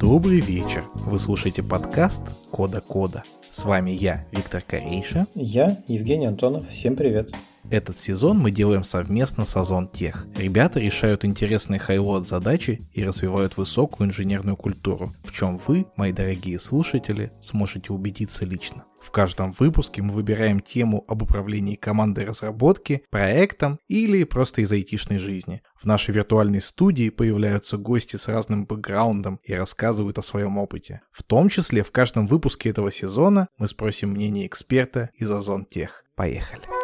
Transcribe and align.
Добрый 0.00 0.40
вечер. 0.40 0.84
Вы 0.94 1.18
слушаете 1.18 1.62
подкаст 1.62 2.22
Кода 2.50 2.80
Кода. 2.80 3.22
С 3.50 3.64
вами 3.64 3.92
я, 3.92 4.26
Виктор 4.32 4.60
Корейша. 4.60 5.26
Я, 5.34 5.82
Евгений 5.88 6.26
Антонов. 6.26 6.68
Всем 6.68 6.96
привет. 6.96 7.32
Этот 7.70 8.00
сезон 8.00 8.38
мы 8.38 8.50
делаем 8.50 8.84
совместно 8.84 9.44
с 9.46 9.56
Озон 9.56 9.88
Тех. 9.88 10.26
Ребята 10.36 10.80
решают 10.80 11.24
интересные 11.24 11.78
хайлот 11.78 12.26
задачи 12.26 12.82
и 12.92 13.04
развивают 13.04 13.56
высокую 13.56 14.08
инженерную 14.08 14.56
культуру, 14.56 15.14
в 15.24 15.32
чем 15.32 15.58
вы, 15.66 15.86
мои 15.96 16.12
дорогие 16.12 16.58
слушатели, 16.58 17.32
сможете 17.40 17.92
убедиться 17.92 18.44
лично. 18.44 18.84
В 19.02 19.10
каждом 19.10 19.52
выпуске 19.52 20.00
мы 20.00 20.14
выбираем 20.14 20.60
тему 20.60 21.04
об 21.08 21.22
управлении 21.22 21.74
командой 21.74 22.24
разработки, 22.24 23.02
проектом 23.10 23.78
или 23.88 24.24
просто 24.24 24.62
из 24.62 24.70
айтишной 24.72 25.18
жизни. 25.18 25.62
В 25.74 25.84
нашей 25.84 26.14
виртуальной 26.14 26.60
студии 26.60 27.10
появляются 27.10 27.76
гости 27.76 28.16
с 28.16 28.28
разным 28.28 28.64
бэкграундом 28.64 29.40
и 29.42 29.52
рассказывают 29.54 30.18
о 30.18 30.22
своем 30.22 30.56
опыте. 30.56 31.02
В 31.10 31.24
том 31.24 31.48
числе 31.48 31.82
в 31.82 31.90
каждом 31.90 32.26
выпуске 32.26 32.70
этого 32.70 32.92
сезона 32.92 33.48
мы 33.58 33.66
спросим 33.66 34.10
мнение 34.10 34.46
эксперта 34.46 35.10
из 35.14 35.30
Озон 35.30 35.64
Тех. 35.64 36.04
Поехали! 36.14 36.81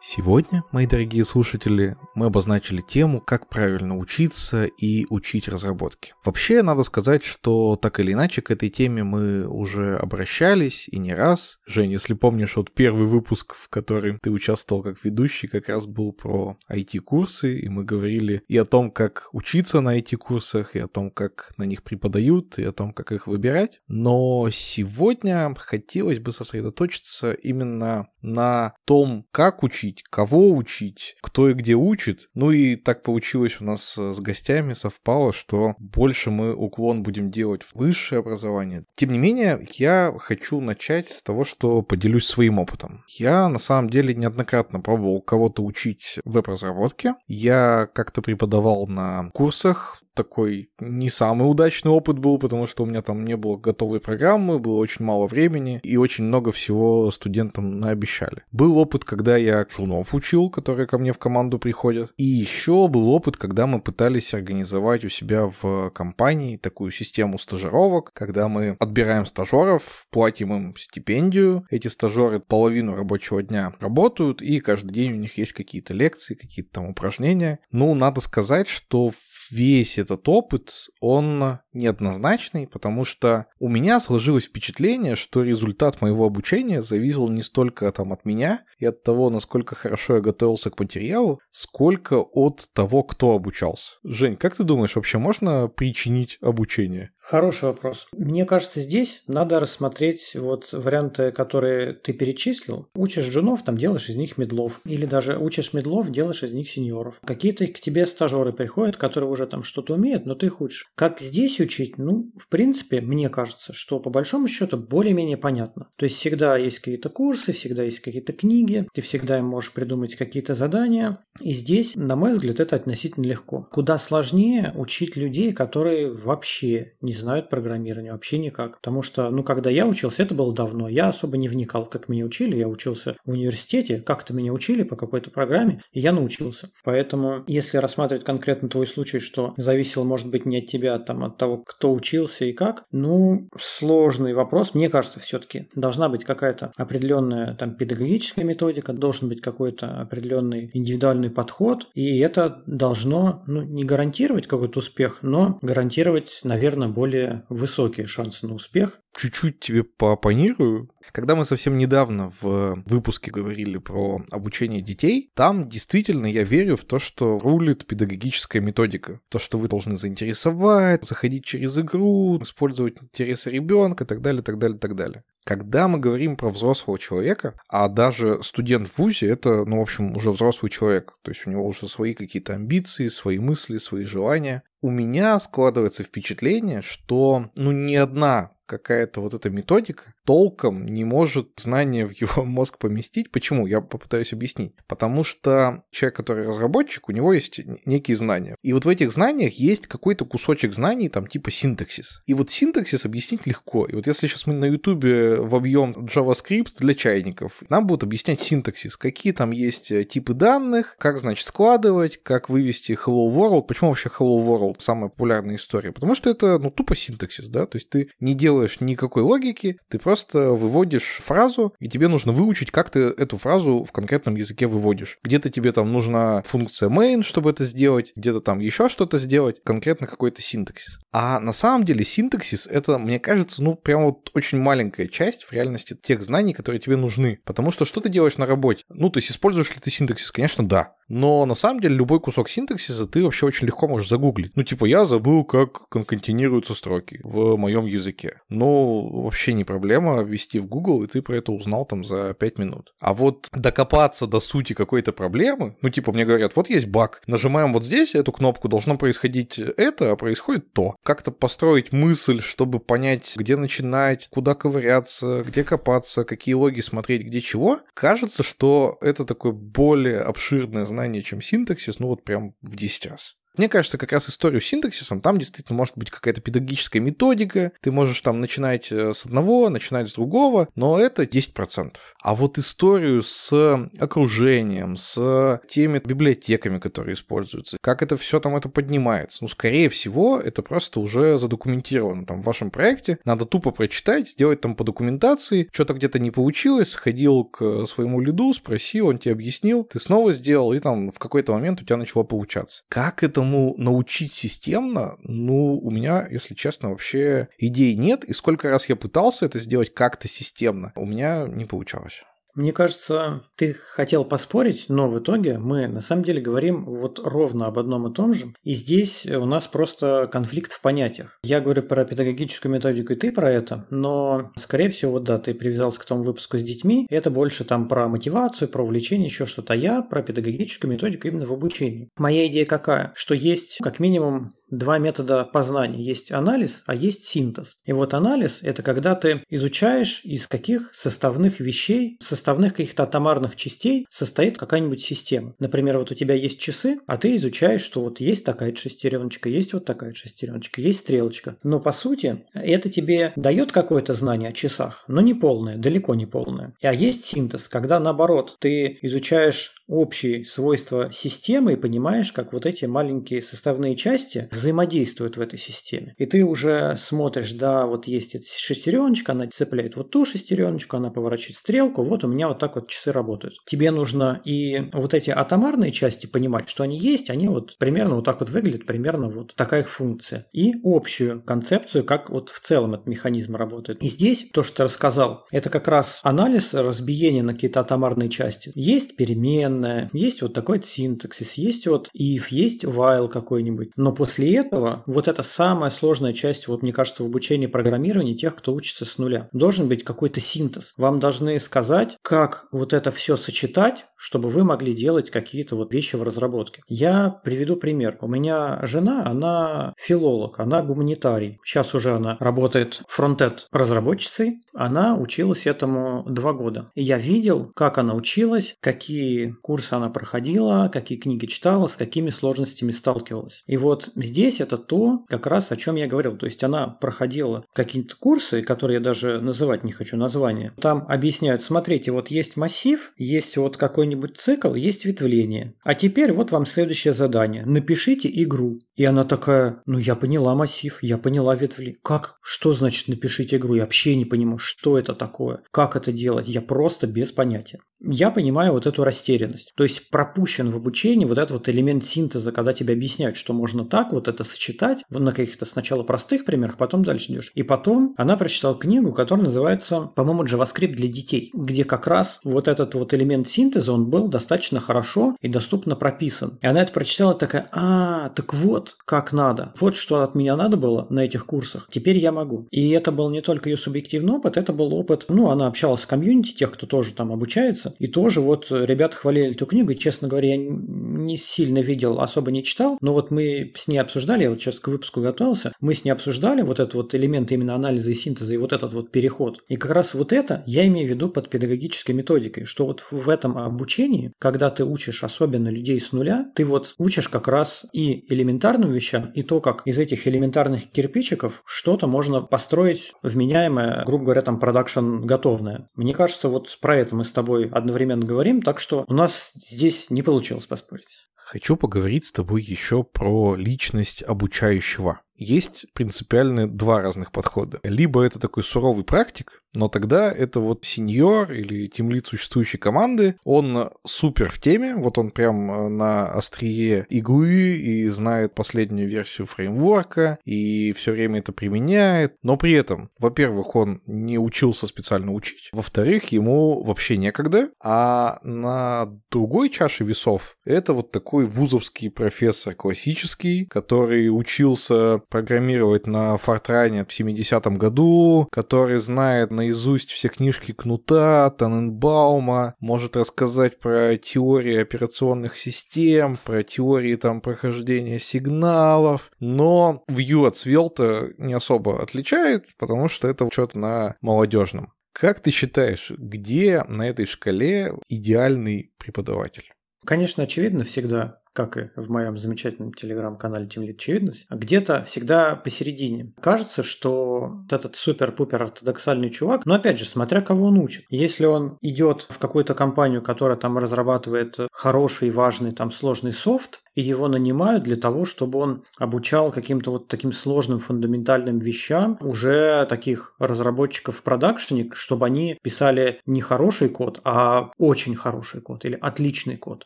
Сегодня, 0.00 0.62
мои 0.72 0.86
дорогие 0.86 1.24
слушатели, 1.24 1.96
мы 2.14 2.26
обозначили 2.26 2.82
тему, 2.82 3.20
как 3.20 3.48
правильно 3.48 3.96
учиться 3.96 4.64
и 4.64 5.06
учить 5.08 5.48
разработки. 5.48 6.12
Вообще, 6.24 6.62
надо 6.62 6.82
сказать, 6.82 7.24
что 7.24 7.76
так 7.76 7.98
или 7.98 8.12
иначе 8.12 8.42
к 8.42 8.50
этой 8.50 8.68
теме 8.68 9.04
мы 9.04 9.48
уже 9.48 9.96
обращались 9.96 10.86
и 10.88 10.98
не 10.98 11.14
раз. 11.14 11.58
Жень, 11.66 11.92
если 11.92 12.12
помнишь, 12.12 12.56
вот 12.56 12.72
первый 12.72 13.06
выпуск, 13.06 13.54
в 13.54 13.68
который 13.68 14.18
ты 14.22 14.30
участвовал 14.30 14.82
как 14.82 15.02
ведущий, 15.02 15.48
как 15.48 15.68
раз 15.68 15.86
был 15.86 16.12
про 16.12 16.58
IT-курсы, 16.70 17.58
и 17.58 17.68
мы 17.68 17.84
говорили 17.84 18.42
и 18.48 18.56
о 18.58 18.66
том, 18.66 18.90
как 18.90 19.28
учиться 19.32 19.80
на 19.80 19.98
IT-курсах, 19.98 20.76
и 20.76 20.78
о 20.78 20.88
том, 20.88 21.10
как 21.10 21.52
на 21.56 21.64
них 21.64 21.82
преподают, 21.82 22.58
и 22.58 22.64
о 22.64 22.72
том, 22.72 22.92
как 22.92 23.12
их 23.12 23.26
выбирать. 23.26 23.80
Но 23.88 24.48
сегодня 24.52 25.54
хотелось 25.56 26.18
бы 26.18 26.32
сосредоточиться 26.32 27.32
именно 27.32 28.08
на 28.20 28.74
том, 28.84 29.24
как 29.30 29.62
учить, 29.62 29.85
учить, 29.86 30.02
кого 30.10 30.54
учить, 30.54 31.16
кто 31.20 31.48
и 31.50 31.54
где 31.54 31.74
учит. 31.74 32.28
Ну 32.34 32.50
и 32.50 32.76
так 32.76 33.02
получилось 33.02 33.60
у 33.60 33.64
нас 33.64 33.96
с 33.96 34.20
гостями, 34.20 34.74
совпало, 34.74 35.32
что 35.32 35.74
больше 35.78 36.30
мы 36.30 36.54
уклон 36.54 37.02
будем 37.02 37.30
делать 37.30 37.62
в 37.62 37.74
высшее 37.74 38.20
образование. 38.20 38.84
Тем 38.94 39.12
не 39.12 39.18
менее, 39.18 39.66
я 39.72 40.12
хочу 40.18 40.60
начать 40.60 41.08
с 41.08 41.22
того, 41.22 41.44
что 41.44 41.82
поделюсь 41.82 42.26
своим 42.26 42.58
опытом. 42.58 43.04
Я 43.08 43.48
на 43.48 43.58
самом 43.58 43.90
деле 43.90 44.14
неоднократно 44.14 44.80
пробовал 44.80 45.20
кого-то 45.20 45.62
учить 45.62 46.18
веб-разработке. 46.24 47.14
Я 47.26 47.88
как-то 47.94 48.22
преподавал 48.22 48.86
на 48.86 49.30
курсах 49.32 50.02
такой 50.16 50.70
не 50.80 51.10
самый 51.10 51.48
удачный 51.48 51.92
опыт 51.92 52.18
был, 52.18 52.38
потому 52.38 52.66
что 52.66 52.82
у 52.82 52.86
меня 52.86 53.02
там 53.02 53.24
не 53.24 53.36
было 53.36 53.56
готовой 53.56 54.00
программы, 54.00 54.58
было 54.58 54.76
очень 54.76 55.04
мало 55.04 55.26
времени, 55.26 55.78
и 55.82 55.96
очень 55.96 56.24
много 56.24 56.50
всего 56.50 57.10
студентам 57.10 57.78
наобещали. 57.78 58.42
Был 58.50 58.78
опыт, 58.78 59.04
когда 59.04 59.36
я 59.36 59.64
жунов 59.76 60.14
учил, 60.14 60.50
которые 60.50 60.86
ко 60.86 60.98
мне 60.98 61.12
в 61.12 61.18
команду 61.18 61.58
приходят, 61.58 62.10
и 62.16 62.24
еще 62.24 62.88
был 62.88 63.10
опыт, 63.10 63.36
когда 63.36 63.66
мы 63.66 63.80
пытались 63.80 64.34
организовать 64.34 65.04
у 65.04 65.08
себя 65.08 65.52
в 65.60 65.90
компании 65.90 66.56
такую 66.56 66.90
систему 66.90 67.38
стажировок, 67.38 68.12
когда 68.14 68.48
мы 68.48 68.76
отбираем 68.80 69.26
стажеров, 69.26 70.06
платим 70.10 70.54
им 70.54 70.74
стипендию, 70.76 71.66
эти 71.70 71.88
стажеры 71.88 72.40
половину 72.40 72.96
рабочего 72.96 73.42
дня 73.42 73.74
работают, 73.80 74.40
и 74.40 74.60
каждый 74.60 74.92
день 74.92 75.12
у 75.12 75.16
них 75.16 75.36
есть 75.36 75.52
какие-то 75.52 75.92
лекции, 75.92 76.34
какие-то 76.34 76.72
там 76.72 76.88
упражнения. 76.88 77.58
Ну, 77.70 77.94
надо 77.94 78.20
сказать, 78.20 78.68
что 78.68 79.10
весь 79.50 79.98
этот 79.98 80.28
опыт, 80.28 80.88
он 81.00 81.58
неоднозначный, 81.72 82.66
потому 82.66 83.04
что 83.04 83.46
у 83.58 83.68
меня 83.68 84.00
сложилось 84.00 84.46
впечатление, 84.46 85.16
что 85.16 85.42
результат 85.42 86.00
моего 86.00 86.24
обучения 86.26 86.82
зависел 86.82 87.28
не 87.28 87.42
столько 87.42 87.90
там 87.92 88.12
от 88.12 88.24
меня 88.24 88.62
и 88.78 88.86
от 88.86 89.02
того, 89.02 89.30
насколько 89.30 89.74
хорошо 89.74 90.16
я 90.16 90.20
готовился 90.20 90.70
к 90.70 90.78
материалу, 90.78 91.40
сколько 91.50 92.16
от 92.16 92.68
того, 92.72 93.02
кто 93.02 93.32
обучался. 93.32 93.96
Жень, 94.04 94.36
как 94.36 94.56
ты 94.56 94.64
думаешь, 94.64 94.96
вообще 94.96 95.18
можно 95.18 95.68
причинить 95.68 96.38
обучение? 96.40 97.10
Хороший 97.28 97.64
вопрос. 97.64 98.06
Мне 98.12 98.44
кажется, 98.44 98.80
здесь 98.80 99.24
надо 99.26 99.58
рассмотреть 99.58 100.36
вот 100.36 100.68
варианты, 100.70 101.32
которые 101.32 101.92
ты 101.92 102.12
перечислил. 102.12 102.86
Учишь 102.94 103.28
джунов, 103.28 103.64
там 103.64 103.76
делаешь 103.76 104.08
из 104.08 104.14
них 104.14 104.38
медлов. 104.38 104.80
Или 104.84 105.06
даже 105.06 105.36
учишь 105.36 105.72
медлов, 105.72 106.12
делаешь 106.12 106.44
из 106.44 106.52
них 106.52 106.70
сеньоров. 106.70 107.18
Какие-то 107.26 107.66
к 107.66 107.80
тебе 107.80 108.06
стажеры 108.06 108.52
приходят, 108.52 108.96
которые 108.96 109.28
уже 109.28 109.48
там 109.48 109.64
что-то 109.64 109.94
умеют, 109.94 110.24
но 110.24 110.36
ты 110.36 110.46
их 110.46 110.60
учишь. 110.60 110.88
Как 110.94 111.18
здесь 111.18 111.58
учить? 111.58 111.98
Ну, 111.98 112.30
в 112.38 112.48
принципе, 112.48 113.00
мне 113.00 113.28
кажется, 113.28 113.72
что 113.72 113.98
по 113.98 114.08
большому 114.08 114.46
счету 114.46 114.76
более-менее 114.76 115.36
понятно. 115.36 115.88
То 115.96 116.04
есть 116.04 116.18
всегда 116.18 116.56
есть 116.56 116.78
какие-то 116.78 117.08
курсы, 117.08 117.50
всегда 117.50 117.82
есть 117.82 117.98
какие-то 117.98 118.34
книги, 118.34 118.86
ты 118.94 119.02
всегда 119.02 119.42
можешь 119.42 119.72
придумать 119.72 120.14
какие-то 120.14 120.54
задания. 120.54 121.18
И 121.40 121.54
здесь, 121.54 121.96
на 121.96 122.14
мой 122.14 122.34
взгляд, 122.34 122.60
это 122.60 122.76
относительно 122.76 123.24
легко. 123.24 123.66
Куда 123.72 123.98
сложнее 123.98 124.72
учить 124.76 125.16
людей, 125.16 125.52
которые 125.52 126.12
вообще 126.12 126.92
не 127.00 127.15
знают 127.16 127.48
программирование 127.50 128.12
вообще 128.12 128.38
никак. 128.38 128.76
Потому 128.78 129.02
что, 129.02 129.30
ну, 129.30 129.42
когда 129.42 129.70
я 129.70 129.86
учился, 129.86 130.22
это 130.22 130.34
было 130.34 130.54
давно, 130.54 130.88
я 130.88 131.08
особо 131.08 131.36
не 131.36 131.48
вникал, 131.48 131.86
как 131.86 132.08
меня 132.08 132.24
учили. 132.24 132.56
Я 132.56 132.68
учился 132.68 133.16
в 133.24 133.30
университете, 133.30 134.00
как-то 134.00 134.34
меня 134.34 134.52
учили 134.52 134.82
по 134.82 134.96
какой-то 134.96 135.30
программе, 135.30 135.82
и 135.92 136.00
я 136.00 136.12
научился. 136.12 136.70
Поэтому, 136.84 137.44
если 137.46 137.78
рассматривать 137.78 138.24
конкретно 138.24 138.68
твой 138.68 138.86
случай, 138.86 139.18
что 139.18 139.54
зависело, 139.56 140.04
может 140.04 140.30
быть, 140.30 140.46
не 140.46 140.58
от 140.58 140.66
тебя, 140.66 140.94
а 140.94 140.98
там, 140.98 141.24
от 141.24 141.36
того, 141.36 141.62
кто 141.66 141.92
учился 141.92 142.44
и 142.44 142.52
как, 142.52 142.84
ну, 142.92 143.48
сложный 143.58 144.34
вопрос. 144.34 144.74
Мне 144.74 144.88
кажется, 144.88 145.20
все-таки 145.20 145.68
должна 145.74 146.08
быть 146.08 146.24
какая-то 146.24 146.72
определенная 146.76 147.54
там 147.54 147.74
педагогическая 147.74 148.44
методика, 148.44 148.92
должен 148.92 149.28
быть 149.28 149.40
какой-то 149.40 150.00
определенный 150.00 150.70
индивидуальный 150.72 151.30
подход, 151.30 151.88
и 151.94 152.18
это 152.18 152.62
должно, 152.66 153.42
ну, 153.46 153.62
не 153.62 153.84
гарантировать 153.84 154.46
какой-то 154.46 154.80
успех, 154.80 155.18
но 155.22 155.58
гарантировать, 155.62 156.40
наверное, 156.44 156.88
более 156.88 157.05
более 157.06 157.44
высокие 157.48 158.06
шансы 158.06 158.46
на 158.46 158.54
успех. 158.54 159.00
Чуть-чуть 159.16 159.60
тебе 159.60 159.84
поопонирую. 159.84 160.90
Когда 161.12 161.36
мы 161.36 161.44
совсем 161.44 161.76
недавно 161.78 162.32
в 162.40 162.82
выпуске 162.84 163.30
говорили 163.30 163.78
про 163.78 164.22
обучение 164.32 164.82
детей, 164.82 165.30
там 165.34 165.68
действительно 165.68 166.26
я 166.26 166.42
верю 166.42 166.76
в 166.76 166.84
то, 166.84 166.98
что 166.98 167.38
рулит 167.38 167.86
педагогическая 167.86 168.60
методика. 168.60 169.20
То, 169.28 169.38
что 169.38 169.56
вы 169.58 169.68
должны 169.68 169.96
заинтересовать, 169.96 171.06
заходить 171.06 171.44
через 171.44 171.78
игру, 171.78 172.42
использовать 172.42 173.00
интересы 173.00 173.50
ребенка 173.50 174.02
и 174.02 174.06
так 174.06 174.20
далее, 174.20 174.42
так 174.42 174.58
далее, 174.58 174.78
так 174.78 174.96
далее. 174.96 175.22
Когда 175.46 175.86
мы 175.86 176.00
говорим 176.00 176.34
про 176.34 176.50
взрослого 176.50 176.98
человека, 176.98 177.54
а 177.68 177.86
даже 177.88 178.42
студент 178.42 178.88
в 178.88 178.98
ВУЗе 178.98 179.28
это, 179.28 179.64
ну, 179.64 179.78
в 179.78 179.82
общем, 179.82 180.16
уже 180.16 180.32
взрослый 180.32 180.70
человек, 180.70 181.16
то 181.22 181.30
есть 181.30 181.46
у 181.46 181.50
него 181.50 181.64
уже 181.64 181.86
свои 181.86 182.14
какие-то 182.14 182.54
амбиции, 182.54 183.06
свои 183.06 183.38
мысли, 183.38 183.78
свои 183.78 184.02
желания, 184.02 184.64
у 184.82 184.90
меня 184.90 185.38
складывается 185.38 186.02
впечатление, 186.02 186.82
что, 186.82 187.52
ну, 187.54 187.70
ни 187.70 187.94
одна 187.94 188.55
какая-то 188.66 189.20
вот 189.20 189.34
эта 189.34 189.50
методика 189.50 190.14
толком 190.24 190.86
не 190.86 191.04
может 191.04 191.48
знания 191.58 192.06
в 192.06 192.12
его 192.12 192.44
мозг 192.44 192.78
поместить. 192.78 193.30
Почему? 193.30 193.66
Я 193.66 193.80
попытаюсь 193.80 194.32
объяснить. 194.32 194.72
Потому 194.86 195.24
что 195.24 195.84
человек, 195.90 196.16
который 196.16 196.46
разработчик, 196.46 197.08
у 197.08 197.12
него 197.12 197.32
есть 197.32 197.60
некие 197.86 198.16
знания. 198.16 198.56
И 198.62 198.72
вот 198.72 198.84
в 198.84 198.88
этих 198.88 199.12
знаниях 199.12 199.54
есть 199.54 199.86
какой-то 199.86 200.24
кусочек 200.24 200.74
знаний, 200.74 201.08
там 201.08 201.26
типа 201.26 201.50
синтаксис. 201.50 202.20
И 202.26 202.34
вот 202.34 202.50
синтаксис 202.50 203.04
объяснить 203.04 203.46
легко. 203.46 203.86
И 203.86 203.94
вот 203.94 204.06
если 204.06 204.26
сейчас 204.26 204.46
мы 204.46 204.54
на 204.54 204.66
ютубе 204.66 205.36
вобьем 205.36 205.92
JavaScript 205.92 206.78
для 206.78 206.94
чайников, 206.94 207.62
нам 207.68 207.86
будут 207.86 208.02
объяснять 208.02 208.40
синтаксис, 208.40 208.96
какие 208.96 209.32
там 209.32 209.50
есть 209.52 209.90
э, 209.90 210.04
типы 210.04 210.34
данных, 210.34 210.96
как, 210.98 211.18
значит, 211.18 211.46
складывать, 211.46 212.22
как 212.22 212.48
вывести 212.48 212.92
hello 212.92 213.32
world. 213.32 213.66
Почему 213.66 213.90
вообще 213.90 214.08
hello 214.08 214.44
world 214.44 214.76
самая 214.80 215.10
популярная 215.10 215.56
история? 215.56 215.92
Потому 215.92 216.14
что 216.14 216.30
это, 216.30 216.58
ну, 216.58 216.70
тупо 216.70 216.96
синтаксис, 216.96 217.48
да, 217.48 217.66
то 217.66 217.76
есть 217.76 217.88
ты 217.90 218.10
не 218.20 218.34
делаешь 218.34 218.55
делаешь 218.56 218.80
никакой 218.80 219.22
логики, 219.22 219.78
ты 219.88 219.98
просто 219.98 220.50
выводишь 220.52 221.20
фразу, 221.22 221.74
и 221.78 221.88
тебе 221.88 222.08
нужно 222.08 222.32
выучить, 222.32 222.70
как 222.70 222.90
ты 222.90 223.00
эту 223.00 223.36
фразу 223.36 223.84
в 223.84 223.92
конкретном 223.92 224.36
языке 224.36 224.66
выводишь. 224.66 225.18
Где-то 225.22 225.50
тебе 225.50 225.72
там 225.72 225.92
нужна 225.92 226.42
функция 226.42 226.88
main, 226.88 227.22
чтобы 227.22 227.50
это 227.50 227.64
сделать, 227.64 228.12
где-то 228.16 228.40
там 228.40 228.60
еще 228.60 228.88
что-то 228.88 229.18
сделать, 229.18 229.56
конкретно 229.62 230.06
какой-то 230.06 230.40
синтаксис. 230.40 230.98
А 231.12 231.38
на 231.38 231.52
самом 231.52 231.84
деле 231.84 232.04
синтаксис— 232.04 232.66
это, 232.70 232.98
мне 232.98 233.20
кажется, 233.20 233.62
ну, 233.62 233.74
прям 233.74 234.04
вот 234.04 234.30
очень 234.34 234.58
маленькая 234.58 235.06
часть 235.06 235.44
в 235.44 235.52
реальности 235.52 235.96
тех 236.00 236.22
знаний, 236.22 236.54
которые 236.54 236.80
тебе 236.80 236.96
нужны. 236.96 237.38
Потому 237.44 237.70
что 237.70 237.84
что 237.84 238.00
ты 238.00 238.08
делаешь 238.08 238.38
на 238.38 238.46
работе? 238.46 238.84
Ну, 238.88 239.10
то 239.10 239.18
есть 239.18 239.30
используешь 239.30 239.70
ли 239.70 239.80
ты 239.82 239.90
синтаксис? 239.90 240.32
Конечно, 240.32 240.66
да. 240.66 240.94
Но 241.08 241.44
на 241.46 241.54
самом 241.54 241.80
деле 241.80 241.96
любой 241.96 242.20
кусок 242.20 242.48
синтаксиса 242.48 243.06
ты 243.06 243.22
вообще 243.22 243.46
очень 243.46 243.66
легко 243.66 243.88
можешь 243.88 244.08
загуглить. 244.08 244.52
Ну, 244.56 244.62
типа, 244.62 244.86
я 244.86 245.04
забыл, 245.04 245.44
как 245.44 245.88
конкатинируются 245.88 246.74
строки 246.74 247.20
в 247.22 247.56
моем 247.56 247.86
языке. 247.86 248.40
Ну, 248.48 249.22
вообще 249.22 249.52
не 249.52 249.64
проблема 249.64 250.22
ввести 250.22 250.58
в 250.58 250.66
Google, 250.66 251.04
и 251.04 251.06
ты 251.06 251.22
про 251.22 251.36
это 251.36 251.52
узнал 251.52 251.86
там 251.86 252.04
за 252.04 252.34
5 252.34 252.58
минут. 252.58 252.94
А 253.00 253.14
вот 253.14 253.48
докопаться 253.52 254.26
до 254.26 254.40
сути 254.40 254.72
какой-то 254.72 255.12
проблемы, 255.12 255.76
ну, 255.82 255.90
типа, 255.90 256.12
мне 256.12 256.24
говорят, 256.24 256.56
вот 256.56 256.68
есть 256.68 256.86
баг, 256.86 257.22
нажимаем 257.26 257.72
вот 257.72 257.84
здесь 257.84 258.14
эту 258.14 258.32
кнопку, 258.32 258.68
должно 258.68 258.96
происходить 258.96 259.58
это, 259.58 260.12
а 260.12 260.16
происходит 260.16 260.72
то. 260.72 260.96
Как-то 261.02 261.30
построить 261.30 261.92
мысль, 261.92 262.40
чтобы 262.40 262.80
понять, 262.80 263.34
где 263.36 263.56
начинать, 263.56 264.28
куда 264.30 264.54
ковыряться, 264.54 265.44
где 265.46 265.64
копаться, 265.64 266.24
какие 266.24 266.54
логи 266.54 266.80
смотреть, 266.80 267.26
где 267.26 267.40
чего, 267.40 267.80
кажется, 267.94 268.42
что 268.42 268.98
это 269.00 269.24
такое 269.24 269.52
более 269.52 270.20
обширное 270.20 270.84
знание, 270.96 271.22
чем 271.22 271.42
синтаксис, 271.42 271.98
ну 271.98 272.06
вот 272.06 272.24
прям 272.24 272.54
в 272.62 272.74
10 272.74 273.06
раз. 273.06 273.36
Мне 273.56 273.68
кажется, 273.68 273.98
как 273.98 274.12
раз 274.12 274.28
историю 274.28 274.60
с 274.60 274.66
синтаксисом, 274.66 275.20
там 275.20 275.38
действительно 275.38 275.76
может 275.76 275.96
быть 275.96 276.10
какая-то 276.10 276.40
педагогическая 276.40 277.00
методика, 277.00 277.72
ты 277.80 277.90
можешь 277.90 278.20
там 278.20 278.40
начинать 278.40 278.90
э, 278.90 279.14
с 279.14 279.24
одного, 279.24 279.68
начинать 279.68 280.08
с 280.08 280.12
другого, 280.12 280.68
но 280.74 280.98
это 280.98 281.22
10%. 281.22 281.94
А 282.22 282.34
вот 282.34 282.58
историю 282.58 283.22
с 283.22 283.88
окружением, 283.98 284.96
с 284.96 285.60
теми 285.68 286.00
библиотеками, 286.04 286.78
которые 286.78 287.14
используются, 287.14 287.78
как 287.80 288.02
это 288.02 288.16
все 288.16 288.40
там 288.40 288.56
это 288.56 288.68
поднимается, 288.68 289.38
ну, 289.40 289.48
скорее 289.48 289.88
всего, 289.88 290.38
это 290.38 290.62
просто 290.62 291.00
уже 291.00 291.38
задокументировано 291.38 292.26
там 292.26 292.42
в 292.42 292.44
вашем 292.44 292.70
проекте, 292.70 293.18
надо 293.24 293.46
тупо 293.46 293.70
прочитать, 293.70 294.30
сделать 294.30 294.60
там 294.60 294.74
по 294.74 294.84
документации, 294.84 295.68
что-то 295.72 295.94
где-то 295.94 296.18
не 296.18 296.30
получилось, 296.30 296.90
сходил 296.90 297.44
к 297.44 297.86
своему 297.86 298.20
лиду, 298.20 298.52
спросил, 298.52 299.08
он 299.08 299.18
тебе 299.18 299.32
объяснил, 299.32 299.84
ты 299.84 300.00
снова 300.00 300.32
сделал, 300.32 300.72
и 300.72 300.78
там 300.78 301.10
в 301.10 301.18
какой-то 301.18 301.52
момент 301.52 301.80
у 301.80 301.84
тебя 301.84 301.96
начало 301.96 302.24
получаться. 302.24 302.82
Как 302.88 303.22
это 303.22 303.42
этому 303.46 303.74
научить 303.78 304.32
системно, 304.32 305.16
ну, 305.22 305.78
у 305.78 305.90
меня, 305.90 306.26
если 306.30 306.54
честно, 306.54 306.90
вообще 306.90 307.48
идей 307.58 307.94
нет. 307.94 308.24
И 308.24 308.32
сколько 308.32 308.68
раз 308.70 308.88
я 308.88 308.96
пытался 308.96 309.46
это 309.46 309.58
сделать 309.58 309.94
как-то 309.94 310.28
системно, 310.28 310.92
у 310.96 311.06
меня 311.06 311.46
не 311.46 311.64
получалось. 311.64 312.22
Мне 312.56 312.72
кажется, 312.72 313.42
ты 313.54 313.74
хотел 313.74 314.24
поспорить, 314.24 314.86
но 314.88 315.08
в 315.08 315.18
итоге 315.18 315.58
мы 315.58 315.86
на 315.88 316.00
самом 316.00 316.24
деле 316.24 316.40
говорим 316.40 316.86
вот 316.86 317.20
ровно 317.22 317.66
об 317.66 317.78
одном 317.78 318.08
и 318.08 318.14
том 318.14 318.32
же. 318.32 318.46
И 318.64 318.72
здесь 318.72 319.26
у 319.26 319.44
нас 319.44 319.66
просто 319.66 320.28
конфликт 320.32 320.72
в 320.72 320.80
понятиях. 320.80 321.38
Я 321.44 321.60
говорю 321.60 321.82
про 321.82 322.06
педагогическую 322.06 322.72
методику, 322.72 323.12
и 323.12 323.16
ты 323.16 323.30
про 323.30 323.52
это, 323.52 323.86
но, 323.90 324.52
скорее 324.56 324.88
всего, 324.88 325.12
вот 325.12 325.24
да, 325.24 325.38
ты 325.38 325.52
привязался 325.52 326.00
к 326.00 326.06
тому 326.06 326.22
выпуску 326.22 326.56
с 326.56 326.62
детьми. 326.62 327.06
Это 327.10 327.30
больше 327.30 327.64
там 327.64 327.88
про 327.88 328.08
мотивацию, 328.08 328.68
про 328.68 328.82
увлечение, 328.82 329.26
еще 329.26 329.44
что-то. 329.44 329.74
А 329.74 329.76
я 329.76 330.00
про 330.00 330.22
педагогическую 330.22 330.90
методику 330.90 331.28
именно 331.28 331.44
в 331.44 331.52
обучении. 331.52 332.08
Моя 332.16 332.46
идея 332.46 332.64
какая? 332.64 333.12
Что 333.14 333.34
есть 333.34 333.76
как 333.82 334.00
минимум 334.00 334.48
два 334.70 334.98
метода 334.98 335.44
познания. 335.44 336.02
Есть 336.02 336.32
анализ, 336.32 336.82
а 336.86 336.94
есть 336.94 337.24
синтез. 337.24 337.76
И 337.84 337.92
вот 337.92 338.14
анализ– 338.14 338.60
это 338.62 338.82
когда 338.82 339.14
ты 339.14 339.42
изучаешь, 339.48 340.20
из 340.24 340.46
каких 340.46 340.90
составных 340.94 341.60
вещей, 341.60 342.18
составных 342.46 342.74
каких-то 342.74 343.02
атомарных 343.02 343.56
частей 343.56 344.06
состоит 344.08 344.56
какая-нибудь 344.56 345.02
система. 345.02 345.56
Например, 345.58 345.98
вот 345.98 346.12
у 346.12 346.14
тебя 346.14 346.36
есть 346.36 346.60
часы, 346.60 347.00
а 347.08 347.16
ты 347.16 347.34
изучаешь, 347.34 347.80
что 347.80 348.02
вот 348.02 348.20
есть 348.20 348.44
такая 348.44 348.72
шестереночка, 348.72 349.48
есть 349.48 349.72
вот 349.72 349.84
такая 349.84 350.14
шестереночка, 350.14 350.80
есть 350.80 351.00
стрелочка. 351.00 351.56
Но 351.64 351.80
по 351.80 351.90
сути 351.90 352.44
это 352.54 352.88
тебе 352.88 353.32
дает 353.34 353.72
какое-то 353.72 354.14
знание 354.14 354.50
о 354.50 354.52
часах, 354.52 355.04
но 355.08 355.20
не 355.20 355.34
полное, 355.34 355.76
далеко 355.76 356.14
не 356.14 356.26
полное. 356.26 356.72
А 356.82 356.94
есть 356.94 357.24
синтез, 357.24 357.66
когда 357.66 357.98
наоборот 357.98 358.56
ты 358.60 358.96
изучаешь 359.02 359.74
общие 359.88 360.44
свойства 360.44 361.10
системы 361.12 361.72
и 361.72 361.76
понимаешь, 361.76 362.32
как 362.32 362.52
вот 362.52 362.66
эти 362.66 362.84
маленькие 362.84 363.42
составные 363.42 363.96
части 363.96 364.48
взаимодействуют 364.52 365.36
в 365.36 365.40
этой 365.40 365.58
системе. 365.58 366.14
И 366.18 366.26
ты 366.26 366.44
уже 366.44 366.96
смотришь, 366.96 367.52
да, 367.52 367.86
вот 367.86 368.06
есть 368.06 368.34
эта 368.34 368.46
шестереночка, 368.56 369.32
она 369.32 369.48
цепляет 369.48 369.96
вот 369.96 370.10
ту 370.10 370.24
шестереночку, 370.24 370.96
она 370.96 371.10
поворачивает 371.10 371.56
стрелку, 371.56 372.02
вот 372.02 372.24
у 372.24 372.28
меня 372.28 372.35
вот 372.44 372.58
так 372.58 372.76
вот 372.76 372.88
часы 372.88 373.12
работают. 373.12 373.54
Тебе 373.64 373.90
нужно 373.90 374.40
и 374.44 374.90
вот 374.92 375.14
эти 375.14 375.30
атомарные 375.30 375.92
части 375.92 376.26
понимать, 376.26 376.68
что 376.68 376.82
они 376.82 376.96
есть, 376.96 377.30
они 377.30 377.48
вот 377.48 377.76
примерно 377.78 378.16
вот 378.16 378.24
так 378.24 378.40
вот 378.40 378.50
выглядят, 378.50 378.86
примерно 378.86 379.28
вот 379.28 379.54
такая 379.54 379.80
их 379.80 379.90
функция. 379.90 380.46
И 380.52 380.74
общую 380.84 381.42
концепцию, 381.42 382.04
как 382.04 382.30
вот 382.30 382.50
в 382.50 382.60
целом 382.60 382.94
этот 382.94 383.06
механизм 383.06 383.56
работает. 383.56 384.02
И 384.02 384.08
здесь 384.08 384.48
то, 384.52 384.62
что 384.62 384.76
ты 384.76 384.82
рассказал, 384.84 385.46
это 385.50 385.70
как 385.70 385.88
раз 385.88 386.20
анализ 386.22 386.74
разбиения 386.74 387.42
на 387.42 387.54
какие-то 387.54 387.80
атомарные 387.80 388.28
части. 388.28 388.72
Есть 388.74 389.16
переменная, 389.16 390.10
есть 390.12 390.42
вот 390.42 390.54
такой 390.54 390.82
синтаксис, 390.82 391.54
есть 391.54 391.86
вот 391.86 392.10
if, 392.18 392.44
есть 392.50 392.84
while 392.84 393.28
какой-нибудь. 393.28 393.90
Но 393.96 394.12
после 394.12 394.54
этого 394.56 395.02
вот 395.06 395.28
эта 395.28 395.42
самая 395.42 395.90
сложная 395.90 396.32
часть, 396.32 396.68
вот 396.68 396.82
мне 396.82 396.92
кажется, 396.92 397.22
в 397.22 397.26
обучении 397.26 397.66
программирования 397.66 398.34
тех, 398.34 398.54
кто 398.56 398.74
учится 398.74 399.04
с 399.04 399.18
нуля. 399.18 399.48
Должен 399.52 399.88
быть 399.88 400.04
какой-то 400.04 400.40
синтез. 400.40 400.92
Вам 400.96 401.20
должны 401.20 401.58
сказать, 401.60 402.16
как 402.26 402.66
вот 402.72 402.92
это 402.92 403.12
все 403.12 403.36
сочетать, 403.36 404.06
чтобы 404.16 404.48
вы 404.48 404.64
могли 404.64 404.92
делать 404.92 405.30
какие-то 405.30 405.76
вот 405.76 405.94
вещи 405.94 406.16
в 406.16 406.24
разработке. 406.24 406.82
Я 406.88 407.30
приведу 407.44 407.76
пример. 407.76 408.18
У 408.20 408.26
меня 408.26 408.80
жена, 408.82 409.22
она 409.24 409.94
филолог, 409.96 410.58
она 410.58 410.82
гуманитарий. 410.82 411.60
Сейчас 411.64 411.94
уже 411.94 412.16
она 412.16 412.36
работает 412.40 413.02
фронтенд 413.06 413.68
разработчицей. 413.70 414.60
Она 414.74 415.16
училась 415.16 415.68
этому 415.68 416.24
два 416.26 416.52
года. 416.52 416.86
И 416.96 417.02
я 417.04 417.16
видел, 417.16 417.70
как 417.76 417.96
она 417.96 418.14
училась, 418.14 418.74
какие 418.80 419.54
курсы 419.62 419.92
она 419.92 420.08
проходила, 420.08 420.90
какие 420.92 421.18
книги 421.18 421.46
читала, 421.46 421.86
с 421.86 421.96
какими 421.96 422.30
сложностями 422.30 422.90
сталкивалась. 422.90 423.62
И 423.68 423.76
вот 423.76 424.08
здесь 424.16 424.58
это 424.58 424.78
то, 424.78 425.18
как 425.28 425.46
раз 425.46 425.70
о 425.70 425.76
чем 425.76 425.94
я 425.94 426.08
говорил. 426.08 426.36
То 426.36 426.46
есть 426.46 426.64
она 426.64 426.88
проходила 426.88 427.64
какие-то 427.72 428.16
курсы, 428.16 428.62
которые 428.62 428.96
я 428.96 429.00
даже 429.00 429.40
называть 429.40 429.84
не 429.84 429.92
хочу 429.92 430.16
название. 430.16 430.72
Там 430.80 431.04
объясняют, 431.08 431.62
смотрите, 431.62 432.05
вот 432.10 432.28
есть 432.28 432.56
массив, 432.56 433.12
есть 433.16 433.56
вот 433.56 433.76
какой-нибудь 433.76 434.38
цикл, 434.38 434.74
есть 434.74 435.04
ветвление. 435.04 435.74
А 435.82 435.94
теперь 435.94 436.32
вот 436.32 436.52
вам 436.52 436.66
следующее 436.66 437.14
задание. 437.14 437.64
Напишите 437.64 438.30
игру. 438.42 438.78
И 438.94 439.04
она 439.04 439.24
такая, 439.24 439.82
ну 439.86 439.98
я 439.98 440.14
поняла 440.14 440.54
массив, 440.54 440.98
я 441.02 441.18
поняла 441.18 441.54
ветвление. 441.54 441.98
Как? 442.02 442.38
Что 442.42 442.72
значит 442.72 443.08
напишите 443.08 443.56
игру? 443.56 443.74
Я 443.74 443.82
вообще 443.82 444.16
не 444.16 444.24
понимаю, 444.24 444.58
что 444.58 444.98
это 444.98 445.14
такое, 445.14 445.62
как 445.70 445.96
это 445.96 446.12
делать. 446.12 446.48
Я 446.48 446.62
просто 446.62 447.06
без 447.06 447.32
понятия. 447.32 447.80
Я 448.00 448.30
понимаю 448.30 448.72
вот 448.72 448.86
эту 448.86 449.04
растерянность. 449.04 449.72
То 449.76 449.82
есть 449.82 450.10
пропущен 450.10 450.70
в 450.70 450.76
обучении 450.76 451.24
вот 451.24 451.38
этот 451.38 451.52
вот 451.52 451.68
элемент 451.68 452.04
синтеза, 452.04 452.52
когда 452.52 452.72
тебе 452.72 452.94
объясняют, 452.94 453.36
что 453.36 453.52
можно 453.52 453.84
так 453.84 454.12
вот 454.12 454.28
это 454.28 454.44
сочетать 454.44 455.02
на 455.10 455.32
каких-то 455.32 455.64
сначала 455.64 456.02
простых 456.02 456.44
примерах, 456.44 456.76
потом 456.76 457.04
дальше 457.04 457.32
идешь. 457.32 457.50
И 457.54 457.62
потом 457.62 458.14
она 458.16 458.36
прочитала 458.36 458.76
книгу, 458.76 459.12
которая 459.12 459.46
называется, 459.46 460.10
по-моему, 460.14 460.44
JavaScript 460.44 460.94
для 460.94 461.08
детей, 461.08 461.50
где 461.54 461.84
как 461.84 462.06
раз 462.06 462.40
вот 462.44 462.68
этот 462.68 462.94
вот 462.94 463.14
элемент 463.14 463.48
синтеза, 463.48 463.92
он 463.92 464.10
был 464.10 464.28
достаточно 464.28 464.80
хорошо 464.80 465.36
и 465.40 465.48
доступно 465.48 465.96
прописан. 465.96 466.58
И 466.62 466.66
она 466.66 466.82
это 466.82 466.92
прочитала 466.92 467.34
такая, 467.34 467.66
а, 467.72 468.28
так 468.30 468.52
вот, 468.54 468.96
как 469.04 469.32
надо. 469.32 469.72
Вот 469.80 469.96
что 469.96 470.22
от 470.22 470.34
меня 470.34 470.56
надо 470.56 470.76
было 470.76 471.06
на 471.10 471.20
этих 471.20 471.46
курсах. 471.46 471.88
Теперь 471.90 472.18
я 472.18 472.32
могу. 472.32 472.66
И 472.70 472.90
это 472.90 473.10
был 473.10 473.30
не 473.30 473.40
только 473.40 473.70
ее 473.70 473.76
субъективный 473.76 474.34
опыт, 474.34 474.56
это 474.56 474.72
был 474.72 474.94
опыт, 474.94 475.26
ну, 475.28 475.50
она 475.50 475.66
общалась 475.66 476.02
с 476.02 476.06
комьюнити, 476.06 476.54
тех, 476.54 476.72
кто 476.72 476.86
тоже 476.86 477.12
там 477.12 477.32
обучается, 477.32 477.85
и 477.98 478.06
тоже 478.06 478.40
вот 478.40 478.66
ребята 478.70 479.16
хвалили 479.16 479.52
эту 479.52 479.66
книгу, 479.66 479.90
и, 479.90 479.98
честно 479.98 480.28
говоря, 480.28 480.54
я 480.54 480.56
не 480.56 481.36
сильно 481.36 481.78
видел, 481.78 482.20
особо 482.20 482.50
не 482.50 482.62
читал, 482.62 482.98
но 483.00 483.12
вот 483.12 483.30
мы 483.30 483.72
с 483.74 483.88
ней 483.88 483.98
обсуждали, 483.98 484.44
я 484.44 484.50
вот 484.50 484.60
сейчас 484.60 484.80
к 484.80 484.88
выпуску 484.88 485.20
готовился, 485.20 485.72
мы 485.80 485.94
с 485.94 486.04
ней 486.04 486.10
обсуждали 486.10 486.62
вот 486.62 486.80
этот 486.80 486.94
вот 486.94 487.14
элемент 487.14 487.52
именно 487.52 487.74
анализа 487.74 488.10
и 488.10 488.14
синтеза, 488.14 488.54
и 488.54 488.56
вот 488.56 488.72
этот 488.72 488.94
вот 488.94 489.10
переход. 489.10 489.62
И 489.68 489.76
как 489.76 489.90
раз 489.92 490.14
вот 490.14 490.32
это 490.32 490.62
я 490.66 490.86
имею 490.86 491.08
в 491.08 491.10
виду 491.10 491.28
под 491.28 491.48
педагогической 491.48 492.14
методикой, 492.14 492.64
что 492.64 492.86
вот 492.86 493.04
в 493.10 493.28
этом 493.28 493.58
обучении, 493.58 494.32
когда 494.38 494.70
ты 494.70 494.84
учишь 494.84 495.24
особенно 495.24 495.68
людей 495.68 496.00
с 496.00 496.12
нуля, 496.12 496.50
ты 496.54 496.64
вот 496.64 496.94
учишь 496.98 497.28
как 497.28 497.48
раз 497.48 497.84
и 497.92 498.24
элементарным 498.32 498.92
вещам, 498.92 499.30
и 499.34 499.42
то, 499.42 499.60
как 499.60 499.82
из 499.86 499.98
этих 499.98 500.26
элементарных 500.26 500.90
кирпичиков 500.90 501.62
что-то 501.64 502.06
можно 502.06 502.42
построить 502.42 503.12
вменяемое, 503.22 504.04
грубо 504.04 504.24
говоря, 504.24 504.42
там 504.42 504.58
продакшн 504.60 505.20
готовное. 505.22 505.88
Мне 505.94 506.14
кажется, 506.14 506.48
вот 506.48 506.78
про 506.80 506.96
это 506.96 507.14
мы 507.14 507.24
с 507.24 507.32
тобой 507.32 507.68
одновременно 507.76 508.24
говорим, 508.24 508.62
так 508.62 508.80
что 508.80 509.04
у 509.06 509.14
нас 509.14 509.52
здесь 509.54 510.10
не 510.10 510.22
получилось 510.22 510.66
поспорить. 510.66 511.28
Хочу 511.34 511.76
поговорить 511.76 512.26
с 512.26 512.32
тобой 512.32 512.62
еще 512.62 513.04
про 513.04 513.54
личность 513.54 514.22
обучающего. 514.22 515.20
Есть 515.36 515.86
принципиально 515.92 516.68
два 516.68 517.02
разных 517.02 517.32
подхода. 517.32 517.80
Либо 517.82 518.22
это 518.22 518.38
такой 518.38 518.62
суровый 518.62 519.04
практик, 519.04 519.62
но 519.76 519.88
тогда 519.88 520.32
это 520.32 520.60
вот 520.60 520.84
сеньор 520.84 521.52
или 521.52 521.86
тимлит 521.86 522.26
существующей 522.26 522.78
команды, 522.78 523.36
он 523.44 523.90
супер 524.06 524.50
в 524.50 524.58
теме, 524.58 524.96
вот 524.96 525.18
он 525.18 525.30
прям 525.30 525.70
э, 525.70 525.88
на 525.88 526.28
острие 526.28 527.06
иглы 527.10 527.76
и 527.76 528.08
знает 528.08 528.54
последнюю 528.54 529.08
версию 529.08 529.46
фреймворка, 529.46 530.38
и 530.44 530.92
все 530.94 531.12
время 531.12 531.40
это 531.40 531.52
применяет, 531.52 532.36
но 532.42 532.56
при 532.56 532.72
этом, 532.72 533.10
во-первых, 533.18 533.76
он 533.76 534.00
не 534.06 534.38
учился 534.38 534.86
специально 534.86 535.32
учить, 535.32 535.68
во-вторых, 535.72 536.32
ему 536.32 536.82
вообще 536.82 537.18
некогда, 537.18 537.68
а 537.82 538.38
на 538.42 539.10
другой 539.30 539.68
чаше 539.68 540.04
весов 540.04 540.56
это 540.64 540.94
вот 540.94 541.12
такой 541.12 541.46
вузовский 541.46 542.10
профессор 542.10 542.74
классический, 542.74 543.66
который 543.66 544.28
учился 544.28 545.18
программировать 545.28 546.06
на 546.06 546.38
Фортране 546.38 547.04
в 547.04 547.08
70-м 547.08 547.76
году, 547.76 548.48
который 548.50 548.98
знает 548.98 549.50
на 549.50 549.66
наизусть 549.66 550.10
все 550.10 550.28
книжки 550.28 550.72
Кнута, 550.72 551.50
Таненбаума, 551.50 552.74
может 552.78 553.16
рассказать 553.16 553.80
про 553.80 554.16
теории 554.16 554.80
операционных 554.80 555.56
систем, 555.56 556.38
про 556.44 556.62
теории 556.62 557.16
там 557.16 557.40
прохождения 557.40 558.18
сигналов, 558.18 559.30
но 559.40 560.04
Vue 560.08 560.46
от 560.46 560.54
Svelte 560.54 561.34
не 561.38 561.54
особо 561.54 562.02
отличает, 562.02 562.66
потому 562.78 563.08
что 563.08 563.28
это 563.28 563.48
что-то 563.52 563.78
на 563.78 564.16
молодежном. 564.20 564.92
Как 565.12 565.40
ты 565.40 565.50
считаешь, 565.50 566.12
где 566.16 566.84
на 566.84 567.08
этой 567.08 567.26
шкале 567.26 567.94
идеальный 568.08 568.92
преподаватель? 568.98 569.72
Конечно, 570.04 570.44
очевидно 570.44 570.84
всегда, 570.84 571.40
как 571.56 571.76
и 571.78 571.88
в 571.96 572.10
моем 572.10 572.36
замечательном 572.36 572.92
телеграм-канале 572.92 573.66
Тимлит 573.66 573.96
Очевидность, 573.96 574.46
где-то 574.50 575.04
всегда 575.04 575.56
посередине. 575.56 576.34
Кажется, 576.40 576.82
что 576.82 577.56
вот 577.62 577.72
этот 577.72 577.96
супер-пупер 577.96 578.62
ортодоксальный 578.62 579.30
чувак, 579.30 579.64
но 579.64 579.74
опять 579.74 579.98
же, 579.98 580.04
смотря 580.04 580.42
кого 580.42 580.66
он 580.66 580.78
учит. 580.78 581.04
Если 581.08 581.46
он 581.46 581.78
идет 581.80 582.26
в 582.28 582.38
какую-то 582.38 582.74
компанию, 582.74 583.22
которая 583.22 583.56
там 583.56 583.78
разрабатывает 583.78 584.58
хороший, 584.70 585.30
важный, 585.30 585.72
там 585.72 585.90
сложный 585.90 586.32
софт, 586.32 586.80
и 586.96 587.02
его 587.02 587.28
нанимают 587.28 587.84
для 587.84 587.96
того, 587.96 588.24
чтобы 588.24 588.58
он 588.58 588.84
обучал 588.98 589.52
каким-то 589.52 589.92
вот 589.92 590.08
таким 590.08 590.32
сложным 590.32 590.80
фундаментальным 590.80 591.58
вещам 591.58 592.18
уже 592.20 592.86
таких 592.88 593.34
разработчиков 593.38 594.16
в 594.16 594.22
продакшене, 594.22 594.90
чтобы 594.94 595.26
они 595.26 595.58
писали 595.62 596.20
не 596.26 596.40
хороший 596.40 596.88
код, 596.88 597.20
а 597.22 597.70
очень 597.78 598.16
хороший 598.16 598.60
код 598.60 598.84
или 598.84 598.98
отличный 599.00 599.56
код. 599.56 599.84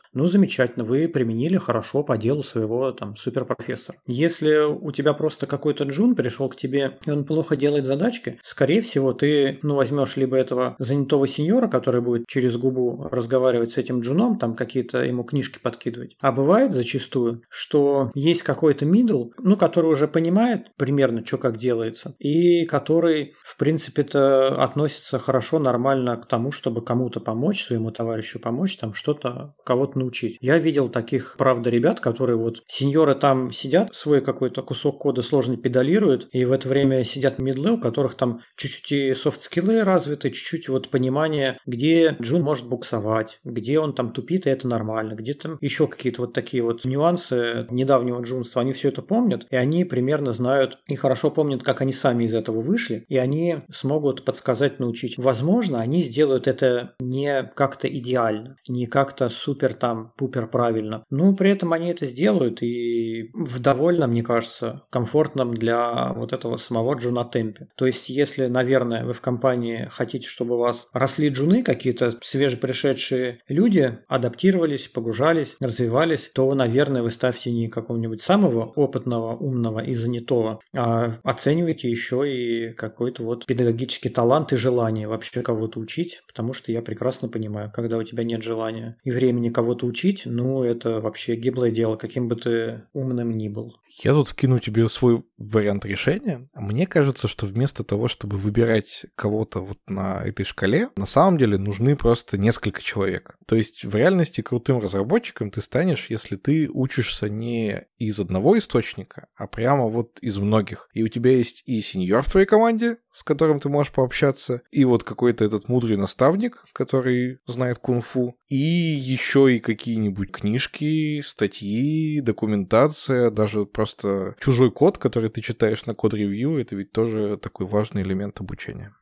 Ну, 0.13 0.25
замечательно, 0.27 0.85
вы 0.85 1.07
применили 1.07 1.57
хорошо 1.57 2.03
по 2.03 2.17
делу 2.17 2.43
своего 2.43 2.91
там 2.93 3.17
суперпрофессора. 3.17 3.99
Если 4.07 4.63
у 4.63 4.91
тебя 4.91 5.13
просто 5.13 5.45
какой-то 5.45 5.83
джун 5.83 6.15
пришел 6.15 6.47
к 6.47 6.55
тебе, 6.55 6.97
и 7.05 7.11
он 7.11 7.25
плохо 7.25 7.57
делает 7.57 7.85
задачки, 7.85 8.39
скорее 8.41 8.81
всего, 8.81 9.11
ты, 9.11 9.59
ну, 9.63 9.75
возьмешь 9.75 10.15
либо 10.15 10.37
этого 10.37 10.75
занятого 10.79 11.27
сеньора, 11.27 11.67
который 11.67 11.99
будет 11.99 12.25
через 12.27 12.55
губу 12.55 13.07
разговаривать 13.11 13.71
с 13.71 13.77
этим 13.77 13.99
джуном, 13.99 14.37
там 14.37 14.55
какие-то 14.55 14.99
ему 14.99 15.23
книжки 15.25 15.59
подкидывать. 15.61 16.15
А 16.21 16.31
бывает 16.31 16.73
зачастую, 16.73 17.00
что 17.49 18.11
есть 18.13 18.43
какой-то 18.43 18.85
мидл, 18.85 19.29
ну, 19.37 19.57
который 19.57 19.91
уже 19.91 20.07
понимает 20.07 20.67
примерно, 20.77 21.25
что 21.25 21.37
как 21.37 21.57
делается, 21.57 22.15
и 22.19 22.65
который, 22.65 23.33
в 23.43 23.57
принципе-то, 23.57 24.61
относится 24.63 25.19
хорошо, 25.19 25.59
нормально 25.59 26.17
к 26.17 26.27
тому, 26.27 26.51
чтобы 26.51 26.83
кому-то 26.83 27.19
помочь, 27.19 27.63
своему 27.63 27.91
товарищу 27.91 28.39
помочь, 28.39 28.77
там 28.77 28.93
что-то, 28.93 29.53
кого-то 29.65 29.99
научить. 29.99 30.37
Я 30.41 30.57
видел 30.57 30.89
таких 30.89 31.35
правда, 31.37 31.69
ребят, 31.69 31.99
которые 31.99 32.37
вот 32.37 32.63
сеньоры 32.67 33.15
там 33.15 33.51
сидят, 33.51 33.93
свой 33.95 34.21
какой-то 34.21 34.61
кусок 34.61 34.99
кода 34.99 35.21
сложно 35.21 35.57
педалируют, 35.57 36.27
и 36.31 36.45
в 36.45 36.51
это 36.51 36.67
время 36.67 37.03
сидят 37.03 37.39
мидлы, 37.39 37.71
у 37.71 37.77
которых 37.77 38.15
там 38.15 38.41
чуть-чуть 38.55 38.91
и 38.91 39.13
софт-скиллы 39.13 39.83
развиты, 39.83 40.29
чуть-чуть 40.31 40.69
вот 40.69 40.89
понимание, 40.89 41.57
где 41.65 42.17
Джун 42.21 42.41
может 42.41 42.67
буксовать, 42.69 43.39
где 43.43 43.79
он 43.79 43.93
там 43.93 44.11
тупит, 44.11 44.47
и 44.47 44.49
это 44.49 44.67
нормально, 44.67 45.13
где 45.13 45.33
там 45.33 45.57
еще 45.61 45.87
какие-то 45.87 46.21
вот 46.21 46.33
такие 46.33 46.63
вот 46.63 46.85
нюансы 46.91 47.65
недавнего 47.69 48.21
джунства, 48.21 48.61
они 48.61 48.73
все 48.73 48.89
это 48.89 49.01
помнят, 49.01 49.47
и 49.49 49.55
они 49.55 49.85
примерно 49.85 50.31
знают 50.33 50.79
и 50.87 50.95
хорошо 50.95 51.31
помнят, 51.31 51.63
как 51.63 51.81
они 51.81 51.93
сами 51.93 52.25
из 52.25 52.33
этого 52.33 52.61
вышли, 52.61 53.05
и 53.07 53.17
они 53.17 53.63
смогут 53.71 54.25
подсказать, 54.25 54.79
научить. 54.79 55.17
Возможно, 55.17 55.79
они 55.79 56.01
сделают 56.01 56.47
это 56.47 56.93
не 56.99 57.43
как-то 57.55 57.87
идеально, 57.87 58.57
не 58.67 58.85
как-то 58.85 59.29
супер 59.29 59.73
там 59.73 60.13
пупер 60.17 60.47
правильно. 60.47 61.05
Ну, 61.09 61.35
при 61.35 61.51
этом 61.51 61.73
они 61.73 61.89
это 61.89 62.05
сделают 62.05 62.61
и 62.61 63.29
в 63.33 63.61
довольно, 63.61 64.07
мне 64.07 64.23
кажется, 64.23 64.83
комфортном 64.89 65.53
для 65.53 66.13
вот 66.13 66.33
этого 66.33 66.57
самого 66.57 66.95
джуна 66.95 67.25
темпе. 67.25 67.67
То 67.75 67.85
есть, 67.85 68.09
если, 68.09 68.47
наверное, 68.47 69.05
вы 69.05 69.13
в 69.13 69.21
компании 69.21 69.87
хотите, 69.91 70.27
чтобы 70.27 70.55
у 70.55 70.59
вас 70.59 70.87
росли 70.93 71.29
джуны, 71.29 71.63
какие-то 71.63 72.11
свежепришедшие 72.21 73.39
люди, 73.47 73.99
адаптировались, 74.07 74.87
погружались, 74.87 75.55
развивались, 75.59 76.29
то, 76.33 76.53
наверное, 76.53 76.80
вы 76.89 77.11
ставьте 77.11 77.51
не 77.51 77.67
какого-нибудь 77.67 78.21
самого 78.21 78.65
опытного, 78.65 79.35
умного 79.35 79.79
и 79.79 79.93
занятого, 79.93 80.59
а 80.73 81.17
оцениваете 81.23 81.89
еще 81.89 82.23
и 82.27 82.73
какой-то 82.73 83.23
вот 83.23 83.45
педагогический 83.45 84.09
талант 84.09 84.53
и 84.53 84.57
желание 84.57 85.07
вообще 85.07 85.41
кого-то 85.41 85.79
учить, 85.79 86.21
потому 86.27 86.53
что 86.53 86.71
я 86.71 86.81
прекрасно 86.81 87.27
понимаю, 87.27 87.71
когда 87.73 87.97
у 87.97 88.03
тебя 88.03 88.23
нет 88.23 88.43
желания 88.43 88.97
и 89.03 89.11
времени 89.11 89.49
кого-то 89.49 89.85
учить, 89.85 90.23
ну, 90.25 90.63
это 90.63 90.99
вообще 90.99 91.35
гиблое 91.35 91.71
дело, 91.71 91.95
каким 91.95 92.27
бы 92.27 92.35
ты 92.35 92.83
умным 92.93 93.37
ни 93.37 93.47
был. 93.47 93.75
Я 94.03 94.13
тут 94.13 94.29
вкину 94.29 94.59
тебе 94.59 94.87
свой 94.87 95.23
вариант 95.37 95.85
решения. 95.85 96.45
Мне 96.55 96.87
кажется, 96.87 97.27
что 97.27 97.45
вместо 97.45 97.83
того, 97.83 98.07
чтобы 98.07 98.37
выбирать 98.37 99.05
кого-то 99.15 99.59
вот 99.59 99.77
на 99.87 100.23
этой 100.23 100.45
шкале, 100.45 100.89
на 100.95 101.05
самом 101.05 101.37
деле 101.37 101.57
нужны 101.57 101.95
просто 101.95 102.37
несколько 102.37 102.81
человек. 102.81 103.35
То 103.45 103.55
есть 103.55 103.83
в 103.83 103.93
реальности 103.95 104.41
крутым 104.41 104.79
разработчиком 104.79 105.49
ты 105.49 105.61
станешь, 105.61 106.09
если 106.09 106.37
ты 106.37 106.60
учишься 106.67 107.29
не 107.29 107.85
из 107.97 108.19
одного 108.19 108.57
источника, 108.57 109.27
а 109.35 109.47
прямо 109.47 109.85
вот 109.87 110.19
из 110.21 110.37
многих. 110.37 110.89
И 110.93 111.03
у 111.03 111.07
тебя 111.07 111.31
есть 111.31 111.63
и 111.65 111.81
сеньор 111.81 112.23
в 112.23 112.31
твоей 112.31 112.45
команде, 112.45 112.97
с 113.11 113.23
которым 113.23 113.59
ты 113.59 113.69
можешь 113.69 113.93
пообщаться, 113.93 114.61
и 114.71 114.85
вот 114.85 115.03
какой-то 115.03 115.43
этот 115.43 115.67
мудрый 115.67 115.97
наставник, 115.97 116.63
который 116.73 117.39
знает 117.45 117.77
кунг-фу, 117.79 118.35
и 118.47 118.55
еще 118.55 119.55
и 119.55 119.59
какие-нибудь 119.59 120.31
книжки, 120.31 121.21
статьи, 121.21 122.21
документация, 122.21 123.31
даже 123.31 123.65
просто 123.65 124.35
чужой 124.39 124.71
код, 124.71 124.97
который 124.97 125.29
ты 125.29 125.41
читаешь 125.41 125.85
на 125.85 125.93
код-ревью, 125.93 126.57
это 126.57 126.75
ведь 126.75 126.91
тоже 126.91 127.37
такой 127.37 127.65
важный 127.65 128.01
элемент 128.01 128.39
обучения. 128.39 128.95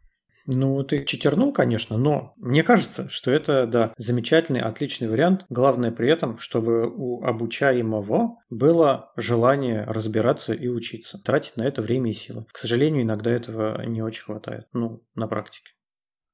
Ну, 0.45 0.83
ты 0.83 1.05
читернул, 1.05 1.53
конечно, 1.53 1.97
но 1.97 2.33
мне 2.37 2.63
кажется, 2.63 3.09
что 3.09 3.31
это, 3.31 3.67
да, 3.67 3.93
замечательный, 3.97 4.61
отличный 4.61 5.07
вариант. 5.07 5.45
Главное 5.49 5.91
при 5.91 6.09
этом, 6.09 6.39
чтобы 6.39 6.87
у 6.87 7.23
обучаемого 7.23 8.37
было 8.49 9.11
желание 9.15 9.83
разбираться 9.83 10.53
и 10.53 10.67
учиться, 10.67 11.19
тратить 11.23 11.57
на 11.57 11.63
это 11.63 11.81
время 11.81 12.11
и 12.11 12.13
силы. 12.13 12.45
К 12.51 12.57
сожалению, 12.57 13.03
иногда 13.03 13.31
этого 13.31 13.83
не 13.85 14.01
очень 14.01 14.23
хватает, 14.23 14.67
ну, 14.73 15.01
на 15.15 15.27
практике. 15.27 15.71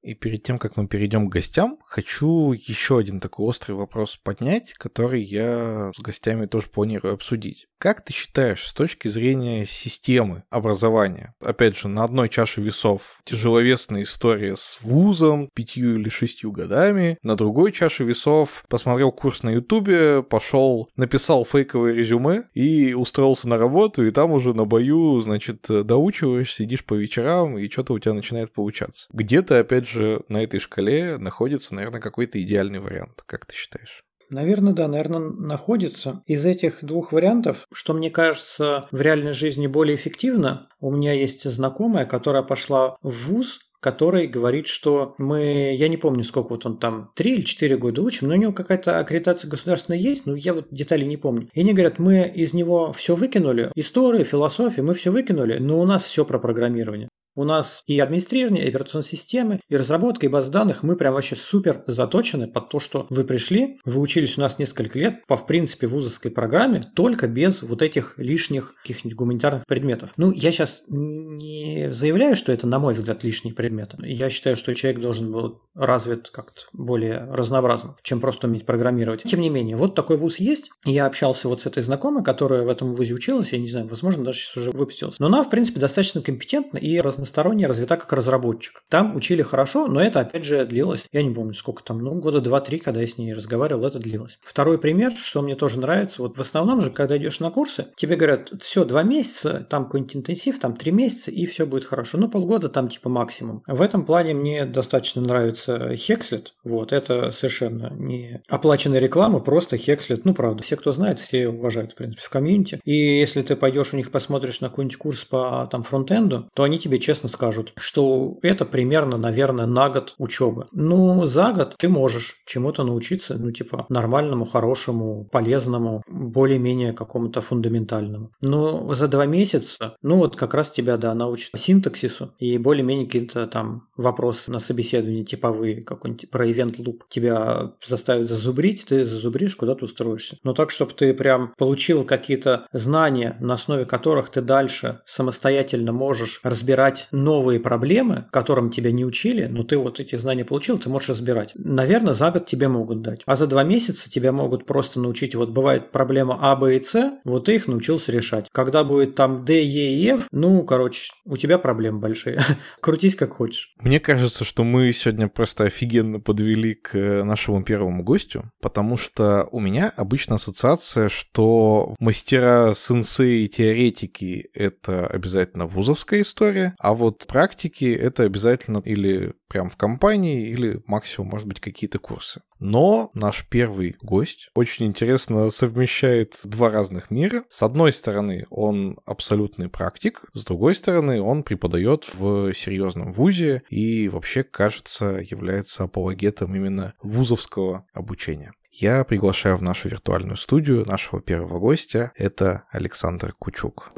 И 0.05 0.13
перед 0.13 0.43
тем, 0.43 0.59
как 0.59 0.77
мы 0.77 0.88
перейдем 0.88 1.27
к 1.27 1.33
гостям, 1.33 1.79
хочу 1.83 2.51
еще 2.51 3.00
один 3.00 3.19
такой 3.19 3.47
острый 3.47 3.71
вопрос 3.71 4.17
поднять, 4.17 4.74
который 4.74 5.24
я 5.24 5.89
с 5.95 6.00
гостями 6.00 6.45
тоже 6.45 6.67
планирую 6.69 7.15
обсудить. 7.15 7.65
Как 7.79 8.05
ты 8.05 8.13
считаешь, 8.13 8.67
с 8.67 8.74
точки 8.74 9.07
зрения 9.07 9.65
системы 9.65 10.43
образования, 10.51 11.33
опять 11.43 11.75
же, 11.75 11.88
на 11.88 12.03
одной 12.03 12.29
чаше 12.29 12.62
весов 12.62 13.19
тяжеловесная 13.25 14.03
история 14.03 14.55
с 14.55 14.77
вузом, 14.81 15.50
пятью 15.53 16.00
или 16.00 16.07
шестью 16.09 16.51
годами, 16.51 17.17
на 17.24 17.35
другой 17.35 17.71
чаше 17.71 18.03
весов 18.03 18.63
посмотрел 18.69 19.12
курс 19.12 19.41
на 19.41 19.50
ютубе, 19.50 20.21
пошел, 20.21 20.88
написал 20.95 21.45
фейковое 21.45 21.93
резюме 21.93 22.43
и 22.53 22.93
устроился 22.93 23.50
на 23.50 23.57
работу, 23.57 24.05
и 24.05 24.12
там 24.12 24.31
уже 24.31 24.53
на 24.53 24.65
бою, 24.65 25.19
значит, 25.21 25.65
доучиваешь, 25.67 26.53
сидишь 26.53 26.85
по 26.85 26.93
вечерам, 26.93 27.57
и 27.57 27.67
что-то 27.69 27.93
у 27.93 28.00
тебя 28.00 28.13
начинает 28.13 28.53
получаться. 28.53 29.07
Где-то, 29.12 29.59
опять 29.59 29.88
же, 29.88 29.94
же 29.95 30.21
на 30.29 30.43
этой 30.43 30.59
шкале 30.59 31.17
находится, 31.17 31.73
наверное, 31.73 32.01
какой-то 32.01 32.41
идеальный 32.41 32.79
вариант. 32.79 33.23
Как 33.25 33.45
ты 33.45 33.55
считаешь? 33.55 34.01
Наверное, 34.29 34.73
да, 34.73 34.87
наверное, 34.87 35.19
находится. 35.19 36.21
Из 36.25 36.45
этих 36.45 36.83
двух 36.83 37.11
вариантов, 37.11 37.65
что 37.73 37.93
мне 37.93 38.09
кажется 38.09 38.87
в 38.91 38.99
реальной 38.99 39.33
жизни 39.33 39.67
более 39.67 39.95
эффективно, 39.95 40.63
у 40.79 40.91
меня 40.91 41.13
есть 41.13 41.49
знакомая, 41.49 42.05
которая 42.05 42.43
пошла 42.43 42.97
в 43.01 43.27
ВУЗ, 43.27 43.59
который 43.85 44.25
говорит, 44.25 44.67
что 44.67 45.13
мы, 45.19 45.75
я 45.77 45.87
не 45.89 45.97
помню, 45.97 46.23
сколько 46.23 46.49
вот 46.49 46.65
он 46.65 46.79
там, 46.79 47.11
три 47.15 47.35
или 47.35 47.41
четыре 47.43 47.77
года 47.77 48.01
учим, 48.01 48.27
но 48.27 48.33
у 48.33 48.37
него 48.37 48.51
какая-то 48.51 48.97
аккредитация 48.97 49.47
государственная 49.47 49.99
есть, 49.99 50.25
но 50.25 50.35
я 50.35 50.55
вот 50.55 50.69
деталей 50.71 51.05
не 51.05 51.17
помню. 51.17 51.49
И 51.53 51.59
они 51.59 51.73
говорят, 51.73 51.99
мы 51.99 52.27
из 52.27 52.53
него 52.53 52.93
все 52.93 53.13
выкинули, 53.13 53.71
историю, 53.75 54.25
философию, 54.25 54.85
мы 54.85 54.95
все 54.95 55.11
выкинули, 55.11 55.59
но 55.59 55.79
у 55.79 55.85
нас 55.85 56.01
все 56.01 56.25
про 56.25 56.39
программирование. 56.39 57.09
У 57.35 57.43
нас 57.43 57.83
и 57.85 57.99
администрирование, 57.99 58.65
и 58.65 58.69
операционные 58.69 59.07
системы, 59.07 59.59
и 59.67 59.75
разработка, 59.75 60.25
и 60.25 60.29
баз 60.29 60.49
данных, 60.49 60.83
мы 60.83 60.95
прям 60.95 61.13
вообще 61.13 61.35
супер 61.35 61.83
заточены 61.87 62.47
под 62.47 62.69
то, 62.69 62.79
что 62.79 63.07
вы 63.09 63.23
пришли, 63.25 63.79
вы 63.83 64.01
учились 64.01 64.37
у 64.37 64.41
нас 64.41 64.57
несколько 64.57 64.97
лет 64.97 65.25
по, 65.27 65.35
в 65.35 65.45
принципе, 65.45 65.87
вузовской 65.87 66.31
программе, 66.31 66.89
только 66.95 67.27
без 67.27 67.61
вот 67.61 67.81
этих 67.81 68.17
лишних 68.17 68.73
каких-нибудь 68.81 69.17
гуманитарных 69.17 69.65
предметов. 69.65 70.11
Ну, 70.17 70.31
я 70.31 70.51
сейчас 70.51 70.83
не 70.87 71.89
заявляю, 71.89 72.35
что 72.35 72.51
это, 72.51 72.67
на 72.67 72.79
мой 72.79 72.93
взгляд, 72.93 73.23
лишние 73.23 73.53
предметы. 73.53 73.97
Я 74.01 74.29
считаю, 74.29 74.55
что 74.55 74.73
человек 74.73 75.01
должен 75.01 75.31
был 75.31 75.61
развит 75.73 76.29
как-то 76.29 76.61
более 76.71 77.27
разнообразно, 77.31 77.95
чем 78.01 78.21
просто 78.21 78.47
уметь 78.47 78.65
программировать. 78.65 79.23
Тем 79.23 79.41
не 79.41 79.49
менее, 79.49 79.75
вот 79.75 79.93
такой 79.95 80.17
вуз 80.17 80.37
есть. 80.37 80.69
Я 80.85 81.05
общался 81.05 81.49
вот 81.49 81.61
с 81.61 81.65
этой 81.65 81.83
знакомой, 81.83 82.23
которая 82.23 82.63
в 82.63 82.69
этом 82.69 82.95
вузе 82.95 83.13
училась, 83.13 83.51
я 83.51 83.59
не 83.59 83.67
знаю, 83.67 83.87
возможно, 83.87 84.23
даже 84.23 84.39
сейчас 84.39 84.57
уже 84.57 84.71
выпустилась. 84.71 85.19
Но 85.19 85.27
она, 85.27 85.43
в 85.43 85.49
принципе, 85.49 85.79
достаточно 85.79 86.21
компетентна 86.21 86.77
и 86.77 86.99
разносторонне 87.25 87.65
развита 87.65 87.98
как 87.98 88.13
разработчик. 88.13 88.84
Там 88.89 89.15
учили 89.15 89.41
хорошо, 89.41 89.88
но 89.88 90.00
это, 90.01 90.20
опять 90.20 90.46
же, 90.46 90.63
длилось, 90.65 91.05
я 91.12 91.24
не 91.24 91.34
помню, 91.34 91.53
сколько 91.55 91.84
там, 91.84 92.00
ну, 92.00 92.20
года 92.20 92.39
два-три, 92.39 92.77
когда 92.77 93.01
я 93.01 93.08
с 93.08 93.17
ней 93.17 93.34
разговаривал, 93.34 93.86
это 93.86 94.00
длилось. 94.00 94.38
Второй 94.41 94.77
пример, 94.77 95.13
что 95.17 95.41
мне 95.41 95.55
тоже 95.55 95.79
нравится, 95.79 96.22
вот 96.22 96.38
в 96.38 96.41
основном 96.41 96.82
же, 96.82 96.91
когда 96.91 97.17
идешь 97.17 97.39
на 97.39 97.50
курсы, 97.50 97.88
тебе 97.98 98.15
говорят, 98.15 98.51
все, 98.62 98.86
два 98.86 99.01
месяца, 99.01 99.65
там 99.70 99.86
какой-нибудь 99.86 100.17
интенсив, 100.17 100.60
там 100.60 100.75
три 100.75 100.91
месяца, 100.91 101.32
и 101.32 101.46
все 101.48 101.65
будет 101.65 101.86
хорошо. 101.86 102.17
Ну, 102.17 102.29
полгода 102.29 102.70
там 102.70 102.88
типа 102.88 103.10
максимум. 103.10 103.63
В 103.65 103.82
этом 103.82 104.05
плане 104.05 104.34
мне 104.36 104.65
достаточно 104.65 105.22
нравится 105.22 105.94
Hexlet. 105.94 106.48
Вот, 106.63 106.94
это 106.94 107.32
совершенно 107.32 107.91
не 107.98 108.44
оплаченная 108.48 109.00
реклама, 109.00 109.39
просто 109.39 109.77
Hexlet. 109.77 110.22
Ну, 110.25 110.34
правда, 110.36 110.62
все, 110.62 110.75
кто 110.75 110.91
знает, 110.91 111.20
все 111.20 111.48
уважают, 111.48 111.94
в 111.94 111.96
принципе, 111.96 112.22
в 112.22 112.29
комьюнити. 112.29 112.79
И 112.84 113.20
если 113.20 113.41
ты 113.41 113.55
пойдешь 113.55 113.94
у 113.94 113.98
них 113.98 114.12
посмотришь 114.12 114.62
на 114.62 114.70
какой-нибудь 114.70 114.98
курс 114.98 115.24
по 115.25 115.67
там 115.72 115.84
фронтенду, 115.84 116.50
то 116.53 116.63
они 116.63 116.77
тебе 116.77 117.00
честно 117.00 117.14
скажут, 117.27 117.74
что 117.77 118.38
это 118.41 118.65
примерно, 118.65 119.17
наверное, 119.17 119.65
на 119.65 119.89
год 119.89 120.15
учебы. 120.17 120.65
Ну, 120.72 121.25
за 121.25 121.51
год 121.53 121.75
ты 121.77 121.89
можешь 121.89 122.36
чему-то 122.45 122.84
научиться, 122.84 123.36
ну, 123.36 123.51
типа, 123.51 123.86
нормальному, 123.89 124.45
хорошему, 124.45 125.27
полезному, 125.31 126.01
более-менее 126.07 126.93
какому-то 126.93 127.41
фундаментальному. 127.41 128.31
Но 128.41 128.93
за 128.93 129.07
два 129.07 129.25
месяца, 129.25 129.95
ну, 130.01 130.17
вот 130.17 130.36
как 130.36 130.53
раз 130.53 130.72
тебя, 130.72 130.98
да, 130.98 131.13
научат 131.13 131.51
синтаксису 131.57 132.31
и 132.39 132.57
более-менее 132.57 133.05
какие-то 133.05 133.48
там 133.48 133.88
вопросы 133.98 134.51
на 134.51 134.60
собеседовании 134.60 135.24
типовые, 135.24 135.81
какой-нибудь 135.81 136.29
про 136.29 136.50
event 136.50 136.77
loop 136.77 137.01
тебя 137.10 137.74
заставят 137.86 138.27
зазубрить, 138.27 138.86
ты 138.86 139.05
зазубришь, 139.05 139.55
куда 139.55 139.75
ты 139.75 139.86
устроишься. 139.86 140.38
Но 140.43 140.53
так, 140.53 140.72
чтобы 140.72 140.93
ты 140.93 141.13
прям 141.13 141.53
получил 141.57 142.03
какие-то 142.03 142.67
знания, 142.74 143.38
на 143.39 143.55
основе 143.55 143.86
которых 143.86 144.29
ты 144.29 144.41
дальше 144.41 145.01
самостоятельно 145.05 145.91
можешь 145.91 146.39
разбирать 146.43 147.04
новые 147.12 147.59
проблемы, 147.59 148.25
которым 148.31 148.71
тебя 148.71 148.91
не 148.91 149.05
учили, 149.05 149.45
но 149.45 149.63
ты 149.63 149.77
вот 149.77 150.00
эти 150.00 150.15
знания 150.15 150.45
получил, 150.45 150.77
ты 150.77 150.89
можешь 150.89 151.09
разбирать. 151.09 151.51
Наверное, 151.55 152.13
за 152.13 152.31
год 152.31 152.45
тебе 152.45 152.67
могут 152.67 153.01
дать. 153.01 153.21
А 153.25 153.35
за 153.35 153.47
два 153.47 153.63
месяца 153.63 154.09
тебя 154.09 154.31
могут 154.31 154.65
просто 154.65 155.00
научить, 155.00 155.35
вот 155.35 155.50
бывает 155.50 155.91
проблема 155.91 156.38
А, 156.41 156.55
Б 156.55 156.77
и 156.77 156.83
С, 156.83 157.19
вот 157.24 157.45
ты 157.45 157.55
их 157.55 157.67
научился 157.67 158.12
решать. 158.12 158.47
Когда 158.51 158.83
будет 158.83 159.15
там 159.15 159.45
Д, 159.45 159.63
Е 159.63 159.95
и 159.95 160.07
Ф, 160.09 160.27
ну, 160.31 160.63
короче, 160.63 161.12
у 161.25 161.38
тебя 161.38 161.57
проблемы 161.57 162.00
большие. 162.00 162.41
Крутись 162.81 163.15
как 163.15 163.33
хочешь. 163.33 163.74
Мне 163.79 164.00
кажется, 164.00 164.43
что 164.43 164.63
мы 164.63 164.91
сегодня 164.91 165.27
просто 165.27 165.65
офигенно 165.65 166.19
подвели 166.19 166.74
к 166.74 166.97
нашему 167.24 167.63
первому 167.63 168.03
гостю, 168.03 168.51
потому 168.62 168.97
что 168.97 169.47
у 169.51 169.59
меня 169.59 169.91
обычно 169.95 170.35
ассоциация, 170.35 171.09
что 171.09 171.95
мастера 172.00 172.74
сенсей 172.75 173.45
и 173.45 173.47
теоретики— 173.47 174.50
это 174.53 175.05
обязательно 175.07 175.65
вузовская 175.65 176.21
история, 176.21 176.75
а 176.79 176.93
вот 176.95 177.25
практики— 177.27 177.85
это 177.99 178.23
обязательно 178.23 178.81
или 178.83 179.33
прям 179.47 179.69
в 179.69 179.77
компании, 179.77 180.49
или 180.49 180.81
максимум, 180.87 181.29
может 181.29 181.47
быть, 181.47 181.59
какие-то 181.59 181.99
курсы. 181.99 182.41
Но 182.59 183.11
наш 183.13 183.47
первый 183.47 183.95
гость 184.01 184.49
очень 184.55 184.87
интересно 184.87 185.49
совмещает 185.49 186.39
два 186.43 186.69
разных 186.69 187.11
мира. 187.11 187.43
С 187.49 187.61
одной 187.61 187.93
стороны, 187.93 188.45
он 188.49 188.97
абсолютный 189.05 189.69
практик, 189.69 190.23
с 190.33 190.43
другой 190.43 190.75
стороны, 190.75 191.21
он 191.21 191.43
преподает 191.43 192.05
в 192.13 192.53
серьезном 192.53 193.11
вузе 193.11 193.63
и 193.69 194.09
вообще, 194.09 194.43
кажется, 194.43 195.21
является 195.29 195.83
апологетом 195.83 196.55
именно 196.55 196.93
вузовского 197.01 197.85
обучения. 197.93 198.53
Я 198.71 199.05
приглашаю 199.05 199.55
в 199.55 199.61
нашу 199.61 199.87
виртуальную 199.87 200.35
студию 200.35 200.85
нашего 200.85 201.21
первого 201.21 201.59
гостя. 201.59 202.11
Это 202.17 202.65
Александр 202.71 203.33
Кучук. 203.39 203.93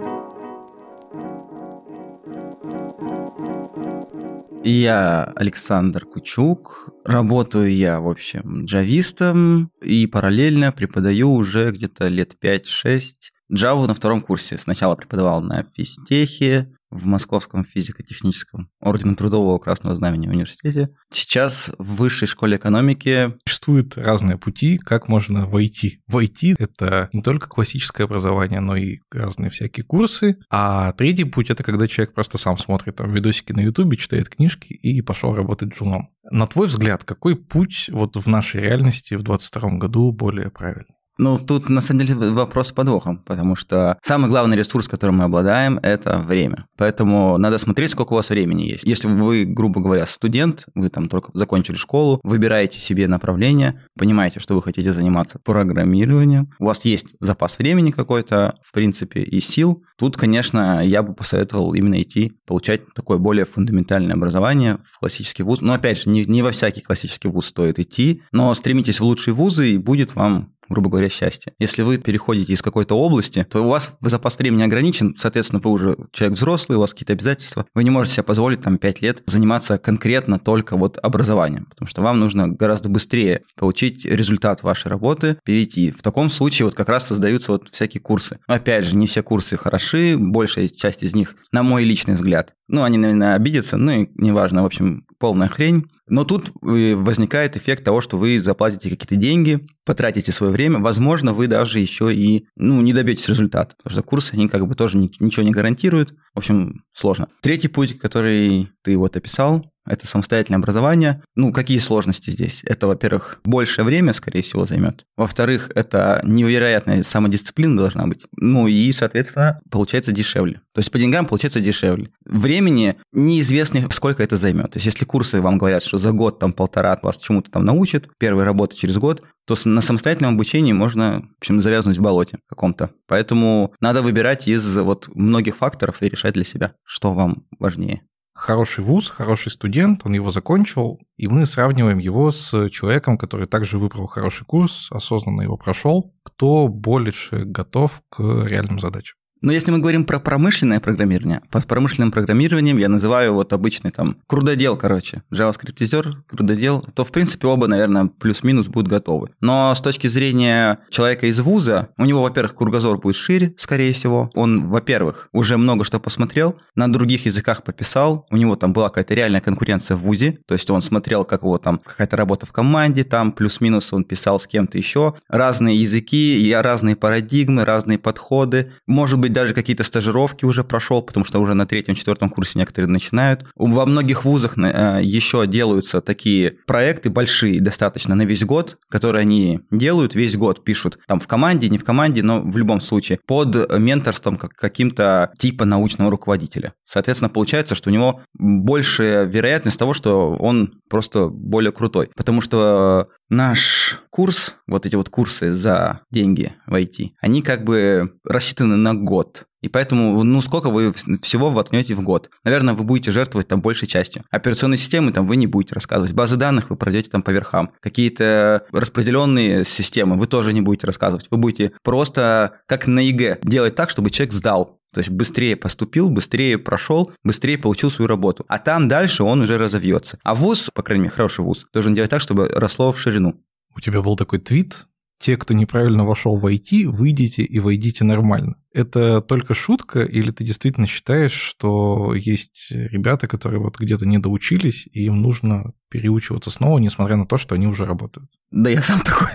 Я 4.69 5.23
Александр 5.37 6.03
Кучук. 6.03 6.89
Работаю 7.05 7.73
я, 7.73 8.01
в 8.01 8.09
общем, 8.09 8.65
джавистом 8.65 9.71
и 9.81 10.07
параллельно 10.07 10.73
преподаю 10.73 11.31
уже 11.31 11.71
где-то 11.71 12.09
лет 12.09 12.35
5-6 12.43 13.01
Java 13.49 13.87
на 13.87 13.93
втором 13.93 14.19
курсе. 14.19 14.57
Сначала 14.57 14.97
преподавал 14.97 15.41
на 15.41 15.63
физтехе, 15.73 16.75
в 16.89 17.05
Московском 17.05 17.65
физико-техническом 17.65 18.69
орденом 18.79 19.15
Трудового 19.15 19.57
Красного 19.59 19.95
Знамени 19.95 20.27
университете. 20.27 20.89
Сейчас 21.11 21.71
в 21.77 21.95
высшей 21.95 22.27
школе 22.27 22.57
экономики 22.57 23.33
существуют 23.45 23.97
разные 23.97 24.37
пути, 24.37 24.77
как 24.77 25.07
можно 25.07 25.45
войти. 25.45 26.01
Войти— 26.07 26.55
это 26.59 27.09
не 27.13 27.21
только 27.21 27.47
классическое 27.47 28.05
образование, 28.05 28.59
но 28.59 28.75
и 28.75 28.99
разные 29.11 29.49
всякие 29.49 29.83
курсы. 29.83 30.37
А 30.49 30.93
третий 30.93 31.25
путь— 31.25 31.49
это 31.49 31.63
когда 31.63 31.87
человек 31.87 32.13
просто 32.13 32.37
сам 32.37 32.57
смотрит 32.57 32.95
там 32.95 33.11
видосики 33.11 33.51
на 33.51 33.61
Ютубе, 33.61 33.97
читает 33.97 34.29
книжки 34.29 34.73
и 34.73 35.01
пошел 35.01 35.35
работать 35.35 35.73
джуном. 35.73 36.09
На 36.29 36.47
твой 36.47 36.67
взгляд, 36.67 37.03
какой 37.03 37.35
путь 37.35 37.89
вот 37.91 38.15
в 38.17 38.27
нашей 38.27 38.61
реальности 38.61 39.13
в 39.13 39.23
2022 39.23 39.77
году 39.77 40.11
более 40.11 40.49
правильный? 40.49 40.96
Ну, 41.17 41.37
тут 41.39 41.69
на 41.69 41.81
самом 41.81 42.05
деле 42.05 42.15
вопрос 42.31 42.67
с 42.67 42.71
подвохом, 42.71 43.17
потому 43.25 43.55
что 43.55 43.97
самый 44.01 44.29
главный 44.29 44.55
ресурс, 44.55 44.87
которым 44.87 45.17
мы 45.17 45.23
обладаем, 45.23 45.79
это 45.81 46.19
время. 46.19 46.65
Поэтому 46.77 47.37
надо 47.37 47.57
смотреть, 47.57 47.91
сколько 47.91 48.13
у 48.13 48.17
вас 48.17 48.29
времени 48.29 48.63
есть. 48.63 48.83
Если 48.83 49.07
вы, 49.07 49.45
грубо 49.45 49.81
говоря, 49.81 50.05
студент, 50.05 50.67
вы 50.75 50.89
там 50.89 51.09
только 51.09 51.31
закончили 51.33 51.75
школу, 51.75 52.19
выбираете 52.23 52.79
себе 52.79 53.07
направление, 53.07 53.81
понимаете, 53.97 54.39
что 54.39 54.55
вы 54.55 54.61
хотите 54.61 54.91
заниматься 54.91 55.39
программированием, 55.39 56.51
у 56.59 56.65
вас 56.65 56.85
есть 56.85 57.15
запас 57.19 57.57
времени 57.57 57.91
какой-то, 57.91 58.55
в 58.61 58.71
принципе, 58.71 59.21
и 59.21 59.39
сил, 59.39 59.83
тут, 59.97 60.17
конечно, 60.17 60.85
я 60.85 61.01
бы 61.01 61.13
посоветовал 61.13 61.73
именно 61.73 61.99
идти 62.01 62.33
получать 62.45 62.93
такое 62.93 63.17
более 63.17 63.45
фундаментальное 63.45 64.15
образование 64.15 64.79
в 64.91 64.99
классический 64.99 65.43
вуз. 65.43 65.61
Но, 65.61 65.73
опять 65.73 66.03
же, 66.03 66.09
не, 66.09 66.23
не 66.25 66.43
во 66.43 66.51
всякий 66.51 66.81
классический 66.81 67.27
вуз 67.27 67.47
стоит 67.47 67.79
идти, 67.79 68.21
но 68.31 68.53
стремитесь 68.53 68.99
в 68.99 69.03
лучшие 69.03 69.33
вузы, 69.33 69.71
и 69.71 69.77
будет 69.77 70.15
вам 70.15 70.53
грубо 70.69 70.89
говоря, 70.89 71.09
счастье. 71.09 71.53
Если 71.59 71.81
вы 71.81 71.97
переходите 71.97 72.53
из 72.53 72.61
какой-то 72.61 72.97
области, 72.97 73.45
то 73.49 73.63
у 73.63 73.69
вас 73.69 73.95
запас 74.01 74.37
времени 74.37 74.63
ограничен, 74.63 75.15
соответственно, 75.17 75.61
вы 75.63 75.71
уже 75.71 75.97
человек 76.11 76.37
взрослый, 76.37 76.77
у 76.77 76.81
вас 76.81 76.91
какие-то 76.91 77.13
обязательства, 77.13 77.65
вы 77.73 77.83
не 77.83 77.89
можете 77.89 78.15
себе 78.15 78.23
позволить 78.23 78.61
там 78.61 78.77
5 78.77 79.01
лет 79.01 79.23
заниматься 79.25 79.77
конкретно 79.77 80.39
только 80.39 80.77
вот 80.77 80.97
образованием, 81.01 81.65
потому 81.65 81.87
что 81.87 82.01
вам 82.01 82.19
нужно 82.19 82.47
гораздо 82.47 82.89
быстрее 82.89 83.41
получить 83.55 84.05
результат 84.05 84.63
вашей 84.63 84.87
работы, 84.87 85.37
перейти. 85.43 85.91
В 85.91 86.01
таком 86.01 86.29
случае 86.29 86.65
вот 86.65 86.75
как 86.75 86.89
раз 86.89 87.07
создаются 87.07 87.51
вот 87.53 87.69
всякие 87.71 88.01
курсы. 88.01 88.39
Но 88.47 88.55
опять 88.55 88.85
же, 88.85 88.95
не 88.95 89.07
все 89.07 89.23
курсы 89.23 89.57
хороши, 89.57 90.15
большая 90.17 90.67
часть 90.67 91.03
из 91.03 91.15
них, 91.15 91.35
на 91.51 91.63
мой 91.63 91.83
личный 91.83 92.15
взгляд, 92.15 92.53
ну, 92.67 92.83
они, 92.83 92.97
наверное, 92.97 93.35
обидятся, 93.35 93.77
ну 93.77 93.91
и 93.91 94.09
неважно, 94.15 94.63
в 94.63 94.65
общем, 94.65 95.05
полная 95.19 95.47
хрень. 95.47 95.89
Но 96.07 96.23
тут 96.23 96.49
э, 96.49 96.95
возникает 96.95 97.57
эффект 97.57 97.83
того, 97.83 98.01
что 98.01 98.17
вы 98.17 98.39
заплатите 98.39 98.89
какие-то 98.89 99.15
деньги, 99.15 99.67
потратите 99.85 100.31
свое 100.31 100.51
время, 100.53 100.79
возможно, 100.79 101.33
вы 101.33 101.47
даже 101.47 101.79
еще 101.79 102.13
и 102.13 102.45
ну, 102.55 102.81
не 102.81 102.93
добьетесь 102.93 103.27
результата, 103.29 103.75
потому 103.77 103.91
что 103.91 104.03
курсы, 104.03 104.33
они 104.33 104.47
как 104.47 104.67
бы 104.67 104.75
тоже 104.75 104.97
ничего 104.97 105.43
не 105.43 105.51
гарантируют. 105.51 106.13
В 106.33 106.39
общем, 106.39 106.83
сложно. 106.93 107.27
Третий 107.41 107.67
путь, 107.67 107.97
который 107.97 108.69
ты 108.83 108.97
вот 108.97 109.17
описал, 109.17 109.65
это 109.87 110.07
самостоятельное 110.07 110.59
образование. 110.59 111.23
Ну, 111.35 111.51
какие 111.51 111.79
сложности 111.79 112.29
здесь? 112.29 112.61
Это, 112.65 112.87
во-первых, 112.87 113.39
большее 113.43 113.85
время, 113.85 114.13
скорее 114.13 114.41
всего, 114.41 114.65
займет. 114.65 115.05
Во-вторых, 115.15 115.71
это 115.75 116.21
невероятная 116.23 117.03
самодисциплина 117.03 117.77
должна 117.77 118.07
быть. 118.07 118.25
Ну 118.37 118.67
и, 118.67 118.91
соответственно, 118.91 119.59
получается 119.69 120.11
дешевле. 120.11 120.61
То 120.73 120.79
есть 120.79 120.91
по 120.91 120.99
деньгам 120.99 121.25
получается 121.25 121.59
дешевле. 121.59 122.11
Времени 122.25 122.95
неизвестно, 123.11 123.89
сколько 123.91 124.23
это 124.23 124.37
займет. 124.37 124.71
То 124.71 124.77
есть 124.77 124.85
если 124.85 125.05
курсы 125.05 125.41
вам 125.41 125.57
говорят, 125.57 125.83
что 125.83 125.97
за 125.97 126.11
год, 126.11 126.39
там, 126.39 126.53
полтора 126.53 126.97
вас 127.01 127.17
чему-то 127.17 127.51
там 127.51 127.65
научат, 127.65 128.09
первая 128.19 128.45
работа 128.45 128.75
через 128.75 128.97
год, 128.97 129.23
то 129.45 129.55
на 129.65 129.81
самостоятельном 129.81 130.35
обучении 130.35 130.73
можно, 130.73 131.23
в 131.35 131.37
общем, 131.39 131.61
завязнуть 131.61 131.97
в 131.97 132.01
болоте 132.01 132.39
каком-то. 132.49 132.91
Поэтому 133.07 133.73
надо 133.79 134.01
выбирать 134.01 134.47
из 134.47 134.77
вот 134.77 135.09
многих 135.15 135.55
факторов 135.55 136.01
и 136.01 136.09
решать 136.09 136.33
для 136.33 136.43
себя, 136.43 136.73
что 136.83 137.13
вам 137.13 137.45
важнее 137.57 138.01
хороший 138.37 138.83
вуз, 138.83 139.09
хороший 139.09 139.51
студент, 139.51 140.01
он 140.05 140.13
его 140.13 140.29
закончил, 140.29 140.99
и 141.17 141.27
мы 141.27 141.45
сравниваем 141.45 141.97
его 141.97 142.31
с 142.31 142.69
человеком, 142.69 143.17
который 143.17 143.47
также 143.47 143.79
выбрал 143.79 144.07
хороший 144.07 144.45
курс, 144.45 144.87
осознанно 144.91 145.41
его 145.41 145.57
прошел, 145.57 146.13
кто 146.23 146.67
больше 146.67 147.43
готов 147.45 148.01
к 148.09 148.21
реальным 148.45 148.79
задачам. 148.79 149.17
Но 149.41 149.51
если 149.51 149.71
мы 149.71 149.79
говорим 149.79 150.03
про 150.03 150.19
промышленное 150.19 150.79
программирование, 150.79 151.41
под 151.51 151.67
промышленным 151.67 152.11
программированием 152.11 152.77
я 152.77 152.89
называю 152.89 153.33
вот 153.33 153.53
обычный 153.53 153.91
там 153.91 154.15
крудодел, 154.27 154.77
короче, 154.77 155.23
JavaScript-изер, 155.31 156.23
крудодел, 156.27 156.85
то 156.93 157.03
в 157.03 157.11
принципе 157.11 157.47
оба, 157.47 157.67
наверное, 157.67 158.07
плюс-минус 158.07 158.67
будут 158.67 158.89
готовы. 158.89 159.29
Но 159.41 159.73
с 159.73 159.81
точки 159.81 160.07
зрения 160.07 160.79
человека 160.89 161.27
из 161.27 161.39
вуза, 161.39 161.89
у 161.97 162.05
него, 162.05 162.21
во-первых, 162.23 162.55
кругозор 162.55 162.97
будет 162.97 163.15
шире, 163.15 163.53
скорее 163.57 163.93
всего. 163.93 164.31
Он, 164.33 164.67
во-первых, 164.67 165.29
уже 165.31 165.57
много 165.57 165.83
что 165.83 165.99
посмотрел, 165.99 166.55
на 166.75 166.91
других 166.91 167.25
языках 167.25 167.63
пописал, 167.63 168.25
у 168.29 168.37
него 168.37 168.55
там 168.55 168.73
была 168.73 168.89
какая-то 168.89 169.13
реальная 169.13 169.41
конкуренция 169.41 169.97
в 169.97 170.01
вузе, 170.01 170.37
то 170.47 170.53
есть 170.53 170.69
он 170.69 170.81
смотрел, 170.81 171.25
как 171.25 171.43
его 171.43 171.57
там 171.57 171.79
какая-то 171.79 172.17
работа 172.17 172.45
в 172.45 172.51
команде, 172.51 173.03
там 173.03 173.31
плюс-минус 173.31 173.93
он 173.93 174.03
писал 174.03 174.39
с 174.39 174.47
кем-то 174.47 174.77
еще, 174.77 175.15
разные 175.29 175.75
языки, 175.75 176.53
разные 176.55 176.95
парадигмы, 176.95 177.65
разные 177.65 177.97
подходы, 177.97 178.71
может 178.85 179.19
быть, 179.19 179.26
даже 179.29 179.53
какие-то 179.53 179.83
стажировки 179.83 180.45
уже 180.45 180.63
прошел, 180.63 181.01
потому 181.01 181.25
что 181.25 181.39
уже 181.39 181.53
на 181.53 181.65
третьем-четвертом 181.65 182.29
курсе 182.29 182.59
некоторые 182.59 182.89
начинают. 182.89 183.45
Во 183.55 183.85
многих 183.85 184.25
вузах 184.25 184.57
э, 184.57 184.99
еще 185.03 185.45
делаются 185.47 186.01
такие 186.01 186.57
проекты 186.65 187.09
большие 187.09 187.61
достаточно 187.61 188.15
на 188.15 188.23
весь 188.23 188.43
год, 188.43 188.77
которые 188.89 189.21
они 189.21 189.61
делают 189.71 190.15
весь 190.15 190.35
год, 190.35 190.63
пишут 190.63 190.99
там 191.07 191.19
в 191.19 191.27
команде, 191.27 191.69
не 191.69 191.77
в 191.77 191.83
команде, 191.83 192.23
но 192.23 192.41
в 192.41 192.57
любом 192.57 192.81
случае 192.81 193.19
под 193.25 193.77
менторством 193.77 194.37
каким-то 194.37 195.31
типа 195.37 195.65
научного 195.65 196.11
руководителя. 196.11 196.73
Соответственно, 196.85 197.29
получается, 197.29 197.75
что 197.75 197.89
у 197.89 197.93
него 197.93 198.21
большая 198.33 199.25
вероятность 199.25 199.79
того, 199.79 199.93
что 199.93 200.35
он 200.39 200.73
просто 200.89 201.27
более 201.27 201.71
крутой. 201.71 202.09
Потому 202.15 202.41
что 202.41 203.09
наш 203.29 204.01
курс, 204.09 204.55
вот 204.67 204.85
эти 204.85 204.95
вот 204.95 205.09
курсы 205.09 205.53
за 205.53 206.01
деньги 206.11 206.53
в 206.65 206.73
IT, 206.73 207.11
они 207.19 207.41
как 207.41 207.63
бы 207.63 208.13
рассчитаны 208.23 208.75
на 208.75 208.93
год. 208.93 209.47
И 209.61 209.69
поэтому, 209.69 210.23
ну, 210.23 210.41
сколько 210.41 210.69
вы 210.69 210.93
всего 211.21 211.49
воткнете 211.49 211.95
в 211.95 212.01
год? 212.01 212.29
Наверное, 212.43 212.75
вы 212.75 212.83
будете 212.83 213.11
жертвовать 213.11 213.47
там 213.47 213.59
большей 213.61 213.87
частью. 213.87 214.23
Операционные 214.29 214.77
системы 214.77 215.11
там 215.11 215.27
вы 215.27 215.35
не 215.35 215.47
будете 215.47 215.73
рассказывать. 215.73 216.13
Базы 216.13 216.35
данных 216.35 216.69
вы 216.69 216.75
пройдете 216.75 217.09
там 217.09 217.23
по 217.23 217.31
верхам. 217.31 217.71
Какие-то 217.81 218.65
распределенные 218.71 219.65
системы 219.65 220.15
вы 220.15 220.27
тоже 220.27 220.53
не 220.53 220.61
будете 220.61 220.85
рассказывать. 220.85 221.27
Вы 221.31 221.37
будете 221.37 221.71
просто, 221.83 222.59
как 222.67 222.85
на 222.87 222.99
ЕГЭ, 222.99 223.39
делать 223.43 223.75
так, 223.75 223.89
чтобы 223.89 224.11
человек 224.11 224.33
сдал. 224.33 224.76
То 224.93 224.99
есть 224.99 225.09
быстрее 225.09 225.55
поступил, 225.55 226.09
быстрее 226.09 226.57
прошел, 226.57 227.11
быстрее 227.23 227.57
получил 227.57 227.91
свою 227.91 228.07
работу. 228.07 228.45
А 228.47 228.57
там 228.57 228.87
дальше 228.87 229.23
он 229.23 229.41
уже 229.41 229.57
разовьется. 229.57 230.19
А 230.23 230.33
вуз, 230.33 230.69
по 230.73 230.83
крайней 230.83 231.03
мере, 231.03 231.15
хороший 231.15 231.43
вуз, 231.43 231.65
должен 231.73 231.93
делать 231.93 232.11
так, 232.11 232.21
чтобы 232.21 232.47
росло 232.47 232.91
в 232.91 232.99
ширину. 232.99 233.41
У 233.75 233.79
тебя 233.79 234.01
был 234.01 234.15
такой 234.15 234.39
твит, 234.39 234.87
те, 235.19 235.35
кто 235.35 235.53
неправильно 235.53 236.05
вошел 236.05 236.37
в 236.37 236.45
IT, 236.45 236.87
выйдите 236.87 237.43
и 237.43 237.59
войдите 237.59 238.03
нормально. 238.03 238.55
Это 238.71 239.21
только 239.21 239.55
шутка, 239.55 240.03
или 240.03 240.29
ты 240.29 240.43
действительно 240.43 240.85
считаешь, 240.85 241.31
что 241.31 242.13
есть 242.13 242.67
ребята, 242.69 243.27
которые 243.27 243.59
вот 243.59 243.79
где-то 243.79 244.05
не 244.05 244.19
доучились, 244.19 244.87
и 244.91 245.05
им 245.05 245.21
нужно 245.21 245.73
переучиваться 245.89 246.51
снова, 246.51 246.77
несмотря 246.77 247.15
на 247.15 247.25
то, 247.25 247.37
что 247.37 247.55
они 247.55 247.65
уже 247.65 247.85
работают? 247.85 248.29
Да 248.51 248.69
я 248.69 248.81
сам 248.81 248.99
такой. 248.99 249.29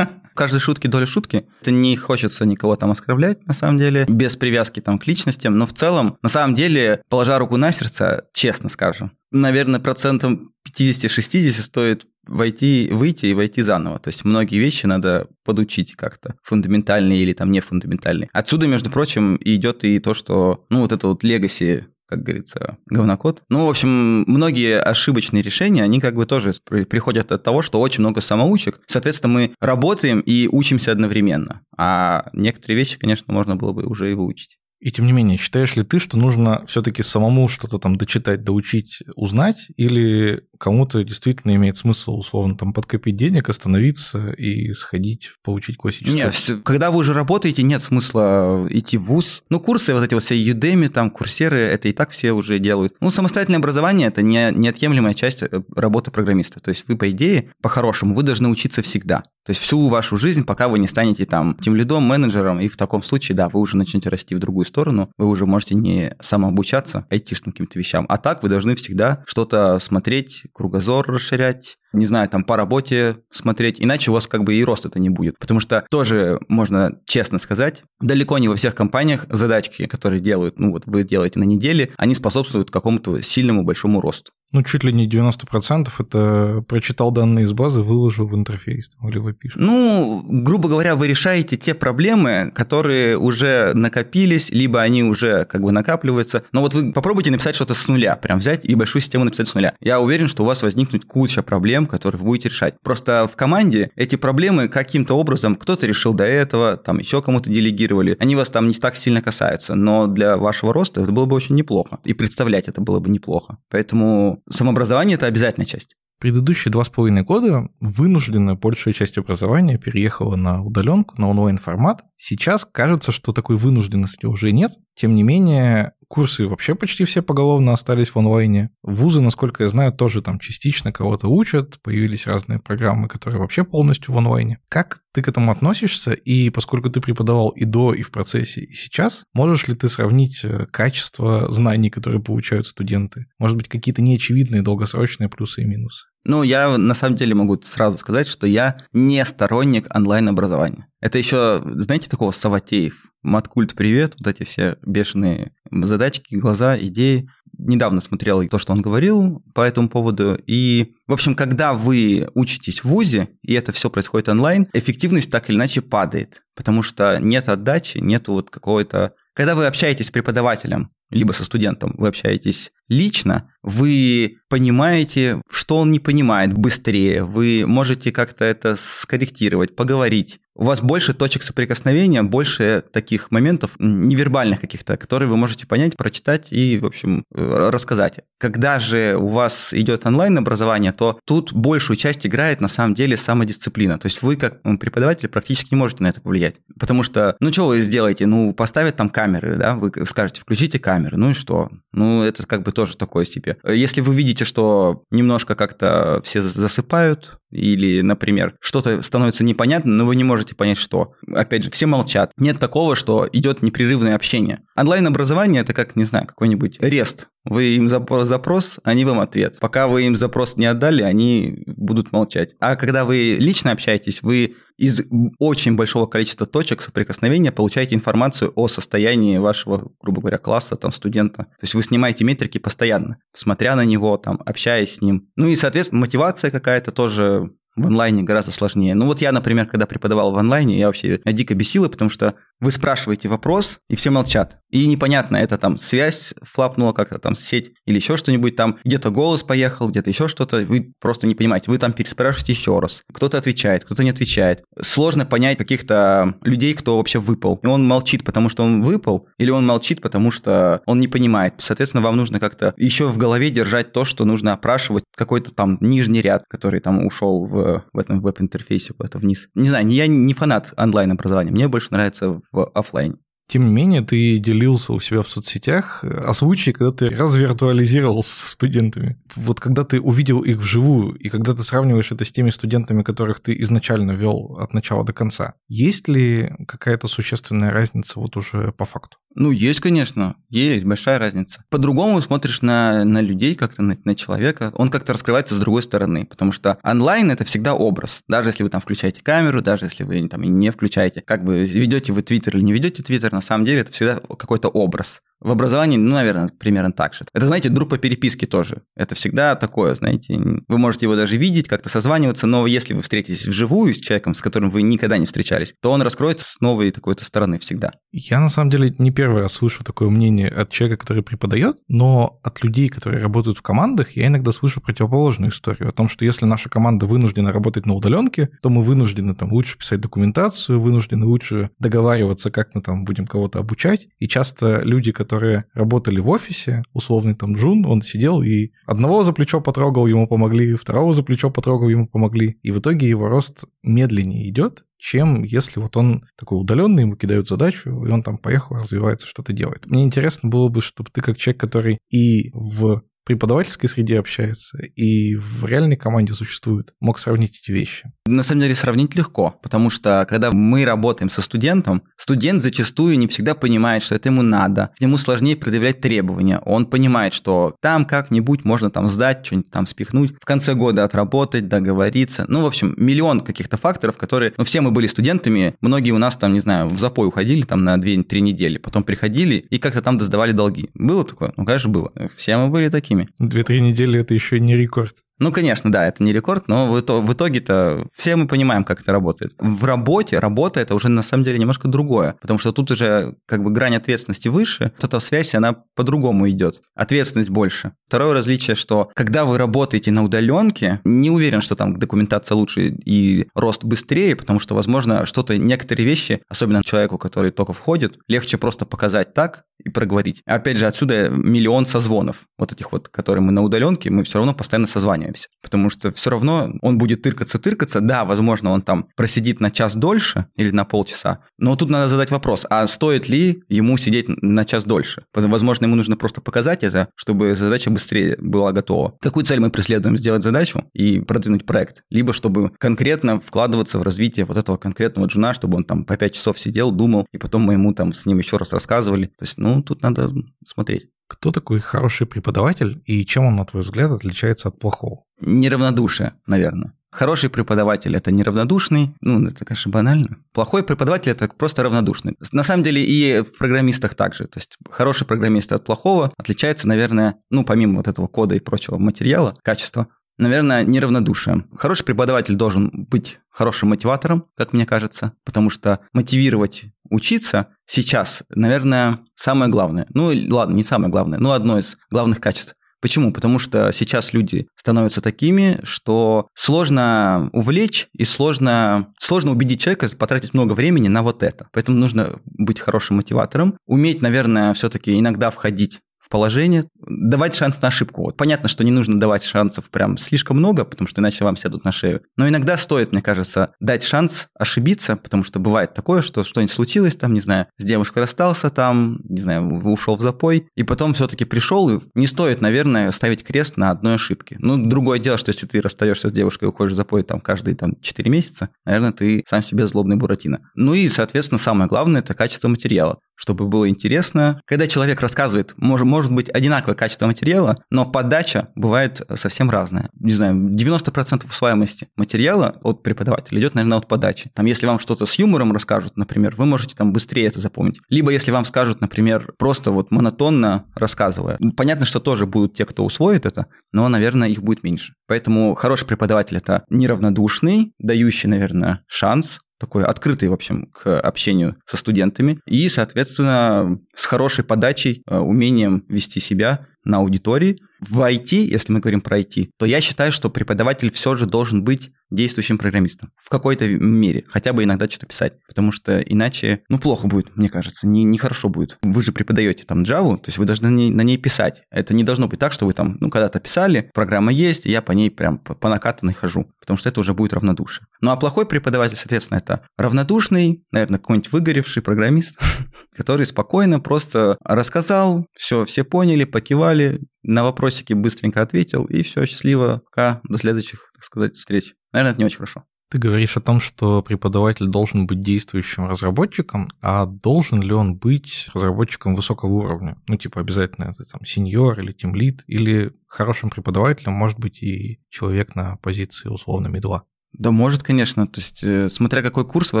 В 0.34 0.36
каждой 0.36 0.58
шутке 0.58 0.88
доля 0.88 1.06
шутки. 1.06 1.46
Это 1.60 1.70
не 1.70 1.96
хочется 1.96 2.44
никого 2.44 2.74
там 2.74 2.90
оскорблять, 2.90 3.46
на 3.46 3.54
самом 3.54 3.78
деле, 3.78 4.04
без 4.08 4.34
привязки 4.34 4.80
там 4.80 4.98
к 4.98 5.06
личностям, 5.06 5.56
но 5.56 5.64
в 5.64 5.72
целом, 5.72 6.18
на 6.22 6.28
самом 6.28 6.56
деле, 6.56 7.02
положа 7.08 7.38
руку 7.38 7.56
на 7.56 7.70
сердце, 7.70 8.24
честно 8.32 8.68
скажем, 8.68 9.12
наверное, 9.30 9.78
процентом 9.78 10.50
50-60 10.68 11.52
стоит 11.62 12.06
войти, 12.26 12.88
выйти 12.90 13.26
и 13.26 13.34
войти 13.34 13.62
заново. 13.62 14.00
То 14.00 14.08
есть 14.08 14.24
многие 14.24 14.58
вещи 14.58 14.86
надо 14.86 15.28
подучить 15.44 15.94
как-то, 15.94 16.34
фундаментальные 16.42 17.22
или 17.22 17.32
там 17.32 17.52
не 17.52 17.60
фундаментальные. 17.60 18.28
Отсюда, 18.32 18.66
между 18.66 18.90
прочим, 18.90 19.38
идет 19.40 19.84
и 19.84 20.00
то, 20.00 20.14
что, 20.14 20.64
ну, 20.68 20.80
вот 20.80 20.90
это 20.90 21.06
вот 21.06 21.22
легаси 21.22 21.86
как 22.06 22.22
говорится, 22.22 22.78
говнокод. 22.86 23.42
Ну, 23.48 23.66
в 23.66 23.70
общем, 23.70 24.22
многие 24.26 24.80
ошибочные 24.80 25.42
решения, 25.42 25.82
они 25.82 26.00
как 26.00 26.14
бы 26.14 26.26
тоже 26.26 26.54
приходят 26.64 27.32
от 27.32 27.42
того, 27.42 27.62
что 27.62 27.80
очень 27.80 28.00
много 28.00 28.20
самоучек. 28.20 28.80
Соответственно, 28.86 29.32
мы 29.32 29.54
работаем 29.60 30.20
и 30.20 30.48
учимся 30.50 30.92
одновременно. 30.92 31.62
А 31.76 32.28
некоторые 32.32 32.78
вещи, 32.78 32.98
конечно, 32.98 33.32
можно 33.32 33.56
было 33.56 33.72
бы 33.72 33.84
уже 33.84 34.10
и 34.10 34.14
выучить. 34.14 34.58
И 34.84 34.92
тем 34.92 35.06
не 35.06 35.12
менее, 35.12 35.38
считаешь 35.38 35.76
ли 35.76 35.82
ты, 35.82 35.98
что 35.98 36.18
нужно 36.18 36.62
все-таки 36.66 37.02
самому 37.02 37.48
что-то 37.48 37.78
там 37.78 37.96
дочитать, 37.96 38.44
доучить, 38.44 38.98
узнать, 39.16 39.56
или 39.76 40.42
кому-то 40.58 41.02
действительно 41.02 41.54
имеет 41.54 41.78
смысл, 41.78 42.18
условно, 42.18 42.54
там 42.54 42.74
подкопить 42.74 43.16
денег, 43.16 43.48
остановиться 43.48 44.32
и 44.32 44.74
сходить 44.74 45.30
получить 45.42 45.78
классическую? 45.78 46.16
Нет, 46.16 46.62
когда 46.64 46.90
вы 46.90 46.98
уже 46.98 47.14
работаете, 47.14 47.62
нет 47.62 47.82
смысла 47.82 48.66
идти 48.68 48.98
в 48.98 49.04
ВУЗ. 49.04 49.44
Ну, 49.48 49.58
курсы, 49.58 49.94
вот 49.94 50.02
эти 50.04 50.12
вот 50.12 50.22
все 50.22 50.34
Udemy, 50.34 50.90
там, 50.90 51.10
курсеры, 51.10 51.60
это 51.60 51.88
и 51.88 51.92
так 51.92 52.10
все 52.10 52.32
уже 52.32 52.58
делают. 52.58 52.94
Ну, 53.00 53.10
самостоятельное 53.10 53.60
образование– 53.60 54.08
это 54.08 54.20
не, 54.20 54.50
неотъемлемая 54.52 55.14
часть 55.14 55.42
э, 55.42 55.48
работы 55.74 56.10
программиста. 56.10 56.60
То 56.60 56.68
есть 56.68 56.84
вы, 56.88 56.98
по 56.98 57.10
идее, 57.10 57.48
по-хорошему, 57.62 58.14
вы 58.14 58.22
должны 58.22 58.50
учиться 58.50 58.82
всегда. 58.82 59.22
То 59.44 59.50
есть 59.50 59.60
всю 59.60 59.88
вашу 59.88 60.16
жизнь, 60.16 60.44
пока 60.44 60.68
вы 60.68 60.78
не 60.78 60.88
станете 60.88 61.26
там 61.26 61.56
тем 61.60 61.76
лидом, 61.76 62.02
менеджером, 62.04 62.60
и 62.60 62.68
в 62.68 62.76
таком 62.76 63.02
случае, 63.02 63.36
да, 63.36 63.48
вы 63.48 63.60
уже 63.60 63.76
начнете 63.76 64.08
расти 64.08 64.34
в 64.34 64.38
другую 64.38 64.64
сторону, 64.64 65.10
вы 65.18 65.26
уже 65.26 65.44
можете 65.44 65.74
не 65.74 66.14
самообучаться 66.20 67.06
айтишным 67.10 67.52
каким-то 67.52 67.78
вещам. 67.78 68.06
А 68.08 68.16
так 68.16 68.42
вы 68.42 68.48
должны 68.48 68.74
всегда 68.74 69.22
что-то 69.26 69.78
смотреть, 69.80 70.44
кругозор 70.52 71.06
расширять, 71.06 71.76
не 71.92 72.06
знаю, 72.06 72.28
там 72.28 72.42
по 72.42 72.56
работе 72.56 73.16
смотреть, 73.30 73.76
иначе 73.78 74.10
у 74.10 74.14
вас 74.14 74.26
как 74.26 74.44
бы 74.44 74.54
и 74.54 74.64
рост 74.64 74.86
это 74.86 74.98
не 74.98 75.10
будет. 75.10 75.38
Потому 75.38 75.60
что 75.60 75.84
тоже 75.90 76.40
можно 76.48 76.98
честно 77.04 77.38
сказать, 77.38 77.84
далеко 78.00 78.38
не 78.38 78.48
во 78.48 78.56
всех 78.56 78.74
компаниях 78.74 79.26
задачки, 79.28 79.86
которые 79.86 80.20
делают, 80.20 80.58
ну 80.58 80.72
вот 80.72 80.84
вы 80.86 81.04
делаете 81.04 81.38
на 81.38 81.44
неделе, 81.44 81.92
они 81.96 82.14
способствуют 82.14 82.70
какому-то 82.70 83.22
сильному 83.22 83.62
большому 83.62 84.00
росту. 84.00 84.32
Ну, 84.54 84.62
чуть 84.62 84.84
ли 84.84 84.92
не 84.92 85.08
90% 85.08 85.88
это 85.98 86.64
прочитал 86.68 87.10
данные 87.10 87.44
из 87.44 87.52
базы, 87.52 87.82
выложил 87.82 88.28
в 88.28 88.36
интерфейс 88.36 88.90
там, 88.90 89.10
или 89.10 89.18
в 89.18 89.26
API. 89.26 89.50
Ну, 89.56 90.24
грубо 90.28 90.68
говоря, 90.68 90.94
вы 90.94 91.08
решаете 91.08 91.56
те 91.56 91.74
проблемы, 91.74 92.52
которые 92.54 93.18
уже 93.18 93.72
накопились, 93.74 94.50
либо 94.50 94.80
они 94.80 95.02
уже 95.02 95.44
как 95.44 95.60
бы 95.62 95.72
накапливаются. 95.72 96.44
Но 96.52 96.60
вот 96.60 96.72
вы 96.72 96.92
попробуйте 96.92 97.32
написать 97.32 97.56
что-то 97.56 97.74
с 97.74 97.88
нуля, 97.88 98.14
прям 98.14 98.38
взять 98.38 98.64
и 98.64 98.76
большую 98.76 99.02
систему 99.02 99.24
написать 99.24 99.48
с 99.48 99.54
нуля. 99.54 99.74
Я 99.80 100.00
уверен, 100.00 100.28
что 100.28 100.44
у 100.44 100.46
вас 100.46 100.62
возникнет 100.62 101.04
куча 101.04 101.42
проблем, 101.42 101.86
которые 101.86 102.20
вы 102.20 102.28
будете 102.28 102.48
решать. 102.48 102.76
Просто 102.80 103.28
в 103.30 103.34
команде 103.34 103.90
эти 103.96 104.14
проблемы 104.14 104.68
каким-то 104.68 105.14
образом 105.18 105.56
кто-то 105.56 105.84
решил 105.84 106.14
до 106.14 106.26
этого, 106.26 106.76
там 106.76 107.00
еще 107.00 107.22
кому-то 107.22 107.50
делегировали. 107.50 108.16
Они 108.20 108.36
вас 108.36 108.50
там 108.50 108.68
не 108.68 108.74
так 108.74 108.94
сильно 108.94 109.20
касаются, 109.20 109.74
но 109.74 110.06
для 110.06 110.36
вашего 110.36 110.72
роста 110.72 111.00
это 111.00 111.10
было 111.10 111.26
бы 111.26 111.34
очень 111.34 111.56
неплохо. 111.56 111.98
И 112.04 112.14
представлять 112.14 112.68
это 112.68 112.80
было 112.80 113.00
бы 113.00 113.10
неплохо. 113.10 113.58
Поэтому 113.68 114.43
самообразование– 114.48 115.14
это 115.16 115.26
обязательная 115.26 115.66
часть. 115.66 115.96
Предыдущие 116.20 116.72
два 116.72 116.84
с 116.84 116.88
половиной 116.88 117.22
года 117.22 117.68
вынужденная 117.80 118.54
большая 118.54 118.94
часть 118.94 119.18
образования 119.18 119.78
переехала 119.78 120.36
на 120.36 120.62
удаленку, 120.62 121.20
на 121.20 121.28
онлайн-формат. 121.28 122.02
Сейчас 122.16 122.64
кажется, 122.64 123.12
что 123.12 123.32
такой 123.32 123.56
вынужденности 123.56 124.24
уже 124.24 124.52
нет. 124.52 124.72
Тем 124.94 125.14
не 125.14 125.22
менее, 125.22 125.92
Курсы 126.14 126.46
вообще 126.46 126.76
почти 126.76 127.04
все 127.04 127.22
поголовно 127.22 127.72
остались 127.72 128.10
в 128.10 128.16
онлайне. 128.16 128.70
Вузы, 128.84 129.20
насколько 129.20 129.64
я 129.64 129.68
знаю, 129.68 129.92
тоже 129.92 130.22
там 130.22 130.38
частично 130.38 130.92
кого-то 130.92 131.26
учат. 131.26 131.80
Появились 131.82 132.28
разные 132.28 132.60
программы, 132.60 133.08
которые 133.08 133.40
вообще 133.40 133.64
полностью 133.64 134.14
в 134.14 134.18
онлайне. 134.18 134.60
Как 134.68 135.00
ты 135.12 135.22
к 135.22 135.28
этому 135.28 135.50
относишься? 135.50 136.12
И 136.12 136.50
поскольку 136.50 136.88
ты 136.88 137.00
преподавал 137.00 137.48
и 137.48 137.64
до, 137.64 137.92
и 137.92 138.02
в 138.02 138.12
процессе, 138.12 138.60
и 138.60 138.74
сейчас, 138.74 139.24
можешь 139.34 139.66
ли 139.66 139.74
ты 139.74 139.88
сравнить 139.88 140.44
э, 140.44 140.66
качество 140.70 141.50
знаний, 141.50 141.90
которые 141.90 142.22
получают 142.22 142.68
студенты? 142.68 143.26
Может 143.40 143.56
быть, 143.56 143.66
какие-то 143.66 144.00
неочевидные 144.00 144.62
долгосрочные 144.62 145.28
плюсы 145.28 145.62
и 145.62 145.64
минусы? 145.64 146.06
Ну, 146.24 146.44
я 146.44 146.78
на 146.78 146.94
самом 146.94 147.16
деле 147.16 147.34
могу 147.34 147.60
сразу 147.60 147.98
сказать, 147.98 148.28
что 148.28 148.46
я 148.46 148.76
не 148.92 149.24
сторонник 149.24 149.92
онлайн-образования. 149.92 150.86
Это 151.00 151.18
еще, 151.18 151.60
знаете, 151.64 152.08
такого 152.08 152.30
Саватеев. 152.30 153.10
Маткульт, 153.24 153.74
привет, 153.74 154.16
вот 154.18 154.28
эти 154.28 154.44
все 154.44 154.76
бешеные 154.84 155.52
задачки, 155.70 156.34
глаза, 156.34 156.78
идеи. 156.78 157.26
Недавно 157.56 158.02
смотрел 158.02 158.46
то, 158.46 158.58
что 158.58 158.74
он 158.74 158.82
говорил 158.82 159.42
по 159.54 159.62
этому 159.62 159.88
поводу. 159.88 160.38
И, 160.46 160.92
в 161.06 161.12
общем, 161.14 161.34
когда 161.34 161.72
вы 161.72 162.28
учитесь 162.34 162.84
в 162.84 162.88
ВУЗе, 162.88 163.28
и 163.42 163.54
это 163.54 163.72
все 163.72 163.88
происходит 163.88 164.28
онлайн, 164.28 164.68
эффективность 164.74 165.30
так 165.30 165.48
или 165.48 165.56
иначе 165.56 165.80
падает. 165.80 166.42
Потому 166.54 166.82
что 166.82 167.18
нет 167.18 167.48
отдачи, 167.48 167.96
нет 167.98 168.28
вот 168.28 168.50
какого-то... 168.50 169.14
Когда 169.32 169.54
вы 169.54 169.66
общаетесь 169.66 170.08
с 170.08 170.10
преподавателем, 170.10 170.90
либо 171.08 171.32
со 171.32 171.44
студентом, 171.44 171.94
вы 171.96 172.08
общаетесь 172.08 172.72
лично, 172.88 173.50
вы 173.62 174.36
понимаете, 174.50 175.40
что 175.50 175.78
он 175.78 175.92
не 175.92 175.98
понимает 175.98 176.52
быстрее, 176.52 177.24
вы 177.24 177.64
можете 177.66 178.12
как-то 178.12 178.44
это 178.44 178.76
скорректировать, 178.78 179.74
поговорить. 179.74 180.40
У 180.56 180.64
вас 180.64 180.80
больше 180.80 181.14
точек 181.14 181.42
соприкосновения, 181.42 182.22
больше 182.22 182.82
таких 182.92 183.30
моментов 183.30 183.72
невербальных 183.78 184.60
каких-то, 184.60 184.96
которые 184.96 185.28
вы 185.28 185.36
можете 185.36 185.66
понять, 185.66 185.96
прочитать 185.96 186.48
и, 186.52 186.78
в 186.78 186.86
общем, 186.86 187.24
э, 187.34 187.70
рассказать. 187.70 188.20
Когда 188.38 188.78
же 188.78 189.16
у 189.18 189.28
вас 189.28 189.74
идет 189.74 190.06
онлайн-образование, 190.06 190.92
то 190.92 191.18
тут 191.24 191.52
большую 191.52 191.96
часть 191.96 192.26
играет 192.26 192.60
на 192.60 192.68
самом 192.68 192.94
деле 192.94 193.16
самодисциплина. 193.16 193.98
То 193.98 194.06
есть 194.06 194.22
вы 194.22 194.36
как 194.36 194.62
преподаватель 194.78 195.28
практически 195.28 195.74
не 195.74 195.78
можете 195.78 196.02
на 196.02 196.08
это 196.08 196.20
повлиять. 196.20 196.56
Потому 196.78 197.02
что, 197.02 197.36
ну 197.40 197.52
что 197.52 197.66
вы 197.66 197.82
сделаете? 197.82 198.26
Ну, 198.26 198.52
поставят 198.52 198.96
там 198.96 199.10
камеры, 199.10 199.56
да, 199.56 199.74
вы 199.74 199.92
скажете, 200.06 200.40
включите 200.40 200.78
камеры, 200.78 201.16
ну 201.16 201.30
и 201.30 201.34
что? 201.34 201.70
Ну, 201.92 202.22
это 202.22 202.46
как 202.46 202.62
бы 202.62 202.72
тоже 202.72 202.96
такое 202.96 203.24
себе. 203.24 203.56
Если 203.66 204.00
вы 204.00 204.14
видите, 204.14 204.44
что 204.44 205.02
немножко 205.10 205.54
как-то 205.54 206.20
все 206.24 206.42
засыпают, 206.42 207.38
или, 207.54 208.02
например, 208.02 208.56
что-то 208.60 209.00
становится 209.02 209.44
непонятно, 209.44 209.92
но 209.92 210.06
вы 210.06 210.16
не 210.16 210.24
можете 210.24 210.54
понять, 210.54 210.78
что. 210.78 211.12
Опять 211.32 211.62
же, 211.62 211.70
все 211.70 211.86
молчат. 211.86 212.32
Нет 212.36 212.58
такого, 212.58 212.96
что 212.96 213.28
идет 213.32 213.62
непрерывное 213.62 214.16
общение. 214.16 214.60
Онлайн-образование– 214.76 215.62
это 215.62 215.72
как, 215.72 215.96
не 215.96 216.04
знаю, 216.04 216.26
какой-нибудь 216.26 216.80
рест. 216.80 217.28
Вы 217.44 217.76
им 217.76 217.88
запрос, 217.88 218.80
они 218.84 219.04
вам 219.04 219.20
ответ. 219.20 219.58
Пока 219.60 219.86
вы 219.86 220.04
им 220.04 220.16
запрос 220.16 220.56
не 220.56 220.66
отдали, 220.66 221.02
они 221.02 221.62
будут 221.66 222.10
молчать. 222.10 222.54
А 222.58 222.74
когда 222.74 223.04
вы 223.04 223.36
лично 223.38 223.72
общаетесь, 223.72 224.22
вы 224.22 224.56
из 224.76 225.02
очень 225.38 225.76
большого 225.76 226.06
количества 226.06 226.46
точек 226.46 226.82
соприкосновения 226.82 227.52
получаете 227.52 227.94
информацию 227.94 228.52
о 228.56 228.68
состоянии 228.68 229.38
вашего, 229.38 229.92
грубо 230.00 230.20
говоря, 230.20 230.38
класса, 230.38 230.76
там, 230.76 230.92
студента. 230.92 231.44
То 231.44 231.62
есть 231.62 231.74
вы 231.74 231.82
снимаете 231.82 232.24
метрики 232.24 232.58
постоянно, 232.58 233.18
смотря 233.32 233.76
на 233.76 233.84
него, 233.84 234.16
там, 234.16 234.40
общаясь 234.44 234.96
с 234.96 235.00
ним. 235.00 235.28
Ну 235.36 235.46
и, 235.46 235.56
соответственно, 235.56 236.00
мотивация 236.00 236.50
какая-то 236.50 236.90
тоже 236.90 237.48
в 237.76 237.86
онлайне 237.86 238.22
гораздо 238.22 238.52
сложнее. 238.52 238.94
Ну 238.94 239.06
вот 239.06 239.20
я, 239.20 239.32
например, 239.32 239.66
когда 239.66 239.86
преподавал 239.86 240.32
в 240.32 240.38
онлайне, 240.38 240.78
я 240.78 240.86
вообще 240.86 241.20
дико 241.24 241.54
бесила, 241.54 241.88
потому 241.88 242.10
что 242.10 242.34
вы 242.60 242.70
спрашиваете 242.70 243.28
вопрос, 243.28 243.78
и 243.88 243.96
все 243.96 244.10
молчат. 244.10 244.58
И 244.70 244.86
непонятно, 244.86 245.36
это 245.36 245.56
там 245.56 245.78
связь 245.78 246.34
флапнула 246.42 246.92
как-то, 246.92 247.18
там 247.18 247.36
сеть 247.36 247.72
или 247.86 247.96
еще 247.96 248.16
что-нибудь, 248.16 248.56
там 248.56 248.78
где-то 248.84 249.10
голос 249.10 249.44
поехал, 249.44 249.88
где-то 249.88 250.10
еще 250.10 250.26
что-то, 250.26 250.64
вы 250.64 250.92
просто 251.00 251.28
не 251.28 251.36
понимаете. 251.36 251.70
Вы 251.70 251.78
там 251.78 251.92
переспрашиваете 251.92 252.52
еще 252.52 252.80
раз. 252.80 253.02
Кто-то 253.12 253.38
отвечает, 253.38 253.84
кто-то 253.84 254.02
не 254.02 254.10
отвечает. 254.10 254.64
Сложно 254.80 255.26
понять 255.26 255.58
каких-то 255.58 256.34
людей, 256.42 256.74
кто 256.74 256.96
вообще 256.96 257.20
выпал. 257.20 257.60
И 257.62 257.66
он 257.66 257.86
молчит, 257.86 258.24
потому 258.24 258.48
что 258.48 258.64
он 258.64 258.82
выпал, 258.82 259.28
или 259.38 259.50
он 259.50 259.64
молчит, 259.64 260.00
потому 260.00 260.32
что 260.32 260.82
он 260.86 260.98
не 260.98 261.06
понимает. 261.06 261.54
Соответственно, 261.58 262.02
вам 262.02 262.16
нужно 262.16 262.40
как-то 262.40 262.74
еще 262.76 263.06
в 263.06 263.16
голове 263.16 263.50
держать 263.50 263.92
то, 263.92 264.04
что 264.04 264.24
нужно 264.24 264.54
опрашивать, 264.54 265.04
какой-то 265.16 265.54
там 265.54 265.78
нижний 265.80 266.20
ряд, 266.20 266.44
который 266.48 266.80
там 266.80 267.06
ушел 267.06 267.44
в, 267.44 267.84
в 267.92 267.98
этом 267.98 268.20
веб-интерфейсе 268.20 268.92
куда-то 268.92 269.18
вниз. 269.18 269.48
Не 269.54 269.68
знаю, 269.68 269.88
я 269.88 270.08
не 270.08 270.34
фанат 270.34 270.72
онлайн-образования, 270.76 271.52
мне 271.52 271.68
больше 271.68 271.88
нравится 271.92 272.40
в 272.54 272.70
офлайне. 272.74 273.16
Тем 273.46 273.66
не 273.66 273.72
менее, 273.72 274.00
ты 274.00 274.38
делился 274.38 274.94
у 274.94 275.00
себя 275.00 275.20
в 275.20 275.28
соцсетях 275.28 276.02
о 276.02 276.32
случае, 276.32 276.74
когда 276.74 276.92
ты 276.92 277.14
развиртуализировался 277.14 278.34
со 278.34 278.50
студентами. 278.50 279.20
Вот 279.36 279.60
когда 279.60 279.84
ты 279.84 280.00
увидел 280.00 280.40
их 280.40 280.56
вживую, 280.58 281.12
и 281.16 281.28
когда 281.28 281.52
ты 281.52 281.62
сравниваешь 281.62 282.10
это 282.10 282.24
с 282.24 282.32
теми 282.32 282.48
студентами, 282.48 283.02
которых 283.02 283.40
ты 283.40 283.54
изначально 283.60 284.12
вел 284.12 284.56
от 284.58 284.72
начала 284.72 285.04
до 285.04 285.12
конца, 285.12 285.54
есть 285.68 286.08
ли 286.08 286.52
какая-то 286.66 287.06
существенная 287.06 287.70
разница 287.70 288.18
вот 288.18 288.34
уже 288.38 288.72
по 288.72 288.86
факту? 288.86 289.18
Ну, 289.34 289.50
есть, 289.50 289.80
конечно, 289.80 290.36
есть 290.48 290.84
большая 290.84 291.18
разница. 291.18 291.64
По-другому 291.70 292.20
смотришь 292.20 292.62
на, 292.62 293.04
на 293.04 293.20
людей, 293.20 293.54
как-то 293.54 293.82
на, 293.82 293.96
на 294.04 294.14
человека, 294.14 294.72
он 294.74 294.90
как-то 294.90 295.12
раскрывается 295.12 295.54
с 295.54 295.58
другой 295.58 295.82
стороны, 295.82 296.24
потому 296.24 296.52
что 296.52 296.78
онлайн 296.82 297.30
это 297.30 297.44
всегда 297.44 297.74
образ. 297.74 298.22
Даже 298.28 298.50
если 298.50 298.62
вы 298.62 298.68
там 298.68 298.80
включаете 298.80 299.22
камеру, 299.22 299.60
даже 299.62 299.86
если 299.86 300.04
вы 300.04 300.28
там 300.28 300.42
не 300.42 300.70
включаете, 300.70 301.20
как 301.20 301.44
бы 301.44 301.64
ведете 301.64 302.12
вы 302.12 302.22
Твиттер 302.22 302.56
или 302.56 302.64
не 302.64 302.72
ведете 302.72 303.02
Твиттер, 303.02 303.32
на 303.32 303.42
самом 303.42 303.64
деле 303.64 303.80
это 303.80 303.92
всегда 303.92 304.20
какой-то 304.20 304.68
образ. 304.68 305.20
В 305.44 305.50
образовании, 305.50 305.98
ну, 305.98 306.14
наверное, 306.14 306.48
примерно 306.48 306.90
так 306.90 307.12
же. 307.12 307.26
Это, 307.34 307.46
знаете, 307.46 307.68
друг 307.68 307.90
по 307.90 307.98
переписке 307.98 308.46
тоже. 308.46 308.82
Это 308.96 309.14
всегда 309.14 309.54
такое, 309.56 309.94
знаете. 309.94 310.40
Вы 310.66 310.78
можете 310.78 311.04
его 311.04 311.16
даже 311.16 311.36
видеть, 311.36 311.68
как-то 311.68 311.90
созваниваться, 311.90 312.46
но 312.46 312.66
если 312.66 312.94
вы 312.94 313.02
встретитесь 313.02 313.46
вживую 313.46 313.92
с 313.92 313.98
человеком, 313.98 314.32
с 314.32 314.40
которым 314.40 314.70
вы 314.70 314.80
никогда 314.80 315.18
не 315.18 315.26
встречались, 315.26 315.74
то 315.82 315.92
он 315.92 316.00
раскроется 316.00 316.46
с 316.46 316.60
новой 316.60 316.90
такой-то 316.90 317.26
стороны 317.26 317.58
всегда. 317.58 317.92
Я, 318.10 318.40
на 318.40 318.48
самом 318.48 318.70
деле, 318.70 318.94
не 318.96 319.10
первый 319.10 319.42
раз 319.42 319.52
слышу 319.52 319.84
такое 319.84 320.08
мнение 320.08 320.48
от 320.48 320.70
человека, 320.70 321.02
который 321.02 321.22
преподает, 321.22 321.76
но 321.88 322.38
от 322.42 322.62
людей, 322.64 322.88
которые 322.88 323.20
работают 323.20 323.58
в 323.58 323.62
командах, 323.62 324.12
я 324.12 324.28
иногда 324.28 324.50
слышу 324.50 324.80
противоположную 324.80 325.52
историю 325.52 325.90
о 325.90 325.92
том, 325.92 326.08
что 326.08 326.24
если 326.24 326.46
наша 326.46 326.70
команда 326.70 327.04
вынуждена 327.04 327.52
работать 327.52 327.84
на 327.84 327.92
удаленке, 327.92 328.48
то 328.62 328.70
мы 328.70 328.82
вынуждены 328.82 329.34
там 329.34 329.52
лучше 329.52 329.76
писать 329.76 330.00
документацию, 330.00 330.80
вынуждены 330.80 331.26
лучше 331.26 331.68
договариваться, 331.78 332.50
как 332.50 332.74
мы 332.74 332.80
там 332.80 333.04
будем 333.04 333.26
кого-то 333.26 333.58
обучать. 333.58 334.08
И 334.18 334.26
часто 334.26 334.80
люди, 334.82 335.12
которые 335.12 335.33
которые 335.34 335.64
работали 335.74 336.20
в 336.20 336.28
офисе, 336.28 336.84
условный 336.92 337.34
там 337.34 337.56
Джун, 337.56 337.84
он 337.86 338.02
сидел 338.02 338.42
и 338.42 338.70
одного 338.86 339.24
за 339.24 339.32
плечо 339.32 339.60
потрогал, 339.60 340.06
ему 340.06 340.28
помогли, 340.28 340.74
второго 340.76 341.12
за 341.12 341.24
плечо 341.24 341.50
потрогал, 341.50 341.88
ему 341.88 342.06
помогли. 342.06 342.58
И 342.62 342.70
в 342.70 342.78
итоге 342.78 343.08
его 343.08 343.28
рост 343.28 343.64
медленнее 343.82 344.48
идет, 344.48 344.84
чем 344.96 345.42
если 345.42 345.80
вот 345.80 345.96
он 345.96 346.22
такой 346.36 346.60
удаленный, 346.60 347.02
ему 347.02 347.16
кидают 347.16 347.48
задачу, 347.48 347.90
и 348.04 348.10
он 348.10 348.22
там 348.22 348.38
поехал, 348.38 348.76
развивается, 348.76 349.26
что-то 349.26 349.52
делает. 349.52 349.86
Мне 349.86 350.04
интересно 350.04 350.48
было 350.48 350.68
бы, 350.68 350.80
чтобы 350.80 351.10
ты 351.12 351.20
как 351.20 351.36
человек, 351.36 351.60
который 351.60 351.98
и 352.10 352.50
в 352.52 353.02
преподавательской 353.24 353.88
среде 353.88 354.18
общается 354.18 354.78
и 354.78 355.36
в 355.36 355.64
реальной 355.64 355.96
команде 355.96 356.32
существует, 356.32 356.94
мог 357.00 357.18
сравнить 357.18 357.60
эти 357.62 357.72
вещи? 357.72 358.12
На 358.26 358.42
самом 358.42 358.62
деле 358.62 358.74
сравнить 358.74 359.14
легко, 359.14 359.56
потому 359.62 359.90
что 359.90 360.26
когда 360.28 360.50
мы 360.52 360.84
работаем 360.84 361.30
со 361.30 361.42
студентом, 361.42 362.02
студент 362.16 362.62
зачастую 362.62 363.18
не 363.18 363.26
всегда 363.26 363.54
понимает, 363.54 364.02
что 364.02 364.14
это 364.14 364.28
ему 364.28 364.42
надо. 364.42 364.90
Ему 364.98 365.18
сложнее 365.18 365.56
предъявлять 365.56 366.00
требования. 366.00 366.60
Он 366.64 366.86
понимает, 366.86 367.34
что 367.34 367.76
там 367.80 368.04
как-нибудь 368.04 368.64
можно 368.64 368.90
там 368.90 369.08
сдать, 369.08 369.44
что-нибудь 369.44 369.70
там 369.70 369.86
спихнуть, 369.86 370.34
в 370.40 370.44
конце 370.44 370.74
года 370.74 371.04
отработать, 371.04 371.68
договориться. 371.68 372.44
Ну, 372.48 372.62
в 372.62 372.66
общем, 372.66 372.94
миллион 372.96 373.40
каких-то 373.40 373.76
факторов, 373.76 374.16
которые... 374.16 374.52
Ну, 374.56 374.64
все 374.64 374.80
мы 374.80 374.90
были 374.90 375.06
студентами, 375.06 375.74
многие 375.80 376.12
у 376.12 376.18
нас 376.18 376.36
там, 376.36 376.52
не 376.52 376.60
знаю, 376.60 376.88
в 376.88 376.98
запой 376.98 377.28
уходили 377.28 377.62
там 377.62 377.84
на 377.84 377.96
2-3 377.96 378.40
недели, 378.40 378.78
потом 378.78 379.02
приходили 379.02 379.56
и 379.56 379.78
как-то 379.78 380.02
там 380.02 380.18
сдавали 380.20 380.52
долги. 380.52 380.90
Было 380.94 381.24
такое? 381.24 381.52
Ну, 381.56 381.64
конечно, 381.64 381.90
было. 381.90 382.12
Все 382.34 382.56
мы 382.56 382.68
были 382.68 382.88
такими 382.88 383.13
такими. 383.14 383.28
Две-три 383.38 383.80
недели 383.80 384.20
это 384.20 384.34
еще 384.34 384.60
не 384.60 384.76
рекорд. 384.76 385.16
Ну, 385.44 385.52
конечно, 385.52 385.92
да, 385.92 386.06
это 386.06 386.22
не 386.22 386.32
рекорд, 386.32 386.68
но 386.68 386.90
в 386.90 387.32
итоге-то 387.34 388.06
все 388.14 388.34
мы 388.34 388.48
понимаем, 388.48 388.82
как 388.82 389.02
это 389.02 389.12
работает. 389.12 389.52
В 389.58 389.84
работе, 389.84 390.38
работа 390.38 390.80
это 390.80 390.94
уже 390.94 391.10
на 391.10 391.22
самом 391.22 391.44
деле 391.44 391.58
немножко 391.58 391.86
другое, 391.86 392.36
потому 392.40 392.58
что 392.58 392.72
тут 392.72 392.90
уже 392.90 393.34
как 393.44 393.62
бы 393.62 393.70
грань 393.70 393.94
ответственности 393.94 394.48
выше, 394.48 394.92
вот 394.96 395.04
эта 395.04 395.20
связь, 395.20 395.54
она 395.54 395.76
по-другому 395.94 396.48
идет. 396.48 396.80
Ответственность 396.94 397.50
больше. 397.50 397.92
Второе 398.08 398.32
различие, 398.32 398.74
что 398.74 399.10
когда 399.14 399.44
вы 399.44 399.58
работаете 399.58 400.10
на 400.12 400.24
удаленке, 400.24 401.00
не 401.04 401.28
уверен, 401.28 401.60
что 401.60 401.76
там 401.76 401.98
документация 401.98 402.54
лучше 402.54 402.96
и 403.04 403.46
рост 403.54 403.84
быстрее, 403.84 404.36
потому 404.36 404.60
что, 404.60 404.74
возможно, 404.74 405.26
что-то, 405.26 405.58
некоторые 405.58 406.06
вещи, 406.06 406.40
особенно 406.48 406.82
человеку, 406.82 407.18
который 407.18 407.50
только 407.50 407.74
входит, 407.74 408.18
легче 408.28 408.56
просто 408.56 408.86
показать 408.86 409.34
так 409.34 409.64
и 409.84 409.90
проговорить. 409.90 410.40
Опять 410.46 410.78
же, 410.78 410.86
отсюда 410.86 411.28
миллион 411.28 411.86
созвонов, 411.86 412.46
вот 412.56 412.72
этих 412.72 412.92
вот, 412.92 413.08
которые 413.08 413.42
мы 413.42 413.52
на 413.52 413.62
удаленке, 413.62 414.08
мы 414.08 414.24
все 414.24 414.38
равно 414.38 414.54
постоянно 414.54 414.86
созваниваем 414.86 415.33
созваниваемся. 415.34 415.48
Потому 415.62 415.90
что 415.90 416.12
все 416.12 416.30
равно 416.30 416.72
он 416.82 416.98
будет 416.98 417.26
тыркаться-тыркаться. 417.26 418.00
Да, 418.00 418.24
возможно, 418.24 418.70
он 418.70 418.82
там 418.82 419.06
просидит 419.16 419.60
на 419.60 419.70
час 419.70 419.94
дольше 419.94 420.46
или 420.56 420.70
на 420.70 420.84
полчаса. 420.84 421.40
Но 421.58 421.76
тут 421.76 421.90
надо 421.90 422.08
задать 422.08 422.30
вопрос, 422.30 422.66
а 422.70 422.86
стоит 422.86 423.28
ли 423.28 423.62
ему 423.68 423.96
сидеть 423.96 424.26
на 424.42 424.64
час 424.64 424.84
дольше? 424.84 425.24
Возможно, 425.34 425.86
ему 425.86 425.96
нужно 425.96 426.16
просто 426.16 426.40
показать 426.40 426.82
это, 426.82 427.08
чтобы 427.14 427.56
задача 427.56 427.90
быстрее 427.90 428.36
была 428.38 428.72
готова. 428.72 429.16
Какую 429.20 429.44
цель 429.44 429.60
мы 429.60 429.70
преследуем? 429.70 430.16
Сделать 430.16 430.42
задачу 430.42 430.84
и 430.92 431.20
продвинуть 431.20 431.66
проект. 431.66 432.02
Либо 432.10 432.32
чтобы 432.32 432.70
конкретно 432.78 433.40
вкладываться 433.40 433.98
в 433.98 434.02
развитие 434.02 434.44
вот 434.44 434.56
этого 434.56 434.76
конкретного 434.76 435.26
джуна, 435.26 435.54
чтобы 435.54 435.76
он 435.76 435.84
там 435.84 436.04
по 436.04 436.16
5 436.16 436.32
часов 436.32 436.58
сидел, 436.58 436.90
думал, 436.90 437.26
и 437.32 437.38
потом 437.38 437.62
мы 437.62 437.74
ему 437.74 437.94
там 437.94 438.12
с 438.12 438.26
ним 438.26 438.38
еще 438.38 438.56
раз 438.56 438.72
рассказывали. 438.72 439.26
То 439.26 439.44
есть, 439.44 439.58
ну, 439.58 439.82
тут 439.82 440.02
надо 440.02 440.30
смотреть. 440.66 441.08
Кто 441.26 441.52
такой 441.52 441.80
хороший 441.80 442.26
преподаватель 442.26 443.02
и 443.06 443.24
чем 443.24 443.46
он, 443.46 443.56
на 443.56 443.64
твой 443.64 443.82
взгляд, 443.82 444.10
отличается 444.10 444.68
от 444.68 444.78
плохого? 444.78 445.24
Неравнодушие, 445.40 446.34
наверное. 446.46 446.92
Хороший 447.10 447.48
преподаватель– 447.48 448.16
это 448.16 448.32
неравнодушный, 448.32 449.14
ну, 449.20 449.46
это, 449.46 449.64
конечно, 449.64 449.88
банально. 449.88 450.38
Плохой 450.52 450.82
преподаватель– 450.82 451.30
это 451.32 451.48
просто 451.48 451.84
равнодушный. 451.84 452.36
На 452.50 452.64
самом 452.64 452.82
деле 452.82 453.04
и 453.04 453.40
в 453.42 453.56
программистах 453.56 454.16
также. 454.16 454.48
То 454.48 454.58
есть 454.58 454.76
хороший 454.90 455.24
программист 455.24 455.70
от 455.70 455.84
плохого 455.84 456.32
отличается, 456.36 456.88
наверное, 456.88 457.36
ну, 457.50 457.64
помимо 457.64 457.98
вот 457.98 458.08
этого 458.08 458.26
кода 458.26 458.56
и 458.56 458.60
прочего 458.60 458.98
материала, 458.98 459.56
качества, 459.62 460.08
наверное, 460.38 460.84
неравнодушие. 460.84 461.64
Хороший 461.76 462.04
преподаватель 462.04 462.54
должен 462.54 462.90
быть 463.10 463.40
хорошим 463.50 463.90
мотиватором, 463.90 464.46
как 464.56 464.72
мне 464.72 464.86
кажется, 464.86 465.32
потому 465.44 465.70
что 465.70 466.00
мотивировать 466.12 466.86
учиться 467.10 467.68
сейчас, 467.86 468.42
наверное, 468.50 469.20
самое 469.34 469.70
главное. 469.70 470.06
Ну, 470.10 470.32
ладно, 470.50 470.74
не 470.74 470.84
самое 470.84 471.10
главное, 471.10 471.38
но 471.38 471.52
одно 471.52 471.78
из 471.78 471.96
главных 472.10 472.40
качеств 472.40 472.74
Почему? 473.04 473.34
Потому 473.34 473.58
что 473.58 473.92
сейчас 473.92 474.32
люди 474.32 474.66
становятся 474.76 475.20
такими, 475.20 475.78
что 475.82 476.48
сложно 476.54 477.50
увлечь 477.52 478.08
и 478.14 478.24
сложно, 478.24 479.12
сложно 479.18 479.50
убедить 479.50 479.82
человека 479.82 480.08
потратить 480.16 480.54
много 480.54 480.72
времени 480.72 481.08
на 481.08 481.22
вот 481.22 481.42
это. 481.42 481.68
Поэтому 481.74 481.98
нужно 481.98 482.40
быть 482.46 482.80
хорошим 482.80 483.16
мотиватором, 483.16 483.76
уметь, 483.84 484.22
наверное, 484.22 484.72
все-таки 484.72 485.18
иногда 485.18 485.50
входить 485.50 486.00
положение, 486.34 486.86
давать 487.06 487.54
шанс 487.54 487.80
на 487.80 487.86
ошибку. 487.86 488.22
Вот 488.22 488.36
понятно, 488.36 488.68
что 488.68 488.82
не 488.82 488.90
нужно 488.90 489.20
давать 489.20 489.44
шансов 489.44 489.88
прям 489.88 490.18
слишком 490.18 490.56
много, 490.56 490.84
потому 490.84 491.06
что 491.06 491.20
иначе 491.20 491.44
вам 491.44 491.56
сядут 491.56 491.84
на 491.84 491.92
шею. 491.92 492.22
Но 492.36 492.48
иногда 492.48 492.76
стоит, 492.76 493.12
мне 493.12 493.22
кажется, 493.22 493.72
дать 493.78 494.02
шанс 494.02 494.48
ошибиться, 494.58 495.14
потому 495.14 495.44
что 495.44 495.60
бывает 495.60 495.94
такое, 495.94 496.22
что 496.22 496.42
что-нибудь 496.42 496.72
случилось, 496.72 497.14
там, 497.14 497.34
не 497.34 497.38
знаю, 497.38 497.68
с 497.78 497.84
девушкой 497.84 498.24
расстался, 498.24 498.70
там, 498.70 499.20
не 499.28 499.42
знаю, 499.42 499.78
ушел 499.84 500.16
в 500.16 500.22
запой, 500.22 500.66
и 500.74 500.82
потом 500.82 501.14
все-таки 501.14 501.44
пришел, 501.44 501.88
и 501.88 502.00
не 502.16 502.26
стоит, 502.26 502.60
наверное, 502.60 503.12
ставить 503.12 503.44
крест 503.44 503.76
на 503.76 503.92
одной 503.92 504.16
ошибке. 504.16 504.56
Ну, 504.58 504.76
другое 504.76 505.20
дело, 505.20 505.38
что 505.38 505.52
если 505.52 505.68
ты 505.68 505.80
расстаешься 505.80 506.30
с 506.30 506.32
девушкой 506.32 506.64
и 506.64 506.66
уходишь 506.66 506.94
в 506.94 506.96
запой 506.96 507.22
там 507.22 507.38
каждые 507.38 507.76
там 507.76 507.94
4 508.00 508.28
месяца, 508.28 508.70
наверное, 508.84 509.12
ты 509.12 509.44
сам 509.46 509.62
себе 509.62 509.86
злобный 509.86 510.16
буратино. 510.16 510.68
Ну 510.74 510.94
и, 510.94 511.08
соответственно, 511.08 511.60
самое 511.60 511.88
главное– 511.88 512.20
это 512.22 512.34
качество 512.34 512.66
материала 512.66 513.20
чтобы 513.36 513.66
было 513.66 513.88
интересно. 513.88 514.60
Когда 514.66 514.86
человек 514.86 515.20
рассказывает, 515.20 515.74
может, 515.76 516.06
может 516.06 516.32
быть 516.32 516.48
одинаковое 516.48 516.94
качество 516.94 517.26
материала, 517.26 517.78
но 517.90 518.04
подача 518.04 518.68
бывает 518.74 519.22
совсем 519.36 519.70
разная. 519.70 520.08
Не 520.14 520.32
знаю, 520.32 520.54
90% 520.54 521.46
усваиваемости 521.48 522.08
материала 522.16 522.76
от 522.82 523.02
преподавателя 523.02 523.58
идет, 523.58 523.74
наверное, 523.74 523.98
от 523.98 524.08
подачи. 524.08 524.50
Там, 524.54 524.66
если 524.66 524.86
вам 524.86 524.98
что-то 524.98 525.26
с 525.26 525.34
юмором 525.34 525.72
расскажут, 525.72 526.16
например, 526.16 526.54
вы 526.56 526.66
можете 526.66 526.94
там 526.94 527.12
быстрее 527.12 527.46
это 527.46 527.60
запомнить. 527.60 528.00
Либо 528.08 528.30
если 528.30 528.50
вам 528.50 528.64
скажут, 528.64 529.00
например, 529.00 529.52
просто 529.58 529.90
вот 529.90 530.10
монотонно 530.10 530.84
рассказывая. 530.94 531.58
Понятно, 531.76 532.06
что 532.06 532.20
тоже 532.20 532.46
будут 532.46 532.74
те, 532.74 532.84
кто 532.86 533.04
усвоит 533.04 533.46
это, 533.46 533.66
но, 533.92 534.08
наверное, 534.08 534.48
их 534.48 534.62
будет 534.62 534.82
меньше. 534.82 535.14
Поэтому 535.26 535.74
хороший 535.74 536.06
преподаватель– 536.06 536.56
это 536.58 536.84
неравнодушный, 536.90 537.92
дающий, 537.98 538.48
наверное, 538.48 539.00
шанс 539.06 539.58
такой 539.84 540.04
открытый, 540.04 540.48
в 540.48 540.54
общем, 540.54 540.86
к 540.86 541.20
общению 541.20 541.76
со 541.86 541.98
студентами 541.98 542.58
и, 542.66 542.88
соответственно, 542.88 543.98
с 544.14 544.24
хорошей 544.24 544.64
подачей, 544.64 545.22
э, 545.28 545.36
умением 545.36 546.04
вести 546.08 546.40
себя 546.40 546.86
на 547.04 547.18
аудитории. 547.18 547.78
В 548.00 548.20
IT, 548.20 548.56
если 548.56 548.92
мы 548.94 549.00
говорим 549.00 549.20
про 549.20 549.40
IT, 549.40 549.68
то 549.78 549.84
я 549.84 550.00
считаю, 550.00 550.32
что 550.32 550.48
преподаватель 550.48 551.12
все 551.12 551.34
же 551.34 551.44
должен 551.44 551.84
быть 551.84 552.12
действующим 552.34 552.78
программистом 552.78 553.30
в 553.42 553.48
какой-то 553.48 553.86
мере, 553.86 554.44
хотя 554.48 554.72
бы 554.72 554.84
иногда 554.84 555.08
что-то 555.08 555.26
писать, 555.26 555.54
потому 555.66 555.92
что 555.92 556.20
иначе, 556.20 556.82
ну, 556.88 556.98
плохо 556.98 557.28
будет, 557.28 557.56
мне 557.56 557.68
кажется, 557.68 558.06
не, 558.06 558.24
нехорошо 558.24 558.68
будет. 558.68 558.98
Вы 559.02 559.22
же 559.22 559.32
преподаете 559.32 559.84
там 559.84 560.02
Java, 560.02 560.36
то 560.36 560.46
есть 560.46 560.58
вы 560.58 560.64
должны 560.64 560.90
на 560.90 560.94
ней, 560.94 561.10
на 561.10 561.22
ней 561.22 561.36
писать. 561.36 561.82
Это 561.90 562.14
не 562.14 562.24
должно 562.24 562.48
быть 562.48 562.60
так, 562.60 562.72
что 562.72 562.86
вы 562.86 562.92
там, 562.92 563.16
ну, 563.20 563.30
когда-то 563.30 563.60
писали, 563.60 564.10
программа 564.12 564.52
есть, 564.52 564.84
я 564.84 565.02
по 565.02 565.12
ней 565.12 565.30
прям 565.30 565.58
по, 565.58 565.74
по 565.74 565.88
накатанной 565.88 566.34
хожу, 566.34 566.70
потому 566.80 566.96
что 566.96 567.08
это 567.08 567.20
уже 567.20 567.34
будет 567.34 567.52
равнодушие. 567.52 568.06
Ну, 568.20 568.30
а 568.30 568.36
плохой 568.36 568.66
преподаватель, 568.66 569.16
соответственно, 569.16 569.58
это 569.58 569.86
равнодушный, 569.96 570.84
наверное, 570.90 571.18
какой-нибудь 571.18 571.52
выгоревший 571.52 572.02
программист, 572.02 572.58
который 573.16 573.46
спокойно 573.46 574.00
просто 574.00 574.56
рассказал, 574.64 575.46
все, 575.54 575.84
все 575.84 576.04
поняли, 576.04 576.44
покивали, 576.44 577.20
на 577.42 577.62
вопросики 577.62 578.14
быстренько 578.14 578.62
ответил, 578.62 579.04
и 579.04 579.22
все, 579.22 579.46
счастливо, 579.46 580.02
пока, 580.06 580.40
до 580.48 580.58
следующих, 580.58 581.10
так 581.14 581.24
сказать, 581.24 581.56
встреч. 581.56 581.94
Наверное, 582.14 582.30
это 582.30 582.38
не 582.38 582.44
очень 582.44 582.58
хорошо. 582.58 582.84
Ты 583.10 583.18
говоришь 583.18 583.56
о 583.56 583.60
том, 583.60 583.80
что 583.80 584.22
преподаватель 584.22 584.86
должен 584.86 585.26
быть 585.26 585.40
действующим 585.40 586.06
разработчиком, 586.06 586.88
а 587.02 587.26
должен 587.26 587.82
ли 587.82 587.92
он 587.92 588.14
быть 588.14 588.68
разработчиком 588.72 589.34
высокого 589.34 589.70
уровня? 589.70 590.16
Ну, 590.28 590.36
типа, 590.36 590.60
обязательно 590.60 591.06
это 591.06 591.24
там 591.24 591.44
сеньор 591.44 591.98
или 591.98 592.12
тимлит, 592.12 592.62
или 592.68 593.12
хорошим 593.26 593.68
преподавателем 593.68 594.32
может 594.32 594.60
быть 594.60 594.80
и 594.80 595.20
человек 595.28 595.74
на 595.74 595.96
позиции 595.96 596.48
условно 596.48 596.86
медла? 596.86 597.24
Да, 597.52 597.72
может, 597.72 598.04
конечно. 598.04 598.46
То 598.46 598.60
есть, 598.60 598.84
э, 598.84 599.10
смотря 599.10 599.42
какой 599.42 599.64
курс 599.66 599.92
вы 599.92 600.00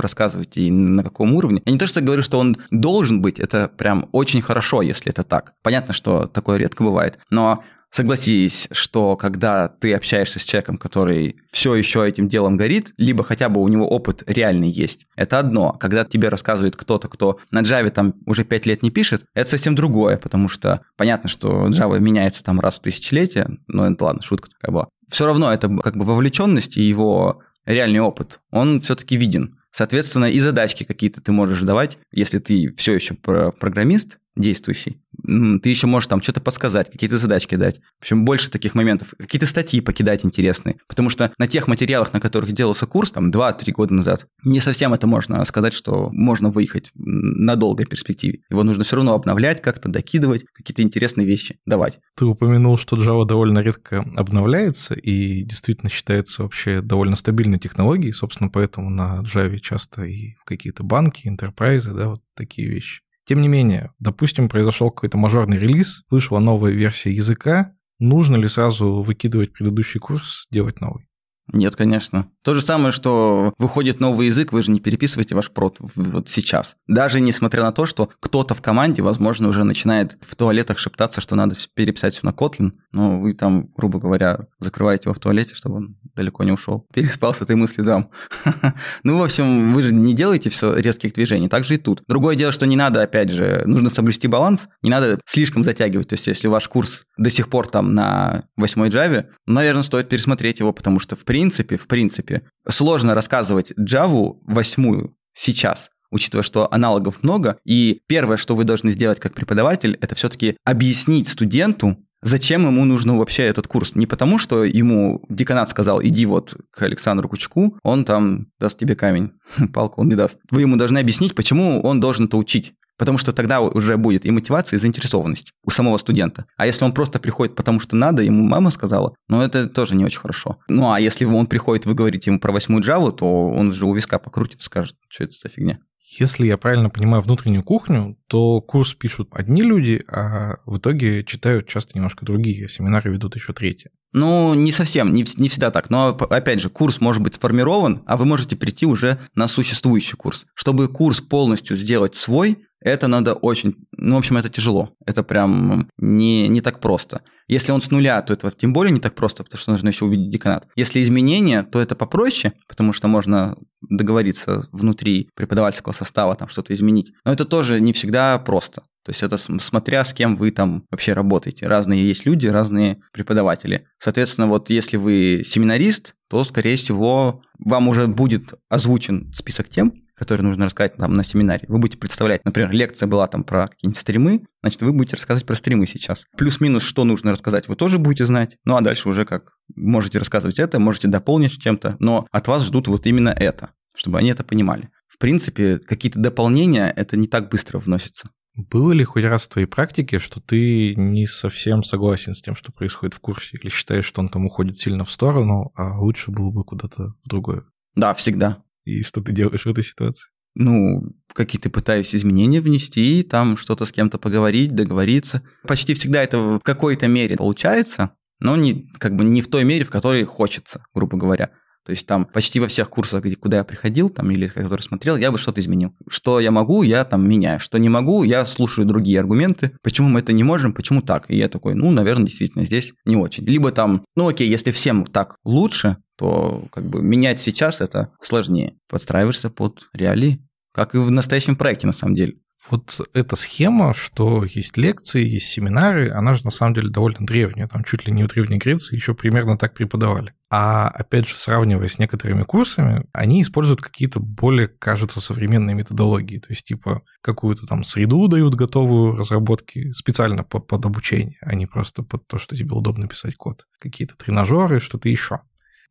рассказываете 0.00 0.60
и 0.60 0.70
на 0.70 1.02
каком 1.02 1.34
уровне. 1.34 1.62
Я 1.64 1.72
не 1.72 1.78
то, 1.78 1.86
что 1.88 2.00
говорю, 2.00 2.22
что 2.22 2.38
он 2.38 2.56
должен 2.70 3.22
быть, 3.22 3.38
это 3.40 3.68
прям 3.68 4.08
очень 4.12 4.40
хорошо, 4.40 4.82
если 4.82 5.10
это 5.10 5.24
так. 5.24 5.54
Понятно, 5.62 5.94
что 5.94 6.26
такое 6.26 6.58
редко 6.58 6.84
бывает, 6.84 7.18
но 7.30 7.62
Согласись, 7.94 8.66
что 8.72 9.14
когда 9.14 9.68
ты 9.68 9.94
общаешься 9.94 10.40
с 10.40 10.44
человеком, 10.44 10.78
который 10.78 11.36
все 11.52 11.76
еще 11.76 12.04
этим 12.04 12.26
делом 12.26 12.56
горит, 12.56 12.92
либо 12.96 13.22
хотя 13.22 13.48
бы 13.48 13.62
у 13.62 13.68
него 13.68 13.86
опыт 13.88 14.24
реальный 14.26 14.68
есть, 14.68 15.06
это 15.14 15.38
одно. 15.38 15.74
Когда 15.74 16.04
тебе 16.04 16.28
рассказывает 16.28 16.74
кто-то, 16.74 17.06
кто 17.06 17.38
на 17.52 17.60
Java 17.60 17.90
там 17.90 18.14
уже 18.26 18.42
5 18.42 18.66
лет 18.66 18.82
не 18.82 18.90
пишет, 18.90 19.24
это 19.32 19.50
совсем 19.50 19.76
другое, 19.76 20.16
потому 20.16 20.48
что 20.48 20.80
понятно, 20.96 21.28
что 21.28 21.68
Java 21.68 22.00
меняется 22.00 22.42
там 22.42 22.58
раз 22.58 22.80
в 22.80 22.82
тысячелетие, 22.82 23.58
но 23.68 23.86
это 23.86 24.04
ладно, 24.04 24.22
шутка 24.22 24.50
такая 24.50 24.72
была. 24.72 24.88
Все 25.08 25.24
равно 25.24 25.52
это 25.52 25.68
как 25.76 25.96
бы 25.96 26.04
вовлеченность 26.04 26.76
и 26.76 26.82
его 26.82 27.42
реальный 27.64 28.00
опыт, 28.00 28.40
он 28.50 28.80
все-таки 28.80 29.14
виден. 29.14 29.60
Соответственно, 29.70 30.24
и 30.24 30.40
задачки 30.40 30.82
какие-то 30.82 31.20
ты 31.20 31.30
можешь 31.30 31.60
давать, 31.60 31.98
если 32.10 32.40
ты 32.40 32.74
все 32.76 32.94
еще 32.94 33.14
программист, 33.14 34.18
действующий. 34.36 35.00
Ты 35.22 35.68
еще 35.68 35.86
можешь 35.86 36.08
там 36.08 36.20
что-то 36.20 36.40
подсказать, 36.40 36.90
какие-то 36.90 37.18
задачки 37.18 37.54
дать. 37.54 37.80
В 37.98 38.02
общем, 38.02 38.24
больше 38.24 38.50
таких 38.50 38.74
моментов. 38.74 39.14
Какие-то 39.18 39.46
статьи 39.46 39.80
покидать 39.80 40.24
интересные. 40.24 40.76
Потому 40.88 41.08
что 41.08 41.32
на 41.38 41.46
тех 41.46 41.68
материалах, 41.68 42.12
на 42.12 42.20
которых 42.20 42.52
делался 42.52 42.86
курс, 42.86 43.10
там, 43.10 43.30
2-3 43.30 43.72
года 43.72 43.94
назад, 43.94 44.26
не 44.44 44.60
совсем 44.60 44.92
это 44.92 45.06
можно 45.06 45.44
сказать, 45.44 45.72
что 45.72 46.10
можно 46.12 46.50
выехать 46.50 46.90
на 46.94 47.56
долгой 47.56 47.86
перспективе. 47.86 48.40
Его 48.50 48.64
нужно 48.64 48.84
все 48.84 48.96
равно 48.96 49.14
обновлять 49.14 49.62
как-то, 49.62 49.88
докидывать, 49.88 50.44
какие-то 50.52 50.82
интересные 50.82 51.26
вещи 51.26 51.58
давать. 51.64 52.00
Ты 52.16 52.26
упомянул, 52.26 52.76
что 52.76 52.96
Java 52.96 53.24
довольно 53.26 53.60
редко 53.60 54.04
обновляется 54.16 54.94
и 54.94 55.42
действительно 55.44 55.90
считается 55.90 56.42
вообще 56.42 56.80
довольно 56.80 57.16
стабильной 57.16 57.58
технологией. 57.58 58.12
Собственно, 58.12 58.50
поэтому 58.50 58.90
на 58.90 59.22
Java 59.22 59.58
часто 59.58 60.02
и 60.02 60.34
в 60.34 60.44
какие-то 60.44 60.82
банки, 60.82 61.28
enterprise, 61.28 61.92
да, 61.92 62.08
вот 62.08 62.20
такие 62.34 62.68
вещи. 62.68 63.03
Тем 63.26 63.40
не 63.40 63.48
менее, 63.48 63.92
допустим, 63.98 64.48
произошел 64.48 64.90
какой-то 64.90 65.16
мажорный 65.16 65.58
релиз, 65.58 66.02
вышла 66.10 66.40
новая 66.40 66.72
версия 66.72 67.12
языка, 67.12 67.74
нужно 67.98 68.36
ли 68.36 68.48
сразу 68.48 69.02
выкидывать 69.02 69.52
предыдущий 69.52 69.98
курс, 69.98 70.46
делать 70.50 70.80
новый? 70.80 71.08
Нет, 71.52 71.74
конечно. 71.76 72.30
То 72.44 72.52
же 72.52 72.60
самое, 72.60 72.92
что 72.92 73.54
выходит 73.56 74.00
новый 74.00 74.26
язык, 74.26 74.52
вы 74.52 74.62
же 74.62 74.70
не 74.70 74.78
переписываете 74.78 75.34
ваш 75.34 75.50
прод 75.50 75.78
вот 75.80 76.28
сейчас. 76.28 76.76
Даже 76.86 77.20
несмотря 77.20 77.62
на 77.62 77.72
то, 77.72 77.86
что 77.86 78.10
кто-то 78.20 78.54
в 78.54 78.60
команде, 78.60 79.00
возможно, 79.00 79.48
уже 79.48 79.64
начинает 79.64 80.18
в 80.20 80.36
туалетах 80.36 80.78
шептаться, 80.78 81.22
что 81.22 81.36
надо 81.36 81.56
переписать 81.74 82.14
все 82.14 82.26
на 82.26 82.30
Kotlin, 82.32 82.72
но 82.92 83.18
вы 83.18 83.32
там, 83.32 83.70
грубо 83.74 83.98
говоря, 83.98 84.46
закрываете 84.60 85.04
его 85.06 85.14
в 85.14 85.18
туалете, 85.18 85.54
чтобы 85.54 85.76
он 85.76 85.96
далеко 86.14 86.44
не 86.44 86.52
ушел. 86.52 86.86
Переспал 86.92 87.32
с 87.32 87.40
этой 87.40 87.56
мыслью 87.56 87.84
зам. 87.84 88.10
Ну, 89.02 89.18
в 89.18 89.24
общем, 89.24 89.74
вы 89.74 89.82
же 89.82 89.94
не 89.94 90.14
делаете 90.14 90.50
все 90.50 90.74
резких 90.74 91.12
движений, 91.12 91.48
так 91.48 91.64
же 91.64 91.74
и 91.74 91.78
тут. 91.78 92.02
Другое 92.08 92.36
дело, 92.36 92.52
что 92.52 92.66
не 92.66 92.76
надо, 92.76 93.02
опять 93.02 93.30
же, 93.30 93.62
нужно 93.66 93.90
соблюсти 93.90 94.28
баланс, 94.28 94.68
не 94.82 94.90
надо 94.90 95.20
слишком 95.26 95.64
затягивать. 95.64 96.08
То 96.08 96.14
есть, 96.14 96.26
если 96.26 96.48
ваш 96.48 96.68
курс 96.68 97.04
до 97.16 97.30
сих 97.30 97.48
пор 97.48 97.68
там 97.68 97.94
на 97.94 98.44
8 98.56 98.82
Java, 98.86 99.26
наверное, 99.46 99.82
стоит 99.82 100.08
пересмотреть 100.08 100.60
его, 100.60 100.72
потому 100.72 101.00
что, 101.00 101.16
в 101.16 101.24
принципе, 101.24 101.76
в 101.76 101.86
принципе, 101.86 102.33
сложно 102.68 103.14
рассказывать 103.14 103.72
Java 103.72 104.36
восьмую 104.42 105.16
сейчас, 105.34 105.90
учитывая, 106.10 106.42
что 106.42 106.72
аналогов 106.72 107.22
много. 107.22 107.58
И 107.64 108.02
первое, 108.06 108.36
что 108.36 108.54
вы 108.54 108.64
должны 108.64 108.90
сделать 108.90 109.20
как 109.20 109.34
преподаватель, 109.34 109.98
это 110.00 110.14
все-таки 110.14 110.56
объяснить 110.64 111.28
студенту, 111.28 111.96
зачем 112.22 112.66
ему 112.66 112.84
нужен 112.84 113.16
вообще 113.16 113.42
этот 113.44 113.68
курс. 113.68 113.94
Не 113.94 114.06
потому, 114.06 114.38
что 114.38 114.64
ему 114.64 115.24
деканат 115.28 115.68
сказал, 115.68 116.02
иди 116.02 116.26
вот 116.26 116.56
к 116.70 116.82
Александру 116.82 117.28
Кучку, 117.28 117.78
он 117.82 118.04
там 118.04 118.48
даст 118.58 118.78
тебе 118.78 118.96
камень, 118.96 119.32
палку 119.72 120.00
он 120.00 120.08
не 120.08 120.16
даст. 120.16 120.38
Вы 120.50 120.62
ему 120.62 120.76
должны 120.76 120.98
объяснить, 120.98 121.34
почему 121.34 121.80
он 121.82 122.00
должен 122.00 122.26
это 122.26 122.36
учить. 122.36 122.74
Потому 122.96 123.18
что 123.18 123.32
тогда 123.32 123.60
уже 123.60 123.96
будет 123.96 124.24
и 124.24 124.30
мотивация, 124.30 124.76
и 124.76 124.80
заинтересованность 124.80 125.52
у 125.64 125.70
самого 125.70 125.98
студента. 125.98 126.46
А 126.56 126.66
если 126.66 126.84
он 126.84 126.92
просто 126.92 127.18
приходит 127.18 127.56
потому, 127.56 127.80
что 127.80 127.96
надо, 127.96 128.22
ему 128.22 128.44
мама 128.44 128.70
сказала, 128.70 129.14
ну 129.28 129.40
это 129.40 129.68
тоже 129.68 129.94
не 129.96 130.04
очень 130.04 130.20
хорошо. 130.20 130.58
Ну 130.68 130.92
а 130.92 131.00
если 131.00 131.24
он 131.24 131.46
приходит, 131.46 131.86
вы 131.86 131.94
говорите 131.94 132.30
ему 132.30 132.38
про 132.38 132.52
восьмую 132.52 132.82
Java, 132.82 133.12
то 133.12 133.48
он 133.48 133.72
же 133.72 133.86
у 133.86 133.94
виска 133.94 134.18
покрутит 134.18 134.60
и 134.60 134.64
скажет, 134.64 134.96
что 135.08 135.24
это 135.24 135.32
за 135.42 135.48
фигня. 135.48 135.78
Если 136.18 136.46
я 136.46 136.56
правильно 136.56 136.90
понимаю 136.90 137.22
внутреннюю 137.22 137.64
кухню, 137.64 138.16
то 138.28 138.60
курс 138.60 138.94
пишут 138.94 139.28
одни 139.32 139.62
люди, 139.62 140.04
а 140.06 140.58
в 140.64 140.78
итоге 140.78 141.24
читают 141.24 141.66
часто 141.66 141.92
немножко 141.94 142.24
другие, 142.24 142.68
семинары 142.68 143.10
ведут 143.10 143.34
еще 143.34 143.52
третьи. 143.52 143.90
Ну, 144.12 144.54
не 144.54 144.70
совсем, 144.70 145.12
не, 145.12 145.24
не 145.38 145.48
всегда 145.48 145.72
так. 145.72 145.90
Но, 145.90 146.10
опять 146.10 146.60
же, 146.60 146.70
курс 146.70 147.00
может 147.00 147.20
быть 147.20 147.34
сформирован, 147.34 148.02
а 148.06 148.16
вы 148.16 148.26
можете 148.26 148.54
прийти 148.54 148.86
уже 148.86 149.18
на 149.34 149.48
существующий 149.48 150.16
курс. 150.16 150.46
Чтобы 150.54 150.86
курс 150.86 151.20
полностью 151.20 151.76
сделать 151.76 152.14
свой, 152.14 152.58
это 152.84 153.08
надо 153.08 153.32
очень... 153.32 153.74
Ну, 153.96 154.16
в 154.16 154.18
общем, 154.18 154.36
это 154.36 154.50
тяжело. 154.50 154.94
Это 155.06 155.22
прям 155.22 155.88
не, 155.96 156.48
не 156.48 156.60
так 156.60 156.80
просто. 156.80 157.22
Если 157.48 157.72
он 157.72 157.80
с 157.80 157.90
нуля, 157.90 158.20
то 158.20 158.34
это 158.34 158.50
тем 158.50 158.74
более 158.74 158.92
не 158.92 159.00
так 159.00 159.14
просто, 159.14 159.42
потому 159.42 159.58
что 159.58 159.70
нужно 159.72 159.88
еще 159.88 160.04
увидеть 160.04 160.30
деканат. 160.30 160.68
Если 160.76 161.02
изменения, 161.02 161.62
то 161.62 161.80
это 161.80 161.94
попроще, 161.94 162.52
потому 162.68 162.92
что 162.92 163.08
можно 163.08 163.56
договориться 163.80 164.68
внутри 164.70 165.30
преподавательского 165.34 165.92
состава, 165.92 166.36
там 166.36 166.48
что-то 166.48 166.74
изменить. 166.74 167.12
Но 167.24 167.32
это 167.32 167.46
тоже 167.46 167.80
не 167.80 167.94
всегда 167.94 168.38
просто. 168.38 168.82
То 169.04 169.10
есть 169.10 169.22
это 169.22 169.38
смотря 169.38 170.04
с 170.04 170.12
кем 170.12 170.36
вы 170.36 170.50
там 170.50 170.84
вообще 170.90 171.14
работаете. 171.14 171.66
Разные 171.66 172.06
есть 172.06 172.26
люди, 172.26 172.46
разные 172.46 173.00
преподаватели. 173.12 173.86
Соответственно, 173.98 174.46
вот 174.46 174.68
если 174.68 174.98
вы 174.98 175.42
семинарист, 175.44 176.14
то, 176.28 176.44
скорее 176.44 176.76
всего, 176.76 177.42
вам 177.58 177.88
уже 177.88 178.08
будет 178.08 178.54
озвучен 178.68 179.32
список 179.32 179.68
тем, 179.68 179.94
которые 180.16 180.46
нужно 180.46 180.66
рассказать 180.66 180.96
там 180.96 181.14
на 181.14 181.24
семинаре. 181.24 181.64
Вы 181.68 181.78
будете 181.78 181.98
представлять, 181.98 182.44
например, 182.44 182.70
лекция 182.70 183.06
была 183.06 183.26
там 183.26 183.44
про 183.44 183.68
какие-нибудь 183.68 184.00
стримы, 184.00 184.46
значит, 184.62 184.82
вы 184.82 184.92
будете 184.92 185.16
рассказывать 185.16 185.46
про 185.46 185.54
стримы 185.54 185.86
сейчас. 185.86 186.26
Плюс-минус, 186.36 186.82
что 186.82 187.04
нужно 187.04 187.32
рассказать, 187.32 187.68
вы 187.68 187.76
тоже 187.76 187.98
будете 187.98 188.24
знать. 188.24 188.56
Ну, 188.64 188.76
а 188.76 188.80
дальше 188.80 189.08
уже 189.08 189.24
как 189.24 189.52
можете 189.74 190.18
рассказывать 190.18 190.58
это, 190.58 190.78
можете 190.78 191.08
дополнить 191.08 191.60
чем-то, 191.60 191.96
но 191.98 192.26
от 192.30 192.48
вас 192.48 192.64
ждут 192.64 192.88
вот 192.88 193.06
именно 193.06 193.30
это, 193.30 193.70
чтобы 193.94 194.18
они 194.18 194.30
это 194.30 194.44
понимали. 194.44 194.90
В 195.08 195.18
принципе, 195.18 195.78
какие-то 195.78 196.18
дополнения, 196.20 196.92
это 196.94 197.16
не 197.16 197.28
так 197.28 197.48
быстро 197.48 197.78
вносится. 197.78 198.30
Было 198.56 198.92
ли 198.92 199.02
хоть 199.02 199.24
раз 199.24 199.44
в 199.44 199.48
твоей 199.48 199.66
практике, 199.66 200.20
что 200.20 200.40
ты 200.40 200.94
не 200.94 201.26
совсем 201.26 201.82
согласен 201.82 202.34
с 202.34 202.42
тем, 202.42 202.54
что 202.54 202.72
происходит 202.72 203.14
в 203.14 203.20
курсе, 203.20 203.56
или 203.60 203.68
считаешь, 203.68 204.04
что 204.04 204.20
он 204.20 204.28
там 204.28 204.46
уходит 204.46 204.78
сильно 204.78 205.04
в 205.04 205.10
сторону, 205.10 205.72
а 205.74 205.98
лучше 205.98 206.30
было 206.30 206.50
бы 206.50 206.62
куда-то 206.64 207.14
в 207.24 207.28
другое? 207.28 207.64
Да, 207.96 208.14
всегда. 208.14 208.63
И 208.84 209.02
что 209.02 209.20
ты 209.20 209.32
делаешь 209.32 209.64
в 209.64 209.68
этой 209.68 209.82
ситуации? 209.82 210.30
Ну, 210.54 211.02
какие-то 211.32 211.68
пытаюсь 211.68 212.14
изменения 212.14 212.60
внести, 212.60 213.22
там 213.24 213.56
что-то 213.56 213.86
с 213.86 213.92
кем-то 213.92 214.18
поговорить, 214.18 214.74
договориться. 214.74 215.42
Почти 215.66 215.94
всегда 215.94 216.22
это 216.22 216.38
в 216.38 216.60
какой-то 216.60 217.08
мере 217.08 217.36
получается, 217.36 218.14
но 218.38 218.56
не, 218.56 218.86
как 218.98 219.16
бы 219.16 219.24
не 219.24 219.42
в 219.42 219.48
той 219.48 219.64
мере, 219.64 219.84
в 219.84 219.90
которой 219.90 220.22
хочется, 220.24 220.84
грубо 220.94 221.16
говоря. 221.16 221.50
То 221.84 221.90
есть 221.90 222.06
там 222.06 222.24
почти 222.24 222.60
во 222.60 222.68
всех 222.68 222.88
курсах, 222.88 223.24
куда 223.38 223.58
я 223.58 223.64
приходил, 223.64 224.08
там 224.08 224.30
или 224.30 224.48
которые 224.48 224.82
смотрел, 224.82 225.18
я 225.18 225.30
бы 225.30 225.36
что-то 225.36 225.60
изменил. 225.60 225.94
Что 226.08 226.40
я 226.40 226.50
могу, 226.50 226.82
я 226.82 227.04
там 227.04 227.28
меняю. 227.28 227.60
Что 227.60 227.78
не 227.78 227.90
могу, 227.90 228.22
я 228.22 228.46
слушаю 228.46 228.86
другие 228.86 229.20
аргументы. 229.20 229.76
Почему 229.82 230.08
мы 230.08 230.20
это 230.20 230.32
не 230.32 230.44
можем, 230.44 230.72
почему 230.72 231.02
так? 231.02 231.26
И 231.28 231.36
я 231.36 231.48
такой, 231.48 231.74
ну, 231.74 231.90
наверное, 231.90 232.24
действительно 232.24 232.64
здесь 232.64 232.94
не 233.04 233.16
очень. 233.16 233.44
Либо 233.44 233.70
там, 233.70 234.06
ну 234.16 234.28
окей, 234.28 234.48
если 234.48 234.70
всем 234.70 235.04
так 235.04 235.36
лучше, 235.44 235.98
то 236.16 236.66
как 236.72 236.86
бы 236.86 237.02
менять 237.02 237.40
сейчас 237.40 237.80
это 237.80 238.12
сложнее. 238.20 238.76
Подстраиваешься 238.88 239.50
под 239.50 239.88
реалии, 239.92 240.46
как 240.72 240.94
и 240.94 240.98
в 240.98 241.10
настоящем 241.10 241.56
проекте 241.56 241.86
на 241.86 241.92
самом 241.92 242.14
деле. 242.14 242.34
Вот 242.70 242.98
эта 243.12 243.36
схема, 243.36 243.92
что 243.92 244.42
есть 244.44 244.78
лекции, 244.78 245.26
есть 245.26 245.48
семинары, 245.48 246.10
она 246.10 246.32
же 246.32 246.44
на 246.44 246.50
самом 246.50 246.74
деле 246.74 246.88
довольно 246.88 247.26
древняя. 247.26 247.68
Там 247.68 247.84
чуть 247.84 248.06
ли 248.06 248.12
не 248.12 248.24
в 248.24 248.28
Древней 248.28 248.56
Греции 248.56 248.96
еще 248.96 249.14
примерно 249.14 249.58
так 249.58 249.74
преподавали. 249.74 250.32
А 250.50 250.88
опять 250.88 251.28
же, 251.28 251.36
сравнивая 251.36 251.88
с 251.88 251.98
некоторыми 251.98 252.44
курсами, 252.44 253.04
они 253.12 253.42
используют 253.42 253.82
какие-то 253.82 254.18
более, 254.18 254.68
кажется, 254.68 255.20
современные 255.20 255.74
методологии. 255.74 256.38
То 256.38 256.46
есть, 256.50 256.64
типа, 256.64 257.02
какую-то 257.20 257.66
там 257.66 257.84
среду 257.84 258.28
дают 258.28 258.54
готовую 258.54 259.14
разработки 259.14 259.92
специально 259.92 260.42
под, 260.42 260.66
под 260.66 260.86
обучение, 260.86 261.36
а 261.42 261.54
не 261.54 261.66
просто 261.66 262.02
под 262.02 262.26
то, 262.26 262.38
что 262.38 262.56
тебе 262.56 262.72
удобно 262.72 263.08
писать 263.08 263.34
код. 263.34 263.66
Какие-то 263.78 264.16
тренажеры, 264.16 264.80
что-то 264.80 265.10
еще 265.10 265.40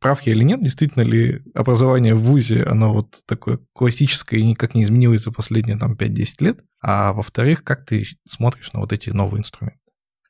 прав 0.04 0.20
я 0.26 0.34
или 0.34 0.44
нет, 0.44 0.60
действительно 0.60 1.02
ли 1.02 1.40
образование 1.54 2.14
в 2.14 2.20
ВУЗе, 2.20 2.62
оно 2.64 2.92
вот 2.92 3.22
такое 3.24 3.58
классическое 3.72 4.38
и 4.38 4.44
никак 4.44 4.74
не 4.74 4.82
изменилось 4.82 5.22
за 5.22 5.32
последние 5.32 5.78
там 5.78 5.94
5-10 5.94 6.26
лет, 6.40 6.60
а 6.82 7.14
во-вторых, 7.14 7.64
как 7.64 7.86
ты 7.86 8.04
смотришь 8.26 8.70
на 8.74 8.80
вот 8.80 8.92
эти 8.92 9.08
новые 9.08 9.40
инструменты? 9.40 9.80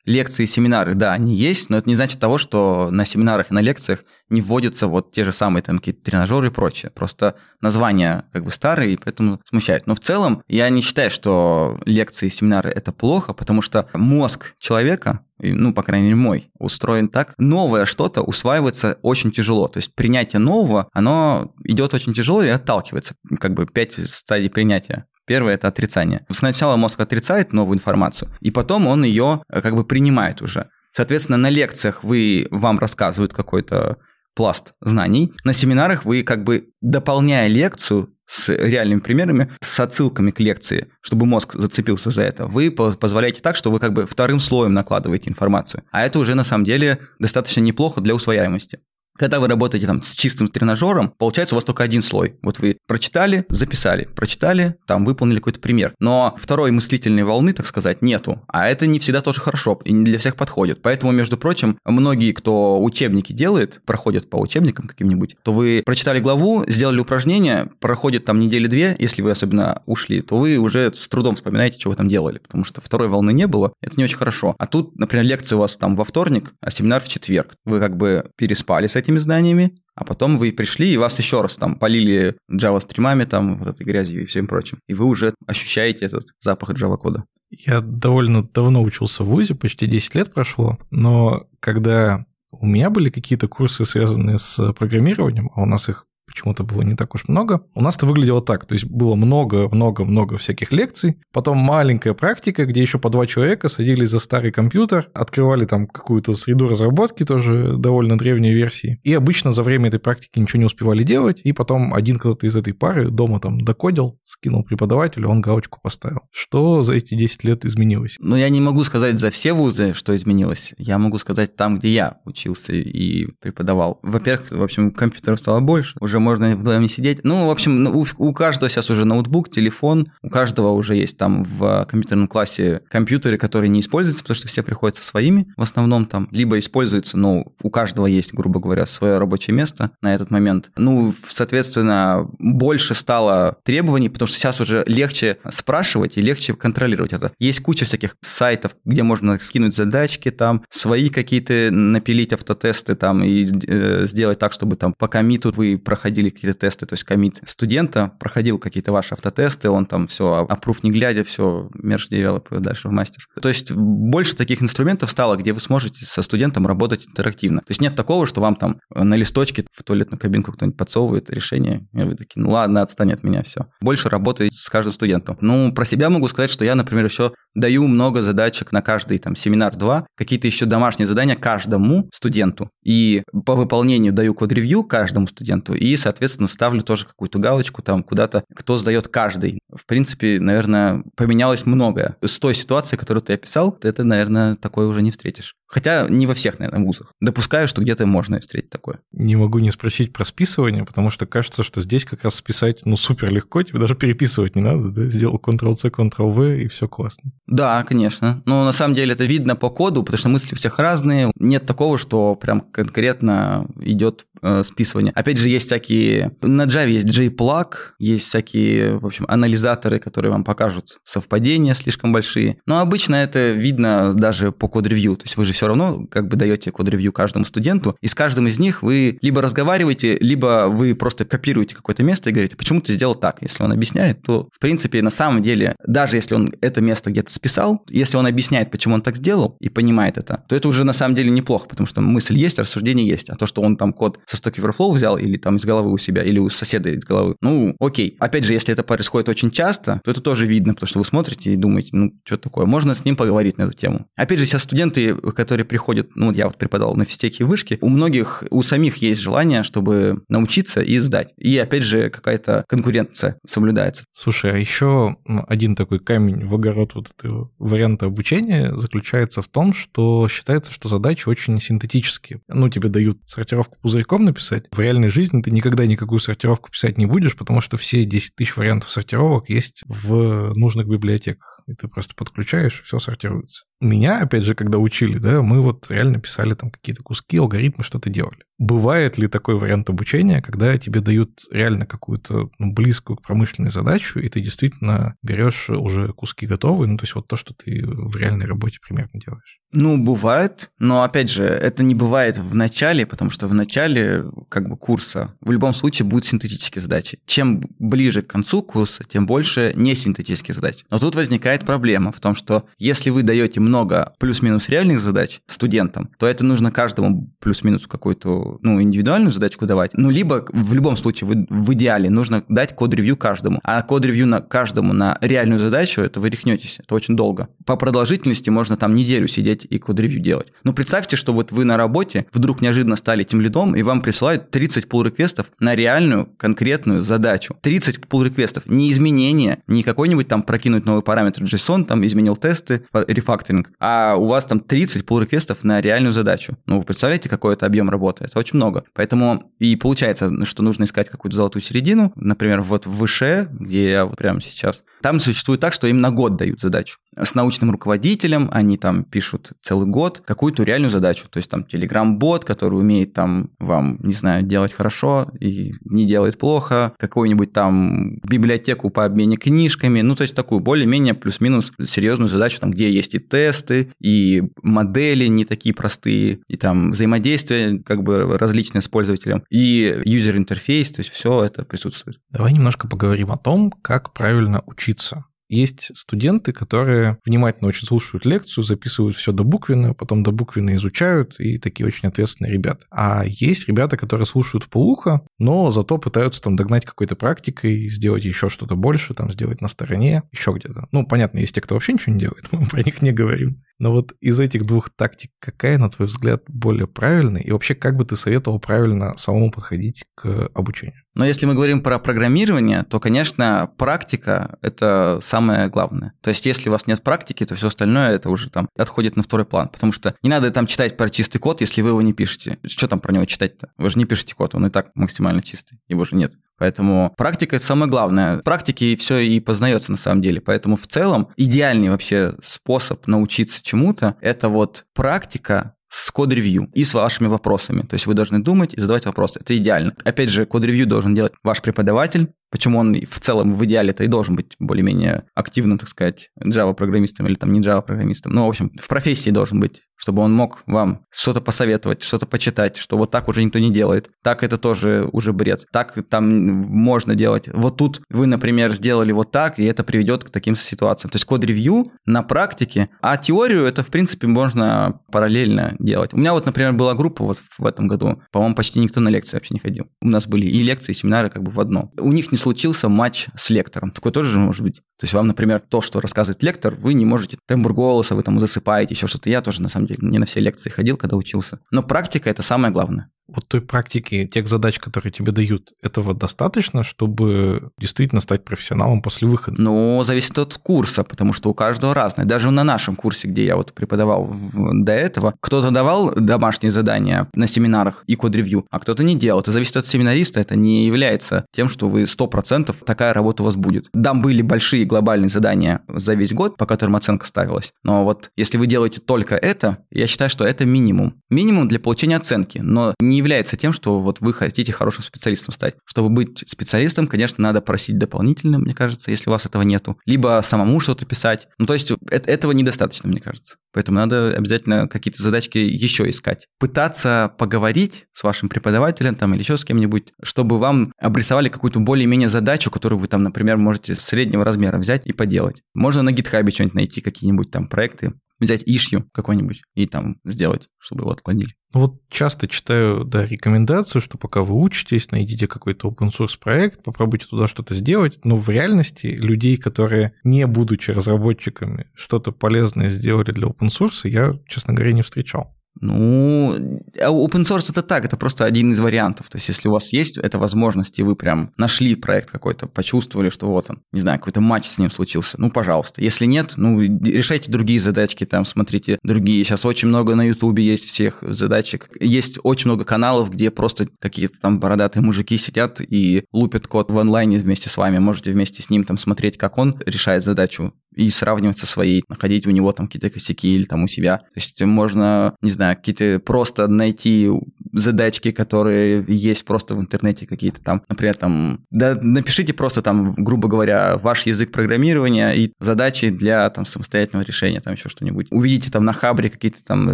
Лекции, 0.05 0.45
семинары, 0.45 0.93
да, 0.93 1.13
они 1.13 1.35
есть, 1.35 1.69
но 1.69 1.77
это 1.77 1.89
не 1.89 1.95
значит 1.95 2.19
того, 2.19 2.37
что 2.37 2.89
на 2.91 3.05
семинарах 3.05 3.51
и 3.51 3.53
на 3.53 3.59
лекциях 3.59 4.03
не 4.29 4.41
вводятся 4.41 4.87
вот 4.87 5.11
те 5.11 5.23
же 5.25 5.33
самые 5.33 5.63
там 5.63 5.79
какие-то 5.79 6.03
тренажеры 6.03 6.47
и 6.47 6.51
прочее. 6.51 6.91
Просто 6.93 7.35
названия 7.61 8.25
как 8.31 8.43
бы 8.43 8.51
старые, 8.51 8.93
и 8.93 8.97
поэтому 8.97 9.41
смущает. 9.47 9.87
Но 9.87 9.95
в 9.95 9.99
целом 9.99 10.43
я 10.47 10.69
не 10.69 10.81
считаю, 10.81 11.09
что 11.09 11.79
лекции 11.85 12.27
и 12.27 12.31
семинары 12.31 12.69
это 12.69 12.91
плохо, 12.91 13.33
потому 13.33 13.61
что 13.61 13.87
мозг 13.93 14.55
человека, 14.59 15.21
ну, 15.39 15.73
по 15.73 15.83
крайней 15.83 16.05
мере, 16.05 16.15
мой, 16.15 16.51
устроен 16.57 17.09
так. 17.09 17.33
Новое 17.37 17.85
что-то 17.85 18.21
усваивается 18.21 18.97
очень 19.01 19.31
тяжело. 19.31 19.67
То 19.67 19.77
есть 19.77 19.93
принятие 19.93 20.39
нового, 20.39 20.87
оно 20.93 21.53
идет 21.63 21.93
очень 21.93 22.13
тяжело 22.13 22.43
и 22.43 22.47
отталкивается. 22.47 23.15
Как 23.39 23.53
бы 23.53 23.65
пять 23.65 23.93
стадий 24.09 24.49
принятия. 24.49 25.05
Первое– 25.25 25.53
это 25.55 25.67
отрицание. 25.67 26.25
Сначала 26.29 26.75
мозг 26.75 26.99
отрицает 26.99 27.53
новую 27.53 27.75
информацию, 27.75 28.29
и 28.41 28.51
потом 28.51 28.87
он 28.87 29.03
ее 29.03 29.41
э, 29.49 29.61
как 29.61 29.75
бы 29.75 29.83
принимает 29.83 30.41
уже. 30.41 30.69
Соответственно, 30.91 31.37
на 31.37 31.49
лекциях 31.49 32.03
вы, 32.03 32.47
вам 32.51 32.79
рассказывают 32.79 33.33
какой-то 33.33 33.97
пласт 34.35 34.73
знаний. 34.81 35.33
На 35.43 35.53
семинарах 35.53 36.05
вы 36.05 36.23
как 36.23 36.43
бы 36.43 36.69
дополняя 36.81 37.47
лекцию 37.47 38.15
с 38.27 38.49
реальными 38.49 38.99
примерами, 38.99 39.51
с 39.61 39.79
отсылками 39.79 40.31
к 40.31 40.39
лекции, 40.39 40.87
чтобы 41.01 41.25
мозг 41.25 41.53
зацепился 41.53 42.09
за 42.11 42.23
это, 42.23 42.47
вы 42.47 42.71
позволяете 42.71 43.41
так, 43.41 43.55
что 43.55 43.71
вы 43.71 43.79
как 43.79 43.93
бы 43.93 44.05
вторым 44.07 44.39
слоем 44.39 44.73
накладываете 44.73 45.29
информацию. 45.29 45.83
А 45.91 46.05
это 46.05 46.19
уже 46.19 46.35
на 46.35 46.43
самом 46.43 46.65
деле 46.65 46.99
достаточно 47.19 47.61
неплохо 47.61 48.01
для 48.01 48.15
усвояемости. 48.15 48.79
Когда 49.17 49.39
вы 49.39 49.47
работаете 49.47 49.87
там 49.87 50.03
с 50.03 50.13
чистым 50.13 50.49
тренажером, 50.49 51.13
получается 51.17 51.55
у 51.55 51.57
вас 51.57 51.63
только 51.63 51.83
один 51.83 52.01
слой. 52.01 52.35
Вот 52.41 52.59
вы 52.59 52.77
прочитали, 52.85 53.45
записали, 53.49 54.09
прочитали, 54.13 54.75
там 54.85 55.05
выполнили 55.05 55.37
какой-то 55.37 55.59
пример. 55.59 55.93
Но 55.99 56.35
второй 56.37 56.71
мыслительной 56.71 57.23
волны, 57.23 57.53
так 57.53 57.65
сказать, 57.65 58.01
нету. 58.01 58.41
А 58.47 58.67
это 58.67 58.87
не 58.87 58.99
всегда 58.99 59.21
тоже 59.21 59.39
хорошо 59.39 59.79
и 59.85 59.93
не 59.93 60.03
для 60.03 60.19
всех 60.19 60.35
подходит. 60.35 60.81
Поэтому, 60.81 61.13
между 61.13 61.37
прочим, 61.37 61.77
многие, 61.85 62.33
кто 62.33 62.81
учебники 62.83 63.31
делает, 63.31 63.81
проходят 63.85 64.29
по 64.29 64.37
учебникам 64.37 64.87
каким-нибудь, 64.87 65.37
то 65.43 65.53
вы 65.53 65.81
прочитали 65.85 66.19
главу, 66.19 66.65
сделали 66.67 66.99
упражнение, 66.99 67.69
проходит 67.79 68.25
там 68.25 68.39
недели 68.39 68.67
две, 68.67 68.95
если 68.99 69.21
вы 69.21 69.31
особенно 69.31 69.81
ушли, 69.85 70.21
то 70.21 70.37
вы 70.37 70.57
уже 70.57 70.91
с 70.93 71.07
трудом 71.07 71.35
вспоминаете, 71.35 71.79
что 71.79 71.89
вы 71.89 71.95
там 71.95 72.09
делали, 72.09 72.39
потому 72.39 72.65
что 72.65 72.81
второй 72.81 73.07
волны 73.07 73.31
не 73.31 73.47
было, 73.47 73.71
это 73.81 73.93
не 73.97 74.03
очень 74.03 74.17
хорошо. 74.17 74.55
А 74.59 74.67
тут, 74.67 74.97
например, 74.97 75.25
лекция 75.25 75.55
у 75.55 75.59
вас 75.59 75.77
там 75.77 75.95
во 75.95 76.03
вторник, 76.03 76.53
а 76.59 76.69
семинар 76.69 77.01
в 77.01 77.07
четверг. 77.07 77.53
Вы 77.63 77.79
как 77.79 77.95
бы 77.95 78.25
переспали 78.35 78.87
с 78.87 78.95
этими 79.05 79.17
знаниями, 79.19 79.75
а 79.95 80.03
потом 80.03 80.37
вы 80.37 80.51
пришли, 80.51 80.91
и 80.91 80.97
вас 80.97 81.17
еще 81.19 81.41
раз 81.41 81.55
там 81.55 81.75
полили 81.75 82.35
Java 82.51 82.79
стримами, 82.79 83.23
там, 83.23 83.57
вот 83.57 83.67
этой 83.67 83.85
грязью 83.85 84.23
и 84.23 84.25
всем 84.25 84.47
прочим. 84.47 84.79
И 84.87 84.93
вы 84.93 85.05
уже 85.05 85.33
ощущаете 85.47 86.05
этот 86.05 86.27
запах 86.41 86.71
Java 86.71 86.97
кода. 86.97 87.23
Я 87.49 87.81
довольно 87.81 88.43
давно 88.43 88.81
учился 88.83 89.23
в 89.23 89.27
ВУЗе, 89.27 89.55
почти 89.55 89.85
10 89.85 90.15
лет 90.15 90.33
прошло, 90.33 90.77
но 90.91 91.47
когда 91.59 92.25
у 92.51 92.65
меня 92.65 92.89
были 92.89 93.09
какие-то 93.09 93.47
курсы, 93.47 93.85
связанные 93.85 94.37
с 94.37 94.73
программированием, 94.73 95.51
а 95.55 95.61
у 95.61 95.65
нас 95.65 95.87
их 95.87 96.05
почему-то 96.35 96.63
было 96.63 96.81
не 96.81 96.95
так 96.95 97.15
уж 97.15 97.27
много. 97.29 97.61
У 97.73 97.81
нас 97.81 97.95
это 97.95 98.05
выглядело 98.05 98.41
так, 98.41 98.65
то 98.65 98.73
есть 98.73 98.85
было 98.85 99.15
много-много-много 99.15 100.37
всяких 100.37 100.73
лекций, 100.73 101.17
потом 101.31 101.57
маленькая 101.57 102.13
практика, 102.13 102.65
где 102.65 102.81
еще 102.81 102.99
по 102.99 103.09
два 103.09 103.25
человека 103.25 103.69
садились 103.69 104.09
за 104.09 104.19
старый 104.19 104.51
компьютер, 104.51 105.09
открывали 105.13 105.65
там 105.65 105.87
какую-то 105.87 106.35
среду 106.35 106.67
разработки, 106.67 107.23
тоже 107.23 107.75
довольно 107.77 108.17
древней 108.17 108.53
версии, 108.53 108.99
и 109.03 109.13
обычно 109.13 109.51
за 109.51 109.63
время 109.63 109.87
этой 109.87 109.99
практики 109.99 110.37
ничего 110.37 110.59
не 110.59 110.65
успевали 110.65 111.03
делать, 111.03 111.39
и 111.43 111.53
потом 111.53 111.93
один 111.93 112.19
кто-то 112.19 112.45
из 112.45 112.55
этой 112.57 112.73
пары 112.73 113.09
дома 113.09 113.39
там 113.39 113.61
докодил, 113.61 114.19
скинул 114.25 114.63
преподавателю, 114.63 115.29
он 115.29 115.39
галочку 115.39 115.79
поставил. 115.81 116.21
Что 116.31 116.83
за 116.83 116.95
эти 116.95 117.15
10 117.15 117.45
лет 117.45 117.63
изменилось? 117.63 118.17
Ну, 118.19 118.35
я 118.35 118.49
не 118.49 118.59
могу 118.59 118.83
сказать 118.83 119.19
за 119.19 119.29
все 119.29 119.53
вузы, 119.53 119.93
что 119.93 120.13
изменилось. 120.13 120.73
Я 120.77 120.97
могу 120.97 121.17
сказать 121.17 121.55
там, 121.55 121.79
где 121.79 121.89
я 121.89 122.17
учился 122.25 122.73
и 122.73 123.27
преподавал. 123.39 123.99
Во-первых, 124.03 124.51
в 124.51 124.61
общем, 124.61 124.91
компьютеров 124.91 125.39
стало 125.39 125.61
больше, 125.61 125.95
уже 126.01 126.19
можно 126.25 126.55
вдвоем 126.55 126.89
сидеть. 126.89 127.19
Ну, 127.23 127.47
в 127.47 127.49
общем, 127.51 127.83
ну, 127.83 127.99
у, 127.99 128.05
у 128.17 128.33
каждого 128.33 128.69
сейчас 128.69 128.89
уже 128.89 129.05
ноутбук, 129.05 129.51
телефон, 129.51 130.11
у 130.21 130.29
каждого 130.29 130.71
уже 130.71 130.95
есть 130.95 131.17
там 131.17 131.43
в 131.43 131.85
компьютерном 131.89 132.27
классе 132.27 132.81
компьютеры, 132.89 133.37
которые 133.37 133.69
не 133.69 133.81
используются, 133.81 134.23
потому 134.23 134.35
что 134.35 134.47
все 134.47 134.63
приходят 134.63 134.97
со 134.97 135.03
своими 135.03 135.45
в 135.55 135.61
основном 135.61 136.05
там, 136.05 136.27
либо 136.31 136.57
используются, 136.59 137.17
но 137.17 137.45
у 137.61 137.69
каждого 137.69 138.07
есть, 138.07 138.33
грубо 138.33 138.59
говоря, 138.59 138.85
свое 138.85 139.17
рабочее 139.17 139.55
место 139.55 139.91
на 140.01 140.15
этот 140.15 140.31
момент. 140.31 140.71
Ну, 140.77 141.13
соответственно, 141.27 142.27
больше 142.39 142.95
стало 142.95 143.57
требований, 143.63 144.09
потому 144.09 144.27
что 144.27 144.37
сейчас 144.37 144.59
уже 144.59 144.83
легче 144.87 145.37
спрашивать 145.51 146.17
и 146.17 146.21
легче 146.21 146.55
контролировать 146.55 147.13
это. 147.13 147.31
Есть 147.39 147.61
куча 147.61 147.85
всяких 147.85 148.15
сайтов, 148.21 148.75
где 148.85 149.03
можно 149.03 149.39
скинуть 149.39 149.75
задачки, 149.75 150.31
там 150.31 150.63
свои 150.69 151.09
какие-то 151.09 151.69
напилить 151.71 152.33
автотесты 152.33 152.95
там 152.95 153.23
и 153.23 153.47
э, 153.67 154.07
сделать 154.07 154.39
так, 154.39 154.53
чтобы 154.53 154.75
там 154.75 154.93
по 154.93 155.07
комиту 155.07 155.53
вы 155.55 155.77
проходили 155.77 156.14
проходили 156.15 156.29
какие-то 156.29 156.57
тесты, 156.57 156.85
то 156.85 156.93
есть 156.93 157.03
комит 157.03 157.41
студента 157.43 158.11
проходил 158.19 158.57
какие-то 158.57 158.93
ваши 158.93 159.13
автотесты, 159.13 159.69
он 159.69 159.85
там 159.85 160.07
все, 160.07 160.45
опруф 160.47 160.81
не 160.83 160.91
глядя, 160.91 161.23
все, 161.23 161.69
мерж 161.73 162.07
девелоп 162.07 162.49
дальше 162.51 162.87
в 162.87 162.91
мастер. 162.91 163.25
То 163.41 163.49
есть 163.49 163.73
больше 163.73 164.35
таких 164.35 164.61
инструментов 164.61 165.09
стало, 165.09 165.35
где 165.35 165.51
вы 165.51 165.59
сможете 165.59 166.05
со 166.05 166.21
студентом 166.21 166.67
работать 166.67 167.07
интерактивно. 167.07 167.59
То 167.59 167.71
есть 167.71 167.81
нет 167.81 167.95
такого, 167.95 168.27
что 168.27 168.39
вам 168.39 168.55
там 168.55 168.79
на 168.93 169.15
листочке 169.15 169.65
в 169.73 169.83
туалетную 169.83 170.19
кабинку 170.19 170.53
кто-нибудь 170.53 170.77
подсовывает 170.77 171.29
решение, 171.29 171.85
и 171.93 172.03
вы 172.03 172.15
такие, 172.15 172.41
ну 172.41 172.51
ладно, 172.51 172.81
отстань 172.81 173.11
от 173.11 173.23
меня, 173.23 173.43
все. 173.43 173.65
Больше 173.81 174.07
работаете 174.07 174.55
с 174.55 174.69
каждым 174.69 174.93
студентом. 174.93 175.37
Ну, 175.41 175.73
про 175.73 175.83
себя 175.83 176.09
могу 176.09 176.29
сказать, 176.29 176.49
что 176.49 176.63
я, 176.63 176.75
например, 176.75 177.05
еще 177.05 177.33
даю 177.55 177.87
много 177.87 178.21
задачек 178.21 178.71
на 178.71 178.81
каждый 178.81 179.17
там 179.17 179.35
семинар 179.35 179.75
2, 179.75 180.05
какие-то 180.15 180.47
еще 180.47 180.65
домашние 180.65 181.07
задания 181.07 181.35
каждому 181.35 182.07
студенту. 182.13 182.69
И 182.83 183.23
по 183.45 183.55
выполнению 183.55 184.13
даю 184.13 184.33
код-ревью 184.33 184.83
каждому 184.83 185.27
студенту, 185.27 185.73
и 185.73 185.95
соответственно, 186.05 186.47
ставлю 186.47 186.83
тоже 186.83 187.07
какую-то 187.07 187.39
галочку 187.39 187.81
там 187.81 188.03
куда-то, 188.03 188.43
кто 188.53 188.77
сдает 188.77 189.07
каждый. 189.07 189.57
В 189.73 189.87
принципе, 189.87 190.39
наверное, 190.39 191.03
поменялось 191.15 191.65
многое. 191.65 192.15
С 192.21 192.39
той 192.39 192.53
ситуации, 192.53 192.95
которую 192.95 193.23
ты 193.23 193.33
описал, 193.33 193.75
это, 193.81 194.03
наверное, 194.03 194.55
такое 194.55 194.85
уже 194.85 195.01
не 195.01 195.09
встретишь. 195.09 195.55
Хотя 195.67 196.05
не 196.07 196.27
во 196.27 196.35
всех, 196.35 196.59
наверное, 196.59 196.85
вузах. 196.85 197.11
Допускаю, 197.21 197.67
что 197.67 197.81
где-то 197.81 198.05
можно 198.05 198.39
встретить 198.39 198.69
такое. 198.69 198.99
Не 199.13 199.35
могу 199.35 199.57
не 199.57 199.71
спросить 199.71 200.13
про 200.13 200.23
списывание, 200.25 200.85
потому 200.85 201.09
что 201.09 201.25
кажется, 201.25 201.63
что 201.63 201.81
здесь 201.81 202.05
как 202.05 202.23
раз 202.23 202.35
списать, 202.35 202.85
ну, 202.85 202.97
супер 202.97 203.33
легко, 203.33 203.63
тебе 203.63 203.79
даже 203.79 203.95
переписывать 203.95 204.55
не 204.55 204.61
надо, 204.61 204.89
да? 204.89 205.09
Сделал 205.09 205.41
Ctrl-C, 205.43 205.87
Ctrl-V, 205.87 206.61
и 206.61 206.67
все 206.67 206.87
классно. 206.87 207.31
Да, 207.47 207.83
конечно. 207.83 208.43
Но 208.45 208.63
на 208.63 208.73
самом 208.73 208.93
деле 208.93 209.13
это 209.13 209.25
видно 209.25 209.55
по 209.55 209.71
коду, 209.71 210.03
потому 210.03 210.19
что 210.19 210.29
мысли 210.29 210.53
у 210.53 210.55
всех 210.55 210.77
разные. 210.77 211.31
Нет 211.39 211.65
такого, 211.65 211.97
что 211.97 212.35
прям 212.35 212.61
конкретно 212.61 213.67
идет 213.81 214.27
э, 214.45 214.63
списывание. 214.63 215.11
Опять 215.15 215.37
же, 215.37 215.49
есть 215.49 215.65
всякие... 215.65 216.31
На 216.41 216.65
Java 216.65 216.89
есть 216.89 217.07
JPlug, 217.07 217.73
есть 217.99 218.27
всякие, 218.27 218.99
в 218.99 219.05
общем, 219.05 219.25
анализаторы, 219.27 219.99
которые 219.99 220.31
вам 220.31 220.43
покажут 220.43 220.97
совпадения 221.03 221.73
слишком 221.73 222.13
большие. 222.13 222.57
Но 222.65 222.79
обычно 222.79 223.15
это 223.15 223.51
видно 223.51 224.13
даже 224.13 224.51
по 224.51 224.67
код-ревью. 224.67 225.15
То 225.15 225.23
есть 225.25 225.37
вы 225.37 225.45
же 225.45 225.53
все 225.53 225.67
равно 225.67 226.05
как 226.09 226.27
бы 226.27 226.37
даете 226.37 226.71
код-ревью 226.71 227.11
каждому 227.11 227.45
студенту, 227.45 227.97
и 228.01 228.07
с 228.07 228.15
каждым 228.15 228.47
из 228.47 228.59
них 228.59 228.83
вы 228.83 229.17
либо 229.21 229.41
разговариваете, 229.41 230.17
либо 230.19 230.67
вы 230.69 230.95
просто 230.95 231.25
копируете 231.25 231.75
какое-то 231.75 232.03
место 232.03 232.29
и 232.29 232.33
говорите, 232.33 232.55
почему 232.55 232.81
ты 232.81 232.93
сделал 232.93 233.15
так. 233.15 233.41
Если 233.41 233.63
он 233.63 233.71
объясняет, 233.71 234.21
то, 234.21 234.49
в 234.51 234.59
принципе, 234.59 235.01
на 235.01 235.11
самом 235.11 235.43
деле, 235.43 235.75
даже 235.85 236.15
если 236.15 236.35
он 236.35 236.51
это 236.61 236.81
место 236.81 237.09
где-то 237.11 237.33
списал, 237.33 237.83
если 237.89 238.17
он 238.17 238.27
объясняет, 238.27 238.71
почему 238.71 238.95
он 238.95 239.01
так 239.01 239.17
сделал, 239.17 239.57
и 239.59 239.69
понимает 239.69 240.17
это, 240.17 240.43
то 240.47 240.55
это 240.55 240.67
уже 240.67 240.83
на 240.83 240.93
самом 240.93 241.15
деле 241.15 241.29
неплохо, 241.31 241.67
потому 241.67 241.87
что 241.87 242.01
мысль 242.01 242.37
есть, 242.37 242.59
рассуждение 242.59 243.07
есть. 243.07 243.29
А 243.29 243.35
то, 243.35 243.47
что 243.47 243.61
он 243.61 243.77
там 243.77 243.93
код 243.93 244.19
со 244.35 244.49
Stack 244.49 244.59
Overflow 244.59 244.93
взял 244.93 245.17
или 245.17 245.37
там 245.37 245.55
из 245.55 245.65
головы 245.65 245.91
у 245.91 245.97
себя, 245.97 246.23
или 246.23 246.39
у 246.39 246.49
соседа 246.49 246.89
из 246.89 247.03
головы, 247.03 247.35
ну, 247.41 247.75
окей. 247.79 248.15
Опять 248.19 248.43
же, 248.43 248.53
если 248.53 248.73
это 248.73 248.83
происходит 248.83 249.29
очень 249.29 249.51
часто, 249.51 250.01
то 250.03 250.11
это 250.11 250.21
тоже 250.21 250.45
видно, 250.45 250.73
потому 250.73 250.87
что 250.87 250.99
вы 250.99 251.05
смотрите 251.05 251.53
и 251.53 251.55
думаете, 251.55 251.89
ну, 251.93 252.13
что 252.23 252.37
такое, 252.37 252.65
можно 252.65 252.95
с 252.95 253.05
ним 253.05 253.15
поговорить 253.15 253.57
на 253.57 253.63
эту 253.63 253.73
тему. 253.73 254.07
Опять 254.15 254.39
же, 254.39 254.45
сейчас 254.45 254.63
студенты, 254.63 255.13
которые 255.13 255.65
приходят, 255.65 256.15
ну, 256.15 256.31
я 256.31 256.47
вот 256.47 256.57
преподавал 256.57 256.95
на 256.95 257.05
физтеке 257.05 257.43
и 257.43 257.45
вышке, 257.45 257.77
у 257.81 257.89
многих, 257.89 258.43
у 258.49 258.61
самих 258.63 258.97
есть 258.97 259.21
желание, 259.21 259.63
чтобы 259.63 260.21
научиться 260.29 260.81
и 260.81 260.97
сдать. 260.99 261.33
И 261.37 261.57
опять 261.57 261.83
же, 261.83 262.09
какая-то 262.09 262.65
конкуренция 262.67 263.37
соблюдается. 263.47 264.03
Слушай, 264.13 264.51
а 264.51 264.57
еще 264.57 265.15
один 265.47 265.75
такой 265.75 265.99
камень 265.99 266.45
в 266.45 266.53
огород 266.55 266.95
вот 266.95 267.07
этого 267.17 267.51
варианта 267.57 268.07
обучения 268.07 268.73
заключается 268.75 269.41
в 269.41 269.47
том, 269.47 269.73
что 269.73 270.27
считается, 270.27 270.71
что 270.71 270.89
задачи 270.89 271.27
очень 271.27 271.59
синтетические. 271.59 272.41
Ну, 272.47 272.69
тебе 272.69 272.89
дают 272.89 273.19
сортировку 273.25 273.77
пузырьком 273.81 274.24
написать. 274.25 274.65
В 274.71 274.79
реальной 274.79 275.07
жизни 275.07 275.41
ты 275.41 275.51
никогда 275.51 275.85
никакую 275.85 276.19
сортировку 276.19 276.69
писать 276.71 276.97
не 276.97 277.05
будешь, 277.05 277.35
потому 277.35 277.61
что 277.61 277.77
все 277.77 278.03
10 278.03 278.35
тысяч 278.35 278.57
вариантов 278.57 278.89
сортировок 278.89 279.49
есть 279.49 279.83
в 279.87 280.53
нужных 280.55 280.87
библиотеках 280.87 281.54
и 281.67 281.73
ты 281.73 281.87
просто 281.87 282.15
подключаешь, 282.15 282.81
все 282.83 282.99
сортируется. 282.99 283.63
Меня, 283.81 284.21
опять 284.21 284.43
же, 284.43 284.55
когда 284.55 284.77
учили, 284.77 285.17
да, 285.17 285.41
мы 285.41 285.61
вот 285.61 285.89
реально 285.89 286.19
писали 286.19 286.53
там 286.53 286.71
какие-то 286.71 287.03
куски, 287.03 287.37
алгоритмы, 287.37 287.83
что-то 287.83 288.09
делали. 288.09 288.45
Бывает 288.57 289.17
ли 289.17 289.27
такой 289.27 289.55
вариант 289.55 289.89
обучения, 289.89 290.41
когда 290.41 290.77
тебе 290.77 291.01
дают 291.01 291.41
реально 291.51 291.85
какую-то 291.85 292.49
ну, 292.57 292.71
близкую 292.71 293.17
к 293.17 293.21
промышленной 293.21 293.71
задачу, 293.71 294.19
и 294.19 294.29
ты 294.29 294.39
действительно 294.39 295.15
берешь 295.21 295.69
уже 295.69 296.13
куски 296.13 296.45
готовые, 296.47 296.89
ну, 296.89 296.97
то 296.97 297.03
есть 297.03 297.15
вот 297.15 297.27
то, 297.27 297.35
что 297.35 297.53
ты 297.53 297.83
в 297.85 298.15
реальной 298.15 298.45
работе 298.45 298.77
примерно 298.81 299.19
делаешь? 299.19 299.59
Ну, 299.73 300.01
бывает, 300.01 300.71
но, 300.79 301.03
опять 301.03 301.29
же, 301.29 301.43
это 301.43 301.83
не 301.83 301.95
бывает 301.95 302.37
в 302.37 302.55
начале, 302.55 303.05
потому 303.05 303.29
что 303.29 303.47
в 303.47 303.53
начале 303.53 304.23
как 304.47 304.69
бы 304.69 304.77
курса 304.77 305.33
в 305.41 305.51
любом 305.51 305.73
случае 305.73 306.05
будут 306.05 306.25
синтетические 306.25 306.81
задачи. 306.81 307.19
Чем 307.25 307.61
ближе 307.77 308.21
к 308.21 308.27
концу 308.27 308.63
курса, 308.63 309.03
тем 309.03 309.25
больше 309.25 309.73
не 309.75 309.95
синтетических 309.95 310.55
задач. 310.55 310.85
Но 310.89 310.99
тут 310.99 311.15
возникает 311.15 311.54
проблема 311.63 312.11
в 312.11 312.19
том, 312.19 312.35
что 312.35 312.65
если 312.77 313.11
вы 313.11 313.23
даете 313.23 313.59
много 313.59 314.13
плюс-минус 314.19 314.67
реальных 314.67 314.99
задач 314.99 315.41
студентам, 315.47 316.09
то 316.17 316.25
это 316.25 316.43
нужно 316.43 316.71
каждому 316.71 317.31
плюс-минус 317.39 317.87
какую-то 317.87 318.57
ну, 318.61 318.81
индивидуальную 318.81 319.31
задачку 319.31 319.65
давать. 319.65 319.91
Ну, 319.93 320.09
либо 320.09 320.45
в 320.51 320.73
любом 320.73 320.97
случае 320.97 321.27
вы, 321.27 321.47
в 321.49 321.73
идеале 321.73 322.09
нужно 322.09 322.43
дать 322.49 322.75
код-ревью 322.75 323.15
каждому. 323.15 323.59
А 323.63 323.81
код-ревью 323.83 324.27
на 324.27 324.41
каждому 324.41 324.93
на 324.93 325.17
реальную 325.21 325.59
задачу, 325.59 326.01
это 326.01 326.19
вы 326.19 326.29
рехнетесь, 326.29 326.79
это 326.79 326.95
очень 326.95 327.15
долго. 327.15 327.47
По 327.65 327.75
продолжительности 327.75 328.49
можно 328.49 328.75
там 328.75 328.95
неделю 328.95 329.27
сидеть 329.27 329.65
и 329.69 329.77
код-ревью 329.77 330.19
делать. 330.19 330.47
Но 330.63 330.73
представьте, 330.73 331.15
что 331.15 331.33
вот 331.33 331.51
вы 331.51 331.63
на 331.63 331.77
работе 331.77 332.25
вдруг 332.33 332.61
неожиданно 332.61 332.95
стали 332.95 333.23
тем 333.23 333.41
лидом, 333.41 333.75
и 333.75 333.83
вам 333.83 334.01
присылают 334.01 334.51
30 334.51 334.85
pull 334.85 335.05
реквестов 335.05 335.47
на 335.59 335.75
реальную 335.75 336.27
конкретную 336.37 337.03
задачу. 337.03 337.55
30 337.61 337.97
pull 337.97 338.25
реквестов 338.25 338.63
не 338.65 338.91
изменения, 338.91 339.59
не 339.67 339.83
какой-нибудь 339.83 340.27
там 340.27 340.43
прокинуть 340.43 340.85
новый 340.85 341.03
параметр 341.03 341.43
JSON, 341.45 341.85
там 341.85 342.05
изменил 342.05 342.35
тесты, 342.35 342.85
рефакторинг, 342.93 343.71
а 343.79 344.15
у 344.17 344.27
вас 344.27 344.45
там 344.45 344.59
30 344.59 345.05
pull 345.05 345.21
реквестов 345.21 345.63
на 345.63 345.81
реальную 345.81 346.13
задачу. 346.13 346.57
Ну, 346.65 346.79
вы 346.79 346.83
представляете, 346.83 347.29
какой 347.29 347.53
это 347.53 347.65
объем 347.65 347.89
работы? 347.89 348.25
Это 348.25 348.39
очень 348.39 348.57
много. 348.57 348.83
Поэтому 348.93 349.51
и 349.59 349.75
получается, 349.75 350.45
что 350.45 350.63
нужно 350.63 350.85
искать 350.85 351.09
какую-то 351.09 351.37
золотую 351.37 351.61
середину. 351.61 352.13
Например, 352.15 352.61
вот 352.61 352.85
в 352.85 352.91
выше, 352.91 353.47
где 353.51 353.91
я 353.91 354.05
вот 354.05 354.17
прямо 354.17 354.41
сейчас 354.41 354.83
там 355.05 355.19
существует 355.19 355.61
так, 355.61 355.71
что 355.71 355.85
им 355.85 356.01
на 356.01 356.09
год 356.09 356.35
дают 356.35 356.61
задачу. 356.61 356.97
С 357.17 357.35
научным 357.35 357.71
руководителем 357.71 358.49
они 358.51 358.77
там 358.77 359.03
пишут 359.03 359.53
целый 359.61 359.87
год 359.87 360.21
какую-то 360.25 360.63
реальную 360.63 360.91
задачу. 360.91 361.27
То 361.29 361.37
есть 361.37 361.49
там 361.49 361.63
телеграм-бот, 361.63 362.45
который 362.45 362.75
умеет 362.75 363.13
там 363.13 363.51
вам, 363.59 363.97
не 364.01 364.13
знаю, 364.13 364.43
делать 364.43 364.73
хорошо 364.73 365.31
и 365.39 365.73
не 365.85 366.05
делает 366.05 366.37
плохо, 366.37 366.93
какую-нибудь 366.99 367.53
там 367.53 368.17
библиотеку 368.19 368.89
по 368.89 369.05
обмене 369.05 369.37
книжками, 369.37 370.01
ну 370.01 370.15
то 370.15 370.23
есть 370.23 370.35
такую 370.35 370.59
более-менее 370.59 371.13
плюс-минус 371.13 371.71
серьезную 371.83 372.29
задачу, 372.29 372.59
там 372.59 372.71
где 372.71 372.91
есть 372.91 373.15
и 373.15 373.19
тесты, 373.19 373.91
и 373.99 374.43
модели 374.61 375.27
не 375.27 375.45
такие 375.45 375.73
простые, 375.73 376.39
и 376.47 376.57
там 376.57 376.91
взаимодействие 376.91 377.79
как 377.83 378.03
бы 378.03 378.37
различные 378.37 378.81
с 378.81 378.87
пользователем, 378.87 379.43
и 379.49 380.01
юзер-интерфейс, 380.03 380.91
то 380.91 380.99
есть 380.99 381.11
все 381.11 381.43
это 381.43 381.65
присутствует. 381.65 382.19
Давай 382.29 382.53
немножко 382.53 382.87
поговорим 382.87 383.31
о 383.31 383.37
том, 383.37 383.71
как 383.81 384.13
правильно 384.13 384.63
учиться. 384.65 385.25
Есть 385.47 385.91
студенты, 385.95 386.53
которые 386.53 387.17
внимательно 387.25 387.67
очень 387.67 387.87
слушают 387.87 388.25
лекцию, 388.25 388.63
записывают 388.63 389.15
все 389.15 389.31
до 389.31 389.43
буквенно, 389.43 389.93
потом 389.93 390.23
до 390.23 390.31
буквенно 390.31 390.75
изучают, 390.75 391.39
и 391.39 391.57
такие 391.57 391.85
очень 391.85 392.09
ответственные 392.09 392.51
ребята. 392.51 392.85
А 392.89 393.23
есть 393.25 393.67
ребята, 393.67 393.97
которые 393.97 394.25
слушают 394.25 394.63
в 394.63 394.69
полухо, 394.69 395.21
но 395.39 395.71
зато 395.71 395.97
пытаются 395.97 396.41
там 396.41 396.55
догнать 396.55 396.85
какой-то 396.85 397.15
практикой, 397.15 397.89
сделать 397.89 398.23
еще 398.25 398.49
что-то 398.49 398.75
больше, 398.75 399.13
там 399.13 399.31
сделать 399.31 399.61
на 399.61 399.67
стороне, 399.67 400.23
еще 400.31 400.53
где-то. 400.53 400.87
Ну, 400.91 401.05
понятно, 401.05 401.39
есть 401.39 401.55
те, 401.55 401.61
кто 401.61 401.75
вообще 401.75 401.93
ничего 401.93 402.13
не 402.13 402.19
делает, 402.19 402.47
мы 402.51 402.65
про 402.65 402.83
них 402.83 403.01
не 403.01 403.11
говорим. 403.11 403.63
Но 403.77 403.91
вот 403.91 404.13
из 404.21 404.39
этих 404.39 404.63
двух 404.63 404.89
тактик 404.89 405.31
какая, 405.39 405.77
на 405.77 405.89
твой 405.89 406.07
взгляд, 406.07 406.43
более 406.47 406.87
правильная? 406.87 407.41
И 407.41 407.51
вообще, 407.51 407.75
как 407.75 407.97
бы 407.97 408.05
ты 408.05 408.15
советовал 408.15 408.59
правильно 408.59 409.17
самому 409.17 409.51
подходить 409.51 410.05
к 410.15 410.49
обучению? 410.53 411.01
Но 411.13 411.25
если 411.25 411.45
мы 411.45 411.55
говорим 411.55 411.81
про 411.81 411.99
программирование, 411.99 412.83
то, 412.83 412.99
конечно, 412.99 413.69
практика– 413.77 414.57
это 414.61 415.19
самое 415.21 415.69
главное. 415.69 416.13
То 416.21 416.29
есть, 416.29 416.45
если 416.45 416.69
у 416.69 416.71
вас 416.71 416.87
нет 416.87 417.03
практики, 417.03 417.45
то 417.45 417.55
все 417.55 417.67
остальное 417.67 418.11
это 418.11 418.29
уже 418.29 418.49
там 418.49 418.67
отходит 418.77 419.15
на 419.15 419.23
второй 419.23 419.45
план. 419.45 419.69
Потому 419.69 419.91
что 419.91 420.15
не 420.23 420.29
надо 420.29 420.51
там 420.51 420.67
читать 420.67 420.97
про 420.97 421.09
чистый 421.09 421.39
код, 421.39 421.61
если 421.61 421.81
вы 421.81 421.89
его 421.89 422.01
не 422.01 422.13
пишете. 422.13 422.57
Что 422.65 422.87
там 422.87 422.99
про 422.99 423.13
него 423.13 423.25
читать-то? 423.25 423.69
Вы 423.77 423.89
же 423.89 423.97
не 423.97 424.05
пишете 424.05 424.35
код, 424.35 424.55
он 424.55 424.65
и 424.65 424.69
так 424.69 424.91
максимально 424.95 425.24
чистый, 425.41 425.79
его 425.87 426.05
же 426.05 426.15
нет. 426.15 426.33
Поэтому 426.57 427.13
практика– 427.17 427.55
это 427.57 427.65
самое 427.65 427.89
главное. 427.91 428.37
В 428.37 428.43
практике 428.43 428.95
все 428.95 429.17
и 429.17 429.39
познается 429.39 429.91
на 429.91 429.97
самом 429.97 430.21
деле. 430.21 430.39
Поэтому 430.39 430.77
в 430.77 430.87
целом 430.87 431.27
идеальный 431.35 431.89
вообще 431.89 432.33
способ 432.43 433.07
научиться 433.07 433.61
чему-то– 433.61 434.15
это 434.21 434.47
вот 434.47 434.85
практика 434.93 435.75
с 435.89 436.11
код-ревью 436.11 436.69
и 436.73 436.83
с 436.83 436.93
вашими 436.93 437.27
вопросами. 437.27 437.81
То 437.81 437.95
есть 437.95 438.05
вы 438.05 438.13
должны 438.13 438.39
думать 438.39 438.73
и 438.73 438.81
задавать 438.81 439.05
вопросы. 439.05 439.39
Это 439.39 439.55
идеально. 439.55 439.95
Опять 440.03 440.29
же, 440.29 440.45
код-ревью 440.45 440.87
должен 440.87 441.15
делать 441.15 441.33
ваш 441.43 441.61
преподаватель, 441.61 442.31
Почему 442.55 442.79
он 442.79 442.95
в 442.95 443.19
целом 443.19 443.53
в 443.53 443.65
идеале-то 443.65 444.05
и 444.05 444.07
должен 444.07 444.37
быть 444.37 444.55
более-менее 444.59 445.25
активным, 445.35 445.77
так 445.77 445.89
сказать, 445.89 446.29
Java-программистом 446.41 447.27
или 447.27 447.35
там 447.35 447.51
не 447.51 447.59
Java-программистом. 447.59 448.31
Ну, 448.31 448.45
в 448.45 448.47
общем, 448.47 448.71
в 448.81 448.87
профессии 448.87 449.29
должен 449.29 449.59
быть, 449.59 449.81
чтобы 449.97 450.21
он 450.21 450.33
мог 450.33 450.63
вам 450.65 451.01
что-то 451.11 451.41
посоветовать, 451.41 452.01
что-то 452.01 452.25
почитать, 452.25 452.77
что 452.77 452.97
вот 452.97 453.11
так 453.11 453.27
уже 453.27 453.43
никто 453.43 453.59
не 453.59 453.73
делает. 453.73 454.09
Так 454.23 454.41
это 454.41 454.57
тоже 454.57 455.05
уже 455.11 455.33
бред. 455.33 455.65
Так 455.73 455.97
там 456.09 456.25
можно 456.29 457.13
делать. 457.13 457.49
Вот 457.51 457.75
тут 457.75 458.01
вы, 458.09 458.25
например, 458.25 458.71
сделали 458.71 459.11
вот 459.11 459.31
так, 459.31 459.59
и 459.59 459.65
это 459.65 459.83
приведет 459.83 460.23
к 460.23 460.29
таким 460.29 460.55
ситуациям. 460.55 461.11
То 461.11 461.17
есть 461.17 461.25
код-ревью 461.25 461.91
на 462.05 462.23
практике, 462.23 462.87
а 463.01 463.17
теорию 463.17 463.65
это, 463.65 463.83
в 463.83 463.87
принципе, 463.87 464.27
можно 464.27 465.01
параллельно 465.11 465.75
делать. 465.79 466.13
У 466.13 466.17
меня 466.17 466.31
вот, 466.31 466.45
например, 466.45 466.71
была 466.71 466.93
группа 466.93 467.25
вот 467.25 467.39
в 467.57 467.65
этом 467.65 467.89
году, 467.89 468.21
по-моему, 468.31 468.55
почти 468.55 468.79
никто 468.79 469.01
на 469.01 469.09
лекции 469.09 469.35
вообще 469.35 469.53
не 469.53 469.59
ходил. 469.59 469.87
У 470.01 470.07
нас 470.07 470.25
были 470.25 470.45
и 470.45 470.63
лекции, 470.63 470.93
и 470.93 470.95
семинары 470.95 471.29
как 471.29 471.43
бы 471.43 471.51
в 471.51 471.59
одно. 471.59 471.91
У 471.99 472.13
них 472.13 472.31
не 472.31 472.37
случился 472.45 472.89
матч 472.89 473.27
с 473.35 473.49
лектором. 473.49 473.89
Такое 473.89 474.13
тоже 474.13 474.29
же 474.29 474.39
может 474.39 474.61
быть. 474.61 474.75
То 474.99 475.05
есть 475.05 475.13
вам, 475.15 475.27
например, 475.27 475.63
то, 475.67 475.81
что 475.81 475.99
рассказывает 475.99 476.43
лектор, 476.43 476.75
вы 476.75 476.93
не 476.93 477.03
можете 477.03 477.37
тембр 477.47 477.73
голоса, 477.73 478.13
вы 478.13 478.21
там 478.21 478.39
засыпаете, 478.39 478.93
еще 478.93 479.07
что-то. 479.07 479.31
Я 479.31 479.41
тоже, 479.41 479.63
на 479.63 479.69
самом 479.69 479.87
деле, 479.87 479.99
не 480.03 480.19
на 480.19 480.27
все 480.27 480.39
лекции 480.39 480.69
ходил, 480.69 480.95
когда 480.95 481.17
учился. 481.17 481.59
Но 481.71 481.81
практика– 481.81 482.29
это 482.31 482.43
самое 482.43 482.71
главное. 482.71 483.09
Вот 483.27 483.47
той 483.47 483.61
практики, 483.61 484.25
тех 484.25 484.47
задач, 484.47 484.79
которые 484.79 485.11
тебе 485.11 485.31
дают, 485.31 485.73
этого 485.81 486.13
достаточно, 486.13 486.83
чтобы 486.83 487.69
действительно 487.77 488.21
стать 488.21 488.43
профессионалом 488.43 489.01
после 489.01 489.27
выхода? 489.27 489.61
Ну, 489.61 490.03
зависит 490.03 490.37
от 490.37 490.57
курса, 490.57 491.03
потому 491.03 491.33
что 491.33 491.49
у 491.49 491.53
каждого 491.53 491.93
разное. 491.93 492.25
Даже 492.25 492.51
на 492.51 492.63
нашем 492.63 492.95
курсе, 492.95 493.27
где 493.27 493.45
я 493.45 493.55
вот 493.55 493.73
преподавал 493.73 494.33
до 494.53 494.93
этого, 494.93 495.33
кто-то 495.39 495.71
давал 495.71 496.13
домашние 496.15 496.71
задания 496.71 497.27
на 497.33 497.47
семинарах 497.47 498.03
и 498.07 498.15
код-ревью, 498.15 498.65
а 498.69 498.79
кто-то 498.79 499.03
не 499.03 499.15
делал. 499.15 499.41
Это 499.41 499.51
зависит 499.51 499.77
от 499.77 499.87
семинариста, 499.87 500.39
это 500.39 500.55
не 500.55 500.85
является 500.85 501.45
тем, 501.53 501.69
что 501.69 501.87
вы 501.87 502.03
100% 502.03 502.75
такая 502.85 503.13
работа 503.13 503.43
у 503.43 503.45
вас 503.45 503.55
будет. 503.55 503.89
Там 503.91 504.21
были 504.21 504.41
большие 504.41 504.85
глобальные 504.85 505.29
задания 505.29 505.81
за 505.87 506.13
весь 506.13 506.33
год, 506.33 506.57
по 506.57 506.65
которым 506.65 506.95
оценка 506.95 507.25
ставилась. 507.25 507.73
Но 507.83 508.03
вот 508.03 508.29
если 508.35 508.57
вы 508.57 508.67
делаете 508.67 509.01
только 509.01 509.35
это, 509.35 509.79
я 509.91 510.07
считаю, 510.07 510.29
что 510.29 510.45
это 510.45 510.65
минимум. 510.65 511.15
Минимум 511.29 511.67
для 511.67 511.79
получения 511.79 512.17
оценки, 512.17 512.59
но 512.59 512.93
не 512.99 513.14
является 513.17 513.57
тем, 513.57 513.73
что 513.73 513.99
вот 513.99 514.21
вы 514.21 514.33
хотите 514.33 514.71
хорошим 514.71 515.03
специалистом 515.03 515.53
стать. 515.53 515.75
Чтобы 515.85 516.09
быть 516.09 516.43
специалистом, 516.47 517.07
конечно, 517.07 517.41
надо 517.41 517.61
просить 517.61 517.97
дополнительно, 517.97 518.59
мне 518.59 518.73
кажется, 518.73 519.11
если 519.11 519.29
у 519.29 519.33
вас 519.33 519.45
этого 519.45 519.63
нету. 519.63 519.97
Либо 520.05 520.41
самому 520.43 520.79
что-то 520.79 521.05
писать. 521.05 521.47
Ну, 521.57 521.65
то 521.65 521.73
есть 521.73 521.91
этого 522.11 522.51
недостаточно, 522.51 523.09
мне 523.09 523.19
кажется. 523.19 523.57
Поэтому 523.73 523.97
надо 523.97 524.33
обязательно 524.35 524.87
какие-то 524.87 525.21
задачки 525.21 525.57
еще 525.57 526.09
искать. 526.09 526.47
Пытаться 526.59 527.33
поговорить 527.37 528.05
с 528.13 528.23
вашим 528.23 528.47
преподавателем 528.47 529.15
там 529.15 529.33
или 529.33 529.41
еще 529.41 529.57
с 529.57 529.65
кем-нибудь, 529.65 530.13
чтобы 530.23 530.59
вам 530.59 530.93
обрисовали 530.97 531.49
какую-то 531.49 531.79
более-менее 531.79 532.29
задачу, 532.29 532.71
которую 532.71 532.99
вы 532.99 533.07
там, 533.07 533.23
например, 533.23 533.57
можете 533.57 533.95
среднего 533.95 534.45
размера 534.45 534.77
взять 534.77 535.05
и 535.05 535.11
поделать. 535.11 535.61
Можно 535.73 536.03
на 536.03 536.11
гитхабе 536.11 536.51
что-нибудь 536.53 536.75
найти, 536.75 537.01
какие-нибудь 537.01 537.51
там 537.51 537.67
проекты, 537.67 538.13
взять 538.39 538.63
ишью 538.65 539.09
какой-нибудь 539.13 539.61
и 539.75 539.87
там 539.87 540.17
сделать, 540.23 540.67
чтобы 540.77 541.03
его 541.03 541.11
отклонили. 541.11 541.55
Вот 541.75 542.01
часто 542.09 542.47
читаю 542.47 543.03
да, 543.03 543.25
рекомендацию, 543.25 544.01
что 544.01 544.17
пока 544.17 544.43
вы 544.43 544.55
учитесь, 544.55 545.11
найдите 545.11 545.45
какой-то 545.45 545.89
open 545.89 546.09
source 546.09 546.39
проект, 546.39 546.81
попробуйте 546.81 547.25
туда 547.25 547.47
что-то 547.47 547.73
сделать, 547.73 548.23
но 548.23 548.37
в 548.37 548.49
реальности 548.49 549.07
людей, 549.07 549.57
которые, 549.57 550.13
не 550.23 550.47
будучи 550.47 550.91
разработчиками, 550.91 551.87
что-то 551.93 552.31
полезное 552.31 552.89
сделали 552.89 553.31
для 553.31 553.49
open 553.49 553.67
source, 553.67 554.07
я, 554.07 554.39
честно 554.47 554.73
говоря, 554.73 554.93
не 554.93 555.01
встречал. 555.01 555.54
Ну, 555.81 556.79
а 556.99 557.09
open 557.09 557.43
source 557.43 557.69
это 557.69 557.81
так, 557.81 558.05
это 558.05 558.17
просто 558.17 558.45
один 558.45 558.71
из 558.71 558.79
вариантов. 558.79 559.29
То 559.29 559.37
есть, 559.37 559.49
если 559.49 559.67
у 559.67 559.71
вас 559.71 559.91
есть 559.91 560.17
эта 560.17 560.39
возможность, 560.39 560.99
и 560.99 561.03
вы 561.03 561.15
прям 561.15 561.51
нашли 561.57 561.95
проект 561.95 562.31
какой-то, 562.31 562.67
почувствовали, 562.67 563.29
что 563.29 563.47
вот 563.47 563.69
он, 563.69 563.81
не 563.91 563.99
знаю, 563.99 564.19
какой-то 564.19 564.41
матч 564.41 564.67
с 564.67 564.77
ним 564.77 564.89
случился, 564.89 565.35
ну, 565.39 565.49
пожалуйста. 565.49 566.01
Если 566.01 566.25
нет, 566.25 566.53
ну, 566.57 566.81
решайте 566.81 567.51
другие 567.51 567.79
задачки, 567.79 568.25
там, 568.25 568.45
смотрите 568.45 568.99
другие. 569.03 569.43
Сейчас 569.43 569.65
очень 569.65 569.89
много 569.89 570.15
на 570.15 570.23
Ютубе 570.23 570.63
есть 570.63 570.85
всех 570.85 571.19
задачек. 571.21 571.89
Есть 571.99 572.39
очень 572.43 572.69
много 572.69 572.85
каналов, 572.85 573.29
где 573.29 573.51
просто 573.51 573.87
какие-то 573.99 574.39
там 574.39 574.59
бородатые 574.59 575.03
мужики 575.03 575.37
сидят 575.37 575.81
и 575.81 576.23
лупят 576.31 576.67
код 576.67 576.91
в 576.91 576.97
онлайне 576.97 577.37
вместе 577.37 577.69
с 577.69 577.77
вами. 577.77 577.99
Можете 577.99 578.31
вместе 578.31 578.63
с 578.63 578.69
ним 578.69 578.85
там 578.85 578.97
смотреть, 578.97 579.37
как 579.37 579.57
он 579.57 579.79
решает 579.85 580.23
задачу 580.23 580.73
и 580.95 581.09
сравнивать 581.09 581.57
со 581.57 581.65
своей, 581.65 582.03
находить 582.09 582.47
у 582.47 582.51
него 582.51 582.71
там 582.71 582.87
какие-то 582.87 583.09
косяки 583.09 583.55
или 583.55 583.65
там 583.65 583.83
у 583.83 583.87
себя. 583.87 584.17
То 584.17 584.25
есть 584.35 584.61
можно, 584.61 585.35
не 585.41 585.49
знаю, 585.49 585.75
какие-то 585.75 586.19
просто 586.19 586.67
найти 586.67 587.29
задачки, 587.73 588.31
которые 588.31 589.03
есть 589.07 589.45
просто 589.45 589.75
в 589.75 589.81
интернете 589.81 590.25
какие-то 590.25 590.63
там, 590.63 590.81
например, 590.87 591.15
там, 591.15 591.61
да, 591.71 591.97
напишите 591.99 592.53
просто 592.53 592.81
там, 592.81 593.13
грубо 593.15 593.47
говоря, 593.47 593.97
ваш 593.97 594.25
язык 594.25 594.51
программирования 594.51 595.31
и 595.33 595.51
задачи 595.59 596.09
для 596.09 596.49
там 596.49 596.65
самостоятельного 596.65 597.25
решения, 597.25 597.59
там 597.59 597.73
еще 597.73 597.89
что-нибудь. 597.89 598.27
Увидите 598.31 598.71
там 598.71 598.85
на 598.85 598.93
Хабре 598.93 599.29
какие-то 599.29 599.63
там 599.63 599.93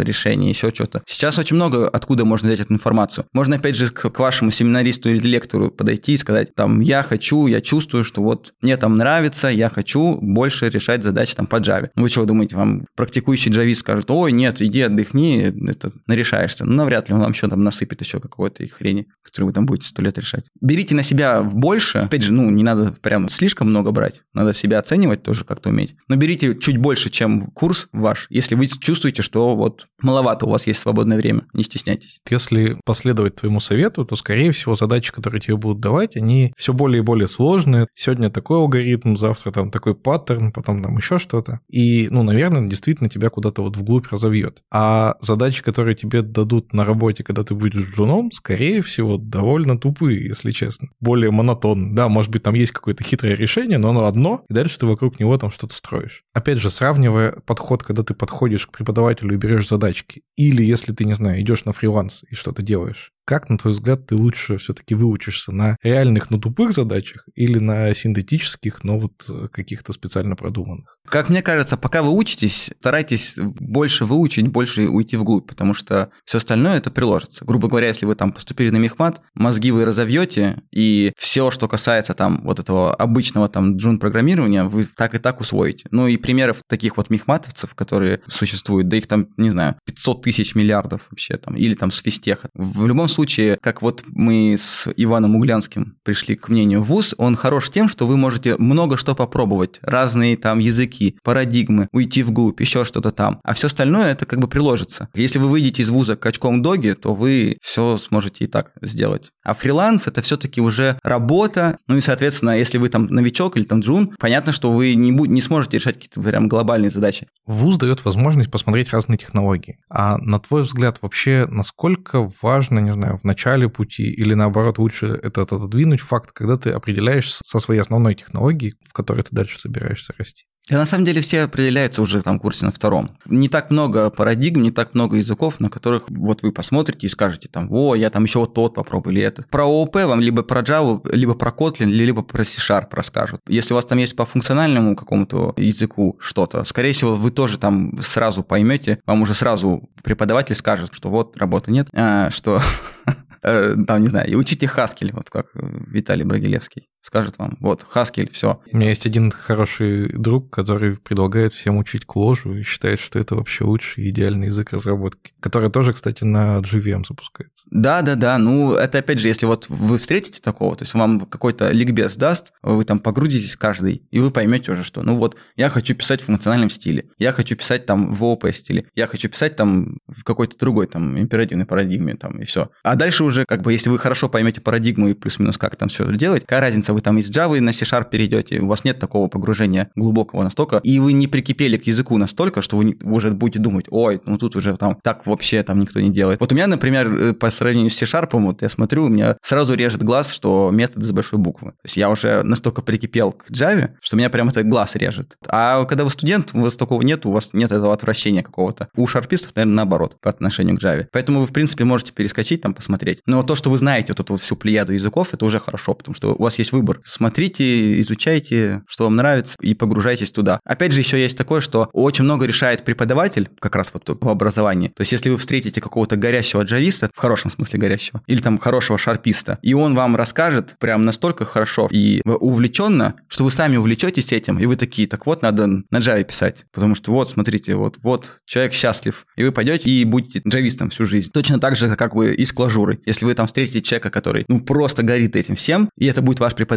решения, 0.00 0.48
еще 0.48 0.70
что-то. 0.70 1.02
Сейчас 1.06 1.38
очень 1.38 1.56
много 1.56 1.88
откуда 1.88 2.24
можно 2.24 2.48
взять 2.48 2.60
эту 2.60 2.74
информацию. 2.74 3.26
Можно 3.32 3.56
опять 3.56 3.76
же 3.76 3.90
к, 3.90 4.10
к 4.10 4.18
вашему 4.18 4.50
семинаристу 4.50 5.10
или 5.10 5.26
лектору 5.26 5.70
подойти 5.70 6.12
и 6.12 6.16
сказать, 6.16 6.54
там, 6.54 6.80
я 6.80 7.02
хочу, 7.02 7.46
я 7.46 7.60
чувствую, 7.60 8.04
что 8.04 8.22
вот 8.22 8.54
мне 8.62 8.76
там 8.76 8.96
нравится, 8.96 9.48
я 9.48 9.68
хочу 9.68 10.18
больше 10.20 10.68
решать 10.68 10.91
задачи 11.00 11.34
там 11.34 11.46
по 11.46 11.56
Java. 11.56 11.90
Вы 11.96 12.08
что 12.08 12.24
думаете, 12.24 12.56
вам 12.56 12.86
практикующий 12.96 13.50
джавист 13.50 13.80
скажет, 13.80 14.10
ой, 14.10 14.32
нет, 14.32 14.60
иди 14.60 14.82
отдохни, 14.82 15.52
это 15.68 15.92
нарешаешься. 16.06 16.64
Ну, 16.64 16.72
навряд 16.74 17.08
ли 17.08 17.14
он 17.14 17.20
вам 17.20 17.32
еще 17.32 17.48
там 17.48 17.62
насыпет 17.62 18.00
еще 18.00 18.20
какой-то 18.20 18.66
хрени, 18.68 19.06
которую 19.22 19.48
вы 19.48 19.52
там 19.54 19.66
будете 19.66 19.88
сто 19.88 20.02
лет 20.02 20.18
решать. 20.18 20.46
Берите 20.60 20.94
на 20.94 21.02
себя 21.02 21.42
больше. 21.42 21.98
Опять 21.98 22.22
же, 22.22 22.32
ну, 22.32 22.50
не 22.50 22.62
надо 22.62 22.94
прям 23.00 23.28
слишком 23.28 23.68
много 23.68 23.92
брать. 23.92 24.22
Надо 24.34 24.52
себя 24.52 24.78
оценивать 24.78 25.22
тоже 25.22 25.44
как-то 25.44 25.70
уметь. 25.70 25.94
Но 26.08 26.16
берите 26.16 26.56
чуть 26.56 26.76
больше, 26.76 27.10
чем 27.10 27.46
курс 27.46 27.88
ваш, 27.92 28.26
если 28.28 28.54
вы 28.54 28.66
чувствуете, 28.66 29.22
что 29.22 29.56
вот 29.56 29.86
маловато 30.02 30.46
у 30.46 30.50
вас 30.50 30.66
есть 30.66 30.80
свободное 30.80 31.16
время. 31.16 31.46
Не 31.52 31.62
стесняйтесь. 31.62 32.20
Если 32.28 32.78
последовать 32.84 33.36
твоему 33.36 33.60
совету, 33.60 34.04
то, 34.04 34.16
скорее 34.16 34.52
всего, 34.52 34.74
задачи, 34.74 35.12
которые 35.12 35.40
тебе 35.40 35.56
будут 35.56 35.80
давать, 35.80 36.16
они 36.16 36.52
все 36.56 36.72
более 36.72 36.98
и 36.98 37.04
более 37.04 37.28
сложные. 37.28 37.86
Сегодня 37.94 38.30
такой 38.30 38.58
алгоритм, 38.58 39.16
завтра 39.16 39.52
там 39.52 39.70
такой 39.70 39.94
паттерн, 39.94 40.52
потом 40.52 40.81
там 40.82 40.96
еще 40.96 41.18
что-то. 41.18 41.60
И, 41.68 42.08
ну, 42.10 42.22
наверное, 42.22 42.66
действительно 42.66 43.08
тебя 43.08 43.30
куда-то 43.30 43.62
вот 43.62 43.76
вглубь 43.76 44.08
разовьет. 44.08 44.62
А 44.70 45.16
задачи, 45.20 45.62
которые 45.62 45.94
тебе 45.94 46.22
дадут 46.22 46.72
на 46.72 46.84
работе, 46.84 47.24
когда 47.24 47.44
ты 47.44 47.54
будешь 47.54 47.94
джуном, 47.94 48.30
скорее 48.32 48.82
всего, 48.82 49.16
довольно 49.16 49.78
тупые, 49.78 50.26
если 50.26 50.50
честно. 50.50 50.88
Более 51.00 51.30
монотонные. 51.30 51.94
Да, 51.94 52.08
может 52.08 52.30
быть, 52.30 52.42
там 52.42 52.54
есть 52.54 52.72
какое-то 52.72 53.04
хитрое 53.04 53.34
решение, 53.34 53.78
но 53.78 53.90
оно 53.90 54.06
одно, 54.06 54.44
и 54.48 54.54
дальше 54.54 54.78
ты 54.78 54.86
вокруг 54.86 55.18
него 55.20 55.36
там 55.38 55.50
что-то 55.50 55.74
строишь. 55.74 56.22
Опять 56.34 56.58
же, 56.58 56.70
сравнивая 56.70 57.32
подход, 57.46 57.82
когда 57.82 58.02
ты 58.02 58.14
подходишь 58.14 58.66
к 58.66 58.72
преподавателю 58.72 59.34
и 59.34 59.38
берешь 59.38 59.68
задачки, 59.68 60.22
или 60.36 60.62
если 60.62 60.92
ты, 60.92 61.04
не 61.04 61.14
знаю, 61.14 61.40
идешь 61.40 61.64
на 61.64 61.72
фриланс 61.72 62.24
и 62.28 62.34
что-то 62.34 62.62
делаешь, 62.62 63.12
как, 63.24 63.48
на 63.48 63.58
твой 63.58 63.72
взгляд, 63.72 64.06
ты 64.06 64.16
лучше 64.16 64.58
все-таки 64.58 64.94
выучишься 64.94 65.52
на 65.52 65.76
реальных, 65.82 66.30
но 66.30 66.38
тупых 66.38 66.72
задачах 66.72 67.26
или 67.34 67.58
на 67.58 67.94
синтетических, 67.94 68.84
но 68.84 68.98
вот 68.98 69.24
э, 69.28 69.48
каких-то 69.48 69.92
специально 69.92 70.36
продуманных? 70.36 70.98
Как 71.08 71.28
мне 71.28 71.42
кажется, 71.42 71.76
пока 71.76 72.02
вы 72.02 72.10
учитесь, 72.10 72.70
старайтесь 72.78 73.34
больше 73.36 74.04
выучить, 74.04 74.46
больше 74.48 74.88
уйти 74.88 75.16
вглубь, 75.16 75.48
потому 75.48 75.74
что 75.74 76.10
все 76.24 76.38
остальное 76.38 76.78
это 76.78 76.90
приложится. 76.90 77.44
Грубо 77.44 77.68
говоря, 77.68 77.88
если 77.88 78.06
вы 78.06 78.14
там 78.14 78.32
поступили 78.32 78.70
на 78.70 78.76
мехмат, 78.76 79.20
мозги 79.34 79.72
вы 79.72 79.84
разовьете, 79.84 80.62
и 80.70 81.12
все, 81.16 81.50
что 81.50 81.68
касается 81.68 82.14
там 82.14 82.42
вот 82.44 82.60
этого 82.60 82.94
обычного 82.94 83.48
там 83.48 83.76
джун 83.76 83.98
программирования, 83.98 84.64
вы 84.64 84.84
так 84.84 85.14
и 85.14 85.18
так 85.18 85.40
усвоите. 85.40 85.86
Ну 85.90 86.06
и 86.06 86.16
примеров 86.16 86.62
таких 86.68 86.96
вот 86.96 87.10
мехматовцев, 87.10 87.74
которые 87.74 88.22
существуют, 88.26 88.88
да 88.88 88.96
их 88.96 89.06
там, 89.06 89.26
не 89.36 89.50
знаю, 89.50 89.76
500 89.86 90.22
тысяч 90.22 90.54
миллиардов 90.54 91.02
вообще 91.10 91.36
там, 91.36 91.56
или 91.56 91.74
там 91.74 91.90
с 91.90 92.00
физтеха. 92.00 92.48
В 92.54 92.86
любом 92.86 93.08
случае, 93.12 93.58
как 93.60 93.82
вот 93.82 94.02
мы 94.06 94.56
с 94.58 94.88
Иваном 94.96 95.36
Углянским 95.36 95.96
пришли 96.02 96.34
к 96.34 96.48
мнению, 96.48 96.82
ВУЗ, 96.82 97.14
он 97.18 97.36
хорош 97.36 97.70
тем, 97.70 97.88
что 97.88 98.06
вы 98.06 98.16
можете 98.16 98.56
много 98.56 98.96
что 98.96 99.14
попробовать, 99.14 99.78
разные 99.82 100.36
там 100.36 100.58
языки, 100.58 101.16
парадигмы, 101.22 101.88
уйти 101.92 102.22
вглубь, 102.22 102.60
еще 102.60 102.84
что-то 102.84 103.12
там. 103.12 103.40
А 103.44 103.54
все 103.54 103.68
остальное 103.68 104.12
это 104.12 104.26
как 104.26 104.40
бы 104.40 104.48
приложится. 104.48 105.08
Если 105.14 105.38
вы 105.38 105.48
выйдете 105.48 105.82
из 105.82 105.90
вуза 105.90 106.16
качком 106.16 106.62
доги, 106.62 106.92
то 106.92 107.14
вы 107.14 107.58
все 107.62 107.98
сможете 107.98 108.44
и 108.44 108.46
так 108.46 108.72
сделать. 108.80 109.30
А 109.44 109.54
фриланс 109.54 110.06
это 110.06 110.22
все-таки 110.22 110.60
уже 110.60 110.98
работа, 111.02 111.78
ну 111.86 111.96
и, 111.96 112.00
соответственно, 112.00 112.58
если 112.58 112.78
вы 112.78 112.88
там 112.88 113.06
новичок 113.06 113.56
или 113.56 113.64
там 113.64 113.80
джун, 113.80 114.14
понятно, 114.18 114.52
что 114.52 114.72
вы 114.72 114.94
не, 114.94 115.12
будь, 115.12 115.30
не 115.30 115.40
сможете 115.40 115.78
решать 115.78 115.94
какие-то 115.96 116.20
прям 116.20 116.48
глобальные 116.48 116.90
задачи. 116.90 117.28
ВУЗ 117.46 117.78
дает 117.78 118.04
возможность 118.04 118.50
посмотреть 118.50 118.90
разные 118.90 119.18
технологии. 119.18 119.78
А 119.90 120.18
на 120.18 120.38
твой 120.38 120.62
взгляд, 120.62 120.98
вообще, 121.02 121.46
насколько 121.50 122.30
важно, 122.40 122.78
не 122.78 122.92
знаю, 122.92 123.01
знаю, 123.02 123.18
в 123.18 123.24
начале 123.24 123.68
пути, 123.68 124.04
или 124.04 124.34
наоборот, 124.34 124.78
лучше 124.78 125.06
этот 125.06 125.52
отодвинуть 125.52 126.00
факт, 126.00 126.32
когда 126.32 126.56
ты 126.56 126.70
определяешься 126.70 127.40
со 127.44 127.58
своей 127.58 127.80
основной 127.80 128.14
технологией, 128.14 128.74
в 128.88 128.92
которой 128.92 129.22
ты 129.22 129.30
дальше 129.32 129.58
собираешься 129.58 130.14
расти. 130.18 130.44
И 130.70 130.74
на 130.74 130.84
самом 130.84 131.04
деле 131.04 131.20
все 131.20 131.42
определяются 131.42 132.02
уже 132.02 132.22
там 132.22 132.38
курсе 132.38 132.64
на 132.64 132.70
втором. 132.70 133.10
Не 133.26 133.48
так 133.48 133.70
много 133.70 134.10
парадигм, 134.10 134.62
не 134.62 134.70
так 134.70 134.94
много 134.94 135.16
языков, 135.16 135.58
на 135.58 135.68
которых 135.68 136.04
вот 136.08 136.42
вы 136.42 136.52
посмотрите 136.52 137.06
и 137.06 137.10
скажете 137.10 137.48
там, 137.48 137.66
о, 137.70 137.96
я 137.96 138.10
там 138.10 138.24
еще 138.24 138.38
вот 138.38 138.54
тот 138.54 138.74
попробую 138.74 139.16
или 139.16 139.24
это. 139.24 139.44
Про 139.50 139.64
ООП 139.64 139.96
вам 139.96 140.20
либо 140.20 140.42
про 140.42 140.60
Java, 140.60 141.00
либо 141.12 141.34
про 141.34 141.50
Kotlin, 141.50 141.86
либо 141.86 142.22
про 142.22 142.44
C-Sharp 142.44 142.88
расскажут. 142.92 143.40
Если 143.48 143.72
у 143.72 143.76
вас 143.76 143.86
там 143.86 143.98
есть 143.98 144.14
по 144.14 144.24
функциональному 144.24 144.94
какому-то 144.94 145.54
языку 145.56 146.16
что-то, 146.20 146.64
скорее 146.64 146.92
всего, 146.92 147.16
вы 147.16 147.32
тоже 147.32 147.58
там 147.58 148.00
сразу 148.00 148.44
поймете, 148.44 149.00
вам 149.04 149.22
уже 149.22 149.34
сразу 149.34 149.90
преподаватель 150.04 150.54
скажет, 150.54 150.94
что 150.94 151.10
вот 151.10 151.36
работы 151.36 151.72
нет, 151.72 151.88
а, 151.92 152.30
что 152.30 152.62
э, 153.42 153.74
там, 153.86 154.00
не 154.00 154.08
знаю, 154.08 154.30
и 154.30 154.34
учите 154.36 154.66
Haskell, 154.66 155.12
вот 155.12 155.28
как 155.28 155.46
Виталий 155.54 156.24
Брагилевский. 156.24 156.88
Скажет 157.02 157.38
вам, 157.38 157.56
вот, 157.60 157.84
Haskell, 157.94 158.30
все. 158.32 158.60
У 158.70 158.76
меня 158.76 158.90
есть 158.90 159.06
один 159.06 159.30
хороший 159.30 160.08
друг, 160.08 160.50
который 160.50 160.96
предлагает 160.96 161.52
всем 161.52 161.76
учить 161.76 162.06
кложу 162.06 162.54
и 162.54 162.62
считает, 162.62 163.00
что 163.00 163.18
это 163.18 163.34
вообще 163.34 163.64
лучший 163.64 164.08
идеальный 164.08 164.46
язык 164.46 164.72
разработки, 164.72 165.32
который 165.40 165.68
тоже, 165.68 165.92
кстати, 165.92 166.24
на 166.24 166.58
JVM 166.58 167.04
запускается. 167.06 167.64
Да, 167.70 168.02
да, 168.02 168.14
да. 168.14 168.38
Ну, 168.38 168.74
это 168.74 168.98
опять 168.98 169.18
же, 169.18 169.28
если 169.28 169.46
вот 169.46 169.68
вы 169.68 169.98
встретите 169.98 170.40
такого, 170.40 170.76
то 170.76 170.84
есть 170.84 170.94
вам 170.94 171.26
какой-то 171.26 171.72
ликбез 171.72 172.16
даст, 172.16 172.52
вы 172.62 172.84
там 172.84 173.00
погрузитесь 173.00 173.56
каждый, 173.56 174.06
и 174.10 174.20
вы 174.20 174.30
поймете 174.30 174.72
уже, 174.72 174.84
что, 174.84 175.02
ну 175.02 175.16
вот, 175.16 175.36
я 175.56 175.68
хочу 175.68 175.94
писать 175.94 176.22
в 176.22 176.26
функциональном 176.26 176.70
стиле, 176.70 177.10
я 177.18 177.32
хочу 177.32 177.56
писать 177.56 177.84
там 177.84 178.14
в 178.14 178.22
ООП 178.22 178.52
стиле, 178.52 178.86
я 178.94 179.08
хочу 179.08 179.28
писать 179.28 179.56
там 179.56 179.98
в 180.06 180.22
какой-то 180.22 180.56
другой 180.56 180.86
там 180.86 181.18
императивной 181.18 181.66
парадигме 181.66 182.14
там 182.14 182.40
и 182.40 182.44
все. 182.44 182.70
А 182.84 182.94
дальше 182.94 183.24
уже, 183.24 183.44
как 183.44 183.62
бы, 183.62 183.72
если 183.72 183.90
вы 183.90 183.98
хорошо 183.98 184.28
поймете 184.28 184.60
парадигму 184.60 185.08
и 185.08 185.14
плюс-минус 185.14 185.58
как 185.58 185.74
там 185.76 185.88
все 185.88 186.10
делать, 186.16 186.42
какая 186.42 186.60
разница, 186.60 186.91
вы 186.92 187.00
там 187.00 187.18
из 187.18 187.30
Java 187.30 187.60
на 187.60 187.72
C-Sharp 187.72 188.10
перейдете, 188.10 188.60
у 188.60 188.66
вас 188.66 188.84
нет 188.84 188.98
такого 188.98 189.28
погружения 189.28 189.90
глубокого 189.96 190.42
настолько, 190.42 190.80
и 190.82 190.98
вы 190.98 191.12
не 191.12 191.26
прикипели 191.26 191.76
к 191.76 191.86
языку 191.86 192.16
настолько, 192.18 192.62
что 192.62 192.76
вы 192.76 192.96
уже 193.02 193.30
будете 193.30 193.58
думать, 193.58 193.86
ой, 193.90 194.20
ну 194.26 194.38
тут 194.38 194.56
уже 194.56 194.76
там 194.76 194.98
так 195.02 195.26
вообще 195.26 195.62
там 195.62 195.80
никто 195.80 196.00
не 196.00 196.10
делает. 196.10 196.40
Вот 196.40 196.52
у 196.52 196.54
меня, 196.54 196.66
например, 196.66 197.14
э, 197.14 197.32
по 197.32 197.50
сравнению 197.50 197.90
с 197.90 197.96
C-Sharp, 197.96 198.30
вот 198.32 198.62
я 198.62 198.68
смотрю, 198.68 199.04
у 199.04 199.08
меня 199.08 199.36
сразу 199.42 199.74
режет 199.74 200.02
глаз, 200.02 200.32
что 200.32 200.70
метод 200.72 201.04
с 201.04 201.12
большой 201.12 201.38
буквы. 201.38 201.70
То 201.70 201.84
есть 201.84 201.96
я 201.96 202.10
уже 202.10 202.42
настолько 202.42 202.82
прикипел 202.82 203.32
к 203.32 203.50
Java, 203.50 203.90
что 204.00 204.16
меня 204.16 204.30
прям 204.30 204.48
это 204.48 204.62
глаз 204.62 204.96
режет. 204.96 205.36
А 205.48 205.84
когда 205.84 206.04
вы 206.04 206.10
студент, 206.10 206.50
у 206.54 206.60
вас 206.60 206.76
такого 206.76 207.02
нет, 207.02 207.26
у 207.26 207.32
вас 207.32 207.50
нет 207.52 207.70
этого 207.72 207.92
отвращения 207.92 208.42
какого-то. 208.42 208.88
У 208.96 209.06
шарпистов, 209.06 209.54
наверное, 209.56 209.76
наоборот, 209.76 210.16
по 210.20 210.30
отношению 210.30 210.78
к 210.78 210.82
Java. 210.82 211.06
Поэтому 211.12 211.40
вы, 211.40 211.46
в 211.46 211.52
принципе, 211.52 211.84
можете 211.84 212.12
перескочить 212.12 212.62
там, 212.62 212.74
посмотреть. 212.74 213.20
Но 213.26 213.42
то, 213.42 213.54
что 213.54 213.70
вы 213.70 213.78
знаете 213.78 214.12
вот 214.12 214.20
эту 214.20 214.36
всю 214.36 214.56
плеяду 214.56 214.92
языков, 214.92 215.28
это 215.32 215.44
уже 215.44 215.58
хорошо, 215.58 215.94
потому 215.94 216.14
что 216.14 216.34
у 216.34 216.42
вас 216.42 216.58
есть 216.58 216.72
выбор. 216.72 216.81
Смотрите, 217.04 218.00
изучайте, 218.00 218.82
что 218.86 219.04
вам 219.04 219.16
нравится, 219.16 219.56
и 219.60 219.74
погружайтесь 219.74 220.30
туда. 220.30 220.60
Опять 220.64 220.92
же, 220.92 221.00
еще 221.00 221.20
есть 221.20 221.36
такое, 221.36 221.60
что 221.60 221.88
очень 221.92 222.24
много 222.24 222.46
решает 222.46 222.84
преподаватель, 222.84 223.48
как 223.58 223.76
раз 223.76 223.92
вот 223.92 224.18
по 224.18 224.30
образованию. 224.30 224.90
То 224.90 225.02
есть, 225.02 225.12
если 225.12 225.30
вы 225.30 225.38
встретите 225.38 225.80
какого-то 225.80 226.16
горящего 226.16 226.62
джависта, 226.62 227.10
в 227.14 227.18
хорошем 227.18 227.50
смысле 227.50 227.78
горящего, 227.78 228.22
или 228.26 228.40
там 228.40 228.58
хорошего 228.58 228.98
шарписта, 228.98 229.58
и 229.62 229.74
он 229.74 229.94
вам 229.94 230.16
расскажет 230.16 230.76
прям 230.78 231.04
настолько 231.04 231.44
хорошо 231.44 231.88
и 231.90 232.22
увлеченно, 232.24 233.14
что 233.28 233.44
вы 233.44 233.50
сами 233.50 233.76
увлечетесь 233.76 234.32
этим, 234.32 234.58
и 234.58 234.66
вы 234.66 234.76
такие, 234.76 235.08
так 235.08 235.26
вот, 235.26 235.42
надо 235.42 235.66
на 235.66 235.98
Java 235.98 236.22
писать, 236.24 236.66
потому 236.72 236.94
что 236.94 237.12
вот, 237.12 237.28
смотрите, 237.28 237.74
вот, 237.74 237.98
вот, 238.02 238.38
человек 238.44 238.72
счастлив, 238.72 239.26
и 239.36 239.44
вы 239.44 239.52
пойдете 239.52 239.88
и 239.88 240.04
будете 240.04 240.42
джавистом 240.46 240.90
всю 240.90 241.04
жизнь. 241.04 241.30
Точно 241.32 241.58
так 241.58 241.76
же, 241.76 241.94
как 241.96 242.14
вы 242.14 242.34
и 242.34 242.44
с 242.44 242.52
клажурой. 242.52 243.00
Если 243.06 243.24
вы 243.24 243.34
там 243.34 243.46
встретите 243.46 243.82
человека, 243.82 244.10
который, 244.10 244.44
ну, 244.48 244.60
просто 244.60 245.02
горит 245.02 245.36
этим 245.36 245.54
всем, 245.54 245.90
и 245.96 246.06
это 246.06 246.22
будет 246.22 246.40
ваш 246.40 246.54
преподаватель, 246.54 246.71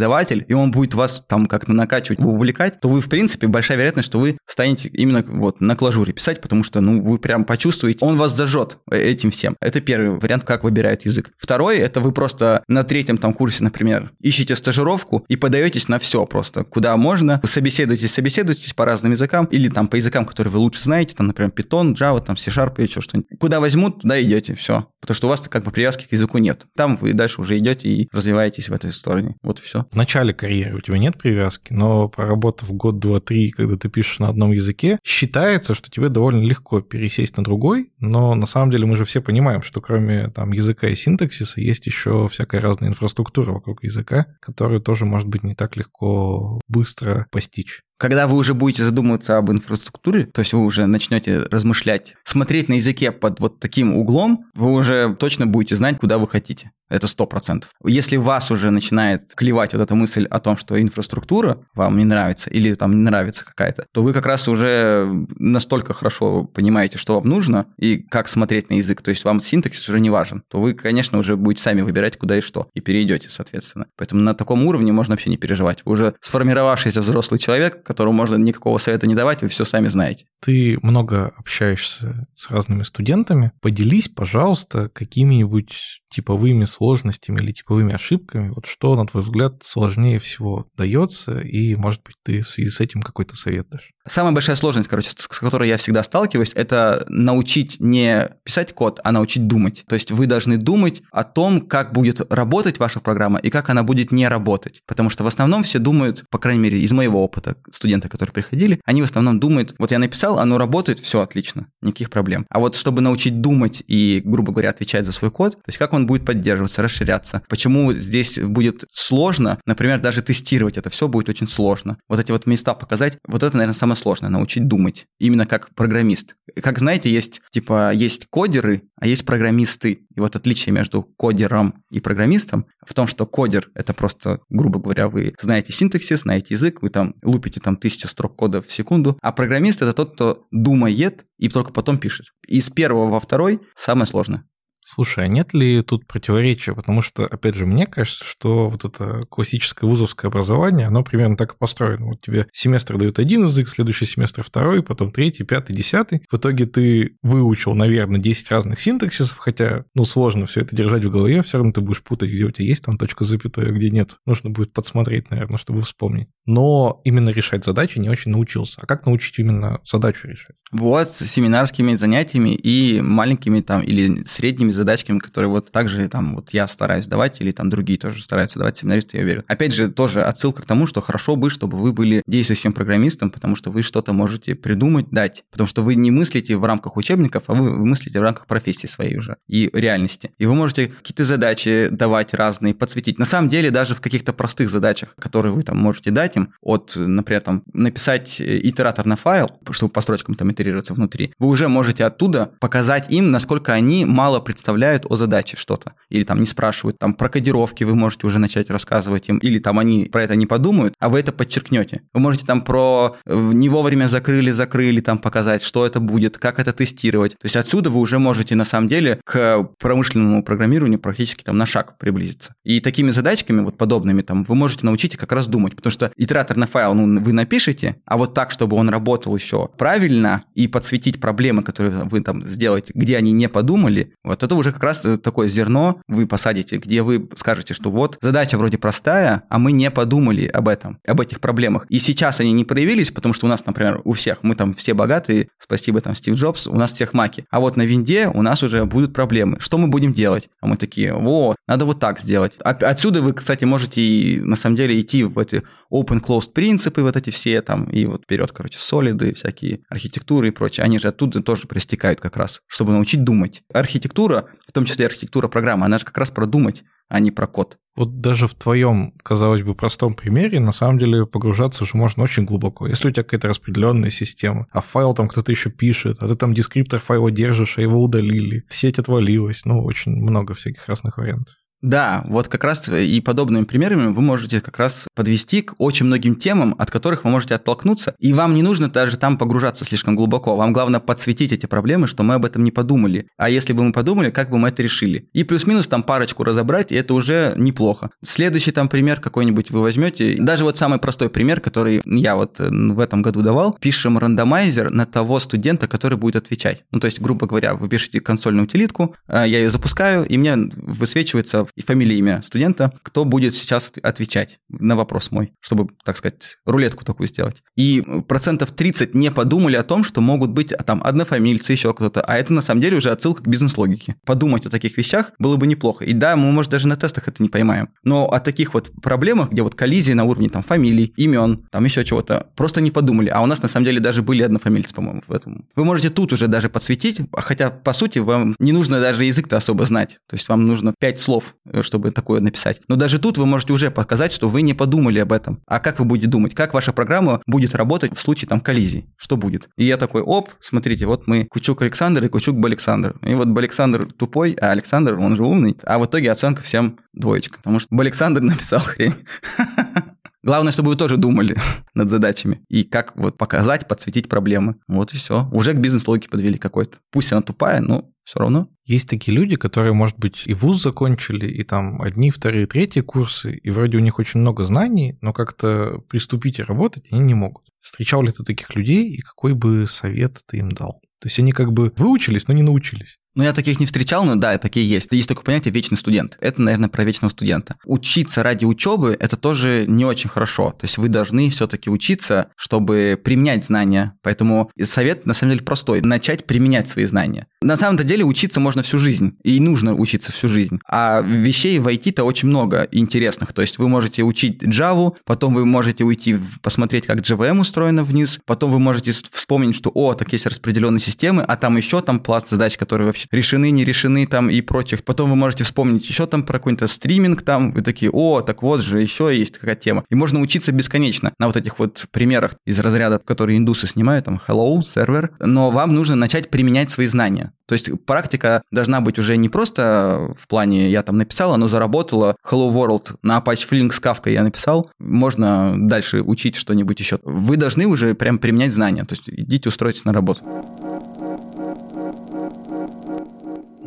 и 0.47 0.53
он 0.53 0.71
будет 0.71 0.93
вас 0.93 1.23
там 1.27 1.45
как-то 1.45 1.73
накачивать, 1.73 2.19
увлекать, 2.19 2.79
то 2.79 2.89
вы, 2.89 3.01
в 3.01 3.09
принципе, 3.09 3.47
большая 3.47 3.77
вероятность, 3.77 4.07
что 4.07 4.19
вы 4.19 4.37
станете 4.45 4.89
именно 4.89 5.23
вот 5.27 5.61
на 5.61 5.75
клажуре 5.75 6.13
писать, 6.13 6.41
потому 6.41 6.63
что, 6.63 6.81
ну, 6.81 7.01
вы 7.01 7.17
прям 7.17 7.45
почувствуете, 7.45 8.03
он 8.05 8.17
вас 8.17 8.35
зажжет 8.35 8.79
этим 8.91 9.31
всем. 9.31 9.55
Это 9.61 9.81
первый 9.81 10.19
вариант, 10.19 10.43
как 10.43 10.63
выбирают 10.63 11.05
язык. 11.05 11.31
Второй, 11.37 11.77
это 11.77 11.99
вы 11.99 12.11
просто 12.11 12.63
на 12.67 12.83
третьем 12.83 13.17
там 13.17 13.33
курсе, 13.33 13.63
например, 13.63 14.11
ищете 14.19 14.55
стажировку 14.55 15.25
и 15.27 15.35
подаетесь 15.35 15.87
на 15.87 15.99
все 15.99 16.25
просто, 16.25 16.63
куда 16.63 16.95
можно, 16.97 17.41
собеседуетесь, 17.43 18.13
собеседуетесь 18.13 18.73
по 18.73 18.85
разным 18.85 19.11
языкам 19.11 19.45
или 19.45 19.69
там 19.69 19.87
по 19.87 19.95
языкам, 19.95 20.25
которые 20.25 20.51
вы 20.51 20.59
лучше 20.59 20.83
знаете, 20.83 21.15
там, 21.15 21.27
например, 21.27 21.51
Python, 21.55 21.93
Java, 21.93 22.23
там, 22.23 22.37
C-Sharp 22.37 22.75
и 22.77 22.83
еще 22.83 23.01
что-нибудь. 23.01 23.39
Куда 23.39 23.59
возьмут, 23.59 24.01
туда 24.01 24.21
идете, 24.21 24.55
все. 24.55 24.87
Потому 25.01 25.15
что 25.15 25.27
у 25.27 25.29
вас 25.29 25.41
как 25.41 25.63
бы 25.63 25.71
привязки 25.71 26.07
к 26.07 26.11
языку 26.11 26.39
нет. 26.39 26.65
Там 26.75 26.97
вы 26.97 27.13
дальше 27.13 27.41
уже 27.41 27.57
идете 27.57 27.87
и 27.87 28.09
развиваетесь 28.11 28.69
в 28.69 28.73
этой 28.73 28.91
стороне. 28.91 29.35
Вот 29.43 29.59
все. 29.59 29.84
В 29.91 29.95
начале 29.95 30.33
карьеры 30.33 30.77
у 30.77 30.81
тебя 30.81 30.97
нет 30.97 31.17
привязки, 31.17 31.73
но 31.73 32.09
проработав 32.09 32.71
год, 32.71 32.99
два, 32.99 33.19
три, 33.19 33.51
когда 33.51 33.77
ты 33.77 33.89
пишешь 33.89 34.19
на 34.19 34.29
одном 34.29 34.51
языке, 34.51 34.99
считается, 35.03 35.73
что 35.73 35.89
тебе 35.89 36.09
довольно 36.09 36.43
легко 36.43 36.81
пересесть 36.81 37.37
на 37.37 37.43
другой, 37.43 37.91
но 37.99 38.35
на 38.35 38.45
самом 38.45 38.71
деле 38.71 38.85
мы 38.85 38.95
же 38.97 39.05
все 39.05 39.21
понимаем, 39.21 39.61
что 39.61 39.81
кроме 39.81 40.29
там 40.29 40.51
языка 40.51 40.87
и 40.87 40.95
синтаксиса 40.95 41.61
есть 41.61 41.85
еще 41.85 42.27
всякая 42.31 42.61
разная 42.61 42.89
инфраструктура 42.89 43.51
вокруг 43.51 43.83
языка, 43.83 44.25
которую 44.39 44.81
тоже 44.81 45.05
может 45.05 45.27
быть 45.27 45.43
не 45.43 45.55
так 45.55 45.75
легко 45.75 46.59
быстро 46.67 47.27
постичь. 47.31 47.81
Когда 47.97 48.27
вы 48.27 48.37
уже 48.37 48.53
будете 48.53 48.83
задумываться 48.83 49.37
об 49.37 49.51
инфраструктуре, 49.51 50.25
то 50.25 50.39
есть 50.39 50.53
вы 50.53 50.65
уже 50.65 50.85
начнете 50.85 51.43
размышлять, 51.49 52.15
смотреть 52.23 52.69
на 52.69 52.73
языке 52.73 53.11
под 53.11 53.39
вот 53.39 53.59
таким 53.59 53.95
углом, 53.95 54.45
вы 54.53 54.73
уже 54.73 55.15
точно 55.17 55.45
будете 55.45 55.75
знать, 55.75 55.99
куда 55.99 56.17
вы 56.17 56.27
хотите. 56.27 56.71
Это 56.87 57.07
сто 57.07 57.25
процентов. 57.25 57.71
Если 57.83 58.15
вас 58.15 58.51
уже 58.51 58.69
начинает 58.69 59.33
клевать 59.35 59.73
вот 59.73 59.81
эта 59.81 59.95
мысль 59.95 60.25
о 60.25 60.39
том, 60.39 60.55
что 60.55 60.79
инфраструктура 60.79 61.59
вам 61.73 61.97
не 61.97 62.05
нравится 62.05 62.49
или 62.51 62.75
там 62.75 62.95
не 62.95 63.01
нравится 63.01 63.43
какая-то, 63.43 63.87
то 63.91 64.03
вы 64.03 64.13
как 64.13 64.27
раз 64.27 64.47
уже 64.47 65.09
настолько 65.39 65.93
хорошо 65.93 66.43
понимаете, 66.43 66.99
что 66.99 67.15
вам 67.15 67.27
нужно 67.27 67.65
и 67.79 67.97
как 67.97 68.27
смотреть 68.27 68.69
на 68.69 68.75
язык. 68.75 69.01
То 69.01 69.09
есть 69.09 69.25
вам 69.25 69.41
синтаксис 69.41 69.89
уже 69.89 69.99
не 69.99 70.11
важен. 70.11 70.43
То 70.47 70.61
вы, 70.61 70.73
конечно, 70.73 71.17
уже 71.17 71.35
будете 71.35 71.63
сами 71.63 71.81
выбирать, 71.81 72.17
куда 72.17 72.37
и 72.37 72.41
что. 72.41 72.67
И 72.75 72.81
перейдете, 72.81 73.31
соответственно. 73.31 73.87
Поэтому 73.97 74.21
на 74.21 74.35
таком 74.35 74.65
уровне 74.67 74.91
можно 74.91 75.13
вообще 75.13 75.31
не 75.31 75.37
переживать. 75.37 75.79
Вы 75.85 75.93
уже 75.93 76.13
сформировавшийся 76.21 77.01
взрослый 77.01 77.39
человек, 77.39 77.83
которому 77.85 78.17
можно 78.17 78.35
никакого 78.35 78.77
совета 78.77 79.07
не 79.07 79.15
давать, 79.15 79.41
вы 79.41 79.47
все 79.47 79.63
сами 79.63 79.87
знаете. 79.87 80.25
Ты 80.41 80.77
много 80.81 81.33
общаешься 81.37 82.27
с 82.33 82.49
разными 82.49 82.83
студентами. 82.83 83.51
Поделись, 83.61 84.09
пожалуйста, 84.09 84.89
какими-нибудь 84.89 86.01
типовыми 86.09 86.65
сложностями 86.65 87.39
или 87.39 87.51
типовыми 87.51 87.93
ошибками. 87.93 88.49
Вот 88.49 88.65
что, 88.65 88.95
на 88.95 89.05
твой 89.05 89.23
взгляд, 89.23 89.63
сложнее 89.63 90.19
всего 90.19 90.65
дается, 90.77 91.39
и, 91.39 91.75
может 91.75 92.03
быть, 92.03 92.15
ты 92.23 92.41
в 92.41 92.49
связи 92.49 92.69
с 92.69 92.79
этим 92.79 93.01
какой-то 93.01 93.35
совет 93.35 93.69
дашь? 93.69 93.94
Самая 94.07 94.33
большая 94.33 94.55
сложность, 94.55 94.87
короче, 94.87 95.09
с 95.15 95.27
которой 95.27 95.67
я 95.67 95.77
всегда 95.77 96.03
сталкиваюсь, 96.03 96.51
это 96.53 97.05
научить 97.09 97.77
не 97.79 98.29
писать 98.43 98.73
код, 98.73 98.99
а 99.03 99.11
научить 99.11 99.47
думать. 99.47 99.83
То 99.87 99.95
есть 99.95 100.11
вы 100.11 100.27
должны 100.27 100.57
думать 100.57 101.01
о 101.11 101.23
том, 101.23 101.61
как 101.61 101.91
будет 101.91 102.21
работать 102.31 102.77
ваша 102.77 102.99
программа 102.99 103.39
и 103.39 103.49
как 103.49 103.69
она 103.69 103.81
будет 103.81 104.11
не 104.11 104.27
работать. 104.27 104.83
Потому 104.85 105.09
что 105.09 105.23
в 105.23 105.27
основном 105.27 105.63
все 105.63 105.79
думают, 105.79 106.23
по 106.29 106.37
крайней 106.37 106.61
мере, 106.61 106.79
из 106.79 106.91
моего 106.91 107.23
опыта, 107.23 107.55
студенты, 107.71 108.07
которые 108.07 108.31
приходили, 108.31 108.79
они 108.85 109.01
в 109.01 109.05
основном 109.05 109.39
думают, 109.39 109.73
вот 109.79 109.89
я 109.89 109.97
написал, 109.97 110.37
оно 110.37 110.59
работает, 110.59 110.99
все 110.99 111.21
отлично, 111.21 111.65
никаких 111.81 112.11
проблем. 112.11 112.45
А 112.49 112.59
вот 112.59 112.75
чтобы 112.75 113.01
научить 113.01 113.41
думать 113.41 113.83
и, 113.87 114.21
грубо 114.23 114.51
говоря, 114.51 114.69
отвечать 114.69 115.05
за 115.05 115.13
свой 115.13 115.31
код, 115.31 115.53
то 115.53 115.69
есть 115.69 115.79
как 115.79 115.93
он 115.93 116.05
будет 116.05 116.25
поддерживаться, 116.25 116.83
расширяться, 116.83 117.41
почему 117.49 117.91
здесь 117.91 118.37
будет 118.37 118.85
сложно, 118.91 119.57
например, 119.65 119.99
даже 119.99 120.21
тестировать 120.21 120.77
это 120.77 120.91
все 120.91 121.07
будет 121.07 121.27
очень 121.27 121.47
сложно. 121.47 121.97
Вот 122.07 122.19
эти 122.19 122.31
вот 122.31 122.45
места 122.45 122.75
показать, 122.75 123.17
вот 123.27 123.41
это, 123.41 123.57
наверное, 123.57 123.73
самое 123.73 123.94
сложное, 123.95 124.29
научить 124.29 124.67
думать, 124.67 125.07
именно 125.19 125.45
как 125.45 125.73
программист. 125.75 126.35
Как 126.61 126.79
знаете, 126.79 127.09
есть 127.09 127.41
типа 127.49 127.93
есть 127.93 128.27
кодеры, 128.27 128.83
а 128.95 129.07
есть 129.07 129.25
программисты. 129.25 130.05
И 130.15 130.19
вот 130.19 130.35
отличие 130.35 130.73
между 130.73 131.03
кодером 131.03 131.83
и 131.91 131.99
программистом 131.99 132.65
в 132.85 132.93
том, 132.93 133.07
что 133.07 133.25
кодер— 133.25 133.69
это 133.75 133.93
просто, 133.93 134.39
грубо 134.49 134.79
говоря, 134.79 135.09
вы 135.09 135.33
знаете 135.41 135.73
синтаксис, 135.73 136.21
знаете 136.21 136.53
язык, 136.53 136.81
вы 136.81 136.89
там 136.89 137.15
лупите 137.23 137.59
там 137.59 137.75
тысячу 137.75 138.07
строк 138.07 138.35
кода 138.35 138.61
в 138.61 138.71
секунду, 138.71 139.17
а 139.21 139.31
программист— 139.31 139.81
это 139.81 139.93
тот, 139.93 140.13
кто 140.15 140.45
думает 140.51 141.25
и 141.37 141.49
только 141.49 141.71
потом 141.71 141.97
пишет. 141.97 142.27
Из 142.47 142.69
первого 142.69 143.09
во 143.09 143.19
второй 143.19 143.61
самое 143.75 144.05
сложное. 144.05 144.45
Слушай, 144.87 145.25
а 145.25 145.27
нет 145.27 145.53
ли 145.53 145.81
тут 145.81 146.05
противоречия? 146.05 146.75
Потому 146.75 147.01
что, 147.01 147.25
опять 147.25 147.55
же, 147.55 147.65
мне 147.65 147.87
кажется, 147.87 148.23
что 148.23 148.69
вот 148.69 148.85
это 148.85 149.21
классическое 149.29 149.89
вузовское 149.89 150.29
образование, 150.29 150.87
оно 150.87 151.03
примерно 151.03 151.35
так 151.35 151.53
и 151.53 151.57
построено. 151.57 152.05
Вот 152.05 152.21
тебе 152.21 152.47
семестр 152.53 152.97
дают 152.97 153.17
один 153.17 153.45
язык, 153.45 153.67
следующий 153.67 154.05
семестр 154.05 154.43
второй, 154.43 154.83
потом 154.83 155.11
третий, 155.11 155.43
пятый, 155.43 155.75
десятый. 155.75 156.21
В 156.29 156.37
итоге 156.37 156.67
ты 156.67 157.17
выучил, 157.23 157.73
наверное, 157.73 158.19
10 158.19 158.51
разных 158.51 158.79
синтаксисов, 158.79 159.37
хотя, 159.39 159.85
ну, 159.95 160.05
сложно 160.05 160.45
все 160.45 160.61
это 160.61 160.75
держать 160.75 161.03
в 161.03 161.09
голове, 161.09 161.41
все 161.41 161.57
равно 161.57 161.73
ты 161.73 161.81
будешь 161.81 162.03
путать, 162.03 162.29
где 162.29 162.43
у 162.43 162.51
тебя 162.51 162.67
есть 162.67 162.83
там 162.83 162.99
точка 162.99 163.23
запятая, 163.23 163.69
а 163.69 163.71
где 163.71 163.89
нет. 163.89 164.17
Нужно 164.27 164.51
будет 164.51 164.71
подсмотреть, 164.71 165.31
наверное, 165.31 165.57
чтобы 165.57 165.81
вспомнить. 165.81 166.27
Но 166.45 167.01
именно 167.03 167.29
решать 167.29 167.65
задачи 167.65 167.97
не 167.97 168.09
очень 168.09 168.31
научился. 168.31 168.79
А 168.81 168.85
как 168.85 169.07
научить 169.07 169.39
именно 169.39 169.79
задачу 169.83 170.27
решать? 170.27 170.55
Вот, 170.71 171.09
с 171.09 171.25
семинарскими 171.25 171.95
занятиями 171.95 172.53
и 172.53 173.01
маленькими 173.01 173.61
там 173.61 173.81
или 173.81 174.23
средними 174.25 174.74
задачками, 174.75 175.19
которые 175.19 175.49
вот 175.49 175.71
также 175.71 176.07
там 176.07 176.35
вот 176.35 176.51
я 176.51 176.67
стараюсь 176.67 177.07
давать, 177.07 177.41
или 177.41 177.51
там 177.51 177.69
другие 177.69 177.97
тоже 177.97 178.21
стараются 178.21 178.59
давать 178.59 178.77
семинаристы, 178.77 179.17
я 179.17 179.23
уверен. 179.23 179.43
Опять 179.47 179.73
же, 179.73 179.89
тоже 179.89 180.21
отсылка 180.21 180.61
к 180.61 180.65
тому, 180.65 180.87
что 180.87 181.01
хорошо 181.01 181.35
бы, 181.35 181.49
чтобы 181.49 181.77
вы 181.77 181.93
были 181.93 182.23
действующим 182.27 182.73
программистом, 182.73 183.29
потому 183.29 183.55
что 183.55 183.71
вы 183.71 183.81
что-то 183.81 184.13
можете 184.13 184.55
придумать, 184.55 185.09
дать. 185.09 185.43
Потому 185.51 185.67
что 185.67 185.81
вы 185.83 185.95
не 185.95 186.11
мыслите 186.11 186.57
в 186.57 186.63
рамках 186.65 186.97
учебников, 186.97 187.43
а 187.47 187.53
вы 187.53 187.85
мыслите 187.85 188.19
в 188.19 188.21
рамках 188.21 188.47
профессии 188.47 188.87
своей 188.87 189.17
уже 189.17 189.37
и 189.47 189.69
реальности. 189.73 190.31
И 190.37 190.45
вы 190.45 190.53
можете 190.53 190.87
какие-то 190.87 191.23
задачи 191.23 191.89
давать 191.91 192.33
разные, 192.33 192.73
подсветить. 192.73 193.19
На 193.19 193.25
самом 193.25 193.49
деле, 193.49 193.71
даже 193.71 193.95
в 193.95 194.01
каких-то 194.01 194.33
простых 194.33 194.69
задачах, 194.69 195.15
которые 195.19 195.53
вы 195.53 195.63
там 195.63 195.77
можете 195.77 196.11
дать 196.11 196.35
им, 196.35 196.53
от, 196.61 196.93
например, 196.95 197.41
там, 197.41 197.63
написать 197.73 198.41
итератор 198.41 199.05
на 199.05 199.15
файл, 199.15 199.49
чтобы 199.71 199.91
по 199.91 200.01
строчкам 200.01 200.35
там 200.35 200.51
итерироваться 200.51 200.93
внутри, 200.93 201.33
вы 201.39 201.47
уже 201.47 201.67
можете 201.67 202.03
оттуда 202.03 202.51
показать 202.59 203.11
им, 203.11 203.31
насколько 203.31 203.73
они 203.73 204.05
мало 204.05 204.39
представляют 204.39 204.64
представляют 204.65 205.05
о 205.07 205.15
задаче 205.15 205.57
что-то. 205.57 205.93
Или 206.09 206.23
там 206.23 206.39
не 206.39 206.47
спрашивают, 206.47 206.97
там 206.97 207.13
про 207.13 207.29
кодировки 207.29 207.83
вы 207.83 207.93
можете 207.93 208.25
уже 208.25 208.39
начать 208.39 208.71
рассказывать 208.71 209.29
им, 209.29 209.37
или 209.37 209.59
там 209.59 209.77
они 209.77 210.05
про 210.05 210.23
это 210.23 210.35
не 210.35 210.47
подумают, 210.47 210.95
а 210.99 211.09
вы 211.09 211.19
это 211.19 211.31
подчеркнете. 211.31 212.01
Вы 212.13 212.19
можете 212.19 212.47
там 212.47 212.61
про 212.61 213.15
э, 213.27 213.51
не 213.53 213.69
вовремя 213.69 214.07
закрыли, 214.07 214.49
закрыли, 214.49 215.01
там 215.01 215.19
показать, 215.19 215.61
что 215.61 215.85
это 215.85 215.99
будет, 215.99 216.39
как 216.39 216.57
это 216.57 216.73
тестировать. 216.73 217.33
То 217.33 217.45
есть 217.45 217.55
отсюда 217.55 217.91
вы 217.91 217.99
уже 217.99 218.17
можете 218.17 218.55
на 218.55 218.65
самом 218.65 218.87
деле 218.87 219.19
к 219.23 219.69
промышленному 219.77 220.43
программированию 220.43 220.97
практически 220.97 221.43
там 221.43 221.57
на 221.57 221.67
шаг 221.67 221.99
приблизиться. 221.99 222.55
И 222.63 222.79
такими 222.79 223.11
задачками, 223.11 223.61
вот 223.61 223.77
подобными, 223.77 224.23
там, 224.23 224.45
вы 224.45 224.55
можете 224.55 224.87
научить 224.87 225.15
как 225.15 225.31
раз 225.31 225.45
думать, 225.45 225.75
потому 225.75 225.91
что 225.91 226.11
итераторный 226.17 226.65
файл, 226.65 226.95
ну, 226.95 227.21
вы 227.21 227.33
напишете, 227.33 227.97
а 228.05 228.17
вот 228.17 228.33
так, 228.33 228.49
чтобы 228.49 228.77
он 228.77 228.89
работал 228.89 229.35
еще 229.35 229.69
правильно 229.77 230.43
и 230.55 230.67
подсветить 230.67 231.21
проблемы, 231.21 231.61
которые 231.61 232.05
вы 232.05 232.21
там 232.21 232.43
сделаете, 232.47 232.93
где 232.95 233.15
они 233.17 233.31
не 233.31 233.47
подумали, 233.47 234.15
вот 234.23 234.41
это 234.41 234.54
уже 234.55 234.71
как 234.71 234.83
раз 234.83 235.01
такое 235.23 235.49
зерно 235.49 236.01
вы 236.07 236.27
посадите, 236.27 236.77
где 236.77 237.01
вы 237.01 237.29
скажете, 237.35 237.73
что 237.73 237.91
вот 237.91 238.17
задача 238.21 238.57
вроде 238.57 238.77
простая, 238.77 239.43
а 239.49 239.59
мы 239.59 239.71
не 239.71 239.91
подумали 239.91 240.45
об 240.47 240.67
этом, 240.67 240.99
об 241.07 241.21
этих 241.21 241.39
проблемах. 241.39 241.85
И 241.89 241.99
сейчас 241.99 242.39
они 242.39 242.51
не 242.51 242.65
проявились, 242.65 243.11
потому 243.11 243.33
что 243.33 243.45
у 243.45 243.49
нас, 243.49 243.65
например, 243.65 244.01
у 244.03 244.13
всех, 244.13 244.43
мы 244.43 244.55
там 244.55 244.73
все 244.73 244.93
богатые, 244.93 245.49
спасибо 245.59 246.01
там 246.01 246.15
Стив 246.15 246.35
Джобс, 246.35 246.67
у 246.67 246.75
нас 246.75 246.91
всех 246.91 247.13
маки. 247.13 247.45
А 247.49 247.59
вот 247.59 247.77
на 247.77 247.83
винде 247.83 248.27
у 248.27 248.41
нас 248.41 248.63
уже 248.63 248.85
будут 248.85 249.13
проблемы. 249.13 249.57
Что 249.59 249.77
мы 249.77 249.87
будем 249.87 250.13
делать? 250.13 250.49
А 250.61 250.67
мы 250.67 250.77
такие, 250.77 251.13
вот, 251.13 251.55
надо 251.67 251.85
вот 251.85 251.99
так 251.99 252.19
сделать. 252.19 252.57
Отсюда 252.59 253.21
вы, 253.21 253.33
кстати, 253.33 253.65
можете 253.65 254.01
и 254.01 254.39
на 254.39 254.55
самом 254.55 254.75
деле 254.75 254.99
идти 254.99 255.23
в 255.23 255.37
эти 255.39 255.63
open-closed 255.91 256.51
принципы, 256.51 257.01
вот 257.01 257.15
эти 257.15 257.29
все 257.29 257.61
там, 257.61 257.85
и 257.85 258.05
вот 258.05 258.23
вперед, 258.23 258.51
короче, 258.51 258.79
солиды, 258.79 259.33
всякие 259.33 259.81
архитектуры 259.89 260.49
и 260.49 260.51
прочее, 260.51 260.83
они 260.83 260.99
же 260.99 261.07
оттуда 261.07 261.41
тоже 261.41 261.67
пристекают 261.67 262.19
как 262.19 262.37
раз, 262.37 262.61
чтобы 262.67 262.91
научить 262.91 263.23
думать. 263.23 263.63
Архитектура, 263.73 264.44
в 264.67 264.71
том 264.71 264.85
числе 264.85 265.05
архитектура 265.05 265.47
программы, 265.47 265.85
она 265.85 265.97
же 265.97 266.05
как 266.05 266.17
раз 266.17 266.31
про 266.31 266.45
думать, 266.45 266.83
а 267.07 267.19
не 267.19 267.31
про 267.31 267.47
код. 267.47 267.77
Вот 267.95 268.19
даже 268.19 268.47
в 268.47 268.55
твоем, 268.55 269.13
казалось 269.23 269.63
бы, 269.63 269.73
простом 269.73 270.15
примере, 270.15 270.59
на 270.59 270.73
самом 270.73 270.99
деле 270.99 271.25
погружаться 271.25 271.85
же 271.85 271.91
можно 271.93 272.23
очень 272.23 272.43
глубоко. 272.43 272.87
Если 272.87 273.07
у 273.07 273.11
тебя 273.11 273.23
какая-то 273.23 273.47
распределенная 273.47 274.09
система, 274.09 274.67
а 274.71 274.81
файл 274.81 275.13
там 275.13 275.29
кто-то 275.29 275.51
еще 275.51 275.69
пишет, 275.69 276.17
а 276.21 276.27
ты 276.27 276.35
там 276.35 276.53
дескриптор 276.53 276.99
файла 276.99 277.31
держишь, 277.31 277.77
а 277.77 277.81
его 277.81 278.03
удалили, 278.03 278.65
сеть 278.67 278.99
отвалилась, 278.99 279.63
ну, 279.63 279.81
очень 279.83 280.11
много 280.11 280.55
всяких 280.55 280.87
разных 280.87 281.17
вариантов. 281.17 281.55
Да, 281.81 282.23
вот 282.27 282.47
как 282.47 282.63
раз 282.63 282.89
и 282.89 283.21
подобными 283.21 283.65
примерами 283.65 284.07
вы 284.07 284.21
можете 284.21 284.61
как 284.61 284.79
раз 284.79 285.07
подвести 285.13 285.61
к 285.61 285.75
очень 285.77 286.05
многим 286.05 286.35
темам, 286.35 286.75
от 286.79 286.89
которых 286.89 287.23
вы 287.23 287.29
можете 287.29 287.55
оттолкнуться, 287.55 288.15
и 288.19 288.33
вам 288.33 288.55
не 288.55 288.63
нужно 288.63 288.89
даже 288.89 289.17
там 289.17 289.37
погружаться 289.37 289.85
слишком 289.85 290.15
глубоко. 290.15 290.55
Вам 290.55 290.73
главное 290.73 290.99
подсветить 290.99 291.51
эти 291.51 291.65
проблемы, 291.65 292.07
что 292.07 292.23
мы 292.23 292.35
об 292.35 292.45
этом 292.45 292.63
не 292.63 292.71
подумали. 292.71 293.27
А 293.37 293.49
если 293.49 293.73
бы 293.73 293.83
мы 293.83 293.91
подумали, 293.91 294.31
как 294.31 294.49
бы 294.49 294.57
мы 294.57 294.69
это 294.69 294.81
решили? 294.81 295.29
И 295.33 295.43
плюс-минус 295.43 295.87
там 295.87 296.01
парочку 296.01 296.43
разобрать, 296.43 296.91
и 296.91 296.95
это 296.95 297.13
уже 297.13 297.53
неплохо. 297.57 298.09
Следующий 298.23 298.71
там 298.71 298.89
пример 298.89 299.19
какой-нибудь 299.19 299.69
вы 299.69 299.81
возьмете. 299.81 300.37
Даже 300.39 300.63
вот 300.63 300.77
самый 300.77 300.97
простой 300.97 301.29
пример, 301.29 301.61
который 301.61 302.01
я 302.05 302.35
вот 302.35 302.59
э, 302.59 302.69
в 302.69 302.99
этом 302.99 303.21
году 303.21 303.41
давал. 303.41 303.77
Пишем 303.79 304.17
рандомайзер 304.17 304.89
на 304.91 305.05
того 305.05 305.39
студента, 305.39 305.87
который 305.87 306.17
будет 306.17 306.37
отвечать. 306.37 306.83
Ну, 306.91 306.99
то 306.99 307.05
есть, 307.05 307.21
грубо 307.21 307.45
говоря, 307.45 307.75
вы 307.75 307.89
пишете 307.89 308.19
консольную 308.21 308.65
утилитку, 308.65 309.15
э, 309.27 309.43
я 309.47 309.59
ее 309.59 309.69
запускаю, 309.69 310.25
и 310.25 310.37
мне 310.37 310.55
высвечивается 310.55 311.67
и 311.75 311.81
фамилия, 311.81 312.17
имя 312.17 312.41
студента, 312.43 312.93
кто 313.03 313.25
будет 313.25 313.53
сейчас 313.53 313.91
отвечать 314.01 314.59
на 314.69 314.95
вопрос 314.95 315.31
мой, 315.31 315.53
чтобы, 315.59 315.89
так 316.03 316.17
сказать, 316.17 316.57
рулетку 316.65 317.03
такую 317.03 317.27
сделать. 317.27 317.63
И 317.75 318.03
процентов 318.27 318.71
30 318.71 319.13
не 319.13 319.31
подумали 319.31 319.75
о 319.75 319.83
том, 319.83 320.03
что 320.03 320.21
могут 320.21 320.51
быть 320.51 320.71
а, 320.71 320.83
там 320.83 321.01
однофамильцы, 321.03 321.73
еще 321.73 321.93
кто-то, 321.93 322.21
а 322.21 322.37
это 322.37 322.53
на 322.53 322.61
самом 322.61 322.81
деле 322.81 322.97
уже 322.97 323.11
отсылка 323.11 323.43
к 323.43 323.47
бизнес-логике. 323.47 324.15
Подумать 324.25 324.65
о 324.65 324.69
таких 324.69 324.97
вещах 324.97 325.31
было 325.37 325.57
бы 325.57 325.67
неплохо. 325.67 326.05
И 326.05 326.13
да, 326.13 326.35
мы, 326.35 326.51
может, 326.51 326.71
даже 326.71 326.87
на 326.87 326.95
тестах 326.95 327.27
это 327.27 327.43
не 327.43 327.49
поймаем. 327.49 327.89
Но 328.03 328.31
о 328.31 328.39
таких 328.39 328.73
вот 328.73 328.91
проблемах, 329.01 329.51
где 329.51 329.61
вот 329.61 329.75
коллизии 329.75 330.13
на 330.13 330.23
уровне 330.23 330.49
там 330.49 330.63
фамилий, 330.63 331.13
имен, 331.17 331.67
там 331.71 331.83
еще 331.83 332.05
чего-то, 332.05 332.47
просто 332.55 332.79
не 332.79 332.91
подумали. 332.91 333.29
А 333.29 333.41
у 333.41 333.45
нас 333.45 333.61
на 333.61 333.67
самом 333.67 333.85
деле 333.85 333.99
даже 333.99 334.21
были 334.21 334.43
однофамильцы, 334.43 334.93
по-моему, 334.93 335.23
в 335.27 335.31
этом. 335.31 335.67
Вы 335.75 335.83
можете 335.83 336.09
тут 336.09 336.31
уже 336.31 336.47
даже 336.47 336.69
подсветить, 336.69 337.19
хотя, 337.33 337.69
по 337.69 337.91
сути, 337.91 338.19
вам 338.19 338.55
не 338.59 338.71
нужно 338.71 339.01
даже 339.01 339.25
язык-то 339.25 339.57
особо 339.57 339.85
знать. 339.85 340.19
То 340.27 340.35
есть 340.35 340.47
вам 340.47 340.67
нужно 340.67 340.93
пять 340.97 341.19
слов 341.19 341.55
Э, 341.64 341.64
чтобы 341.81 342.11
такое 342.11 342.41
написать. 342.41 342.81
Но 342.87 342.95
даже 342.95 343.19
тут 343.19 343.37
вы 343.37 343.45
можете 343.45 343.73
уже 343.73 343.91
показать, 343.91 344.31
что 344.31 344.49
вы 344.49 344.61
не 344.61 344.73
подумали 344.73 345.19
об 345.19 345.31
этом. 345.31 345.61
А 345.65 345.79
как 345.79 345.99
вы 345.99 346.05
будете 346.05 346.27
думать? 346.27 346.55
Как 346.55 346.73
ваша 346.73 346.93
программа 346.93 347.41
будет 347.47 347.75
работать 347.75 348.15
в 348.15 348.19
случае 348.19 348.47
там 348.47 348.59
коллизии? 348.59 349.07
Что 349.17 349.37
будет? 349.37 349.69
И 349.77 349.85
я 349.85 349.97
такой, 349.97 350.21
оп, 350.21 350.49
смотрите, 350.59 351.05
вот 351.05 351.27
мы 351.27 351.45
Кучук 351.45 351.81
Александр 351.81 352.25
и 352.25 352.29
Кучук 352.29 352.63
Александр. 352.65 353.15
И 353.21 353.33
вот 353.33 353.47
Александр 353.57 354.11
тупой, 354.11 354.53
а 354.61 354.71
Александр, 354.71 355.17
он 355.19 355.35
же 355.35 355.43
умный. 355.43 355.75
А 355.83 355.99
в 355.99 356.05
итоге 356.05 356.31
оценка 356.31 356.63
всем 356.63 356.99
двоечка. 357.13 357.57
Потому 357.57 357.79
что 357.79 357.95
Александр 357.97 358.41
написал 358.41 358.79
хрень. 358.79 359.15
Главное, 360.45 360.71
чтобы 360.71 360.89
вы 360.89 360.95
тоже 360.95 361.17
думали 361.17 361.57
над 361.95 362.09
задачами 362.11 362.61
и 362.69 362.83
как 362.83 363.17
вот 363.17 363.35
показать, 363.35 363.87
подсветить 363.87 364.29
проблемы. 364.29 364.75
Вот 364.87 365.11
и 365.11 365.17
все. 365.17 365.49
Уже 365.51 365.73
к 365.73 365.77
бизнес-логике 365.77 366.29
подвели 366.29 366.59
какой-то. 366.59 366.99
Пусть 367.11 367.31
она 367.33 367.41
тупая, 367.41 367.81
но 367.81 368.11
все 368.25 368.39
равно. 368.39 368.69
Есть 368.83 369.07
такие 369.07 369.37
люди, 369.37 369.55
которые, 369.55 369.93
может 369.93 370.17
быть, 370.17 370.43
и 370.47 370.53
вуз 370.53 370.81
закончили, 370.81 371.47
и 371.47 371.63
там 371.63 372.01
одни, 372.01 372.31
вторые, 372.31 372.67
третьи 372.67 373.01
курсы, 373.01 373.55
и 373.55 373.69
вроде 373.69 373.97
у 373.97 374.01
них 374.01 374.19
очень 374.19 374.41
много 374.41 374.63
знаний, 374.63 375.17
но 375.21 375.31
как-то 375.31 375.99
приступить 376.09 376.59
и 376.59 376.63
работать 376.63 377.07
они 377.11 377.21
не 377.21 377.35
могут. 377.35 377.65
Встречал 377.81 378.23
ли 378.23 378.31
ты 378.31 378.43
таких 378.43 378.75
людей, 378.75 379.09
и 379.11 379.21
какой 379.21 379.53
бы 379.53 379.85
совет 379.87 380.41
ты 380.47 380.57
им 380.57 380.71
дал? 380.71 381.01
То 381.19 381.27
есть 381.27 381.39
они 381.39 381.51
как 381.51 381.71
бы 381.71 381.93
выучились, 381.95 382.47
но 382.47 382.53
не 382.55 382.63
научились. 382.63 383.19
Ну, 383.35 383.43
я 383.43 383.51
таких 383.51 383.79
не 383.81 383.85
встречал, 383.85 384.23
но 384.23 384.35
да, 384.35 384.57
такие 384.57 384.87
есть. 384.87 385.11
Есть 385.11 385.27
такое 385.27 385.43
понятие 385.43 385.73
вечный 385.73 385.97
студент. 385.97 386.37
Это, 386.39 386.61
наверное, 386.61 386.87
про 386.87 387.03
вечного 387.03 387.29
студента. 387.31 387.75
Учиться 387.83 388.43
ради 388.43 388.63
учебы– 388.63 389.17
это 389.19 389.35
тоже 389.35 389.85
не 389.87 390.05
очень 390.05 390.29
хорошо. 390.29 390.69
То 390.71 390.85
есть 390.85 390.97
вы 390.97 391.09
должны 391.09 391.49
все-таки 391.49 391.89
учиться, 391.89 392.47
чтобы 392.55 393.19
применять 393.21 393.65
знания. 393.65 394.13
Поэтому 394.21 394.71
совет, 394.81 395.25
на 395.25 395.33
самом 395.33 395.53
деле, 395.53 395.65
простой. 395.65 396.01
Начать 396.01 396.45
применять 396.45 396.87
свои 396.87 397.05
знания. 397.05 397.47
На 397.61 397.75
самом 397.75 397.97
деле 397.97 398.23
учиться 398.23 398.61
можно 398.61 398.83
всю 398.83 398.97
жизнь. 398.97 399.37
И 399.43 399.59
нужно 399.59 399.95
учиться 399.95 400.31
всю 400.31 400.47
жизнь. 400.47 400.79
А 400.89 401.21
вещей 401.21 401.79
в 401.79 401.87
IT-то 401.87 402.23
очень 402.23 402.47
много 402.47 402.87
интересных. 402.91 403.51
То 403.51 403.61
есть 403.61 403.79
вы 403.79 403.89
можете 403.89 404.23
учить 404.23 404.63
Java, 404.63 405.13
потом 405.25 405.53
вы 405.53 405.65
можете 405.65 406.05
уйти 406.05 406.37
посмотреть, 406.61 407.05
как 407.05 407.19
JVM 407.19 407.59
устроено 407.59 408.03
вниз, 408.03 408.39
потом 408.45 408.71
вы 408.71 408.79
можете 408.79 409.11
вспомнить, 409.11 409.75
что, 409.75 409.91
о, 409.93 410.13
так 410.13 410.31
есть 410.31 410.45
распределенные 410.45 411.01
системы, 411.01 411.43
а 411.43 411.57
там 411.57 411.75
еще 411.75 412.01
там 412.01 412.19
пласт 412.19 412.49
задач, 412.49 412.77
которые 412.77 413.07
вообще 413.07 413.24
решены, 413.31 413.71
не 413.71 413.83
решены 413.83 414.25
там 414.25 414.49
и 414.49 414.61
прочих. 414.61 415.03
Потом 415.03 415.29
вы 415.29 415.35
можете 415.35 415.63
вспомнить 415.63 416.07
еще 416.07 416.25
там 416.25 416.43
про 416.43 416.59
какой-то 416.59 416.87
стриминг 416.87 417.41
там, 417.41 417.71
вы 417.71 417.81
такие, 417.81 418.11
о, 418.11 418.41
так 418.41 418.63
вот 418.63 418.81
же, 418.81 419.01
еще 419.01 419.35
есть 419.37 419.59
такая 419.59 419.75
тема. 419.75 420.03
И 420.09 420.15
можно 420.15 420.39
учиться 420.39 420.71
бесконечно 420.71 421.33
на 421.39 421.47
вот 421.47 421.57
этих 421.57 421.79
вот 421.79 422.05
примерах 422.11 422.55
из 422.65 422.79
разряда, 422.79 423.19
которые 423.19 423.57
индусы 423.57 423.87
снимают, 423.87 424.25
там, 424.25 424.39
hello, 424.47 424.83
сервер, 424.83 425.31
но 425.39 425.71
вам 425.71 425.93
нужно 425.93 426.15
начать 426.15 426.49
применять 426.49 426.91
свои 426.91 427.07
знания. 427.07 427.51
То 427.67 427.73
есть 427.73 427.89
практика 428.05 428.61
должна 428.71 429.01
быть 429.01 429.17
уже 429.17 429.37
не 429.37 429.49
просто 429.49 430.33
в 430.37 430.47
плане 430.47 430.89
я 430.89 431.01
там 431.01 431.17
написал, 431.17 431.53
оно 431.53 431.67
заработало, 431.67 432.35
Hello 432.47 432.71
World 432.71 433.17
на 433.23 433.39
Apache 433.39 433.67
Flink 433.69 433.91
с 433.91 433.99
Kafka 433.99 434.31
я 434.31 434.43
написал, 434.43 434.91
можно 434.99 435.73
дальше 435.75 436.21
учить 436.21 436.55
что-нибудь 436.55 436.99
еще. 436.99 437.19
Вы 437.23 437.57
должны 437.57 437.87
уже 437.87 438.13
прям 438.13 438.37
применять 438.37 438.73
знания, 438.73 439.03
то 439.03 439.15
есть 439.15 439.29
идите 439.29 439.69
устроитесь 439.69 440.05
на 440.05 440.13
работу. 440.13 440.43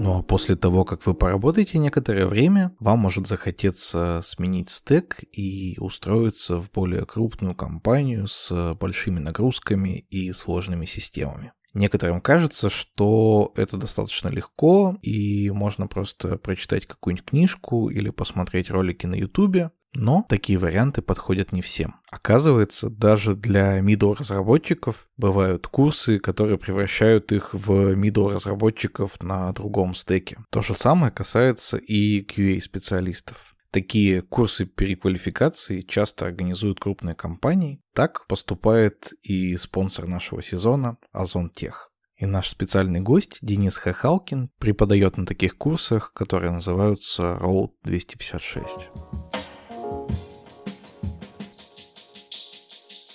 Ну 0.01 0.17
а 0.17 0.23
после 0.23 0.55
того, 0.55 0.85
как 0.85 1.05
вы 1.07 1.15
поработаете 1.15 1.79
некоторое 1.79 2.27
время, 2.27 2.73
вам 2.79 3.01
может 3.01 3.27
захотеться 3.27 4.21
сменить 4.23 4.71
стек 4.71 5.25
и 5.33 5.77
устроиться 5.81 6.59
в 6.59 6.71
более 6.71 7.05
крупную 7.05 7.57
компанию 7.57 8.29
с 8.29 8.77
большими 8.79 9.19
нагрузками 9.19 10.07
и 10.09 10.33
сложными 10.33 10.87
системами. 10.87 11.53
Некоторым 11.75 12.21
кажется, 12.21 12.71
что 12.71 13.53
это 13.57 13.77
достаточно 13.77 14.29
легко, 14.29 14.97
и 15.03 15.51
можно 15.51 15.89
просто 15.89 16.39
прочитать 16.39 16.87
какую-нибудь 16.87 17.27
книжку 17.27 17.89
или 17.91 18.11
посмотреть 18.11 18.71
ролики 18.71 19.05
на 19.05 19.17
YouTube, 19.17 19.73
но 19.95 20.25
такие 20.29 20.59
варианты 20.59 21.03
подходят 21.03 21.53
не 21.53 21.63
всем. 21.63 21.97
Оказывается, 22.11 22.91
даже 22.91 23.35
для 23.35 23.81
middle 23.81 24.17
разработчиков 24.17 25.07
бывают 25.17 25.67
курсы, 25.67 26.19
которые 26.19 26.59
превращают 26.59 27.33
их 27.33 27.55
в 27.55 27.95
middle 27.95 28.33
разработчиков 28.33 29.21
на 29.23 29.53
другом 29.53 29.95
стеке. 29.95 30.39
То 30.51 30.63
же 30.63 30.75
самое 30.75 31.13
касается 31.13 31.77
и 31.77 32.25
QA 32.25 32.61
специалистов. 32.61 33.55
Такие 33.71 34.23
курсы 34.23 34.65
переквалификации 34.65 35.83
часто 35.83 36.25
организуют 36.25 36.81
крупные 36.81 37.15
компании. 37.15 37.83
Так 37.95 38.27
поступает 38.27 39.13
и 39.23 39.57
спонсор 39.59 40.07
нашего 40.07 40.43
сезона 40.43 40.97
Озон 41.13 41.51
Тех. 41.51 41.91
И 42.17 42.27
наш 42.27 42.49
специальный 42.49 43.01
гость 43.01 43.39
Денис 43.43 43.77
Хахалкин 43.77 44.51
преподает 44.59 45.19
на 45.19 45.27
таких 45.27 45.57
курсах, 45.57 46.13
которые 46.15 46.51
называются 46.51 47.39
Road 47.41 47.71
256. 47.85 49.38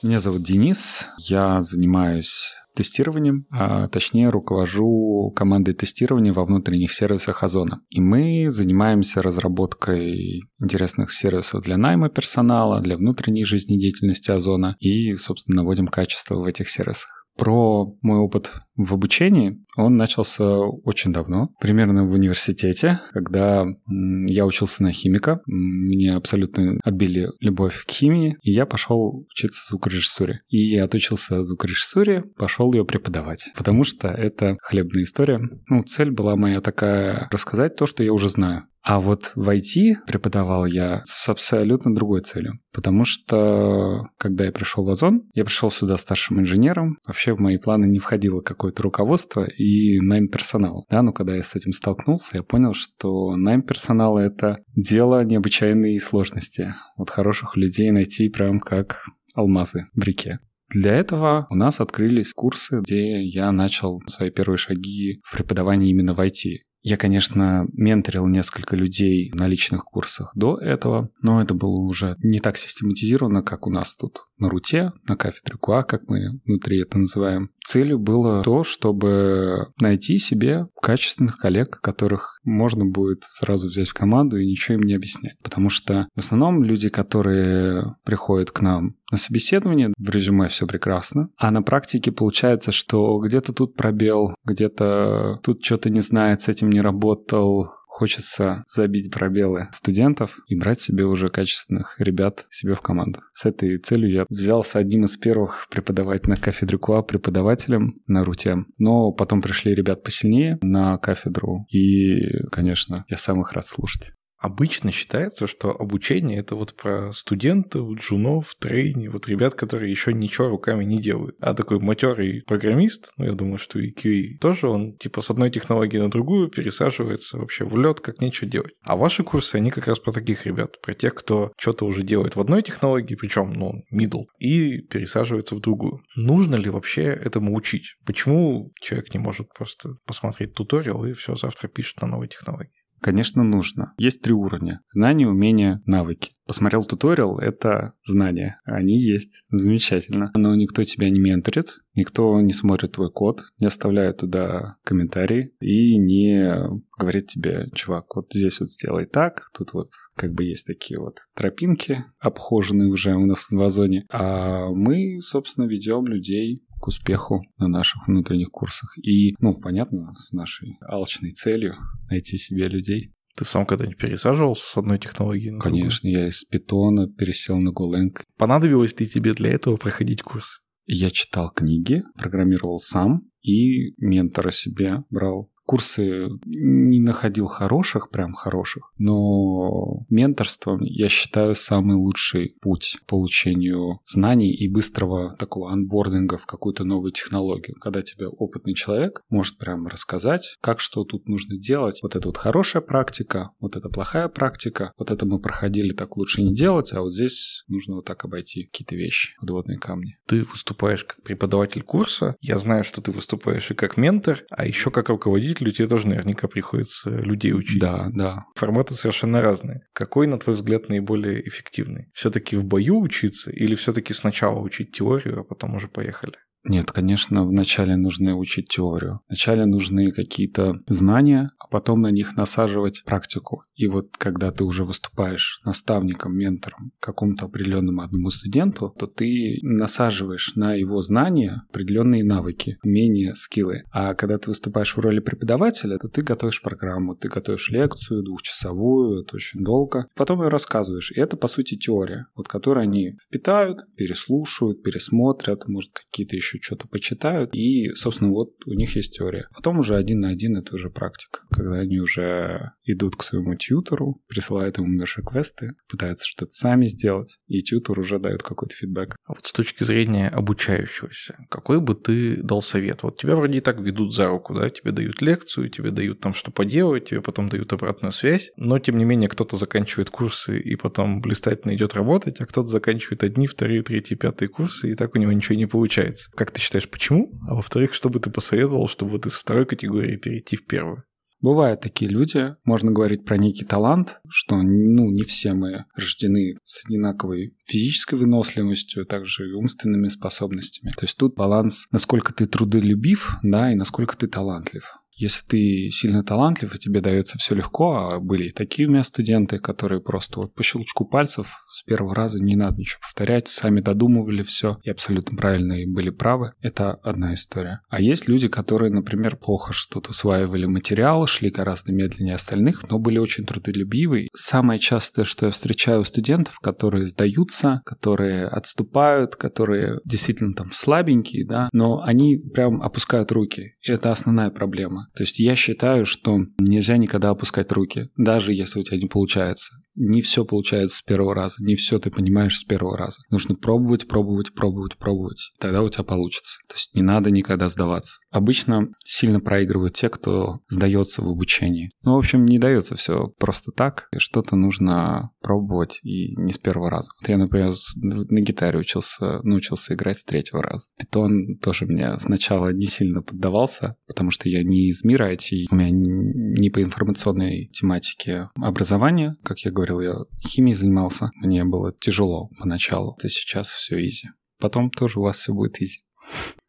Меня 0.04 0.20
зовут 0.20 0.44
Денис, 0.44 1.08
я 1.18 1.62
занимаюсь 1.62 2.54
тестированием, 2.76 3.46
а 3.52 3.88
точнее 3.88 4.30
руковожу 4.30 5.32
командой 5.36 5.74
тестирования 5.74 6.34
во 6.34 6.44
внутренних 6.46 6.92
сервисах 6.92 7.44
Озона. 7.44 7.82
И 7.90 8.02
мы 8.02 8.50
занимаемся 8.50 9.22
разработкой 9.22 10.42
интересных 10.60 11.12
сервисов 11.12 11.64
для 11.64 11.78
найма 11.78 12.10
персонала, 12.10 12.82
для 12.82 12.98
внутренней 12.98 13.46
жизнедеятельности 13.46 14.32
Озона 14.32 14.76
и, 14.80 15.14
собственно, 15.14 15.62
наводим 15.62 15.88
качество 15.88 16.36
в 16.36 16.46
этих 16.46 16.70
сервисах. 16.70 17.26
Про 17.38 17.96
мой 18.02 18.20
опыт 18.20 18.52
в 18.76 18.94
обучении, 18.94 19.64
он 19.76 19.98
начался 19.98 20.58
очень 20.58 21.14
давно, 21.14 21.50
примерно 21.60 22.06
в 22.06 22.12
университете, 22.12 23.00
когда 23.12 23.66
я 23.88 24.46
учился 24.46 24.84
на 24.84 24.92
химика, 24.92 25.42
мне 25.46 26.16
абсолютно 26.16 26.80
отбили 26.84 27.30
любовь 27.40 27.86
к 27.86 27.92
химии, 27.92 28.38
и 28.42 28.52
я 28.52 28.66
пошел 28.66 29.26
учиться 29.30 29.62
звукорежиссуре. 29.70 30.42
И 30.50 30.76
отучился 30.78 31.44
звукорежиссуре, 31.44 32.24
пошел 32.38 32.74
ее 32.74 32.86
преподавать, 32.86 33.52
потому 33.56 33.84
что 33.84 34.08
это 34.08 34.58
хлебная 34.62 35.04
история. 35.04 35.40
Ну, 35.68 35.84
цель 35.84 36.12
была 36.12 36.36
моя 36.36 36.62
такая, 36.62 37.28
рассказать 37.32 37.76
то, 37.76 37.86
что 37.86 38.04
я 38.04 38.14
уже 38.14 38.30
знаю. 38.30 38.68
А 38.84 39.00
вот 39.00 39.32
в 39.36 39.50
IT 39.50 40.06
преподавал 40.06 40.66
я 40.66 41.04
с 41.06 41.30
абсолютно 41.30 41.96
другой 41.96 42.20
целью. 42.20 42.60
Потому 42.74 43.06
что, 43.06 44.10
когда 44.18 44.44
я 44.44 44.52
пришел 44.52 44.84
в 44.84 44.90
Озон, 44.90 45.24
я 45.34 45.46
пришел 45.46 45.72
сюда 45.72 45.98
старшим 45.98 46.42
инженером. 46.42 46.98
Вообще 47.08 47.34
в 47.34 47.40
мои 47.40 47.58
планы 47.58 47.86
не 47.86 48.00
входило 48.00 48.42
какое-то 48.64 48.84
руководство 48.84 49.44
и 49.44 50.00
найм 50.00 50.30
персонала. 50.30 50.86
Да, 50.90 51.02
но 51.02 51.12
когда 51.12 51.36
я 51.36 51.44
с 51.44 51.54
этим 51.54 51.74
столкнулся, 51.74 52.38
я 52.38 52.44
понял, 52.44 52.74
что 52.74 53.36
найм 53.36 53.62
персонала— 53.62 54.20
это 54.20 54.60
дело 54.74 55.22
необычайной 55.26 56.00
сложности. 56.00 56.74
Вот 56.98 57.10
хороших 57.10 57.58
людей 57.58 57.92
найти 57.92 58.30
прям 58.30 58.62
как 58.62 59.04
алмазы 59.36 59.88
в 59.94 60.02
реке. 60.02 60.40
Для 60.70 60.94
этого 60.94 61.46
у 61.50 61.56
нас 61.56 61.82
открылись 61.82 62.32
курсы, 62.32 62.80
где 62.80 63.22
я 63.22 63.52
начал 63.52 64.02
свои 64.08 64.32
первые 64.32 64.58
шаги 64.58 65.20
в 65.26 65.36
преподавании 65.36 65.90
именно 65.90 66.14
в 66.14 66.22
IT. 66.22 66.60
Я, 66.84 66.96
конечно, 66.96 67.66
менторил 67.74 68.28
несколько 68.28 68.78
людей 68.78 69.30
на 69.34 69.48
личных 69.48 69.84
курсах 69.84 70.32
до 70.36 70.58
этого, 70.58 71.10
но 71.22 71.42
это 71.42 71.54
было 71.54 71.80
уже 71.80 72.16
не 72.24 72.40
так 72.40 72.58
систематизировано, 72.58 73.42
как 73.42 73.68
у 73.68 73.70
нас 73.70 73.98
тут 73.98 74.26
на 74.38 74.50
Руте, 74.50 74.92
на 75.08 75.16
кафедре 75.16 75.58
КУА, 75.60 75.84
как 75.84 76.02
мы 76.08 76.40
внутри 76.46 76.82
это 76.82 76.98
называем. 76.98 77.50
Целью 77.66 78.00
было 78.00 78.44
то, 78.44 78.64
чтобы 78.64 79.68
найти 79.80 80.18
себе 80.18 80.68
качественных 80.82 81.38
коллег, 81.38 81.80
которых 81.82 82.40
можно 82.44 82.86
будет 82.86 83.24
сразу 83.24 83.68
взять 83.68 83.90
в 83.90 83.94
команду 83.94 84.38
и 84.38 84.46
ничего 84.46 84.76
им 84.76 84.82
не 84.82 84.94
объяснять. 84.94 85.38
Потому 85.44 85.70
что 85.70 86.08
в 86.16 86.20
основном 86.20 86.64
люди, 86.64 86.90
которые 86.90 87.96
приходят 88.04 88.52
к 88.52 88.62
нам 88.62 88.96
на 89.12 89.18
собеседование, 89.18 89.94
в 89.98 90.10
резюме 90.10 90.48
все 90.48 90.66
прекрасно, 90.66 91.30
а 91.38 91.52
на 91.52 91.62
практике 91.62 92.12
получается, 92.12 92.72
что 92.72 93.20
где-то 93.20 93.54
тут 93.54 93.76
пробел, 93.76 94.36
где-то 94.46 95.40
тут 95.44 95.64
что-то 95.64 95.90
не 95.90 96.02
знает, 96.02 96.42
с 96.42 96.48
этим 96.48 96.70
не 96.70 96.82
работал, 96.82 97.70
хочется 97.94 98.64
забить 98.68 99.14
пробелы 99.14 99.68
студентов 99.72 100.40
и 100.48 100.56
брать 100.56 100.82
себе 100.82 101.06
уже 101.06 101.30
качественных 101.30 101.96
ребят 102.00 102.48
себе 102.50 102.74
в 102.74 102.82
команду. 102.82 103.22
С 103.34 103.46
этой 103.46 103.78
целью 103.78 104.12
я 104.12 104.26
взялся 104.30 104.80
одним 104.80 105.06
из 105.06 105.16
первых 105.16 105.68
преподавать 105.70 106.28
на 106.28 106.36
кафедре 106.36 106.80
КУА 106.80 107.04
преподавателем 107.04 108.02
на 108.08 108.26
РУТе. 108.26 108.66
Но 108.80 109.12
потом 109.12 109.42
пришли 109.42 109.76
ребят 109.76 110.04
посильнее 110.04 110.58
на 110.64 110.98
кафедру, 110.98 111.68
и, 111.70 112.42
конечно, 112.52 113.06
я 113.10 113.18
сам 113.18 113.42
их 113.42 113.52
рад 113.54 113.68
слушать. 113.68 114.14
Обычно 114.44 114.92
считается, 114.92 115.48
что 115.48 115.72
обучение 115.72 116.38
это 116.38 116.58
вот 116.58 116.74
про 116.74 117.14
студентов, 117.14 117.94
джунов, 117.94 118.56
трейни, 118.60 119.08
вот 119.08 119.30
ребят, 119.30 119.56
которые 119.56 119.90
еще 119.90 120.14
ничего 120.14 120.50
руками 120.50 120.84
не 120.84 121.02
делают. 121.02 121.38
А 121.40 121.54
такой 121.54 121.80
матерый 121.80 122.44
программист, 122.46 123.14
ну 123.16 123.24
я 123.24 123.32
думаю, 123.32 123.58
что 123.58 123.80
и 123.80 123.94
QA 123.94 124.38
тоже, 124.42 124.68
он 124.68 124.98
типа 124.98 125.22
с 125.22 125.30
одной 125.30 125.50
технологии 125.50 125.98
на 125.98 126.12
другую 126.12 126.50
пересаживается 126.50 127.38
вообще 127.38 127.64
в 127.64 127.78
лед, 127.78 128.02
как 128.02 128.20
нечего 128.20 128.50
делать. 128.50 128.74
А 128.84 128.98
ваши 128.98 129.24
курсы, 129.24 129.56
они 129.56 129.72
как 129.72 129.88
раз 129.88 130.00
про 130.00 130.12
таких 130.12 130.46
ребят, 130.46 130.82
про 130.82 130.94
тех, 130.94 131.16
кто 131.16 131.54
что-то 131.58 131.86
уже 131.86 132.04
делает 132.04 132.36
в 132.36 132.42
одной 132.42 132.64
технологии, 132.64 133.16
причем, 133.16 133.54
ну, 133.54 133.86
middle, 133.94 134.26
и 134.40 134.80
пересаживается 134.82 135.56
в 135.56 135.62
другую. 135.62 136.02
Нужно 136.18 136.58
ли 136.58 136.70
вообще 136.70 137.04
этому 137.04 137.56
учить? 137.56 137.96
Почему 138.06 138.74
человек 138.82 139.14
не 139.14 139.22
может 139.22 139.54
просто 139.54 139.92
посмотреть 140.06 140.54
туториал 140.54 141.06
и 141.06 141.14
все 141.14 141.38
завтра 141.38 141.70
пишет 141.70 142.02
на 142.02 142.10
новой 142.10 142.28
технологии? 142.28 142.83
Конечно, 143.04 143.44
нужно. 143.44 143.94
Есть 143.98 144.22
три 144.22 144.34
уровня. 144.34 144.80
Знания, 144.90 145.28
умения, 145.28 145.82
навыки. 145.86 146.32
Посмотрел 146.48 146.86
туториал— 146.86 147.38
это 147.40 147.94
знания. 148.04 148.62
Они 148.64 148.98
есть. 148.98 149.44
Замечательно. 149.50 150.32
Но 150.36 150.56
никто 150.56 150.84
тебя 150.84 151.10
не 151.10 151.20
менторит, 151.20 151.80
никто 151.96 152.40
не 152.40 152.54
смотрит 152.54 152.94
твой 152.94 153.12
код, 153.12 153.44
не 153.60 153.68
оставляет 153.68 154.18
туда 154.18 154.78
комментарии 154.86 155.54
и 155.60 155.98
не 155.98 156.54
говорит 156.98 157.28
тебе, 157.28 157.70
чувак, 157.76 158.16
вот 158.16 158.28
здесь 158.34 158.62
вот 158.62 158.70
сделай 158.70 159.06
так, 159.06 159.50
тут 159.58 159.74
вот 159.74 159.90
как 160.16 160.34
бы 160.34 160.46
есть 160.46 160.66
такие 160.66 161.00
вот 161.00 161.18
тропинки, 161.36 162.06
обхоженные 162.20 162.90
уже 162.90 163.16
у 163.16 163.26
нас 163.26 163.48
в 163.50 163.62
Озоне. 163.62 164.06
А 164.10 164.70
мы, 164.70 165.20
собственно, 165.22 165.66
ведем 165.66 166.06
людей 166.06 166.64
к 166.84 166.88
успеху 166.90 167.42
на 167.58 167.70
наших 167.70 168.10
внутренних 168.10 168.50
курсах. 168.50 168.98
И, 168.98 169.36
ну, 169.40 169.56
понятно, 169.56 170.14
с 170.18 170.34
нашей 170.34 170.78
алчной 170.86 171.32
целью 171.32 171.76
найти 172.10 172.38
себе 172.38 172.68
людей. 172.68 173.14
Ты 173.38 173.46
сам 173.46 173.66
когда-нибудь 173.66 173.98
пересаживался 173.98 174.66
с 174.68 174.78
одной 174.78 175.00
технологии 175.00 175.50
на 175.50 175.60
Конечно, 175.62 176.02
другую? 176.02 176.24
я 176.24 176.28
из 176.28 176.44
питона 176.44 177.08
пересел 177.08 177.58
на 177.58 177.70
Golang. 177.70 178.22
Понадобилось 178.38 179.00
ли 179.00 179.08
тебе 179.08 179.32
для 179.32 179.52
этого 179.52 179.78
проходить 179.78 180.24
курс? 180.24 180.60
Я 180.86 181.10
читал 181.10 181.52
книги, 181.52 182.04
программировал 182.18 182.80
сам 182.80 183.22
и 183.42 183.94
ментора 183.98 184.52
себе 184.52 185.06
брал 185.10 185.53
курсы 185.66 186.30
не 186.46 187.00
находил 187.00 187.48
хороших, 187.48 188.10
прям 188.10 188.34
хороших, 188.34 188.92
но 188.98 190.06
менторство, 190.10 190.78
я 190.82 191.10
считаю, 191.10 191.56
самый 191.56 191.96
лучший 191.96 192.56
путь 192.62 192.98
к 193.02 193.06
получению 193.06 194.00
знаний 194.08 194.54
и 194.54 194.68
быстрого 194.70 195.36
такого 195.38 195.72
анбординга 195.72 196.38
в 196.38 196.46
какую-то 196.46 196.84
новую 196.84 197.12
технологию, 197.12 197.78
когда 197.80 198.02
тебе 198.02 198.28
опытный 198.28 198.74
человек 198.74 199.22
может 199.30 199.58
прям 199.58 199.88
рассказать, 199.88 200.58
как 200.62 200.80
что 200.80 201.04
тут 201.04 201.28
нужно 201.28 201.58
делать. 201.58 202.00
Вот 202.04 202.16
это 202.16 202.28
вот 202.28 202.38
хорошая 202.38 202.82
практика, 202.82 203.52
вот 203.60 203.76
это 203.76 203.90
плохая 203.90 204.28
практика, 204.28 204.92
вот 204.98 205.12
это 205.12 205.26
мы 205.26 205.40
проходили, 205.40 205.94
так 205.94 206.18
лучше 206.18 206.42
не 206.42 206.54
делать, 206.54 206.92
а 206.94 207.02
вот 207.02 207.14
здесь 207.14 207.64
нужно 207.68 207.96
вот 207.96 208.06
так 208.06 208.26
обойти 208.26 208.66
какие-то 208.66 208.96
вещи, 208.96 209.34
подводные 209.40 209.78
камни. 209.78 210.18
Ты 210.28 210.44
выступаешь 210.44 211.04
как 211.04 211.22
преподаватель 211.24 211.84
курса, 211.84 212.36
я 212.42 212.58
знаю, 212.58 212.84
что 212.84 213.02
ты 213.02 213.12
выступаешь 213.12 213.72
и 213.72 213.76
как 213.76 213.98
ментор, 213.98 214.44
а 214.50 214.66
еще 214.66 214.92
как 214.92 215.10
руководитель 215.10 215.53
руководителю 215.54 215.72
тебе 215.72 215.88
тоже 215.88 216.08
наверняка 216.08 216.48
приходится 216.48 217.10
людей 217.10 217.54
учить. 217.54 217.80
Да, 217.80 218.10
да. 218.14 218.46
Форматы 218.56 218.94
совершенно 218.96 219.42
разные. 219.42 219.82
Какой, 219.94 220.28
на 220.28 220.38
твой 220.38 220.56
взгляд, 220.56 220.90
наиболее 220.90 221.48
эффективный? 221.48 222.08
Все-таки 222.14 222.56
в 222.56 222.66
бою 222.66 223.00
учиться 223.00 223.52
или 223.52 223.76
все-таки 223.76 224.14
сначала 224.14 224.60
учить 224.60 224.92
теорию, 224.92 225.42
а 225.42 225.44
потом 225.44 225.76
уже 225.76 225.88
поехали? 225.88 226.38
Нет, 226.66 226.92
конечно, 226.92 227.46
вначале 227.46 227.98
нужно 227.98 228.38
учить 228.38 228.70
теорию. 228.70 229.20
Вначале 229.28 229.66
нужны 229.66 230.12
какие-то 230.12 230.76
знания, 230.88 231.52
а 231.60 231.68
потом 231.68 232.02
на 232.02 232.12
них 232.12 232.38
насаживать 232.38 233.04
практику. 233.06 233.64
И 233.76 233.88
вот 233.88 234.16
когда 234.18 234.52
ты 234.52 234.64
уже 234.64 234.86
выступаешь 234.86 235.60
наставником, 235.66 236.38
ментором 236.38 236.92
какому-то 237.02 237.46
определенному 237.46 238.02
одному 238.02 238.30
студенту, 238.30 238.94
то 238.98 239.08
ты 239.08 239.58
насаживаешь 239.62 240.56
на 240.56 240.74
его 240.74 241.02
знания 241.02 241.64
определенные 241.70 242.24
навыки, 242.24 242.78
умения, 242.82 243.34
скиллы. 243.34 243.84
А 243.92 244.14
когда 244.14 244.38
ты 244.38 244.50
выступаешь 244.50 244.96
в 244.96 245.00
роли 245.00 245.20
преподавателя, 245.20 245.98
то 245.98 246.08
ты 246.08 246.22
готовишь 246.22 246.62
программу, 246.62 247.16
ты 247.16 247.28
готовишь 247.28 247.72
лекцию 247.72 248.24
двухчасовую, 248.24 249.24
это 249.24 249.36
очень 249.36 249.60
долго. 249.60 250.08
Потом 250.16 250.42
ее 250.42 250.48
рассказываешь. 250.48 251.12
И 251.12 251.20
это, 251.20 251.36
по 251.36 251.48
сути, 251.48 251.76
теория, 251.76 252.28
вот 252.36 252.48
которую 252.48 252.84
они 252.84 253.18
впитают, 253.22 253.80
переслушают, 253.98 254.82
пересмотрят, 254.82 255.68
может, 255.68 255.92
какие-то 255.92 256.38
еще 256.38 256.53
еще 256.54 256.74
что-то 256.74 256.88
почитают, 256.88 257.54
и, 257.54 257.92
собственно, 257.94 258.32
вот 258.32 258.54
у 258.66 258.74
них 258.74 258.96
есть 258.96 259.18
теория. 259.18 259.48
Потом 259.56 259.80
уже 259.80 259.96
один 259.96 260.22
на 260.22 260.30
один 260.30 260.58
это 260.58 260.76
уже 260.76 260.90
практика, 260.90 261.42
когда 261.52 261.80
они 261.80 262.00
уже 262.00 262.72
идут 262.84 263.16
к 263.16 263.24
своему 263.24 263.56
тьютору, 263.56 264.22
присылают 264.28 264.78
ему 264.78 264.88
мерш-квесты, 264.88 265.74
пытаются 265.90 266.26
что-то 266.26 266.52
сами 266.52 266.86
сделать, 266.86 267.38
и 267.48 267.62
тьютор 267.62 268.00
уже 268.00 268.20
дает 268.20 268.44
какой-то 268.44 268.76
фидбэк. 268.76 269.16
А 269.26 269.34
вот 269.34 269.46
с 269.46 269.54
точки 269.54 269.84
зрения 269.84 270.30
обучающегося, 270.30 271.38
какой 271.50 271.80
бы 271.80 271.96
ты 271.96 272.38
дал 272.38 272.62
совет? 272.62 273.04
Вот 273.04 273.20
тебя 273.20 273.36
вроде 273.36 273.58
и 273.60 273.62
так 273.62 273.80
ведут 273.80 274.14
за 274.14 274.28
руку, 274.28 274.54
да, 274.54 274.70
тебе 274.70 274.92
дают 274.92 275.22
лекцию, 275.22 275.70
тебе 275.70 275.92
дают 275.92 276.20
там 276.20 276.34
что 276.34 276.52
поделать, 276.52 277.10
тебе 277.10 277.22
потом 277.22 277.50
дают 277.50 277.74
обратную 277.74 278.12
связь, 278.12 278.52
но 278.58 278.80
тем 278.80 278.98
не 278.98 279.06
менее 279.06 279.30
кто-то 279.30 279.58
заканчивает 279.58 280.10
курсы 280.10 280.60
и 280.60 280.76
потом 280.76 281.22
блистательно 281.22 281.76
идет 281.76 281.94
работать, 281.94 282.40
а 282.42 282.46
кто-то 282.46 282.68
заканчивает 282.68 283.24
одни, 283.24 283.48
вторые, 283.48 283.84
третьи, 283.84 284.16
пятые 284.16 284.50
курсы, 284.50 284.92
и 284.92 284.96
так 284.96 285.16
у 285.16 285.20
него 285.20 285.32
ничего 285.32 285.56
не 285.56 285.66
получается. 285.66 286.32
Как 286.44 286.52
ты 286.52 286.60
считаешь, 286.60 286.90
почему? 286.90 287.40
А 287.48 287.56
во-вторых, 287.56 287.94
что 287.94 288.10
бы 288.10 288.20
ты 288.20 288.30
посоветовал, 288.30 288.90
чтобы 288.90 289.12
вот 289.12 289.26
из 289.26 289.36
второй 289.36 289.66
категории 289.66 290.18
перейти 290.18 290.58
в 290.58 290.66
первую? 290.66 291.06
Бывают 291.40 291.80
такие 291.80 292.12
люди, 292.12 292.58
можно 292.66 292.92
говорить 292.92 293.24
про 293.24 293.38
некий 293.38 293.64
талант, 293.64 294.20
что 294.28 294.58
ну, 294.58 295.10
не 295.10 295.24
все 295.24 295.54
мы 295.54 295.86
рождены 295.96 296.56
с 296.66 296.84
одинаковой 296.84 297.56
физической 297.64 298.16
выносливостью, 298.16 299.06
также 299.06 299.52
и 299.52 299.54
умственными 299.54 300.10
способностями. 300.10 300.92
То 300.92 301.06
есть 301.06 301.16
тут 301.16 301.34
баланс, 301.34 301.88
насколько 301.94 302.34
ты 302.34 302.46
трудолюбив, 302.46 303.38
да, 303.42 303.72
и 303.72 303.76
насколько 303.76 304.18
ты 304.18 304.28
талантлив. 304.28 304.84
Если 305.16 305.46
ты 305.46 305.90
сильно 305.90 306.24
талантлив, 306.24 306.74
и 306.74 306.80
тебе 306.80 307.02
дается 307.02 307.38
все 307.38 307.56
легко, 307.56 308.10
а 308.12 308.20
были 308.20 308.48
и 308.48 308.52
такие 308.52 308.88
у 308.88 308.92
меня 308.92 309.04
студенты, 309.04 309.60
которые 309.60 310.02
просто 310.02 310.40
вот 310.40 310.54
по 310.54 310.64
щелчку 310.64 311.06
пальцев 311.06 311.54
с 311.70 311.84
первого 311.84 312.16
раза 312.16 312.44
не 312.44 312.56
надо 312.56 312.78
ничего 312.78 313.00
повторять, 313.02 313.48
сами 313.48 313.82
додумывали 313.82 314.44
все 314.44 314.78
и 314.84 314.90
абсолютно 314.90 315.38
правильно 315.38 315.74
и 315.74 315.86
были 315.86 316.10
правы, 316.10 316.54
это 316.62 316.94
одна 316.94 317.34
история. 317.34 317.82
А 317.90 318.02
есть 318.02 318.28
люди, 318.28 318.48
которые, 318.48 318.92
например, 318.92 319.38
плохо 319.38 319.74
что-то 319.74 320.12
усваивали 320.12 320.66
материал, 320.66 321.26
шли 321.28 321.50
гораздо 321.50 321.92
медленнее 321.92 322.36
остальных, 322.36 322.90
но 322.90 323.00
были 323.00 323.18
очень 323.18 323.46
трудолюбивы. 323.46 324.30
Самое 324.36 324.80
частое, 324.80 325.26
что 325.26 325.46
я 325.46 325.52
встречаю 325.52 326.02
у 326.02 326.06
студентов, 326.06 326.60
которые 326.60 327.08
сдаются, 327.08 327.82
которые 327.86 328.48
отступают, 328.48 329.36
которые 329.36 330.00
действительно 330.06 330.54
там 330.54 330.72
слабенькие, 330.72 331.46
да, 331.46 331.70
но 331.74 332.02
они 332.02 332.38
прям 332.38 332.82
опускают 332.82 333.32
руки. 333.32 333.76
И 333.82 333.92
это 333.92 334.12
основная 334.12 334.50
проблема. 334.50 335.03
То 335.14 335.24
есть 335.24 335.40
я 335.40 335.56
считаю, 335.56 336.06
что 336.06 336.40
нельзя 336.58 336.98
никогда 336.98 337.30
опускать 337.30 337.72
руки, 337.72 338.10
даже 338.18 338.54
если 338.54 338.80
у 338.80 338.84
тебя 338.84 338.98
не 338.98 339.08
получается 339.08 339.83
не 339.96 340.22
все 340.22 340.46
получается 340.46 340.98
с 340.98 341.02
первого 341.02 341.36
раза, 341.36 341.56
не 341.60 341.76
все 341.76 342.00
ты 342.00 342.10
понимаешь 342.10 342.58
с 342.58 342.64
первого 342.64 342.98
раза. 342.98 343.22
Нужно 343.30 343.56
пробовать, 343.56 344.08
пробовать, 344.08 344.54
пробовать, 344.54 344.98
пробовать. 344.98 345.52
Тогда 345.60 345.82
у 345.82 345.90
тебя 345.90 346.04
получится. 346.04 346.60
То 346.68 346.76
есть 346.76 346.94
не 346.96 347.02
надо 347.02 347.32
никогда 347.32 347.70
сдаваться. 347.70 348.20
Обычно 348.32 348.90
сильно 349.06 349.40
проигрывают 349.40 349.94
те, 349.94 350.10
кто 350.10 350.60
сдается 350.70 351.22
в 351.22 351.28
обучении. 351.28 351.92
Ну, 352.04 352.16
в 352.16 352.18
общем, 352.18 352.46
не 352.46 352.60
дается 352.60 352.96
все 352.96 353.28
просто 353.38 353.72
так. 353.72 354.08
Что-то 354.18 354.56
нужно 354.56 355.32
пробовать 355.42 356.00
и 356.04 356.36
не 356.38 356.54
с 356.54 356.58
первого 356.58 356.90
раза. 356.90 357.12
Вот 357.22 357.30
я, 357.30 357.38
например, 357.38 357.72
на 357.96 358.42
гитаре 358.42 358.80
учился, 358.80 359.42
научился 359.44 359.94
играть 359.94 360.20
с 360.20 360.24
третьего 360.24 360.62
раза. 360.62 360.88
Питон 360.98 361.58
тоже 361.58 361.86
мне 361.86 362.18
сначала 362.20 362.72
не 362.74 362.88
сильно 362.88 363.22
поддавался, 363.22 363.96
потому 364.08 364.32
что 364.32 364.50
я 364.50 364.64
не 364.64 364.90
из 364.90 365.04
мира 365.04 365.32
IT, 365.34 365.66
у 365.72 365.76
меня 365.76 365.90
не 365.92 366.70
по 366.70 366.82
информационной 366.82 367.70
тематике 367.74 368.50
образования, 368.56 369.36
как 369.44 369.60
я 369.60 369.72
говорю, 369.72 369.83
говорил, 369.86 370.02
я 370.02 370.16
химией 370.48 370.76
занимался. 370.76 371.32
Мне 371.36 371.64
было 371.64 371.94
тяжело 372.00 372.50
поначалу. 372.60 373.16
Это 373.18 373.30
сейчас 373.30 373.70
все 373.70 374.00
изи. 374.08 374.30
Потом 374.60 374.90
тоже 374.90 375.20
у 375.20 375.24
вас 375.24 375.38
все 375.38 375.54
будет 375.54 375.82
изи. 375.82 376.02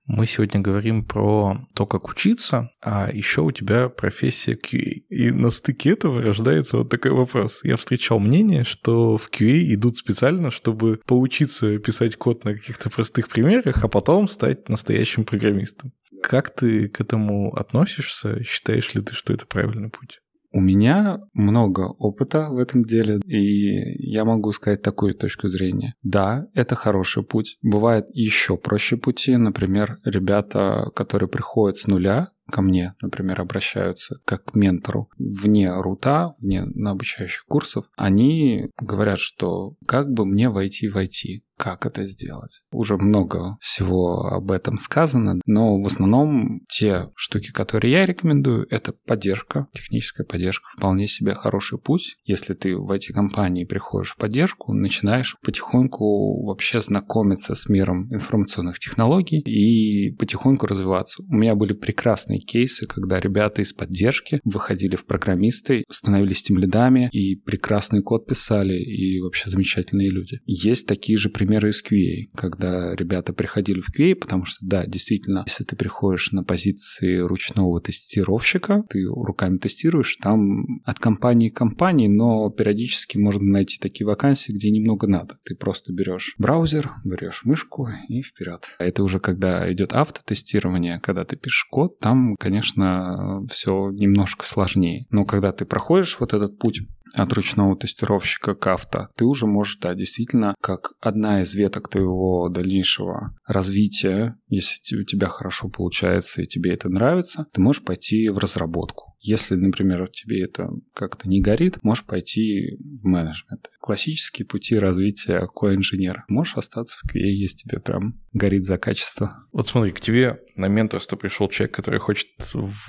Мы 0.07 0.27
сегодня 0.27 0.61
говорим 0.61 1.03
про 1.03 1.57
то, 1.75 1.87
как 1.87 2.09
учиться, 2.09 2.69
а 2.83 3.09
еще 3.11 3.41
у 3.41 3.51
тебя 3.53 3.89
профессия 3.89 4.53
QA. 4.53 5.03
И 5.09 5.31
на 5.31 5.51
стыке 5.51 5.93
этого 5.93 6.21
рождается 6.21 6.77
вот 6.77 6.91
такой 6.91 7.13
вопрос. 7.13 7.61
Я 7.63 7.79
встречал 7.79 8.19
мнение, 8.19 8.65
что 8.65 9.17
в 9.17 9.31
QA 9.31 9.73
идут 9.73 9.97
специально, 9.97 10.51
чтобы 10.51 11.01
поучиться 11.07 11.79
писать 11.79 12.17
код 12.17 12.45
на 12.45 12.53
каких-то 12.53 12.91
простых 12.91 13.29
примерах, 13.29 13.83
а 13.83 13.89
потом 13.89 14.29
стать 14.29 14.69
настоящим 14.69 15.25
программистом. 15.25 15.93
Как 16.23 16.55
ты 16.55 16.89
к 16.89 17.01
этому 17.01 17.55
относишься? 17.55 18.45
Считаешь 18.45 18.93
ли 18.95 19.01
ты, 19.01 19.15
что 19.15 19.33
это 19.33 19.47
правильный 19.47 19.89
путь? 19.89 20.21
У 20.55 20.61
меня 20.61 21.19
много 21.33 21.81
опыта 21.81 22.49
в 22.49 22.59
этом 22.59 22.85
деле, 22.85 23.19
и 23.27 24.09
я 24.09 24.25
могу 24.25 24.53
сказать 24.53 24.83
такую 24.83 25.17
точку 25.17 25.49
зрения. 25.49 25.97
Да, 26.05 26.47
это 26.55 26.77
хороший 26.77 27.25
путь. 27.25 27.59
Бывает 27.61 28.07
еще 28.13 28.57
проще 28.57 28.97
пути. 28.97 29.37
Например, 29.37 29.99
ребята, 30.05 30.93
которые 30.95 31.29
приходят 31.29 31.77
с 31.77 31.89
нуля, 31.89 32.29
ко 32.49 32.63
мне, 32.63 32.95
например, 33.01 33.41
обращаются 33.41 34.21
как 34.25 34.45
к 34.45 34.55
ментору 34.55 35.09
вне 35.19 35.73
рута, 35.75 36.35
вне 36.39 36.65
на 36.67 36.93
обучающих 36.93 37.45
курсов, 37.47 37.87
они 37.97 38.71
говорят, 38.81 39.19
что 39.19 39.75
как 39.89 40.13
бы 40.13 40.25
мне 40.25 40.51
войти 40.51 40.89
в 40.89 40.97
IT, 40.97 41.43
как 41.65 41.87
это 41.87 42.05
сделать. 42.05 42.61
Уже 42.73 42.99
много 42.99 43.57
всего 43.59 44.27
об 44.27 44.51
этом 44.51 44.77
сказано, 44.77 45.41
но 45.47 45.81
в 45.81 45.87
основном 45.87 46.61
те 46.69 47.09
штуки, 47.17 47.53
которые 47.53 47.91
я 47.91 48.05
рекомендую, 48.05 48.67
это 48.69 48.93
поддержка, 48.93 49.69
техническая 49.73 50.27
поддержка, 50.27 50.69
вполне 50.77 51.07
себе 51.07 51.33
хороший 51.33 51.79
путь. 51.79 52.17
Если 52.27 52.53
ты 52.53 52.77
в 52.77 52.91
эти 52.91 53.13
компании 53.13 53.65
приходишь 53.65 54.11
в 54.11 54.19
поддержку, 54.19 54.75
начинаешь 54.75 55.37
потихоньку 55.43 56.45
вообще 56.45 56.83
знакомиться 56.83 57.55
с 57.55 57.71
миром 57.71 58.13
информационных 58.13 58.79
технологий 58.79 59.41
и 59.41 60.15
потихоньку 60.17 60.67
развиваться. 60.67 61.23
У 61.23 61.35
меня 61.35 61.55
были 61.55 61.73
прекрасные 61.73 62.41
кейсы, 62.41 62.87
когда 62.87 63.19
ребята 63.19 63.63
из 63.63 63.73
поддержки 63.73 64.43
выходили 64.45 64.97
в 64.97 65.07
программисты, 65.07 65.85
становились 65.89 66.43
тем 66.43 66.59
лидами 66.59 67.09
и 67.11 67.37
прекрасный 67.37 68.03
код 68.03 68.27
писали, 68.27 68.75
и 68.75 69.19
вообще 69.23 69.49
замечательные 69.49 70.11
люди. 70.11 70.41
Есть 70.45 70.87
такие 70.87 71.17
же 71.17 71.31
примеры 71.31 71.54
примеры 71.55 71.71
из 71.71 71.83
QA, 71.83 72.31
когда 72.35 72.95
ребята 72.95 73.33
приходили 73.33 73.81
в 73.81 73.89
QA, 73.89 74.15
потому 74.15 74.45
что, 74.45 74.59
да, 74.67 74.87
действительно, 74.87 75.45
если 75.47 75.65
ты 75.65 75.77
приходишь 75.77 76.33
на 76.33 76.43
позиции 76.43 77.19
ручного 77.19 77.81
тестировщика, 77.81 78.83
ты 78.89 79.05
руками 79.05 79.59
тестируешь, 79.59 80.17
там 80.17 80.81
от 80.85 80.99
компании 80.99 81.49
к 81.49 81.57
компании, 81.57 82.09
но 82.09 82.51
периодически 82.51 83.19
можно 83.19 83.45
найти 83.45 83.79
такие 83.81 84.07
вакансии, 84.07 84.53
где 84.53 84.71
немного 84.71 85.07
надо. 85.07 85.39
Ты 85.45 85.55
просто 85.55 85.93
берешь 85.93 86.35
браузер, 86.39 86.91
берешь 87.05 87.43
мышку 87.45 87.89
и 88.09 88.23
вперед. 88.23 88.65
А 88.79 88.85
это 88.85 89.03
уже 89.03 89.21
когда 89.21 89.73
идет 89.73 89.93
автотестирование, 89.93 91.01
когда 91.01 91.25
ты 91.25 91.37
пишешь 91.37 91.67
код, 91.71 91.99
там, 92.01 92.35
конечно, 92.37 93.47
все 93.51 93.91
немножко 93.91 94.47
сложнее. 94.47 95.07
Но 95.11 95.25
когда 95.25 95.53
ты 95.53 95.65
проходишь 95.65 96.19
вот 96.19 96.33
этот 96.33 96.59
путь 96.59 96.81
от 97.15 97.33
ручного 97.33 97.77
тестировщика 97.77 98.55
к 98.55 98.67
авто, 98.67 99.09
ты 99.17 99.25
уже 99.25 99.47
можешь, 99.47 99.79
да, 99.79 99.95
действительно, 99.95 100.55
как 100.61 100.93
одна 101.01 101.43
из 101.43 101.55
веток 101.55 101.89
твоего 101.89 102.49
дальнейшего 102.49 103.37
развития, 103.47 104.37
если 104.49 104.97
у 104.99 105.05
тебя 105.05 105.29
хорошо 105.29 105.69
получается 105.69 106.43
и 106.43 106.47
тебе 106.47 106.75
это 106.75 106.89
нравится, 106.89 107.47
ты 107.53 107.61
можешь 107.61 107.85
пойти 107.85 108.29
в 108.29 108.39
разработку. 108.39 109.14
Если, 109.27 109.55
например, 109.55 110.07
тебе 110.09 110.45
это 110.45 110.69
как-то 110.93 111.27
не 111.27 111.41
горит, 111.41 111.83
можешь 111.83 112.05
пойти 112.05 112.77
в 112.79 113.07
менеджмент. 113.07 113.71
Классические 113.81 114.45
пути 114.45 114.77
развития 114.77 115.47
коинженера. 115.47 116.27
Можешь 116.29 116.59
остаться 116.59 116.99
в 116.99 117.09
QA, 117.09 117.23
если 117.23 117.57
тебе 117.57 117.81
прям 117.81 118.21
горит 118.35 118.65
за 118.65 118.77
качество. 118.77 119.43
Вот 119.51 119.67
смотри, 119.67 119.93
к 119.93 120.01
тебе 120.01 120.43
на 120.57 120.69
менторство 120.69 121.17
пришел 121.17 121.49
человек, 121.49 121.75
который 121.75 122.01
хочет 122.01 122.29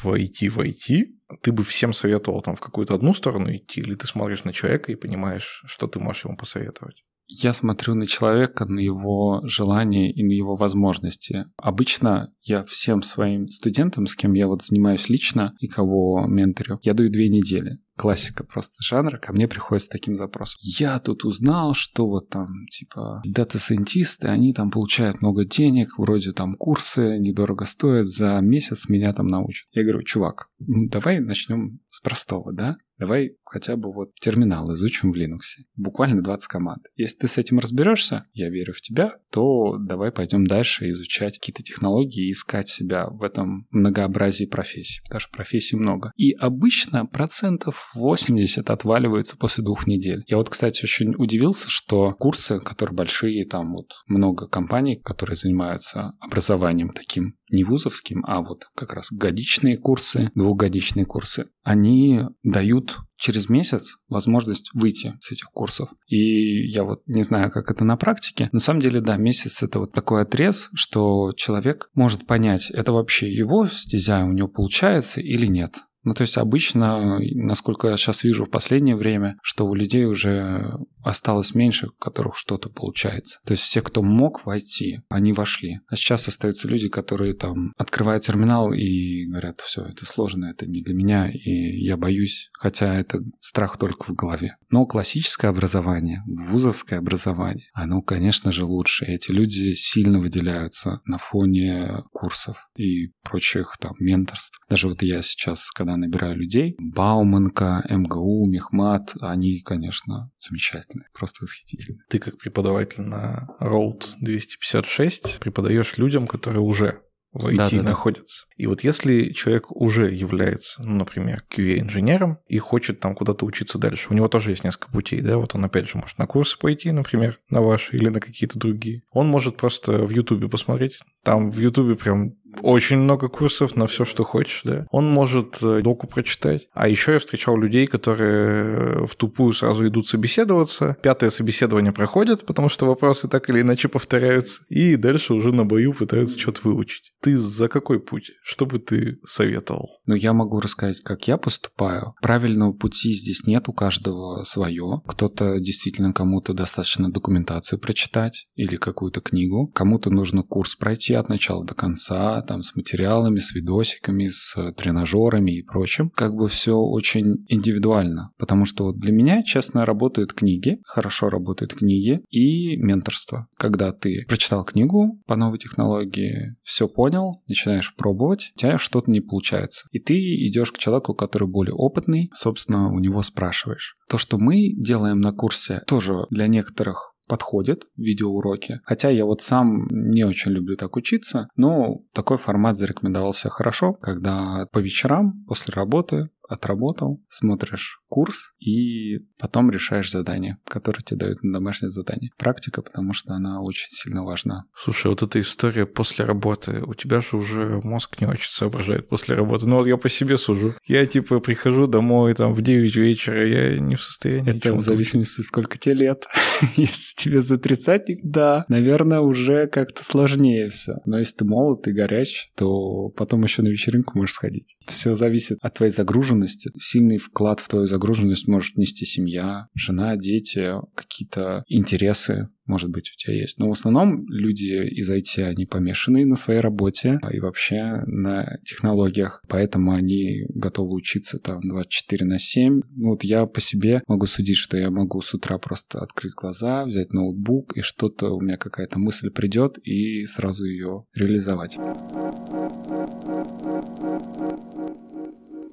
войти 0.04 0.50
в 0.50 0.60
IT. 0.60 1.06
Ты 1.42 1.54
бы 1.54 1.64
всем 1.64 1.94
советовал 1.94 2.42
там 2.42 2.58
в 2.58 2.60
какую-то 2.60 2.96
одну 2.96 3.14
сторону 3.14 3.56
идти, 3.56 3.80
или 3.80 3.94
ты 3.94 4.06
смотришь 4.06 4.44
на 4.44 4.52
человека 4.52 4.92
и 4.92 4.96
понимаешь, 4.96 5.64
что 5.66 5.88
ты 5.88 6.00
можешь 6.00 6.26
ему 6.26 6.36
посоветовать? 6.36 7.06
Я 7.28 7.54
смотрю 7.54 7.96
на 7.96 8.06
человека, 8.06 8.66
на 8.66 8.80
его 8.80 9.42
желания 9.46 10.12
и 10.12 10.24
на 10.24 10.32
его 10.32 10.56
возможности. 10.56 11.46
Обычно 11.58 12.32
я 12.42 12.64
всем 12.64 13.02
своим 13.02 13.48
студентам, 13.48 14.06
с 14.06 14.16
кем 14.16 14.34
я 14.34 14.48
вот 14.48 14.64
занимаюсь 14.64 15.10
лично 15.10 15.54
и 15.60 15.68
кого 15.68 16.24
менторю, 16.28 16.80
я 16.84 16.94
даю 16.94 17.10
две 17.10 17.30
недели 17.30 17.80
классика 17.96 18.44
просто 18.44 18.78
жанра, 18.82 19.18
ко 19.18 19.34
мне 19.34 19.48
приходит 19.48 19.84
с 19.84 19.88
таким 19.88 20.18
запросом. 20.18 20.60
Я 20.62 21.00
тут 21.00 21.24
узнал, 21.24 21.74
что 21.74 22.08
вот 22.08 22.30
там, 22.30 22.50
типа, 22.70 23.22
дата-сайентисты, 23.26 24.28
они 24.28 24.54
там 24.54 24.70
получают 24.70 25.22
много 25.22 25.46
денег, 25.46 25.98
вроде 25.98 26.32
там 26.34 26.56
курсы 26.56 27.18
недорого 27.20 27.66
стоят, 27.66 28.08
за 28.08 28.40
месяц 28.42 28.90
меня 28.90 29.14
там 29.14 29.28
научат. 29.28 29.68
Я 29.72 29.84
говорю, 29.84 30.04
чувак, 30.04 30.50
ну 30.60 30.88
давай 30.90 31.20
начнем 31.20 31.80
с 31.90 32.02
простого, 32.02 32.52
да? 32.54 32.76
Давай 32.98 33.36
хотя 33.56 33.78
бы 33.78 33.94
вот 33.94 34.14
терминал 34.16 34.74
изучим 34.74 35.14
в 35.14 35.16
Linux. 35.16 35.64
Буквально 35.78 36.22
20 36.22 36.48
команд. 36.48 36.88
Если 36.98 37.20
ты 37.20 37.28
с 37.30 37.38
этим 37.38 37.60
разберешься, 37.60 38.26
я 38.34 38.50
верю 38.50 38.74
в 38.74 38.82
тебя, 38.82 39.14
то 39.32 39.78
давай 39.80 40.12
пойдем 40.12 40.46
дальше 40.46 40.90
изучать 40.90 41.40
какие-то 41.40 41.64
технологии 41.64 42.28
и 42.28 42.32
искать 42.32 42.68
себя 42.68 43.08
в 43.08 43.24
этом 43.24 43.66
многообразии 43.72 44.44
профессий, 44.44 45.00
потому 45.06 45.22
что 45.22 45.32
профессий 45.32 45.78
много. 45.78 46.12
И 46.18 46.34
обычно 46.34 47.06
процентов 47.06 47.92
80 47.96 48.70
отваливаются 48.70 49.38
после 49.38 49.64
двух 49.64 49.88
недель. 49.88 50.26
Я 50.28 50.36
вот, 50.36 50.50
кстати, 50.50 50.84
очень 50.84 51.16
удивился, 51.18 51.70
что 51.70 52.12
курсы, 52.12 52.60
которые 52.60 52.98
большие, 52.98 53.46
там 53.46 53.72
вот 53.72 54.04
много 54.06 54.50
компаний, 54.50 55.00
которые 55.02 55.38
занимаются 55.38 56.12
образованием 56.20 56.90
таким 56.90 57.38
не 57.52 57.64
вузовским, 57.64 58.24
а 58.28 58.42
вот 58.42 58.68
как 58.76 58.94
раз 58.94 59.08
годичные 59.12 59.78
курсы, 59.78 60.32
двухгодичные 60.36 61.06
курсы, 61.06 61.48
они 61.64 62.22
дают 62.44 62.98
через 63.18 63.50
месяц 63.50 63.98
возможность 64.10 64.70
выйти 64.74 65.18
с 65.22 65.32
этих 65.32 65.46
курсов. 65.52 65.90
И 66.08 66.68
я 66.68 66.84
вот 66.84 67.02
не 67.08 67.24
знаю, 67.24 67.52
как 67.52 67.72
это 67.72 67.84
на 67.86 67.98
практике. 67.98 68.50
На 68.52 68.60
самом 68.60 68.82
деле, 68.82 69.02
да, 69.02 69.18
месяц 69.18 69.64
это 69.64 69.80
вот 69.80 69.94
такой 69.94 70.22
отрез, 70.22 70.70
что 70.74 71.32
человек 71.36 71.90
может 71.94 72.28
понять, 72.28 72.70
это 72.72 72.92
вообще 72.92 73.32
его 73.32 73.68
стезя 73.68 74.24
у 74.26 74.32
него 74.32 74.48
получается 74.48 75.22
или 75.22 75.46
нет. 75.48 75.80
Ну, 76.06 76.14
то 76.14 76.22
есть 76.22 76.38
обычно, 76.38 77.20
насколько 77.20 77.88
я 77.88 77.98
сейчас 77.98 78.24
вижу 78.24 78.46
в 78.46 78.52
последнее 78.52 78.96
время, 78.96 79.38
что 79.42 79.66
у 79.66 79.74
людей 79.74 80.06
уже 80.06 80.78
осталось 81.06 81.56
меньше, 81.56 81.88
у 81.88 81.92
которых 81.92 82.36
что-то 82.36 82.70
получается. 82.70 83.40
То 83.46 83.52
есть 83.52 83.64
все, 83.64 83.82
кто 83.82 84.02
мог 84.02 84.46
войти, 84.46 85.02
они 85.10 85.34
вошли. 85.34 85.80
А 85.88 85.96
сейчас 85.96 86.28
остаются 86.28 86.68
люди, 86.68 86.90
которые 86.90 87.34
там 87.34 87.74
открывают 87.78 88.24
терминал 88.26 88.74
и 88.74 89.26
говорят, 89.26 89.62
все, 89.62 89.86
это 89.86 90.06
сложно, 90.06 90.46
это 90.46 90.66
не 90.66 90.82
для 90.82 90.96
меня, 90.96 91.32
и 91.32 91.52
я 91.84 91.98
боюсь, 91.98 92.50
хотя 92.54 92.96
это 92.96 93.20
страх 93.42 93.78
только 93.78 94.06
в 94.06 94.16
голове. 94.16 94.58
Но 94.72 94.86
классическое 94.86 95.52
образование, 95.52 96.24
вузовское 96.26 97.00
образование, 97.00 97.70
оно, 97.74 98.02
конечно 98.02 98.52
же, 98.52 98.66
лучше. 98.66 99.06
Эти 99.06 99.32
люди 99.32 99.74
сильно 99.74 100.20
выделяются 100.20 101.02
на 101.06 101.18
фоне 101.18 102.04
курсов 102.12 102.68
и 102.76 103.12
прочих 103.24 103.76
там 103.80 103.94
менторств. 104.00 104.60
Даже 104.70 104.88
вот 104.88 105.02
я 105.02 105.22
сейчас, 105.22 105.70
когда 105.72 105.98
набираю 105.98 106.38
людей, 106.38 106.76
Бауманка, 106.80 107.86
МГУ, 107.90 108.50
Мехмат, 108.50 109.14
они, 109.22 109.62
конечно, 109.62 110.32
замечательные, 110.40 110.95
просто 111.14 111.44
восхитительные. 111.44 112.02
Ты 112.10 112.20
как 112.20 112.38
преподаватель 112.38 113.04
на 113.04 113.48
Road 113.60 114.04
256 114.20 115.40
преподаешь 115.40 115.98
людям, 115.98 116.28
которые 116.28 116.62
уже 116.62 117.02
в 117.36 117.48
IT 117.48 117.58
да, 117.58 117.70
да, 117.70 117.84
находятся. 117.84 118.46
Да. 118.48 118.64
И 118.64 118.68
вот 118.68 118.82
если 118.82 119.32
человек 119.34 119.70
уже 119.70 120.10
является, 120.10 120.82
ну, 120.84 120.96
например, 120.96 121.44
QA-инженером 121.54 122.38
и 122.48 122.58
хочет 122.60 123.02
там 123.02 123.14
куда-то 123.14 123.46
учиться 123.46 123.78
дальше, 123.78 124.08
у 124.10 124.14
него 124.14 124.30
тоже 124.30 124.52
есть 124.52 124.64
несколько 124.64 124.90
путей, 124.90 125.22
да, 125.22 125.38
вот 125.38 125.54
он 125.54 125.66
опять 125.66 125.90
же 125.90 125.98
может 125.98 126.18
на 126.18 126.28
курсы 126.28 126.58
пойти, 126.58 126.92
например, 126.92 127.40
на 127.50 127.62
ваши 127.62 127.98
или 127.98 128.08
на 128.08 128.22
какие-то 128.22 128.58
другие. 128.58 129.02
Он 129.12 129.28
может 129.28 129.58
просто 129.58 130.06
в 130.06 130.10
Ютубе 130.12 130.48
посмотреть, 130.48 131.00
там 131.24 131.52
в 131.52 131.60
Ютубе 131.60 131.96
прям 131.96 132.36
очень 132.62 132.98
много 132.98 133.28
курсов 133.28 133.76
на 133.76 133.88
все, 133.88 134.06
что 134.06 134.24
хочешь, 134.24 134.62
да. 134.64 134.86
Он 134.92 135.10
может 135.10 135.62
э, 135.62 135.82
доку 135.82 136.08
прочитать. 136.08 136.68
А 136.74 136.88
еще 136.88 137.14
я 137.14 137.20
встречал 137.20 137.58
людей, 137.58 137.88
которые 137.88 139.06
в 139.06 139.16
тупую 139.16 139.54
сразу 139.54 139.88
идут 139.88 140.08
собеседоваться. 140.08 140.98
Пятое 141.02 141.30
собеседование 141.30 141.92
проходит, 141.92 142.46
потому 142.46 142.70
что 142.70 142.86
вопросы 142.86 143.28
так 143.28 143.50
или 143.50 143.62
иначе 143.62 143.88
повторяются. 143.88 144.64
И 144.70 144.96
дальше 144.96 145.34
уже 145.34 145.54
на 145.54 145.66
бою 145.66 145.94
пытаются 145.94 146.40
что-то 146.40 146.62
выучить. 146.64 147.12
Ты 147.22 147.38
за 147.38 147.68
какой 147.68 148.00
путь? 148.00 148.32
Что 148.44 148.66
бы 148.66 148.80
ты 148.80 149.20
советовал? 149.26 149.95
Ну, 150.06 150.16
я 150.16 150.34
могу 150.34 150.60
рассказать, 150.60 151.02
как 151.02 151.28
я 151.28 151.38
поступаю. 151.38 152.14
Правильного 152.22 152.74
пути 152.74 153.14
здесь 153.14 153.46
нет, 153.46 153.68
у 153.70 153.74
каждого 153.74 154.44
свое. 154.44 155.02
Кто-то 155.08 155.60
действительно 155.60 156.14
кому-то 156.14 156.54
достаточно 156.54 157.12
документацию 157.12 157.80
прочитать 157.80 158.48
или 158.56 158.76
какую-то 158.78 159.22
книгу. 159.22 159.68
Кому-то 159.74 160.12
нужно 160.12 160.44
курс 160.44 160.76
пройти 160.76 161.14
от 161.14 161.30
начала 161.30 161.64
до 161.64 161.74
конца, 161.74 162.42
там 162.44 162.62
с 162.62 162.76
материалами, 162.76 163.40
с 163.40 163.54
видосиками, 163.54 164.30
с 164.30 164.56
тренажерами 164.74 165.58
и 165.58 165.64
прочим. 165.64 166.12
Как 166.12 166.36
бы 166.36 166.48
все 166.48 166.78
очень 166.78 167.46
индивидуально, 167.48 168.32
потому 168.38 168.66
что 168.66 168.86
вот 168.86 169.00
для 169.00 169.12
меня, 169.12 169.44
честно, 169.44 169.86
работают 169.86 170.34
книги, 170.34 170.80
хорошо 170.86 171.30
работают 171.30 171.74
книги 171.74 172.22
и 172.30 172.78
менторство. 172.78 173.48
Когда 173.58 173.92
ты 173.92 174.26
прочитал 174.28 174.64
книгу 174.64 175.20
по 175.26 175.36
новой 175.36 175.58
технологии, 175.58 176.56
все 176.64 176.88
понял, 176.88 177.42
начинаешь 177.48 177.96
пробовать, 177.96 178.52
у 178.56 178.60
тебя 178.60 178.78
что-то 178.78 179.10
не 179.10 179.22
получается. 179.22 179.88
И 179.96 180.00
ты 180.00 180.14
идешь 180.50 180.74
к 180.74 180.78
человеку, 180.78 181.14
который 181.14 181.48
более 181.48 181.74
опытный, 181.74 182.30
собственно, 182.34 182.92
у 182.92 183.00
него 183.00 183.22
спрашиваешь. 183.22 183.96
То, 184.10 184.18
что 184.18 184.38
мы 184.38 184.74
делаем 184.76 185.22
на 185.22 185.32
курсе, 185.32 185.84
тоже 185.88 186.26
для 186.30 186.48
некоторых 186.48 187.14
подходит 187.30 187.88
видеоуроки. 187.96 188.82
Хотя 188.84 189.10
я 189.10 189.24
вот 189.24 189.42
сам 189.42 189.88
не 189.90 190.26
очень 190.26 190.52
люблю 190.52 190.76
так 190.76 190.98
учиться, 190.98 191.48
но 191.56 192.02
такой 192.14 192.38
формат 192.38 192.76
зарекомендовался 192.76 193.48
хорошо, 193.48 193.94
когда 193.94 194.68
по 194.74 194.80
вечерам 194.80 195.46
после 195.48 195.74
работы 195.74 196.30
отработал, 196.48 197.22
смотришь 197.30 198.02
курс 198.08 198.54
и 198.60 199.20
потом 199.40 199.72
решаешь 199.72 200.12
задание, 200.12 200.58
которое 200.68 201.02
тебе 201.04 201.18
дают 201.18 201.44
на 201.44 201.54
домашнее 201.54 201.90
задание. 201.90 202.32
Практика, 202.38 202.82
потому 202.82 203.14
что 203.14 203.34
она 203.34 203.62
очень 203.62 203.90
сильно 203.90 204.24
важна. 204.24 204.66
Слушай, 204.74 205.08
вот 205.08 205.22
эта 205.22 205.40
история 205.40 205.86
после 205.86 206.26
работы, 206.26 206.82
у 206.86 206.94
тебя 206.94 207.22
же 207.22 207.38
уже 207.38 207.80
мозг 207.84 208.20
не 208.22 208.28
очень 208.28 208.50
соображает 208.50 209.08
после 209.08 209.36
работы. 209.36 209.68
Ну 209.68 209.78
вот 209.78 209.88
я 209.88 209.98
по 209.98 210.10
себе 210.10 210.38
сужу. 210.38 210.76
Я 210.86 211.06
типа 211.06 211.40
прихожу 211.40 211.88
домой 211.88 212.34
там 212.34 212.54
в 212.54 212.62
9 212.62 212.96
вечера, 212.96 213.48
я 213.48 213.80
не 213.80 213.96
в 213.96 214.02
состоянии. 214.02 214.58
Это 214.58 214.74
в 214.74 214.82
зависимости, 214.82 215.42
сколько 215.42 215.78
тебе 215.78 215.96
лет. 215.96 216.26
если 216.76 217.16
тебе 217.16 217.42
за 217.42 217.58
тридцатник, 217.58 218.20
да, 218.24 218.66
наверное, 218.68 219.20
уже 219.20 219.68
как-то 219.68 220.04
сложнее 220.04 220.70
все. 220.70 220.96
Но 221.06 221.20
если 221.20 221.38
ты 221.38 221.46
молод 221.46 221.88
и 221.88 221.92
горяч, 221.92 222.50
то 222.56 223.10
потом 223.10 223.44
еще 223.44 223.62
на 223.62 223.68
вечеринку 223.68 224.18
можешь 224.18 224.36
сходить. 224.36 224.78
Все 224.88 225.16
зависит 225.16 225.58
от 225.62 225.74
твоей 225.74 225.92
загруженности. 225.92 226.35
Сильный 226.80 227.18
вклад 227.18 227.60
в 227.60 227.68
твою 227.68 227.86
загруженность 227.86 228.48
может 228.48 228.78
нести 228.78 229.06
семья, 229.06 229.68
жена, 229.74 230.16
дети, 230.18 230.74
какие-то 230.96 231.64
интересы, 231.68 232.50
может 232.66 232.90
быть, 232.90 233.12
у 233.12 233.18
тебя 233.18 233.36
есть. 233.36 233.60
Но 233.60 233.70
в 233.70 233.72
основном 233.72 234.28
люди 234.28 234.88
из 234.90 235.10
IT, 235.12 235.44
они 235.44 235.66
помешаны 235.66 236.26
на 236.26 236.36
своей 236.36 236.60
работе 236.60 237.20
и 237.32 237.40
вообще 237.40 238.02
на 238.08 238.58
технологиях, 238.64 239.44
поэтому 239.48 239.94
они 239.94 240.46
готовы 240.50 240.94
учиться 240.96 241.38
там 241.40 241.62
24 241.62 242.26
на 242.26 242.40
7. 242.40 242.82
Ну, 242.96 243.10
вот 243.10 243.24
я 243.24 243.46
по 243.46 243.62
себе 243.62 244.02
могу 244.08 244.26
судить, 244.26 244.58
что 244.58 244.78
я 244.78 244.90
могу 244.90 245.22
с 245.22 245.34
утра 245.34 245.58
просто 245.58 246.00
открыть 246.00 246.34
глаза, 246.34 246.86
взять 246.86 247.14
ноутбук, 247.14 247.78
и 247.78 247.82
что-то 247.82 248.30
у 248.36 248.42
меня 248.42 248.58
какая-то 248.58 249.00
мысль 249.00 249.30
придет, 249.30 249.78
и 249.84 250.26
сразу 250.26 250.66
ее 250.66 251.06
реализовать. 251.14 251.78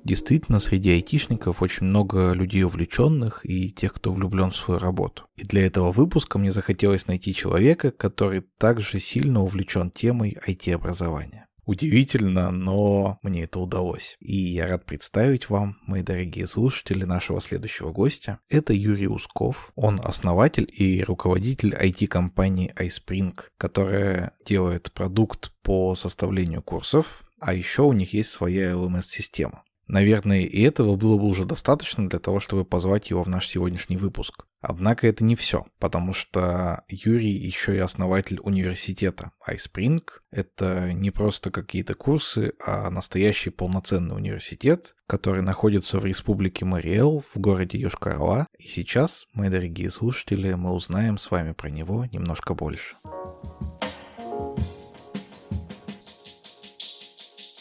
Действительно, 0.04 0.58
среди 0.58 0.90
айтишников 0.90 1.62
очень 1.62 1.86
много 1.86 2.32
людей 2.32 2.64
увлеченных 2.64 3.40
и 3.44 3.70
тех, 3.70 3.92
кто 3.94 4.12
влюблен 4.12 4.50
в 4.50 4.56
свою 4.56 4.80
работу. 4.80 5.24
И 5.36 5.44
для 5.44 5.64
этого 5.64 5.92
выпуска 5.92 6.38
мне 6.38 6.50
захотелось 6.50 7.06
найти 7.06 7.32
человека, 7.34 7.92
который 7.92 8.42
также 8.58 8.98
сильно 8.98 9.42
увлечен 9.42 9.90
темой 9.90 10.36
IT-образования. 10.46 11.46
Удивительно, 11.64 12.50
но 12.50 13.18
мне 13.22 13.44
это 13.44 13.60
удалось. 13.60 14.16
И 14.18 14.36
я 14.36 14.66
рад 14.66 14.84
представить 14.84 15.48
вам, 15.48 15.78
мои 15.86 16.02
дорогие 16.02 16.48
слушатели, 16.48 17.04
нашего 17.04 17.40
следующего 17.40 17.92
гостя. 17.92 18.40
Это 18.48 18.72
Юрий 18.72 19.06
Усков. 19.06 19.70
Он 19.76 20.00
основатель 20.02 20.68
и 20.76 21.04
руководитель 21.04 21.74
IT-компании 21.74 22.74
iSpring, 22.76 23.38
которая 23.58 24.32
делает 24.44 24.90
продукт 24.92 25.52
по 25.62 25.94
составлению 25.94 26.62
курсов, 26.62 27.22
а 27.38 27.54
еще 27.54 27.82
у 27.82 27.92
них 27.92 28.12
есть 28.12 28.30
своя 28.30 28.72
LMS-система. 28.72 29.62
Наверное, 29.93 30.40
и 30.40 30.62
этого 30.62 30.97
было 30.97 31.19
бы 31.19 31.27
уже 31.27 31.44
достаточно 31.44 32.09
для 32.09 32.19
того, 32.19 32.40
чтобы 32.40 32.64
позвать 32.64 33.10
его 33.10 33.23
в 33.23 33.28
наш 33.28 33.47
сегодняшний 33.47 33.98
выпуск. 33.98 34.47
Однако 34.62 35.06
это 35.06 35.23
не 35.23 35.36
все, 35.36 35.66
потому 35.78 36.14
что 36.14 36.82
Юрий 36.89 37.35
еще 37.35 37.77
и 37.77 37.78
основатель 37.78 38.40
университета 38.43 39.32
iSpring. 39.47 40.01
Это 40.31 40.94
не 40.94 41.10
просто 41.10 41.51
какие-то 41.51 41.94
курсы, 41.94 42.55
а 42.64 42.89
настоящий 42.89 43.51
полноценный 43.51 44.16
университет, 44.16 44.94
который 45.06 45.43
находится 45.43 45.98
в 45.98 46.06
республике 46.06 46.64
Мариэл 46.64 47.23
в 47.35 47.39
городе 47.39 47.77
Йошкар-Ола. 47.77 48.47
И 48.59 48.69
сейчас, 48.69 49.27
мои 49.35 49.51
дорогие 49.51 49.90
слушатели, 49.90 50.55
мы 50.55 50.73
узнаем 50.73 51.19
с 51.19 51.31
вами 51.31 51.52
про 51.52 51.69
него 51.69 52.06
немножко 52.06 52.55
больше. 52.55 52.97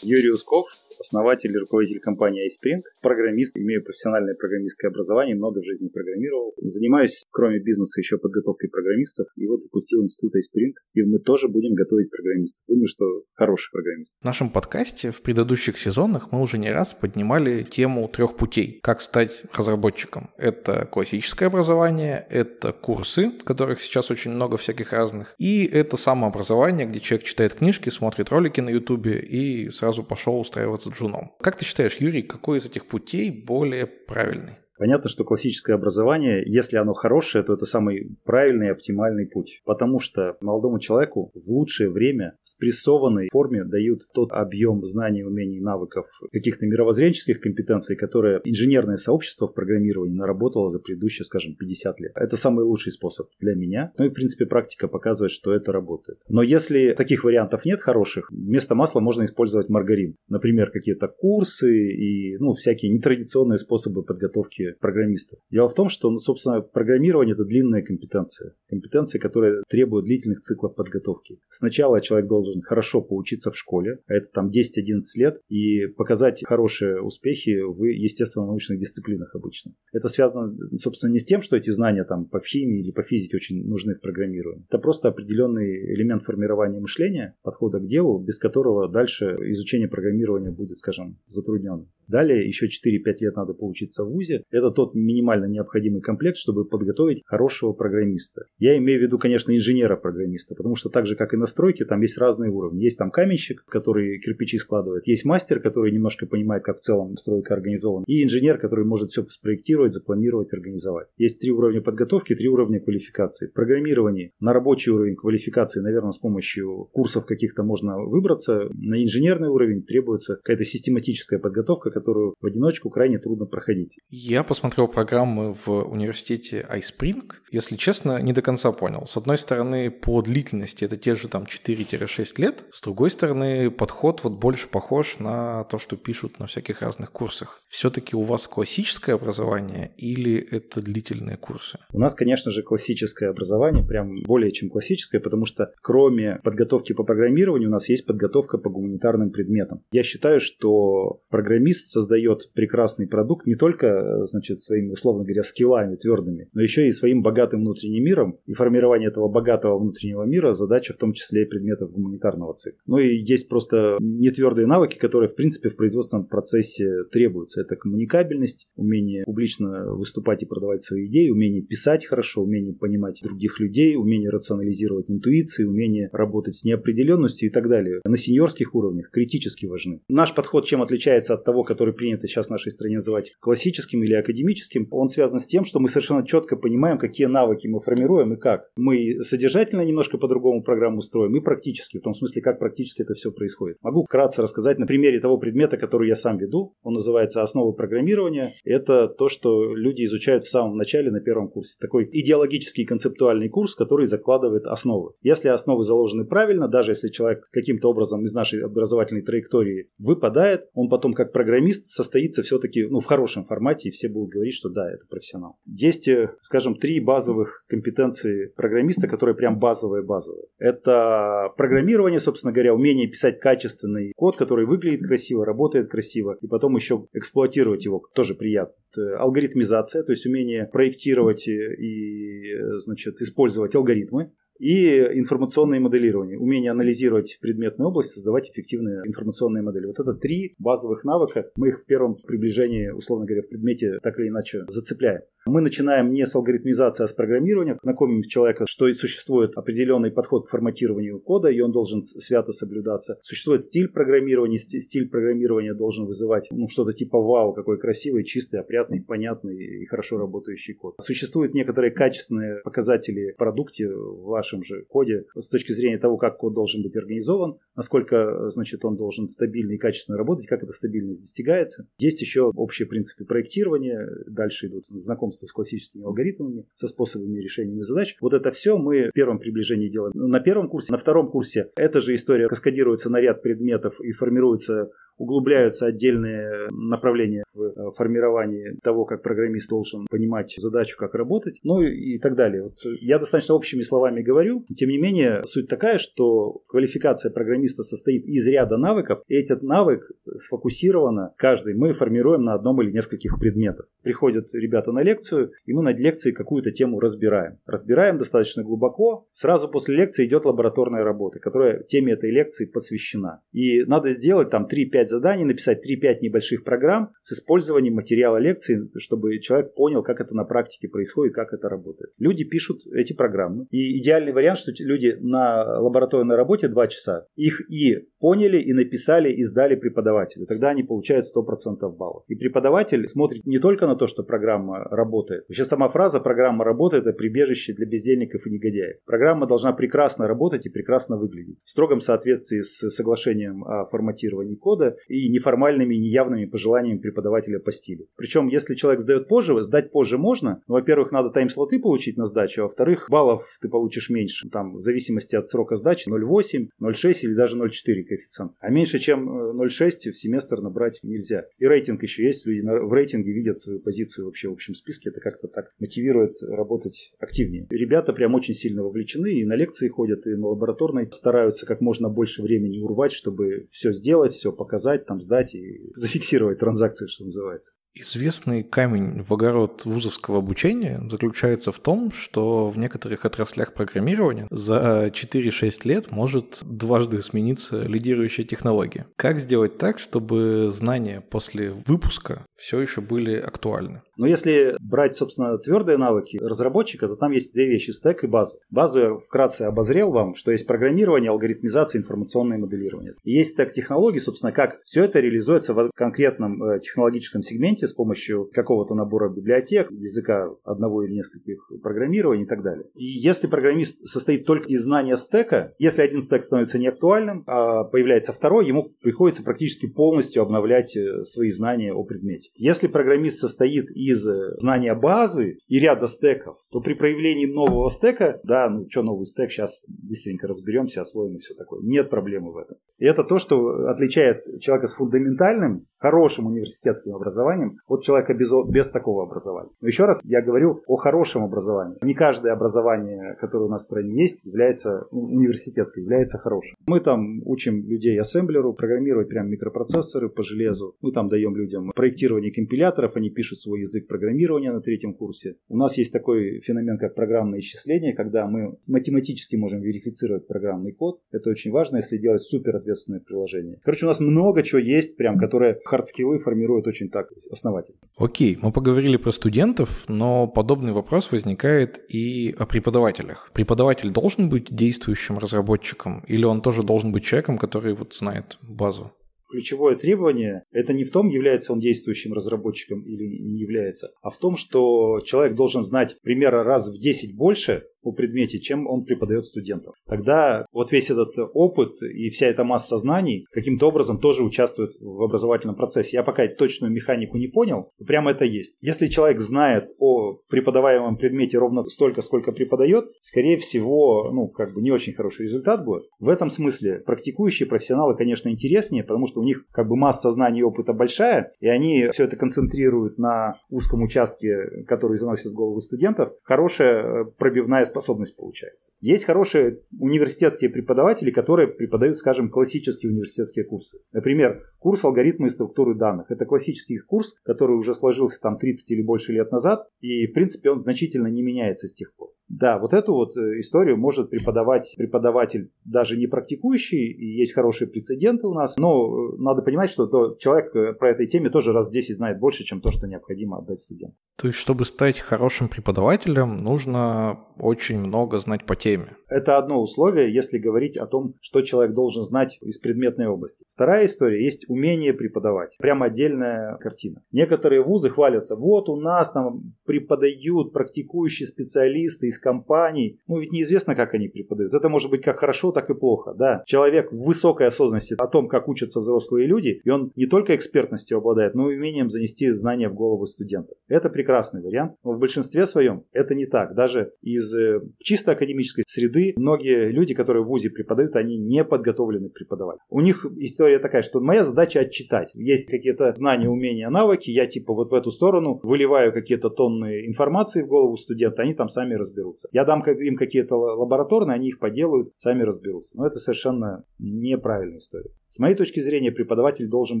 Юрий 0.00 0.30
Усков, 0.30 0.66
основатель 1.00 1.52
и 1.52 1.58
руководитель 1.58 2.00
компании 2.00 2.46
iSpring, 2.46 2.82
программист, 3.00 3.56
имею 3.56 3.84
профессиональное 3.84 4.34
программистское 4.34 4.90
образование, 4.90 5.36
много 5.36 5.60
в 5.60 5.64
жизни 5.64 5.88
программировал. 5.88 6.54
Занимаюсь, 6.60 7.24
кроме 7.30 7.60
бизнеса, 7.60 8.00
еще 8.00 8.18
подготовкой 8.18 8.70
программистов. 8.70 9.26
И 9.36 9.46
вот 9.46 9.62
запустил 9.62 10.02
институт 10.02 10.34
iSpring, 10.36 10.72
и 10.94 11.02
мы 11.02 11.18
тоже 11.18 11.48
будем 11.48 11.74
готовить 11.74 12.10
программистов. 12.10 12.64
Думаю, 12.66 12.86
что 12.86 13.24
хороший 13.34 13.70
программист. 13.72 14.18
В 14.20 14.24
нашем 14.24 14.50
подкасте 14.50 15.10
в 15.10 15.22
предыдущих 15.22 15.78
сезонах 15.78 16.32
мы 16.32 16.40
уже 16.40 16.58
не 16.58 16.70
раз 16.70 16.94
поднимали 16.94 17.62
тему 17.62 18.08
трех 18.08 18.36
путей. 18.36 18.80
Как 18.82 19.00
стать 19.00 19.42
разработчиком. 19.52 20.30
Это 20.36 20.86
классическое 20.86 21.48
образование, 21.48 22.26
это 22.30 22.72
курсы, 22.72 23.30
которых 23.44 23.80
сейчас 23.80 24.10
очень 24.10 24.30
много 24.30 24.56
всяких 24.56 24.92
разных, 24.92 25.34
и 25.38 25.66
это 25.66 25.96
самообразование, 25.96 26.86
где 26.86 27.00
человек 27.00 27.26
читает 27.26 27.54
книжки, 27.54 27.88
смотрит 27.88 28.30
ролики 28.30 28.60
на 28.60 28.70
ютубе 28.70 29.18
и 29.20 29.70
сразу 29.70 30.02
пошел 30.02 30.38
устраиваться 30.38 30.81
джуном. 30.90 31.32
Как 31.40 31.56
ты 31.56 31.64
считаешь, 31.64 31.96
Юрий, 31.96 32.22
какой 32.22 32.58
из 32.58 32.66
этих 32.66 32.86
путей 32.86 33.30
более 33.30 33.86
правильный? 33.86 34.56
Понятно, 34.82 35.08
что 35.08 35.22
классическое 35.22 35.76
образование, 35.76 36.42
если 36.44 36.76
оно 36.76 36.92
хорошее, 36.92 37.44
то 37.44 37.54
это 37.54 37.66
самый 37.66 38.16
правильный 38.24 38.66
и 38.66 38.70
оптимальный 38.70 39.28
путь. 39.28 39.62
Потому 39.64 40.00
что 40.00 40.36
молодому 40.40 40.80
человеку 40.80 41.30
в 41.36 41.48
лучшее 41.52 41.88
время 41.88 42.36
в 42.42 42.48
спрессованной 42.48 43.28
форме 43.30 43.62
дают 43.62 44.08
тот 44.12 44.32
объем 44.32 44.84
знаний, 44.84 45.22
умений, 45.22 45.60
навыков, 45.60 46.06
каких-то 46.32 46.66
мировоззренческих 46.66 47.40
компетенций, 47.40 47.94
которые 47.94 48.40
инженерное 48.42 48.96
сообщество 48.96 49.46
в 49.46 49.54
программировании 49.54 50.16
наработало 50.16 50.68
за 50.68 50.80
предыдущие, 50.80 51.26
скажем, 51.26 51.54
50 51.54 52.00
лет. 52.00 52.12
Это 52.16 52.36
самый 52.36 52.64
лучший 52.64 52.90
способ 52.90 53.28
для 53.38 53.54
меня. 53.54 53.92
Ну 53.98 54.06
и, 54.06 54.08
в 54.08 54.14
принципе, 54.14 54.46
практика 54.46 54.88
показывает, 54.88 55.30
что 55.30 55.52
это 55.52 55.70
работает. 55.70 56.18
Но 56.28 56.42
если 56.42 56.92
таких 56.94 57.22
вариантов 57.22 57.64
нет 57.64 57.80
хороших, 57.80 58.28
вместо 58.32 58.74
масла 58.74 58.98
можно 58.98 59.24
использовать 59.26 59.68
маргарин. 59.68 60.16
Например, 60.28 60.72
какие-то 60.72 61.06
курсы 61.06 61.92
и 61.92 62.36
ну, 62.38 62.54
всякие 62.54 62.90
нетрадиционные 62.90 63.58
способы 63.58 64.02
подготовки 64.02 64.71
программистов. 64.78 65.38
Дело 65.50 65.68
в 65.68 65.74
том, 65.74 65.88
что, 65.88 66.10
ну, 66.10 66.18
собственно, 66.18 66.60
программирование– 66.60 67.32
это 67.34 67.44
длинная 67.44 67.82
компетенция. 67.82 68.54
Компетенция, 68.68 69.20
которая 69.20 69.62
требует 69.68 70.04
длительных 70.04 70.40
циклов 70.40 70.74
подготовки. 70.74 71.38
Сначала 71.48 72.00
человек 72.00 72.28
должен 72.28 72.62
хорошо 72.62 73.00
поучиться 73.00 73.50
в 73.50 73.56
школе, 73.56 73.98
а 74.06 74.14
это 74.14 74.28
там 74.32 74.48
10-11 74.48 75.00
лет, 75.16 75.40
и 75.48 75.86
показать 75.86 76.42
хорошие 76.44 77.00
успехи 77.02 77.60
в 77.60 77.84
естественно-научных 77.84 78.78
дисциплинах 78.78 79.34
обычно. 79.34 79.74
Это 79.92 80.08
связано, 80.08 80.56
собственно, 80.78 81.12
не 81.12 81.20
с 81.20 81.24
тем, 81.24 81.42
что 81.42 81.56
эти 81.56 81.70
знания 81.70 82.04
там 82.04 82.26
по 82.26 82.40
химии 82.40 82.80
или 82.80 82.90
по 82.90 83.02
физике 83.02 83.36
очень 83.36 83.64
нужны 83.66 83.94
в 83.94 84.00
программировании. 84.00 84.64
Это 84.68 84.78
просто 84.78 85.08
определенный 85.08 85.94
элемент 85.94 86.22
формирования 86.22 86.80
мышления, 86.80 87.36
подхода 87.42 87.78
к 87.78 87.86
делу, 87.86 88.18
без 88.18 88.38
которого 88.38 88.88
дальше 88.88 89.26
изучение 89.50 89.88
программирования 89.88 90.50
будет, 90.50 90.78
скажем, 90.78 91.18
затрудненным. 91.28 91.90
Далее 92.08 92.46
еще 92.46 92.66
4-5 92.66 93.16
лет 93.20 93.36
надо 93.36 93.54
поучиться 93.54 94.04
в 94.04 94.10
ВУЗе. 94.10 94.44
Это 94.50 94.70
тот 94.70 94.94
минимально 94.94 95.46
необходимый 95.46 96.00
комплект, 96.00 96.36
чтобы 96.36 96.64
подготовить 96.64 97.22
хорошего 97.24 97.72
программиста. 97.72 98.46
Я 98.58 98.76
имею 98.78 99.00
в 99.00 99.02
виду, 99.02 99.18
конечно, 99.18 99.54
инженера-программиста, 99.54 100.54
потому 100.54 100.76
что 100.76 100.88
так 100.88 101.06
же, 101.06 101.16
как 101.16 101.34
и 101.34 101.36
на 101.36 101.46
стройке, 101.46 101.84
там 101.84 102.00
есть 102.02 102.18
разные 102.18 102.50
уровни. 102.50 102.82
Есть 102.82 102.98
там 102.98 103.10
каменщик, 103.10 103.64
который 103.66 104.18
кирпичи 104.18 104.58
складывает, 104.58 105.06
есть 105.06 105.24
мастер, 105.24 105.60
который 105.60 105.92
немножко 105.92 106.26
понимает, 106.26 106.64
как 106.64 106.78
в 106.78 106.80
целом 106.80 107.16
стройка 107.16 107.54
организована, 107.54 108.04
и 108.06 108.22
инженер, 108.22 108.58
который 108.58 108.84
может 108.84 109.10
все 109.10 109.24
спроектировать, 109.28 109.92
запланировать, 109.92 110.52
организовать. 110.52 111.08
Есть 111.16 111.40
три 111.40 111.50
уровня 111.50 111.80
подготовки, 111.80 112.34
три 112.34 112.48
уровня 112.48 112.80
квалификации. 112.80 113.46
В 113.46 113.52
программировании 113.52 114.32
на 114.40 114.52
рабочий 114.52 114.90
уровень 114.90 115.16
квалификации, 115.16 115.80
наверное, 115.80 116.12
с 116.12 116.18
помощью 116.18 116.88
курсов 116.92 117.26
каких-то 117.26 117.62
можно 117.62 117.98
выбраться. 117.98 118.68
На 118.74 119.02
инженерный 119.02 119.48
уровень 119.48 119.82
требуется 119.82 120.36
какая-то 120.36 120.64
систематическая 120.64 121.38
подготовка, 121.38 121.90
которую 121.92 122.34
в 122.40 122.46
одиночку 122.46 122.90
крайне 122.90 123.18
трудно 123.18 123.46
проходить. 123.46 123.98
Я 124.10 124.42
посмотрел 124.42 124.88
программы 124.88 125.54
в 125.64 125.68
университете 125.68 126.66
iSpring. 126.70 127.30
Если 127.50 127.76
честно, 127.76 128.20
не 128.20 128.32
до 128.32 128.42
конца 128.42 128.72
понял. 128.72 129.06
С 129.06 129.16
одной 129.16 129.38
стороны, 129.38 129.90
по 129.90 130.22
длительности 130.22 130.84
это 130.84 130.96
те 130.96 131.14
же 131.14 131.28
там 131.28 131.44
4-6 131.44 132.34
лет. 132.38 132.64
С 132.72 132.80
другой 132.80 133.10
стороны, 133.10 133.70
подход 133.70 134.24
вот 134.24 134.32
больше 134.32 134.68
похож 134.68 135.18
на 135.18 135.64
то, 135.64 135.78
что 135.78 135.96
пишут 135.96 136.38
на 136.38 136.46
всяких 136.46 136.82
разных 136.82 137.12
курсах. 137.12 137.62
Все-таки 137.68 138.16
у 138.16 138.22
вас 138.22 138.48
классическое 138.48 139.14
образование 139.14 139.92
или 139.96 140.36
это 140.36 140.80
длительные 140.80 141.36
курсы? 141.36 141.78
У 141.92 141.98
нас, 141.98 142.14
конечно 142.14 142.50
же, 142.50 142.62
классическое 142.62 143.30
образование, 143.30 143.84
прям 143.84 144.14
более 144.24 144.52
чем 144.52 144.70
классическое, 144.70 145.20
потому 145.20 145.44
что 145.44 145.72
кроме 145.82 146.40
подготовки 146.42 146.92
по 146.92 147.04
программированию 147.04 147.68
у 147.68 147.72
нас 147.72 147.88
есть 147.88 148.06
подготовка 148.06 148.58
по 148.58 148.70
гуманитарным 148.70 149.30
предметам. 149.30 149.82
Я 149.92 150.02
считаю, 150.02 150.40
что 150.40 151.20
программист 151.30 151.81
создает 151.90 152.50
прекрасный 152.54 153.06
продукт 153.06 153.46
не 153.46 153.54
только, 153.54 154.24
значит, 154.24 154.60
своими, 154.60 154.90
условно 154.90 155.24
говоря, 155.24 155.42
скиллами 155.42 155.96
твердыми, 155.96 156.48
но 156.52 156.62
еще 156.62 156.88
и 156.88 156.92
своим 156.92 157.22
богатым 157.22 157.60
внутренним 157.60 158.04
миром. 158.04 158.38
И 158.46 158.52
формирование 158.52 159.08
этого 159.08 159.28
богатого 159.28 159.78
внутреннего 159.78 160.24
мира 160.24 160.52
задача 160.52 160.94
в 160.94 160.98
том 160.98 161.12
числе 161.12 161.42
и 161.42 161.46
предметов 161.46 161.92
гуманитарного 161.92 162.54
цикла. 162.54 162.80
Ну 162.86 162.98
и 162.98 163.16
есть 163.16 163.48
просто 163.48 163.96
нетвердые 164.00 164.66
навыки, 164.66 164.98
которые, 164.98 165.28
в 165.28 165.34
принципе, 165.34 165.70
в 165.70 165.76
производственном 165.76 166.26
процессе 166.26 167.04
требуются. 167.10 167.60
Это 167.60 167.76
коммуникабельность, 167.76 168.66
умение 168.76 169.24
публично 169.24 169.92
выступать 169.94 170.42
и 170.42 170.46
продавать 170.46 170.82
свои 170.82 171.06
идеи, 171.06 171.30
умение 171.30 171.62
писать 171.62 172.06
хорошо, 172.06 172.42
умение 172.42 172.74
понимать 172.74 173.20
других 173.22 173.60
людей, 173.60 173.96
умение 173.96 174.30
рационализировать 174.30 175.10
интуиции, 175.10 175.64
умение 175.64 176.08
работать 176.12 176.54
с 176.54 176.64
неопределенностью 176.64 177.48
и 177.48 177.52
так 177.52 177.68
далее. 177.68 178.00
На 178.04 178.16
сеньорских 178.16 178.74
уровнях 178.74 179.10
критически 179.10 179.66
важны. 179.66 180.00
Наш 180.08 180.34
подход 180.34 180.64
чем 180.66 180.82
отличается 180.82 181.34
от 181.34 181.44
того, 181.44 181.64
который 181.72 181.94
принято 181.94 182.28
сейчас 182.28 182.48
в 182.48 182.50
нашей 182.50 182.70
стране 182.70 182.96
называть 182.96 183.32
классическим 183.40 184.02
или 184.02 184.14
академическим, 184.14 184.86
он 184.90 185.08
связан 185.08 185.40
с 185.40 185.46
тем, 185.46 185.64
что 185.64 185.80
мы 185.80 185.88
совершенно 185.88 186.26
четко 186.26 186.56
понимаем, 186.56 186.98
какие 186.98 187.26
навыки 187.26 187.66
мы 187.66 187.80
формируем 187.80 188.34
и 188.34 188.36
как. 188.38 188.68
Мы 188.76 189.22
содержательно 189.22 189.82
немножко 189.82 190.18
по-другому 190.18 190.62
программу 190.62 191.00
строим 191.00 191.34
и 191.34 191.40
практически, 191.40 191.98
в 191.98 192.02
том 192.02 192.14
смысле, 192.14 192.42
как 192.42 192.58
практически 192.58 193.02
это 193.02 193.14
все 193.14 193.32
происходит. 193.32 193.78
Могу 193.80 194.04
вкратце 194.04 194.42
рассказать 194.42 194.78
на 194.78 194.86
примере 194.86 195.18
того 195.20 195.38
предмета, 195.38 195.78
который 195.78 196.08
я 196.08 196.16
сам 196.16 196.36
веду. 196.36 196.74
Он 196.82 196.94
называется 196.94 197.42
«Основы 197.42 197.72
программирования». 197.72 198.50
Это 198.64 199.08
то, 199.08 199.28
что 199.28 199.74
люди 199.74 200.04
изучают 200.04 200.44
в 200.44 200.50
самом 200.50 200.76
начале 200.76 201.10
на 201.10 201.20
первом 201.20 201.48
курсе. 201.48 201.76
Такой 201.80 202.08
идеологический 202.12 202.84
концептуальный 202.84 203.48
курс, 203.48 203.74
который 203.74 204.06
закладывает 204.06 204.66
основы. 204.66 205.12
Если 205.22 205.48
основы 205.48 205.84
заложены 205.84 206.26
правильно, 206.26 206.68
даже 206.68 206.92
если 206.92 207.08
человек 207.08 207.48
каким-то 207.50 207.88
образом 207.88 208.24
из 208.24 208.34
нашей 208.34 208.64
образовательной 208.64 209.22
траектории 209.22 209.88
выпадает, 209.98 210.66
он 210.74 210.88
потом 210.88 211.14
как 211.14 211.32
программист 211.32 211.61
состоится 211.70 212.42
все-таки 212.42 212.86
ну, 212.86 213.00
в 213.00 213.04
хорошем 213.04 213.44
формате, 213.44 213.88
и 213.88 213.92
все 213.92 214.08
будут 214.08 214.30
говорить, 214.30 214.54
что 214.54 214.68
да, 214.68 214.90
это 214.90 215.06
профессионал. 215.08 215.58
Есть, 215.66 216.08
э, 216.08 216.34
скажем, 216.40 216.76
три 216.76 217.00
базовых 217.00 217.64
компетенции 217.68 218.52
программиста, 218.56 219.08
которые 219.08 219.36
прям 219.36 219.58
базовые-базовые. 219.58 220.46
Это 220.58 221.52
программирование, 221.56 222.20
собственно 222.20 222.52
говоря, 222.52 222.74
умение 222.74 223.08
писать 223.08 223.40
качественный 223.40 224.12
код, 224.16 224.36
который 224.36 224.66
выглядит 224.66 225.06
красиво, 225.06 225.44
работает 225.44 225.90
красиво, 225.90 226.36
и 226.40 226.46
потом 226.46 226.76
еще 226.76 227.06
эксплуатировать 227.12 227.84
его 227.84 228.02
тоже 228.14 228.34
приятно. 228.34 228.74
Алгоритмизация, 229.18 230.02
то 230.02 230.12
есть 230.12 230.26
умение 230.26 230.66
проектировать 230.66 231.48
и, 231.48 232.54
значит, 232.78 233.20
использовать 233.22 233.74
алгоритмы 233.74 234.32
и 234.62 235.18
информационное 235.18 235.80
моделирование, 235.80 236.38
умение 236.38 236.70
анализировать 236.70 237.38
предметную 237.40 237.88
область, 237.88 238.12
создавать 238.12 238.48
эффективные 238.48 239.02
информационные 239.04 239.64
модели. 239.64 239.86
Вот 239.86 239.98
это 239.98 240.14
три 240.14 240.54
базовых 240.58 241.02
навыка. 241.02 241.50
Мы 241.56 241.70
их 241.70 241.80
в 241.80 241.84
первом 241.84 242.14
приближении, 242.14 242.90
условно 242.90 243.26
говоря, 243.26 243.42
в 243.42 243.48
предмете 243.48 243.98
так 244.00 244.20
или 244.20 244.28
иначе 244.28 244.62
зацепляем. 244.68 245.22
Мы 245.44 245.60
начинаем 245.60 246.12
не 246.12 246.24
с 246.24 246.36
алгоритмизации, 246.36 247.02
а 247.02 247.08
с 247.08 247.12
программирования, 247.12 247.76
знакомим 247.82 248.22
человека, 248.22 248.64
что 248.68 248.92
существует 248.92 249.56
определенный 249.56 250.12
подход 250.12 250.46
к 250.46 250.50
форматированию 250.50 251.18
кода, 251.18 251.48
и 251.48 251.60
он 251.60 251.72
должен 251.72 252.04
свято 252.04 252.52
соблюдаться. 252.52 253.18
Существует 253.22 253.62
стиль 253.62 253.88
программирования, 253.88 254.58
стиль 254.58 255.08
программирования 255.08 255.74
должен 255.74 256.06
вызывать 256.06 256.46
ну, 256.52 256.68
что-то 256.68 256.92
типа 256.92 257.20
вау, 257.20 257.54
какой 257.54 257.80
красивый, 257.80 258.22
чистый, 258.22 258.60
опрятный, 258.60 259.02
понятный 259.02 259.82
и 259.82 259.86
хорошо 259.86 260.16
работающий 260.18 260.74
код. 260.74 260.94
Существуют 261.00 261.54
некоторые 261.54 261.90
качественные 261.90 262.60
показатели 262.62 263.32
в 263.32 263.36
продукте 263.36 263.88
в 263.88 264.26
вашем 264.26 264.62
же 264.62 264.84
коде 264.88 265.24
с 265.34 265.48
точки 265.48 265.72
зрения 265.72 265.98
того, 265.98 266.18
как 266.18 266.38
код 266.38 266.54
должен 266.54 266.84
быть 266.84 266.94
организован, 266.94 267.58
насколько 267.74 268.48
значит, 268.50 268.84
он 268.84 268.96
должен 268.96 269.26
стабильно 269.26 269.72
и 269.72 269.78
качественно 269.78 270.16
работать, 270.16 270.46
как 270.46 270.62
эта 270.62 270.72
стабильность 270.72 271.22
достигается. 271.22 271.88
Есть 271.98 272.20
еще 272.20 272.52
общие 272.54 272.86
принципы 272.86 273.24
проектирования, 273.24 274.08
дальше 274.28 274.68
идут 274.68 274.84
знакомства 274.86 275.31
знакомство 275.32 275.46
с 275.46 275.52
классическими 275.52 276.04
алгоритмами, 276.04 276.66
со 276.74 276.88
способами 276.88 277.40
решения 277.40 277.82
задач. 277.82 278.16
Вот 278.20 278.34
это 278.34 278.50
все 278.50 278.76
мы 278.76 279.08
в 279.08 279.12
первом 279.12 279.38
приближении 279.38 279.88
делаем 279.88 280.12
на 280.14 280.40
первом 280.40 280.68
курсе. 280.68 280.92
На 280.92 280.98
втором 280.98 281.30
курсе 281.30 281.68
эта 281.76 282.00
же 282.00 282.14
история 282.14 282.48
каскадируется 282.48 283.10
на 283.10 283.20
ряд 283.20 283.42
предметов 283.42 284.00
и 284.00 284.12
формируется 284.12 284.90
углубляются 285.22 285.86
отдельные 285.86 286.68
направления 286.70 287.44
в 287.54 287.62
э, 287.62 287.90
формировании 287.96 288.76
того, 288.82 289.04
как 289.04 289.22
программист 289.22 289.70
должен 289.70 290.06
понимать 290.10 290.52
задачу, 290.56 290.96
как 290.98 291.14
работать, 291.14 291.60
ну 291.62 291.80
и, 291.80 292.18
так 292.18 292.34
далее. 292.34 292.64
Вот 292.64 292.74
я 293.00 293.20
достаточно 293.20 293.54
общими 293.54 293.82
словами 293.82 294.20
говорю, 294.20 294.64
тем 294.76 294.88
не 294.88 294.98
менее 294.98 295.42
суть 295.44 295.68
такая, 295.68 295.98
что 295.98 296.62
квалификация 296.66 297.30
программиста 297.30 297.84
состоит 297.84 298.26
из 298.26 298.46
ряда 298.48 298.76
навыков, 298.76 299.22
и 299.28 299.34
этот 299.36 299.62
навык 299.62 300.10
сфокусированно 300.38 301.34
каждый 301.36 301.74
мы 301.74 301.92
формируем 301.92 302.42
на 302.42 302.54
одном 302.54 302.82
или 302.82 302.90
нескольких 302.90 303.38
предметах. 303.38 303.88
Приходят 304.02 304.52
ребята 304.52 304.90
на 304.90 305.04
лекцию, 305.04 305.52
и 305.66 305.72
мы 305.72 305.82
на 305.82 305.92
лекции 305.92 306.32
какую-то 306.32 306.72
тему 306.72 306.98
разбираем. 306.98 307.58
Разбираем 307.64 308.18
достаточно 308.18 308.64
глубоко. 308.64 309.28
Сразу 309.32 309.68
после 309.68 309.96
лекции 309.96 310.26
идет 310.26 310.44
лабораторная 310.44 311.04
работа, 311.04 311.38
которая 311.38 311.84
теме 311.84 312.14
этой 312.14 312.32
лекции 312.32 312.66
посвящена. 312.66 313.40
И 313.52 313.84
надо 313.84 314.10
сделать 314.10 314.50
там 314.50 314.66
3-5 314.66 315.11
заданий, 315.12 315.44
написать 315.44 315.78
3-5 315.78 316.20
небольших 316.20 316.64
программ 316.64 317.12
с 317.22 317.32
использованием 317.32 317.94
материала 317.94 318.38
лекции, 318.38 318.90
чтобы 318.98 319.38
человек 319.40 319.74
понял, 319.74 320.02
как 320.02 320.20
это 320.20 320.34
на 320.34 320.44
практике 320.44 320.88
происходит, 320.88 321.34
как 321.34 321.52
это 321.52 321.68
работает. 321.68 322.12
Люди 322.18 322.44
пишут 322.44 322.78
эти 322.92 323.12
программы. 323.12 323.66
И 323.70 323.98
идеальный 324.00 324.32
вариант, 324.32 324.58
что 324.58 324.72
люди 324.80 325.16
на 325.20 325.80
лабораторной 325.80 326.36
работе 326.36 326.68
2 326.68 326.88
часа, 326.88 327.26
их 327.36 327.60
и 327.70 328.08
поняли, 328.18 328.60
и 328.60 328.72
написали, 328.72 329.32
и 329.32 329.42
сдали 329.44 329.76
преподавателю. 329.76 330.46
Тогда 330.46 330.70
они 330.70 330.82
получают 330.82 331.26
100% 331.26 331.96
баллов. 331.96 332.24
И 332.28 332.34
преподаватель 332.34 333.06
смотрит 333.06 333.44
не 333.46 333.58
только 333.58 333.86
на 333.86 333.96
то, 333.96 334.06
что 334.06 334.22
программа 334.22 334.84
работает. 334.84 335.44
Вообще 335.48 335.64
сама 335.64 335.88
фраза 335.88 336.20
«программа 336.20 336.64
работает»– 336.64 337.06
это 337.06 337.16
прибежище 337.16 337.74
для 337.74 337.86
бездельников 337.86 338.46
и 338.46 338.50
негодяев. 338.50 338.96
Программа 339.04 339.46
должна 339.46 339.72
прекрасно 339.72 340.26
работать 340.26 340.66
и 340.66 340.70
прекрасно 340.70 341.16
выглядеть. 341.16 341.58
В 341.64 341.70
строгом 341.70 342.00
соответствии 342.00 342.62
с 342.62 342.90
соглашением 342.90 343.64
о 343.64 343.84
форматировании 343.86 344.56
кода 344.56 344.96
и 345.08 345.28
неформальными, 345.28 345.94
неявными 345.94 346.46
пожеланиями 346.46 346.98
преподавателя 346.98 347.58
по 347.58 347.72
стилю. 347.72 348.06
Причем, 348.16 348.48
если 348.48 348.74
человек 348.74 349.00
сдает 349.00 349.28
позже, 349.28 349.60
сдать 349.62 349.90
позже 349.90 350.18
можно. 350.18 350.62
Но, 350.68 350.74
во-первых, 350.74 351.12
надо 351.12 351.30
тайм-слоты 351.30 351.78
получить 351.78 352.16
на 352.16 352.26
сдачу, 352.26 352.62
а 352.62 352.64
во-вторых, 352.64 353.06
баллов 353.10 353.44
ты 353.60 353.68
получишь 353.68 354.10
меньше. 354.10 354.48
Там, 354.50 354.76
в 354.76 354.80
зависимости 354.80 355.36
от 355.36 355.48
срока 355.48 355.76
сдачи, 355.76 356.08
0,8, 356.08 356.68
0,6 356.80 357.14
или 357.22 357.34
даже 357.34 357.56
0,4 357.56 358.02
коэффициент. 358.04 358.52
А 358.60 358.70
меньше, 358.70 358.98
чем 358.98 359.28
0,6 359.60 360.10
в 360.10 360.18
семестр 360.18 360.60
набрать 360.60 361.00
нельзя. 361.02 361.44
И 361.58 361.66
рейтинг 361.66 362.02
еще 362.02 362.24
есть. 362.24 362.46
Люди 362.46 362.60
в 362.60 362.92
рейтинге 362.92 363.32
видят 363.32 363.60
свою 363.60 363.80
позицию 363.80 364.26
вообще 364.26 364.48
в 364.48 364.52
общем 364.52 364.74
списке. 364.74 365.10
Это 365.10 365.20
как-то 365.20 365.48
так 365.48 365.72
мотивирует 365.78 366.36
работать 366.42 367.12
активнее. 367.18 367.66
Ребята 367.70 368.12
прям 368.12 368.34
очень 368.34 368.54
сильно 368.54 368.82
вовлечены 368.82 369.32
и 369.32 369.44
на 369.44 369.54
лекции 369.54 369.88
ходят, 369.88 370.26
и 370.26 370.30
на 370.30 370.48
лабораторной 370.48 371.08
стараются 371.12 371.66
как 371.66 371.80
можно 371.80 372.08
больше 372.08 372.42
времени 372.42 372.80
урвать, 372.80 373.12
чтобы 373.12 373.66
все 373.70 373.92
сделать, 373.92 374.32
все 374.32 374.52
показать, 374.52 374.81
там 375.06 375.20
сдать 375.20 375.54
и 375.54 375.90
зафиксировать 375.94 376.58
транзакции, 376.58 377.06
что 377.06 377.24
называется. 377.24 377.72
Известный 377.94 378.62
камень 378.62 379.22
в 379.22 379.34
огород 379.34 379.84
вузовского 379.84 380.38
обучения 380.38 380.98
заключается 381.10 381.72
в 381.72 381.78
том, 381.78 382.10
что 382.10 382.70
в 382.70 382.78
некоторых 382.78 383.26
отраслях 383.26 383.74
программирования 383.74 384.46
за 384.50 385.08
4-6 385.12 385.70
лет 385.84 386.10
может 386.10 386.60
дважды 386.62 387.20
смениться 387.20 387.82
лидирующая 387.82 388.46
технология. 388.46 389.04
Как 389.16 389.38
сделать 389.38 389.76
так, 389.76 389.98
чтобы 389.98 390.70
знания 390.72 391.20
после 391.20 391.72
выпуска 391.72 392.46
все 392.56 392.80
еще 392.80 393.02
были 393.02 393.36
актуальны? 393.36 394.00
Но 394.16 394.26
если 394.26 394.76
брать, 394.80 395.16
собственно, 395.16 395.58
твердые 395.58 395.98
навыки 395.98 396.38
разработчика, 396.40 397.08
то 397.08 397.16
там 397.16 397.32
есть 397.32 397.52
две 397.52 397.66
вещи– 397.66 397.90
стек 397.92 398.24
и 398.24 398.26
база. 398.26 398.56
Базу 398.70 399.00
я 399.00 399.14
вкратце 399.16 399.62
обозрел 399.62 400.12
вам, 400.12 400.34
что 400.34 400.52
есть 400.52 400.66
программирование, 400.66 401.30
алгоритмизация, 401.30 401.98
информационное 401.98 402.58
моделирование. 402.58 403.14
Есть 403.24 403.52
стек 403.52 403.72
технологий, 403.72 404.20
собственно, 404.20 404.52
как 404.52 404.80
все 404.84 405.04
это 405.04 405.20
реализуется 405.20 405.74
в 405.74 405.90
конкретном 405.94 406.62
э, 406.62 406.80
технологическом 406.80 407.42
сегменте 407.42 407.81
с 407.86 407.92
помощью 407.92 408.48
какого-то 408.52 408.94
набора 408.94 409.28
библиотек, 409.28 409.90
языка 409.90 410.50
одного 410.64 411.04
или 411.04 411.14
нескольких 411.14 411.70
программирований 411.82 412.44
и 412.44 412.46
так 412.46 412.62
далее. 412.62 412.86
И 412.94 413.04
если 413.04 413.46
программист 413.46 414.06
состоит 414.08 414.46
только 414.46 414.68
из 414.68 414.82
знания 414.82 415.16
стека, 415.16 415.74
если 415.78 416.02
один 416.02 416.22
стек 416.22 416.42
становится 416.42 416.78
неактуальным, 416.78 417.44
а 417.46 417.84
появляется 417.84 418.32
второй, 418.32 418.66
ему 418.66 418.92
приходится 419.02 419.42
практически 419.42 419.86
полностью 419.86 420.42
обновлять 420.42 420.96
э, 420.96 421.24
свои 421.24 421.50
знания 421.50 421.92
о 421.92 422.04
предмете. 422.04 422.50
Если 422.54 422.86
программист 422.86 423.38
состоит 423.38 423.90
из 423.90 424.12
из 424.12 424.28
э, 424.28 424.54
знания 424.58 424.94
базы 424.94 425.58
и 425.66 425.80
ряда 425.80 426.06
стеков, 426.06 426.56
то 426.70 426.80
при 426.80 426.94
проявлении 426.94 427.46
нового 427.46 427.90
стека, 427.90 428.40
да, 428.44 428.68
ну 428.68 428.86
что 428.88 429.02
новый 429.02 429.26
стек, 429.26 429.50
сейчас 429.50 429.82
быстренько 429.88 430.46
разберемся, 430.46 431.00
освоим 431.00 431.36
и 431.36 431.40
все 431.40 431.54
такое. 431.54 431.82
Нет 431.82 432.10
проблемы 432.10 432.52
в 432.52 432.58
этом. 432.58 432.78
И 432.98 433.04
это 433.04 433.24
то, 433.24 433.38
что 433.38 433.88
отличает 433.88 434.60
человека 434.60 434.86
с 434.86 434.94
фундаментальным, 434.94 435.86
хорошим 435.98 436.46
университетским 436.46 437.14
образованием 437.14 437.71
от 437.86 438.02
человека 438.02 438.34
без, 438.34 438.52
без 438.68 438.90
такого 438.90 439.24
образования. 439.24 439.70
Но 439.80 439.88
еще 439.88 440.04
раз 440.04 440.20
я 440.24 440.42
говорю 440.42 440.82
о 440.86 440.96
хорошем 440.96 441.44
образовании. 441.44 441.98
Не 442.02 442.14
каждое 442.14 442.52
образование, 442.52 443.36
которое 443.40 443.66
у 443.66 443.70
нас 443.70 443.82
в 443.82 443.86
стране 443.86 444.22
есть, 444.22 444.44
является 444.44 445.06
ну, 445.10 445.22
университетское, 445.22 446.02
является 446.02 446.38
хорошим. 446.38 446.76
Мы 446.86 447.00
там 447.00 447.42
учим 447.46 447.86
людей 447.88 448.18
ассемблеру, 448.20 448.74
программировать 448.74 449.28
прям 449.28 449.48
микропроцессоры 449.48 450.28
по 450.28 450.42
железу. 450.42 450.94
Мы 451.00 451.12
там 451.12 451.28
даем 451.28 451.56
людям 451.56 451.90
проектирование 451.94 452.52
компиляторов, 452.52 453.16
они 453.16 453.30
пишут 453.30 453.60
свой 453.60 453.80
язык 453.80 454.06
программирования 454.06 454.72
на 454.72 454.80
третьем 454.80 455.14
курсе. 455.14 455.56
У 455.68 455.76
нас 455.76 455.96
есть 455.98 456.12
такой 456.12 456.60
феномен, 456.60 456.98
как 456.98 457.14
программное 457.14 457.60
исчисление, 457.60 458.14
когда 458.14 458.46
мы 458.46 458.76
математически 458.86 459.56
можем 459.56 459.80
верифицировать 459.80 460.46
программный 460.46 460.92
код. 460.92 461.20
Это 461.30 461.50
очень 461.50 461.70
важно, 461.70 461.98
если 461.98 462.18
делать 462.18 462.42
супер 462.42 462.76
ответственное 462.76 463.20
приложение. 463.20 463.80
Короче, 463.84 464.06
у 464.06 464.08
нас 464.08 464.20
много 464.20 464.62
чего 464.62 464.80
есть, 464.80 465.16
прям, 465.16 465.38
которое 465.38 465.78
хардскиллы 465.84 466.38
формируют 466.38 466.86
очень 466.86 467.10
так 467.10 467.28
основательно. 467.62 467.98
Окей, 468.16 468.58
мы 468.60 468.72
поговорили 468.72 469.16
про 469.16 469.32
студентов, 469.32 470.04
но 470.08 470.46
подобный 470.46 470.92
вопрос 470.92 471.30
возникает 471.32 472.00
и 472.08 472.54
о 472.58 472.66
преподавателях. 472.66 473.50
Преподаватель 473.54 474.10
должен 474.10 474.48
быть 474.48 474.74
действующим 474.74 475.38
разработчиком 475.38 476.24
или 476.28 476.44
он 476.44 476.60
тоже 476.60 476.82
должен 476.82 477.12
быть 477.12 477.24
человеком, 477.24 477.58
который 477.58 477.94
вот 477.94 478.14
знает 478.14 478.58
базу? 478.62 479.12
ключевое 479.52 479.96
требование 479.96 480.62
это 480.72 480.94
не 480.94 481.04
в 481.04 481.10
том, 481.10 481.28
является 481.28 481.74
он 481.74 481.78
действующим 481.78 482.32
разработчиком 482.32 483.02
или 483.02 483.38
не 483.38 483.60
является, 483.60 484.08
а 484.22 484.30
в 484.30 484.38
том, 484.38 484.56
что 484.56 485.20
человек 485.26 485.54
должен 485.56 485.84
знать 485.84 486.16
примерно 486.22 486.64
раз 486.64 486.88
в 486.88 486.98
10 486.98 487.36
больше 487.36 487.84
о 488.02 488.12
предмете, 488.12 488.58
чем 488.58 488.86
он 488.86 489.04
преподает 489.04 489.44
студентам. 489.44 489.92
Тогда 490.06 490.66
вот 490.72 490.92
весь 490.92 491.10
этот 491.10 491.34
опыт 491.54 492.02
и 492.02 492.30
вся 492.30 492.46
эта 492.46 492.64
масса 492.64 492.98
знаний 492.98 493.46
каким-то 493.52 493.88
образом 493.88 494.18
тоже 494.18 494.42
участвует 494.42 494.92
в 495.00 495.22
образовательном 495.22 495.76
процессе. 495.76 496.16
Я 496.16 496.22
пока 496.22 496.46
точную 496.48 496.92
механику 496.92 497.36
не 497.36 497.48
понял, 497.48 497.90
но 497.98 498.06
прямо 498.06 498.30
это 498.30 498.44
есть. 498.44 498.76
Если 498.80 499.06
человек 499.06 499.40
знает 499.40 499.90
о 499.98 500.38
преподаваемом 500.48 501.16
предмете 501.16 501.58
ровно 501.58 501.84
столько, 501.84 502.22
сколько 502.22 502.52
преподает, 502.52 503.06
скорее 503.20 503.56
всего, 503.56 504.30
ну, 504.32 504.48
как 504.48 504.72
бы 504.74 504.82
не 504.82 504.90
очень 504.90 505.14
хороший 505.14 505.42
результат 505.42 505.84
будет. 505.84 506.04
В 506.18 506.28
этом 506.28 506.50
смысле 506.50 507.00
практикующие 507.00 507.68
профессионалы, 507.68 508.16
конечно, 508.16 508.48
интереснее, 508.48 509.04
потому 509.04 509.26
что 509.26 509.40
у 509.40 509.44
них 509.44 509.64
как 509.70 509.88
бы 509.88 509.96
масса 509.96 510.30
знаний 510.30 510.60
и 510.60 510.64
опыта 510.64 510.92
большая, 510.92 511.52
и 511.60 511.68
они 511.68 512.08
все 512.12 512.24
это 512.24 512.36
концентрируют 512.36 513.18
на 513.18 513.54
узком 513.70 514.02
участке, 514.02 514.84
который 514.86 515.16
заносит 515.16 515.52
в 515.52 515.54
голову 515.54 515.80
студентов. 515.80 516.30
Хорошая 516.42 517.24
пробивная 517.38 517.84
способность 517.92 518.36
получается. 518.36 518.92
Есть 519.00 519.24
хорошие 519.24 519.82
университетские 519.98 520.70
преподаватели, 520.70 521.30
которые 521.30 521.68
преподают, 521.68 522.18
скажем, 522.18 522.50
классические 522.50 523.12
университетские 523.12 523.64
курсы. 523.64 523.98
Например, 524.12 524.62
курс 524.78 525.04
алгоритмы 525.04 525.46
и 525.46 525.50
структуры 525.50 525.94
данных. 525.94 526.30
Это 526.30 526.46
классический 526.46 526.98
курс, 526.98 527.34
который 527.44 527.76
уже 527.76 527.94
сложился 527.94 528.40
там 528.40 528.58
30 528.58 528.90
или 528.90 529.02
больше 529.02 529.32
лет 529.32 529.52
назад, 529.52 529.86
и 530.00 530.26
в 530.26 530.32
принципе 530.32 530.70
он 530.70 530.78
значительно 530.78 531.28
не 531.28 531.42
меняется 531.42 531.86
с 531.86 531.94
тех 531.94 532.14
пор. 532.14 532.32
Да, 532.52 532.78
вот 532.78 532.92
эту 532.92 533.14
вот 533.14 533.34
э, 533.38 533.60
историю 533.60 533.96
может 533.96 534.28
преподавать 534.28 534.94
преподаватель 534.98 535.70
даже 535.86 536.18
не 536.18 536.26
практикующий, 536.26 537.10
и 537.10 537.38
есть 537.38 537.54
хорошие 537.54 537.88
прецеденты 537.88 538.46
у 538.46 538.52
нас, 538.52 538.76
но 538.76 539.06
э, 539.06 539.36
надо 539.38 539.62
понимать, 539.62 539.88
что 539.88 540.06
то 540.06 540.36
человек 540.38 540.76
э, 540.76 540.92
про 540.92 541.10
этой 541.10 541.26
теме 541.26 541.48
тоже 541.48 541.72
раз 541.72 541.88
в 541.88 541.92
10 541.92 542.14
знает 542.14 542.38
больше, 542.38 542.64
чем 542.64 542.82
то, 542.82 542.90
что 542.90 543.06
необходимо 543.06 543.58
отдать 543.58 543.80
студенту. 543.80 544.16
То 544.36 544.48
есть, 544.48 544.58
чтобы 544.58 544.84
стать 544.84 545.18
хорошим 545.18 545.68
преподавателем, 545.68 546.62
нужно 546.62 547.40
очень 547.58 547.98
много 547.98 548.38
знать 548.38 548.66
по 548.66 548.76
теме. 548.76 549.16
Это 549.28 549.56
одно 549.56 549.80
условие, 549.80 550.32
если 550.32 550.58
говорить 550.58 550.98
о 550.98 551.06
том, 551.06 551.34
что 551.40 551.62
человек 551.62 551.94
должен 551.94 552.22
знать 552.22 552.58
из 552.60 552.78
предметной 552.78 553.28
области. 553.28 553.64
Вторая 553.72 554.04
история 554.04 554.44
есть 554.44 554.68
умение 554.68 555.14
преподавать. 555.14 555.76
Прямо 555.78 556.06
отдельная 556.06 556.76
картина. 556.78 557.22
Некоторые 557.32 557.82
вузы 557.82 558.10
хвалятся, 558.10 558.56
вот 558.56 558.90
у 558.90 558.96
нас 558.96 559.32
там 559.32 559.74
преподают 559.86 560.74
практикующие 560.74 561.46
специалисты 561.46 562.26
из 562.26 562.41
компаний. 562.42 563.18
Ну 563.26 563.38
ведь 563.38 563.52
неизвестно, 563.52 563.94
как 563.94 564.14
они 564.14 564.28
преподают. 564.28 564.74
Это 564.74 564.88
может 564.88 565.10
быть 565.10 565.22
как 565.22 565.38
хорошо, 565.38 565.72
так 565.72 565.88
и 565.88 565.94
плохо. 565.94 566.34
Да, 566.34 566.62
человек 566.66 567.10
в 567.12 567.24
высокой 567.24 567.68
осознанности 567.68 568.16
о 568.18 568.26
том, 568.26 568.48
как 568.48 568.68
учатся 568.68 569.00
взрослые 569.00 569.46
люди, 569.46 569.80
и 569.84 569.90
он 569.90 570.12
не 570.16 570.26
только 570.26 570.54
экспертностью 570.54 571.18
обладает, 571.18 571.54
но 571.54 571.70
и 571.70 571.76
умением 571.76 572.10
занести 572.10 572.50
знания 572.50 572.88
в 572.88 572.94
голову 572.94 573.26
студента. 573.26 573.74
Это 573.88 574.10
прекрасный 574.10 574.62
вариант, 574.62 574.94
но 575.04 575.12
в 575.12 575.18
большинстве 575.18 575.66
своем 575.66 576.04
это 576.12 576.34
не 576.34 576.46
так. 576.46 576.74
Даже 576.74 577.12
из 577.22 577.54
э, 577.54 577.80
чисто 577.98 578.32
академической 578.32 578.84
среды 578.86 579.32
многие 579.36 579.90
люди, 579.90 580.14
которые 580.14 580.44
в 580.44 580.48
ВУЗе 580.48 580.70
преподают, 580.70 581.16
они 581.16 581.38
не 581.38 581.64
подготовлены 581.64 582.28
преподавать. 582.28 582.78
У 582.90 583.00
них 583.00 583.24
история 583.38 583.78
такая, 583.78 584.02
что 584.02 584.20
моя 584.20 584.44
задача 584.44 584.80
отчитать. 584.80 585.30
Есть 585.34 585.68
какие-то 585.68 586.12
знания, 586.14 586.48
умения, 586.48 586.90
навыки, 586.90 587.30
я 587.30 587.46
типа 587.46 587.74
вот 587.74 587.90
в 587.90 587.94
эту 587.94 588.10
сторону 588.10 588.60
выливаю 588.62 589.12
какие-то 589.12 589.50
тонны 589.50 590.06
информации 590.06 590.62
в 590.62 590.66
голову 590.66 590.96
студента, 590.96 591.42
они 591.42 591.54
там 591.54 591.68
сами 591.68 591.94
разберутся. 592.22 592.48
Я 592.52 592.64
дам 592.64 592.82
им 592.82 593.16
какие-то 593.16 593.56
лабораторные, 593.56 594.36
они 594.36 594.48
их 594.48 594.58
поделают, 594.58 595.12
сами 595.18 595.42
разберутся. 595.42 595.96
Но 595.96 596.06
это 596.06 596.18
совершенно 596.18 596.84
неправильная 596.98 597.78
история. 597.78 598.10
С 598.28 598.38
моей 598.38 598.54
точки 598.54 598.80
зрения, 598.80 599.12
преподаватель 599.12 599.68
должен 599.68 600.00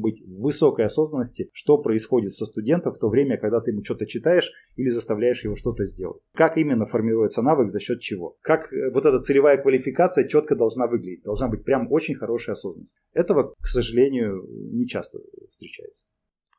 быть 0.00 0.22
в 0.22 0.42
высокой 0.42 0.86
осознанности, 0.86 1.50
что 1.52 1.78
происходит 1.78 2.32
со 2.32 2.46
студентом 2.46 2.94
в 2.94 2.98
то 2.98 3.08
время, 3.08 3.36
когда 3.36 3.60
ты 3.60 3.72
ему 3.72 3.84
что-то 3.84 4.06
читаешь 4.06 4.50
или 4.76 4.88
заставляешь 4.88 5.44
его 5.44 5.54
что-то 5.56 5.84
сделать. 5.84 6.22
Как 6.34 6.56
именно 6.56 6.86
формируется 6.86 7.42
навык, 7.42 7.70
за 7.70 7.80
счет 7.80 8.00
чего. 8.00 8.36
Как 8.40 8.72
э, 8.72 8.90
вот 8.92 9.04
эта 9.04 9.20
целевая 9.20 9.58
квалификация 9.58 10.26
четко 10.26 10.56
должна 10.56 10.86
выглядеть. 10.86 11.24
Должна 11.24 11.48
быть 11.48 11.64
прям 11.64 11.92
очень 11.92 12.14
хорошая 12.14 12.54
осознанность. 12.54 12.96
Этого, 13.12 13.54
к 13.60 13.66
сожалению, 13.66 14.46
не 14.72 14.86
часто 14.86 15.18
встречается. 15.50 16.06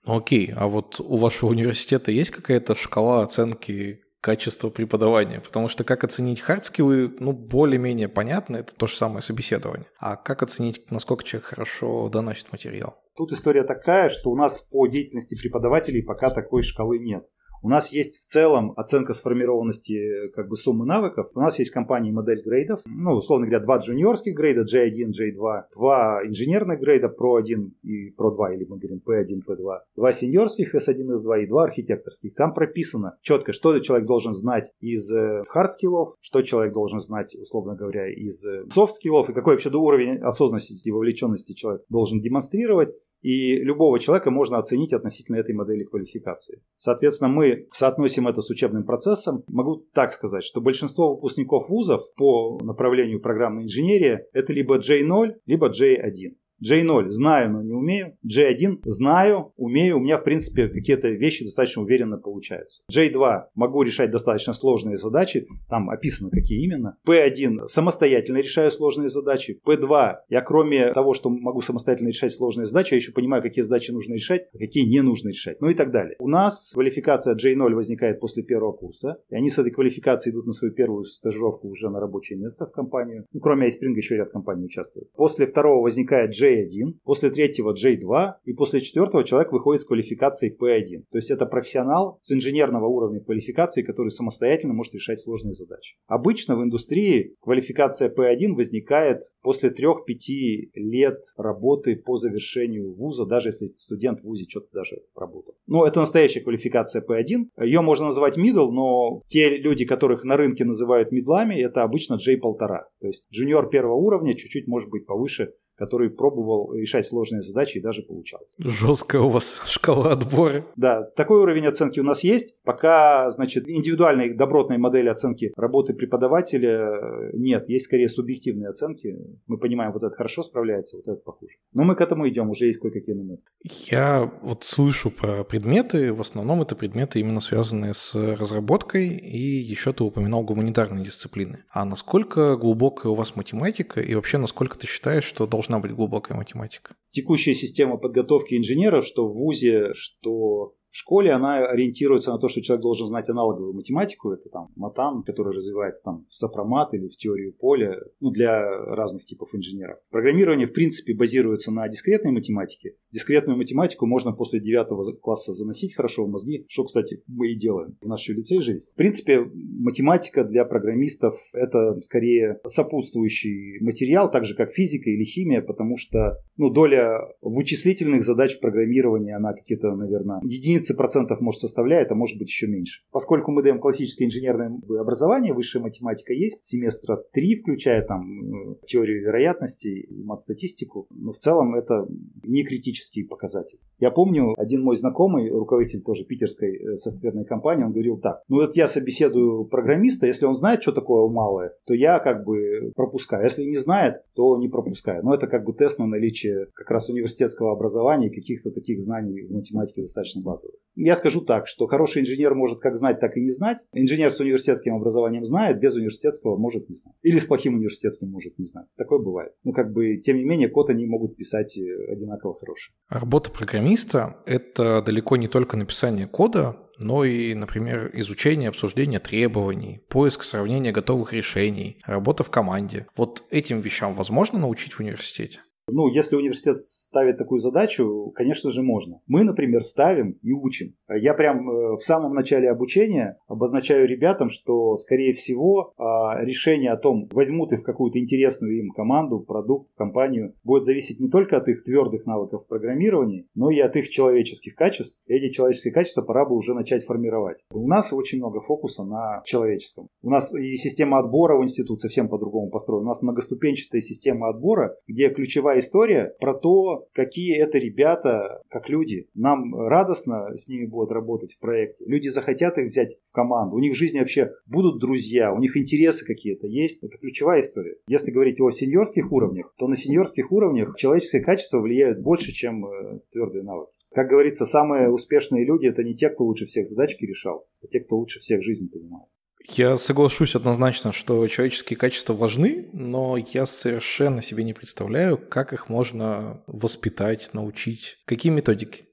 Окей, 0.06 0.52
а 0.54 0.68
вот 0.68 1.00
у 1.00 1.16
вашего 1.16 1.50
университета 1.52 2.12
есть 2.12 2.32
какая-то 2.32 2.76
шкала 2.76 3.24
оценки 3.24 4.03
качество 4.24 4.70
преподавания. 4.70 5.42
Потому 5.42 5.68
что 5.68 5.84
как 5.84 6.06
оценить 6.06 6.40
хардскиллы, 6.40 7.14
ну, 7.20 7.34
более-менее 7.34 8.08
понятно, 8.08 8.56
это 8.56 8.74
то 8.74 8.88
же 8.88 8.96
самое 8.96 9.22
собеседование. 9.22 9.88
А 10.00 10.16
как 10.16 10.42
оценить, 10.42 10.90
насколько 10.90 11.26
человек 11.26 11.48
хорошо 11.48 12.08
доносит 12.08 12.54
материал? 12.54 12.96
Тут 13.18 13.34
история 13.34 13.64
такая, 13.64 14.08
что 14.08 14.32
у 14.32 14.38
нас 14.38 14.60
по 14.60 14.88
деятельности 14.88 15.36
преподавателей 15.36 16.04
пока 16.04 16.30
такой 16.30 16.64
шкалы 16.64 17.00
нет. 17.00 17.26
У 17.64 17.70
нас 17.70 17.94
есть 17.94 18.20
в 18.20 18.26
целом 18.26 18.74
оценка 18.76 19.14
сформированности 19.14 20.28
как 20.36 20.50
бы 20.50 20.58
суммы 20.58 20.86
навыков. 20.86 21.30
У 21.34 21.40
нас 21.40 21.58
есть 21.60 21.72
компании 21.72 22.12
модель 22.12 22.42
грейдов. 22.44 22.82
Ну, 22.86 23.14
условно 23.14 23.48
говоря, 23.48 23.64
два 23.64 23.78
джуниорских 23.78 24.36
грейда, 24.36 24.64
J1, 24.64 25.12
J2, 25.12 25.62
два 25.74 26.22
инженерных 26.26 26.82
грейда, 26.82 27.08
Pro 27.08 27.38
1 27.38 27.76
и 27.84 28.10
Pro 28.10 28.36
2, 28.36 28.56
или 28.56 28.66
мы 28.66 28.80
говорим 28.80 29.02
P1, 29.08 29.44
P2, 29.48 29.78
два 29.96 30.12
сеньорских 30.12 30.76
S1, 30.76 31.16
S2 31.16 31.44
и 31.44 31.48
два 31.48 31.64
архитекторских. 31.64 32.34
Там 32.36 32.54
прописано 32.54 33.18
четко, 33.22 33.54
что 33.54 33.80
человек 33.80 34.08
должен 34.08 34.34
знать 34.34 34.70
из 34.82 35.10
хард-скиллов, 35.48 36.16
что 36.20 36.42
человек 36.42 36.74
должен 36.74 37.00
знать, 37.00 37.34
условно 37.34 37.76
говоря, 37.76 38.12
из 38.12 38.46
софт-скиллов, 38.74 39.30
и 39.30 39.34
какой 39.34 39.54
вообще 39.54 39.70
уровень 39.70 40.18
осознанности 40.18 40.82
и 40.84 40.92
вовлеченности 40.92 41.54
человек 41.54 41.84
должен 41.88 42.20
демонстрировать. 42.20 42.94
И 43.24 43.56
любого 43.56 44.00
человека 44.00 44.32
можно 44.32 44.58
оценить 44.58 44.92
относительно 44.92 45.38
этой 45.38 45.56
модели 45.56 45.86
квалификации. 45.86 46.62
Соответственно, 46.78 47.30
мы 47.30 47.68
соотносим 47.72 48.28
это 48.28 48.42
с 48.42 48.50
учебным 48.50 48.84
процессом. 48.84 49.44
Могу 49.48 49.86
так 49.94 50.12
сказать, 50.12 50.44
что 50.44 50.60
большинство 50.60 51.16
выпускников 51.16 51.70
вузов 51.70 52.02
по 52.16 52.60
направлению 52.62 53.22
программной 53.22 53.64
инженерии 53.64 54.20
это 54.34 54.52
либо 54.52 54.78
J0, 54.78 55.36
либо 55.46 55.70
J1. 55.70 56.36
J0 56.64 57.10
знаю, 57.10 57.52
но 57.52 57.62
не 57.62 57.74
умею. 57.74 58.18
J1 58.26 58.80
знаю, 58.86 59.54
умею. 59.58 59.98
У 59.98 60.00
меня, 60.00 60.18
в 60.18 60.24
принципе, 60.24 60.70
какие-то 60.70 61.10
вещи 61.10 61.44
достаточно 61.44 61.82
уверенно 61.82 62.18
получаются. 62.18 62.82
J2 62.92 63.44
могу 63.56 63.82
решать 63.84 64.12
достаточно 64.12 64.54
сложные 64.54 64.98
задачи. 64.98 65.46
Там 65.70 65.90
описано, 65.90 66.30
какие 66.30 66.64
именно. 66.64 66.98
P1 67.08 67.68
самостоятельно 67.68 68.38
решаю 68.38 68.72
сложные 68.72 69.10
задачи. 69.10 69.60
P2 69.66 70.14
я 70.30 70.42
кроме 70.42 70.94
того, 70.94 71.14
что 71.14 71.30
могу 71.30 71.62
самостоятельно 71.62 72.10
решать 72.10 72.34
сложные 72.34 72.66
задачи, 72.66 72.94
я 72.94 72.98
еще 72.98 73.12
понимаю, 73.12 73.44
какие 73.44 73.64
задачи 73.64 73.92
нужно 73.92 74.14
решать, 74.14 74.48
а 74.54 74.58
какие 74.58 74.86
не 74.86 75.02
нужно 75.02 75.30
решать. 75.30 75.60
Ну 75.62 75.70
и 75.70 75.74
так 75.74 75.92
далее. 75.92 76.16
У 76.20 76.28
нас 76.28 76.72
квалификация 76.74 77.36
J0 77.36 77.74
возникает 77.74 78.20
после 78.20 78.44
первого 78.44 78.72
курса. 78.72 79.18
И 79.30 79.36
они 79.36 79.50
с 79.50 79.58
этой 79.58 79.72
квалификацией 79.72 80.34
идут 80.34 80.46
на 80.46 80.54
свою 80.54 80.74
первую 80.74 81.04
стажировку 81.04 81.68
уже 81.68 81.90
на 81.90 82.00
рабочее 82.00 82.40
место 82.40 82.66
в 82.66 82.72
компанию. 82.72 83.26
Ну, 83.34 83.40
кроме 83.40 83.68
iSpring 83.68 83.96
еще 83.96 84.16
ряд 84.16 84.32
компаний 84.32 84.66
участвует. 84.66 85.12
После 85.14 85.46
второго 85.46 85.82
возникает 85.84 86.32
J 86.32 86.53
J1, 86.54 87.00
после 87.04 87.30
третьего 87.30 87.74
J2 87.74 88.34
и 88.46 88.54
после 88.54 88.82
четвертого 88.82 89.24
человек 89.24 89.52
выходит 89.52 89.82
с 89.82 89.86
квалификацией 89.86 90.56
P1. 90.56 91.04
То 91.12 91.18
есть 91.18 91.32
это 91.32 91.46
профессионал 91.46 92.20
с 92.22 92.32
инженерного 92.32 92.88
уровня 92.88 93.22
квалификации, 93.22 93.82
который 93.82 94.10
самостоятельно 94.10 94.74
может 94.74 94.94
решать 94.94 95.20
сложные 95.20 95.54
задачи. 95.54 95.96
Обычно 96.08 96.56
в 96.56 96.64
индустрии 96.64 97.36
квалификация 97.42 98.10
P1 98.14 98.56
возникает 98.56 99.22
после 99.42 99.70
3-5 99.70 100.72
лет 100.76 101.20
работы 101.38 101.96
по 101.96 102.18
завершению 102.18 102.94
вуза, 102.94 103.26
даже 103.26 103.50
если 103.50 103.68
студент 103.78 104.22
в 104.22 104.24
вузе 104.24 104.46
что-то 104.48 104.68
даже 104.74 105.02
работал. 105.16 105.56
Но 105.68 105.86
это 105.86 106.00
настоящая 106.00 106.42
квалификация 106.42 107.04
P1. 107.04 107.50
Ее 107.64 107.82
можно 107.82 108.06
назвать 108.06 108.38
middle, 108.38 108.72
но 108.72 109.22
те 109.28 109.58
люди, 109.58 109.86
которых 109.86 110.24
на 110.24 110.38
рынке 110.38 110.66
называют 110.66 111.12
мидлами, 111.12 111.62
это 111.62 111.84
обычно 111.84 112.16
J1,5. 112.16 112.58
То 113.00 113.08
есть 113.08 113.26
джуниор 113.32 113.70
первого 113.70 113.96
уровня 113.96 114.36
чуть-чуть 114.36 114.68
может 114.68 114.90
быть 114.90 115.06
повыше 115.06 115.54
который 115.76 116.10
пробовал 116.10 116.74
решать 116.74 117.06
сложные 117.08 117.42
задачи 117.42 117.78
и 117.78 117.82
даже 117.82 118.04
получалось. 118.04 118.54
Жесткая 118.58 119.22
у 119.22 119.30
вас 119.30 119.60
шкала 119.66 120.12
отбора. 120.12 120.66
Да, 120.76 121.04
такой 121.04 121.42
уровень 121.42 121.66
оценки 121.66 122.00
у 122.00 122.04
нас 122.04 122.24
есть. 122.24 122.56
Пока, 122.64 123.30
значит, 123.32 123.68
индивидуальной 123.68 124.34
добротной 124.34 124.78
модели 124.78 125.10
оценки 125.10 125.52
работы 125.58 125.94
преподавателя 125.94 126.70
э, 126.70 127.30
нет. 127.34 127.68
Есть 127.70 127.86
скорее 127.86 128.08
субъективные 128.08 128.70
оценки. 128.70 129.18
Мы 129.48 129.58
понимаем, 129.58 129.92
вот 129.92 130.04
это 130.04 130.16
хорошо 130.16 130.44
справляется, 130.44 130.98
вот 130.98 131.08
это 131.08 131.22
похуже. 131.22 131.56
Но 131.74 131.84
мы 131.84 131.96
к 131.96 132.02
этому 132.02 132.28
идем, 132.30 132.50
уже 132.50 132.68
есть 132.68 132.80
кое-какие 132.80 133.16
моменты. 133.16 133.44
Я 133.64 134.32
вот 134.42 134.64
слышу 134.64 135.12
про 135.12 135.44
предметы. 135.44 136.14
В 136.14 136.22
основном 136.22 136.62
это 136.62 136.76
предметы 136.76 137.20
именно 137.20 137.40
связанные 137.40 137.94
с 137.94 138.16
разработкой. 138.16 139.08
И 139.10 139.38
еще 139.38 139.92
ты 139.94 140.04
упоминал 140.04 140.44
гуманитарные 140.44 141.04
дисциплины. 141.04 141.64
А 141.70 141.86
насколько 141.86 142.56
глубокая 142.58 143.12
у 143.12 143.16
вас 143.16 143.36
математика 143.36 144.00
и 144.02 144.16
вообще 144.16 144.38
насколько 144.38 144.78
ты 144.78 144.88
считаешь, 144.88 145.24
что 145.24 145.48
должна 145.48 145.63
должна 145.64 145.80
быть 145.80 145.96
глубокая 145.96 146.38
математика. 146.38 146.96
Текущая 147.12 147.56
система 147.56 147.98
подготовки 147.98 148.56
инженеров, 148.56 149.06
что 149.06 149.28
в 149.28 149.34
ВУЗе, 149.34 149.94
что 149.94 150.76
в 150.94 150.98
школе 150.98 151.32
она 151.32 151.66
ориентируется 151.66 152.32
на 152.32 152.38
то, 152.38 152.48
что 152.48 152.62
человек 152.62 152.84
должен 152.84 153.08
знать 153.08 153.28
аналоговую 153.28 153.74
математику, 153.74 154.32
это 154.32 154.48
там 154.50 154.70
матан, 154.76 155.24
который 155.24 155.56
развивается 155.56 156.04
там 156.04 156.28
в 156.30 156.36
сопромат 156.36 156.94
или 156.94 157.08
в 157.08 157.18
теорию 157.18 157.52
поля, 157.52 158.00
ну, 158.20 158.30
для 158.30 158.62
разных 158.70 159.26
типов 159.26 159.50
инженеров. 159.56 159.98
Программирование, 160.12 160.68
в 160.68 160.72
принципе, 160.72 161.16
базируется 161.16 161.72
на 161.72 161.88
дискретной 161.90 162.32
математике. 162.32 162.94
Дискретную 163.12 163.58
математику 163.58 164.06
можно 164.06 164.34
после 164.34 164.60
девятого 164.60 165.04
класса 165.16 165.56
заносить 165.56 165.96
хорошо 165.96 166.26
в 166.26 166.30
мозги, 166.30 166.66
что, 166.70 166.84
кстати, 166.84 167.24
мы 167.26 167.54
и 167.54 167.56
делаем. 167.58 167.98
В 168.00 168.08
нашей 168.08 168.36
лицей 168.36 168.62
же 168.62 168.74
есть. 168.74 168.92
В 168.92 168.96
принципе, 168.96 169.40
математика 169.40 170.44
для 170.44 170.64
программистов– 170.64 171.40
это 171.54 172.00
скорее 172.02 172.60
сопутствующий 172.68 173.80
материал, 173.82 174.30
так 174.30 174.46
же, 174.46 174.56
как 174.56 174.72
физика 174.72 175.10
или 175.10 175.24
химия, 175.24 175.62
потому 175.62 175.98
что 175.98 176.38
ну, 176.56 176.70
доля 176.70 177.20
вычислительных 177.42 178.24
задач 178.24 178.58
в 178.58 178.60
программировании, 178.60 179.34
она 179.34 179.54
какие-то, 179.54 179.96
наверное, 179.96 180.40
единицы 180.44 180.83
единицы 180.84 180.96
процентов, 180.96 181.42
может, 181.42 181.62
составляет, 181.62 182.12
а 182.12 182.16
может 182.16 182.38
быть 182.38 182.50
еще 182.50 182.68
меньше. 182.68 183.02
Поскольку 183.12 183.52
мы 183.52 183.64
даем 183.64 183.80
классическое 183.80 184.28
инженерное 184.28 184.80
образование, 185.00 185.54
высшая 185.54 185.80
математика 185.80 186.34
есть, 186.34 186.66
семестра 186.66 187.18
3, 187.34 187.62
включая 187.62 188.06
там 188.06 188.72
э, 188.72 188.76
теорию 188.88 189.22
вероятности 189.22 189.88
и 189.88 190.24
мат-статистику, 190.24 191.08
но 191.10 191.32
в 191.32 191.38
целом 191.38 191.76
это 191.76 192.06
не 192.44 192.64
критический 192.64 193.24
показатель. 193.24 193.80
Я 194.00 194.12
помню, 194.12 194.54
один 194.58 194.84
мой 194.84 194.96
знакомый, 194.96 195.50
руководитель 195.50 196.02
тоже 196.02 196.26
питерской 196.26 196.76
э, 196.76 196.96
софтверной 196.98 197.46
компании, 197.46 197.86
он 197.86 197.92
говорил 197.92 198.20
так, 198.20 198.42
ну 198.50 198.58
вот 198.58 198.76
я 198.76 198.88
собеседую 198.88 199.66
программиста, 199.66 200.28
если 200.28 200.46
он 200.46 200.56
знает, 200.56 200.82
что 200.82 200.92
такое 200.92 201.28
малое, 201.30 201.74
то 201.86 201.94
я 201.94 202.20
как 202.20 202.44
бы 202.44 202.92
пропускаю. 202.96 203.44
Если 203.44 203.64
не 203.64 203.78
знает, 203.78 204.24
то 204.36 204.58
не 204.58 204.68
пропускаю. 204.68 205.24
Но 205.24 205.34
это 205.34 205.48
как 205.48 205.64
бы 205.64 205.74
тест 205.74 206.00
на 206.00 206.08
наличие 206.08 206.68
как 206.74 206.92
раз 206.92 207.10
университетского 207.10 207.72
образования 207.72 208.28
и 208.28 208.34
каких-то 208.34 208.72
таких 208.72 209.02
знаний 209.02 209.44
в 209.44 209.52
математике 209.54 210.02
достаточно 210.02 210.42
базовых. 210.42 210.73
Я 210.96 211.16
скажу 211.16 211.42
так, 211.42 211.68
что 211.68 211.88
хороший 211.88 212.22
инженер 212.22 212.54
может 212.54 212.80
как 212.80 212.96
знать, 212.96 213.20
так 213.20 213.36
и 213.36 213.42
не 213.42 213.50
знать. 213.50 213.80
Инженер 213.94 214.32
с 214.32 214.40
университетским 214.40 214.96
образованием 214.96 215.44
знает, 215.44 215.80
без 215.80 215.96
университетского 215.96 216.56
может 216.56 216.88
не 216.88 216.96
знать. 216.96 217.16
Или 217.24 217.40
с 217.40 217.46
плохим 217.46 217.76
университетским 217.76 218.30
может 218.30 218.60
не 218.60 218.66
знать. 218.66 218.86
Такое 218.96 219.20
бывает. 219.20 219.54
Ну, 219.64 219.72
как 219.74 219.92
бы, 219.92 220.18
тем 220.18 220.38
не 220.38 220.44
менее, 220.44 220.70
код 220.70 220.90
они 220.90 221.06
могут 221.08 221.36
писать 221.36 221.78
э, 221.78 222.12
одинаково 222.12 222.58
хороший. 222.60 222.94
Работа 223.10 223.50
программиста— 223.50 224.38
это 224.46 225.02
далеко 225.02 225.36
не 225.36 225.48
только 225.48 225.78
написание 225.78 226.28
кода, 226.28 226.78
но 227.00 227.26
и, 227.26 227.56
например, 227.56 228.12
изучение, 228.14 228.70
обсуждение 228.70 229.20
требований, 229.20 230.02
поиск 230.10 230.44
сравнения 230.44 230.92
готовых 230.92 231.34
решений, 231.34 232.00
работа 232.06 232.44
в 232.44 232.52
команде. 232.52 233.08
Вот 233.16 233.44
этим 233.50 233.82
вещам 233.82 234.14
возможно 234.14 234.60
научить 234.60 234.94
в 234.94 235.00
университете? 235.00 235.62
Ну, 235.90 236.08
если 236.08 236.38
университет 236.38 236.78
ставит 236.78 237.38
такую 237.38 237.60
задачу, 237.60 238.32
конечно 238.36 238.72
же, 238.72 238.82
можно. 238.82 239.20
Мы, 239.28 239.44
например, 239.44 239.84
ставим 239.84 240.38
и 240.42 240.54
учим. 240.54 240.96
Я 241.10 241.34
прям 241.34 241.70
э, 241.70 241.98
в 241.98 242.02
самом 242.02 242.34
начале 242.34 242.70
обучения 242.70 243.38
обозначаю 243.48 244.08
ребятам, 244.08 244.50
что, 244.50 244.96
скорее 244.96 245.34
всего, 245.34 245.94
а, 245.98 246.42
решение 246.42 246.92
о 246.92 246.98
том, 246.98 247.28
возьмут 247.32 247.74
их 247.74 247.82
в 247.82 247.84
какую-то 247.84 248.18
интересную 248.18 248.80
им 248.80 248.92
команду, 248.92 249.42
продукт, 249.42 249.90
компанию, 249.98 250.56
будет 250.64 250.86
зависеть 250.86 251.20
не 251.20 251.30
только 251.30 251.58
от 251.58 251.68
их 251.68 251.84
твердых 251.84 252.26
навыков 252.26 252.66
программирования, 252.66 253.46
но 253.54 253.70
и 253.70 253.80
от 253.80 253.96
их 253.98 254.10
человеческих 254.10 254.76
качеств. 254.76 255.22
Эти 255.28 255.52
человеческие 255.52 255.94
качества 255.94 256.22
пора 256.22 256.46
бы 256.46 256.56
уже 256.56 256.74
начать 256.74 257.04
формировать. 257.04 257.58
У 257.72 257.88
нас 257.88 258.14
очень 258.14 258.38
много 258.38 258.62
фокуса 258.62 259.04
на 259.04 259.42
человеческом. 259.46 260.08
У 260.22 260.30
нас 260.30 260.54
и 260.56 260.78
система 260.78 261.20
отбора 261.20 261.58
в 261.58 261.64
институт 261.64 262.00
совсем 262.00 262.30
по-другому 262.30 262.70
построена. 262.70 263.04
У 263.04 263.10
нас 263.10 263.22
многоступенчатая 263.22 264.02
система 264.02 264.48
отбора, 264.48 264.96
где 265.08 265.30
ключевая 265.30 265.73
ключевая 265.74 265.80
история 265.80 266.36
про 266.40 266.54
то, 266.54 267.08
какие 267.14 267.58
это 267.58 267.78
ребята, 267.78 268.62
как 268.70 268.90
люди. 268.90 269.28
Нам 269.34 269.76
радостно 269.76 270.56
с 270.58 270.68
ними 270.68 270.86
будет 270.86 271.12
работать 271.12 271.54
в 271.54 271.60
проекте. 271.60 272.06
Люди 272.06 272.28
захотят 272.28 272.78
их 272.78 272.88
взять 272.88 273.18
в 273.28 273.32
команду. 273.32 273.76
У 273.76 273.80
них 273.80 273.94
в 273.94 273.98
жизни 273.98 274.20
вообще 274.20 274.52
будут 274.68 275.00
друзья, 275.00 275.54
у 275.54 275.60
них 275.60 275.78
интересы 275.78 276.26
какие-то 276.26 276.68
есть. 276.68 277.04
Это 277.04 277.18
ключевая 277.18 277.62
история. 277.62 277.96
Если 278.08 278.32
говорить 278.32 278.60
о 278.60 278.72
сеньорских 278.72 279.32
уровнях, 279.32 279.74
то 279.78 279.88
на 279.88 279.96
сеньорских 279.96 280.52
уровнях 280.52 280.96
человеческое 280.98 281.42
качество 281.42 281.80
влияет 281.80 282.22
больше, 282.22 282.52
чем 282.52 282.86
э, 282.86 283.20
твердые 283.32 283.64
навыки. 283.64 283.92
Как 284.14 284.28
говорится, 284.28 284.66
самые 284.66 285.10
успешные 285.10 285.66
люди 285.66 285.88
это 285.88 286.04
не 286.04 286.16
те, 286.16 286.30
кто 286.30 286.44
лучше 286.44 286.66
всех 286.66 286.86
задачки 286.86 287.26
решал, 287.26 287.66
а 287.84 287.88
те, 287.88 288.00
кто 288.00 288.18
лучше 288.18 288.40
всех 288.40 288.62
жизнь 288.62 288.90
понимал. 288.92 289.30
Я 289.70 289.98
соглашусь 289.98 290.56
однозначно, 290.56 291.12
что 291.12 291.48
человеческие 291.48 291.98
качества 291.98 292.34
важны, 292.34 292.90
но 292.92 293.38
я 293.38 293.66
совершенно 293.66 294.42
себе 294.42 294.64
не 294.64 294.74
представляю, 294.74 295.38
как 295.38 295.74
их 295.74 295.90
можно 295.90 296.64
воспитать, 296.68 297.54
научить. 297.54 298.18
Какие 298.26 298.52
методики? 298.52 299.06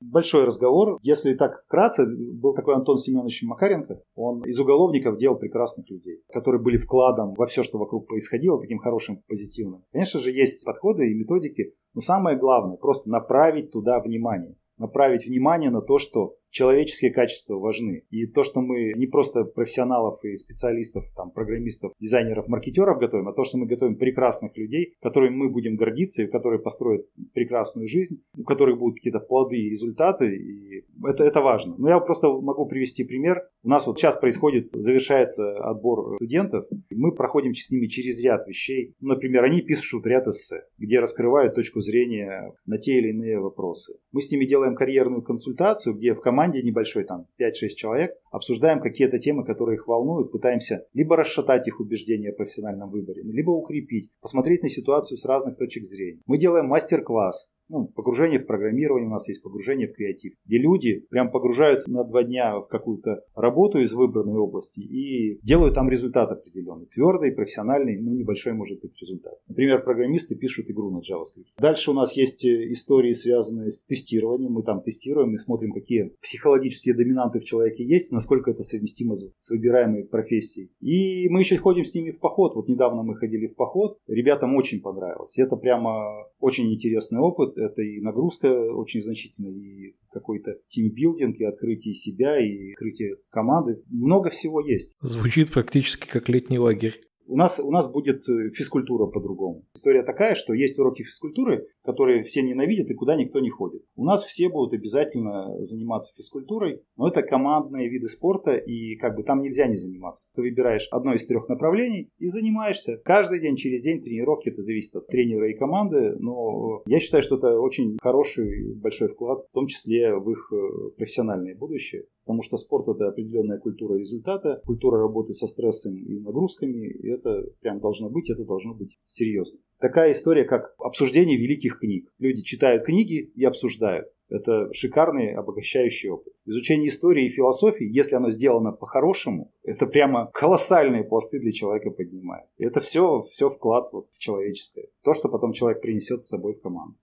Большой 0.00 0.44
разговор. 0.44 0.98
Если 1.02 1.34
так 1.34 1.62
вкратце, 1.64 2.06
был 2.06 2.54
такой 2.54 2.74
Антон 2.74 2.98
Семенович 2.98 3.42
Макаренко. 3.44 4.02
Он 4.14 4.42
из 4.42 4.60
уголовников 4.60 5.16
делал 5.16 5.38
прекрасных 5.38 5.88
людей, 5.90 6.22
которые 6.32 6.62
были 6.62 6.76
вкладом 6.76 7.32
во 7.34 7.46
все, 7.46 7.62
что 7.62 7.78
вокруг 7.78 8.06
происходило, 8.06 8.60
таким 8.60 8.78
хорошим, 8.78 9.22
позитивным. 9.26 9.84
Конечно 9.92 10.20
же, 10.20 10.32
есть 10.32 10.64
подходы 10.66 11.10
и 11.10 11.14
методики, 11.14 11.74
но 11.94 12.02
самое 12.02 12.38
главное, 12.38 12.76
просто 12.76 13.08
направить 13.08 13.70
туда 13.70 13.98
внимание. 14.00 14.56
Направить 14.76 15.26
внимание 15.26 15.70
на 15.70 15.80
то, 15.80 15.96
что 15.96 16.36
человеческие 16.50 17.12
качества 17.12 17.56
важны. 17.56 18.04
И 18.10 18.26
то, 18.26 18.42
что 18.42 18.60
мы 18.60 18.92
не 18.94 19.06
просто 19.06 19.44
профессионалов 19.44 20.24
и 20.24 20.36
специалистов, 20.36 21.04
там, 21.14 21.30
программистов, 21.30 21.92
дизайнеров, 22.00 22.48
маркетеров 22.48 22.98
готовим, 22.98 23.28
а 23.28 23.32
то, 23.32 23.44
что 23.44 23.58
мы 23.58 23.66
готовим 23.66 23.96
прекрасных 23.96 24.56
людей, 24.56 24.94
которыми 25.00 25.34
мы 25.34 25.50
будем 25.50 25.76
гордиться 25.76 26.22
и 26.22 26.26
которые 26.26 26.60
построят 26.60 27.06
прекрасную 27.34 27.88
жизнь, 27.88 28.22
у 28.36 28.44
которых 28.44 28.78
будут 28.78 28.96
какие-то 28.96 29.20
плоды 29.20 29.56
и 29.56 29.70
результаты, 29.70 30.36
и 30.36 30.84
это, 31.04 31.24
это 31.24 31.40
важно. 31.40 31.74
Но 31.78 31.88
я 31.88 32.00
просто 32.00 32.28
могу 32.28 32.66
привести 32.66 33.04
пример. 33.04 33.42
У 33.62 33.68
нас 33.68 33.86
вот 33.86 33.98
сейчас 33.98 34.16
происходит, 34.16 34.70
завершается 34.70 35.58
отбор 35.58 36.16
студентов, 36.16 36.66
мы 36.90 37.12
проходим 37.12 37.54
с 37.54 37.70
ними 37.70 37.86
через 37.86 38.22
ряд 38.22 38.46
вещей. 38.46 38.94
Например, 39.00 39.44
они 39.44 39.60
пишут 39.60 40.06
ряд 40.06 40.26
эссе, 40.26 40.62
где 40.78 40.98
раскрывают 41.00 41.54
точку 41.54 41.80
зрения 41.80 42.52
на 42.64 42.78
те 42.78 42.98
или 42.98 43.10
иные 43.10 43.38
вопросы. 43.38 43.98
Мы 44.12 44.22
с 44.22 44.30
ними 44.30 44.46
делаем 44.46 44.74
карьерную 44.74 45.22
консультацию, 45.22 45.94
где 45.94 46.14
в 46.14 46.20
команде 46.20 46.45
команде 46.46 46.62
небольшой, 46.62 47.04
там 47.04 47.26
5-6 47.40 47.68
человек, 47.76 48.12
обсуждаем 48.30 48.80
какие-то 48.80 49.18
темы, 49.18 49.44
которые 49.44 49.76
их 49.76 49.86
волнуют, 49.86 50.30
пытаемся 50.30 50.86
либо 50.94 51.16
расшатать 51.16 51.66
их 51.66 51.80
убеждения 51.80 52.30
о 52.30 52.34
профессиональном 52.34 52.90
выборе, 52.90 53.22
либо 53.22 53.50
укрепить, 53.50 54.10
посмотреть 54.20 54.62
на 54.62 54.68
ситуацию 54.68 55.18
с 55.18 55.24
разных 55.24 55.56
точек 55.56 55.84
зрения. 55.84 56.20
Мы 56.26 56.38
делаем 56.38 56.66
мастер-класс, 56.66 57.50
ну, 57.68 57.86
погружение 57.86 58.38
в 58.38 58.46
программирование 58.46 59.08
у 59.08 59.12
нас 59.12 59.28
есть, 59.28 59.42
погружение 59.42 59.88
в 59.88 59.94
креатив, 59.94 60.34
где 60.46 60.58
люди 60.58 61.04
прям 61.10 61.30
погружаются 61.30 61.90
на 61.90 62.04
два 62.04 62.22
дня 62.22 62.58
в 62.60 62.68
какую-то 62.68 63.22
работу 63.34 63.78
из 63.80 63.92
выбранной 63.92 64.38
области 64.38 64.80
и 64.80 65.38
делают 65.42 65.74
там 65.74 65.90
результат 65.90 66.30
определенный. 66.30 66.86
Твердый, 66.86 67.32
профессиональный, 67.32 68.00
но 68.00 68.12
небольшой 68.12 68.52
может 68.52 68.80
быть 68.80 68.92
результат. 69.00 69.34
Например, 69.48 69.82
программисты 69.82 70.36
пишут 70.36 70.70
игру 70.70 70.90
на 70.90 70.98
JavaScript. 70.98 71.46
Дальше 71.58 71.90
у 71.90 71.94
нас 71.94 72.12
есть 72.16 72.44
э, 72.44 72.72
истории, 72.72 73.12
связанные 73.12 73.70
с 73.70 73.84
тестированием. 73.84 74.52
Мы 74.52 74.62
там 74.62 74.82
тестируем 74.82 75.34
и 75.34 75.38
смотрим, 75.38 75.72
какие 75.72 76.12
психологические 76.22 76.94
доминанты 76.94 77.40
в 77.40 77.44
человеке 77.44 77.84
есть, 77.84 78.12
насколько 78.12 78.50
это 78.50 78.62
совместимо 78.62 79.14
с 79.14 79.50
выбираемой 79.50 80.04
профессией. 80.04 80.70
И 80.80 81.28
мы 81.28 81.40
еще 81.40 81.56
ходим 81.56 81.84
с 81.84 81.94
ними 81.94 82.10
в 82.10 82.20
поход. 82.20 82.54
Вот 82.54 82.68
недавно 82.68 83.02
мы 83.02 83.16
ходили 83.16 83.48
в 83.48 83.54
поход. 83.54 83.98
Ребятам 84.06 84.54
очень 84.56 84.80
понравилось. 84.80 85.38
Это 85.38 85.56
прямо 85.56 86.26
очень 86.40 86.72
интересный 86.72 87.20
опыт 87.20 87.55
это 87.56 87.82
и 87.82 88.00
нагрузка 88.00 88.46
очень 88.46 89.00
значительная, 89.00 89.52
и 89.52 89.96
какой-то 90.10 90.58
тимбилдинг, 90.68 91.38
и 91.38 91.44
открытие 91.44 91.94
себя, 91.94 92.38
и 92.38 92.72
открытие 92.72 93.16
команды. 93.30 93.82
Много 93.88 94.30
всего 94.30 94.60
есть. 94.60 94.96
Звучит 95.00 95.52
практически 95.52 96.06
как 96.06 96.28
летний 96.28 96.58
лагерь. 96.58 97.00
У 97.28 97.36
нас, 97.36 97.58
у 97.58 97.70
нас 97.70 97.90
будет 97.90 98.28
э, 98.28 98.50
физкультура 98.50 99.06
по-другому. 99.06 99.64
История 99.74 100.02
такая, 100.02 100.34
что 100.34 100.54
есть 100.54 100.78
уроки 100.78 101.02
физкультуры, 101.02 101.66
которые 101.82 102.22
все 102.22 102.42
ненавидят 102.42 102.90
и 102.90 102.94
куда 102.94 103.16
никто 103.16 103.40
не 103.40 103.50
ходит. 103.50 103.82
У 103.96 104.04
нас 104.04 104.24
все 104.24 104.48
будут 104.48 104.74
обязательно 104.74 105.62
заниматься 105.62 106.14
физкультурой, 106.16 106.82
но 106.96 107.08
это 107.08 107.22
командные 107.22 107.88
виды 107.88 108.08
спорта, 108.08 108.54
и 108.54 108.96
как 108.96 109.16
бы 109.16 109.24
там 109.24 109.42
нельзя 109.42 109.66
не 109.66 109.76
заниматься. 109.76 110.28
Ты 110.34 110.42
выбираешь 110.42 110.88
одно 110.90 111.14
из 111.14 111.26
трех 111.26 111.48
направлений 111.48 112.10
и 112.18 112.26
занимаешься. 112.26 113.00
Каждый 113.04 113.40
день, 113.40 113.56
через 113.56 113.82
день 113.82 114.02
тренировки, 114.02 114.50
это 114.50 114.62
зависит 114.62 114.94
от 114.94 115.08
тренера 115.08 115.50
и 115.50 115.54
команды, 115.54 116.16
но 116.18 116.82
я 116.86 117.00
считаю, 117.00 117.22
что 117.22 117.36
это 117.36 117.58
очень 117.58 117.98
хороший, 118.00 118.74
большой 118.76 119.08
вклад, 119.08 119.46
в 119.50 119.54
том 119.54 119.66
числе 119.66 120.14
в 120.14 120.30
их 120.30 120.52
э, 120.52 120.90
профессиональное 120.96 121.56
будущее. 121.56 122.04
Потому 122.26 122.42
что 122.42 122.56
спорт 122.56 122.88
это 122.88 123.06
определенная 123.06 123.58
культура 123.58 123.96
результата, 123.96 124.60
культура 124.64 124.98
работы 124.98 125.32
со 125.32 125.46
стрессом 125.46 125.94
и 125.94 126.18
нагрузками. 126.18 126.88
И 126.88 127.08
это 127.08 127.44
прям 127.60 127.78
должно 127.78 128.10
быть, 128.10 128.28
это 128.30 128.44
должно 128.44 128.74
быть 128.74 128.98
серьезно. 129.04 129.60
Такая 129.78 130.10
история, 130.10 130.44
как 130.44 130.74
обсуждение 130.78 131.38
великих 131.38 131.78
книг. 131.78 132.12
Люди 132.18 132.42
читают 132.42 132.82
книги 132.82 133.30
и 133.36 133.44
обсуждают. 133.44 134.08
Это 134.28 134.72
шикарный 134.72 135.34
обогащающий 135.34 136.10
опыт. 136.10 136.32
Изучение 136.46 136.88
истории 136.88 137.26
и 137.26 137.30
философии, 137.30 137.86
если 137.86 138.16
оно 138.16 138.32
сделано 138.32 138.72
по-хорошему, 138.72 139.52
это 139.62 139.86
прямо 139.86 140.28
колоссальные 140.34 141.04
пласты 141.04 141.38
для 141.38 141.52
человека 141.52 141.90
поднимает. 141.92 142.46
И 142.58 142.64
это 142.64 142.80
все, 142.80 143.22
все 143.30 143.48
вклад 143.50 143.92
вот 143.92 144.08
в 144.10 144.18
человеческое. 144.18 144.88
То, 145.04 145.14
что 145.14 145.28
потом 145.28 145.52
человек 145.52 145.80
принесет 145.80 146.22
с 146.22 146.28
собой 146.28 146.54
в 146.54 146.60
команду. 146.60 146.96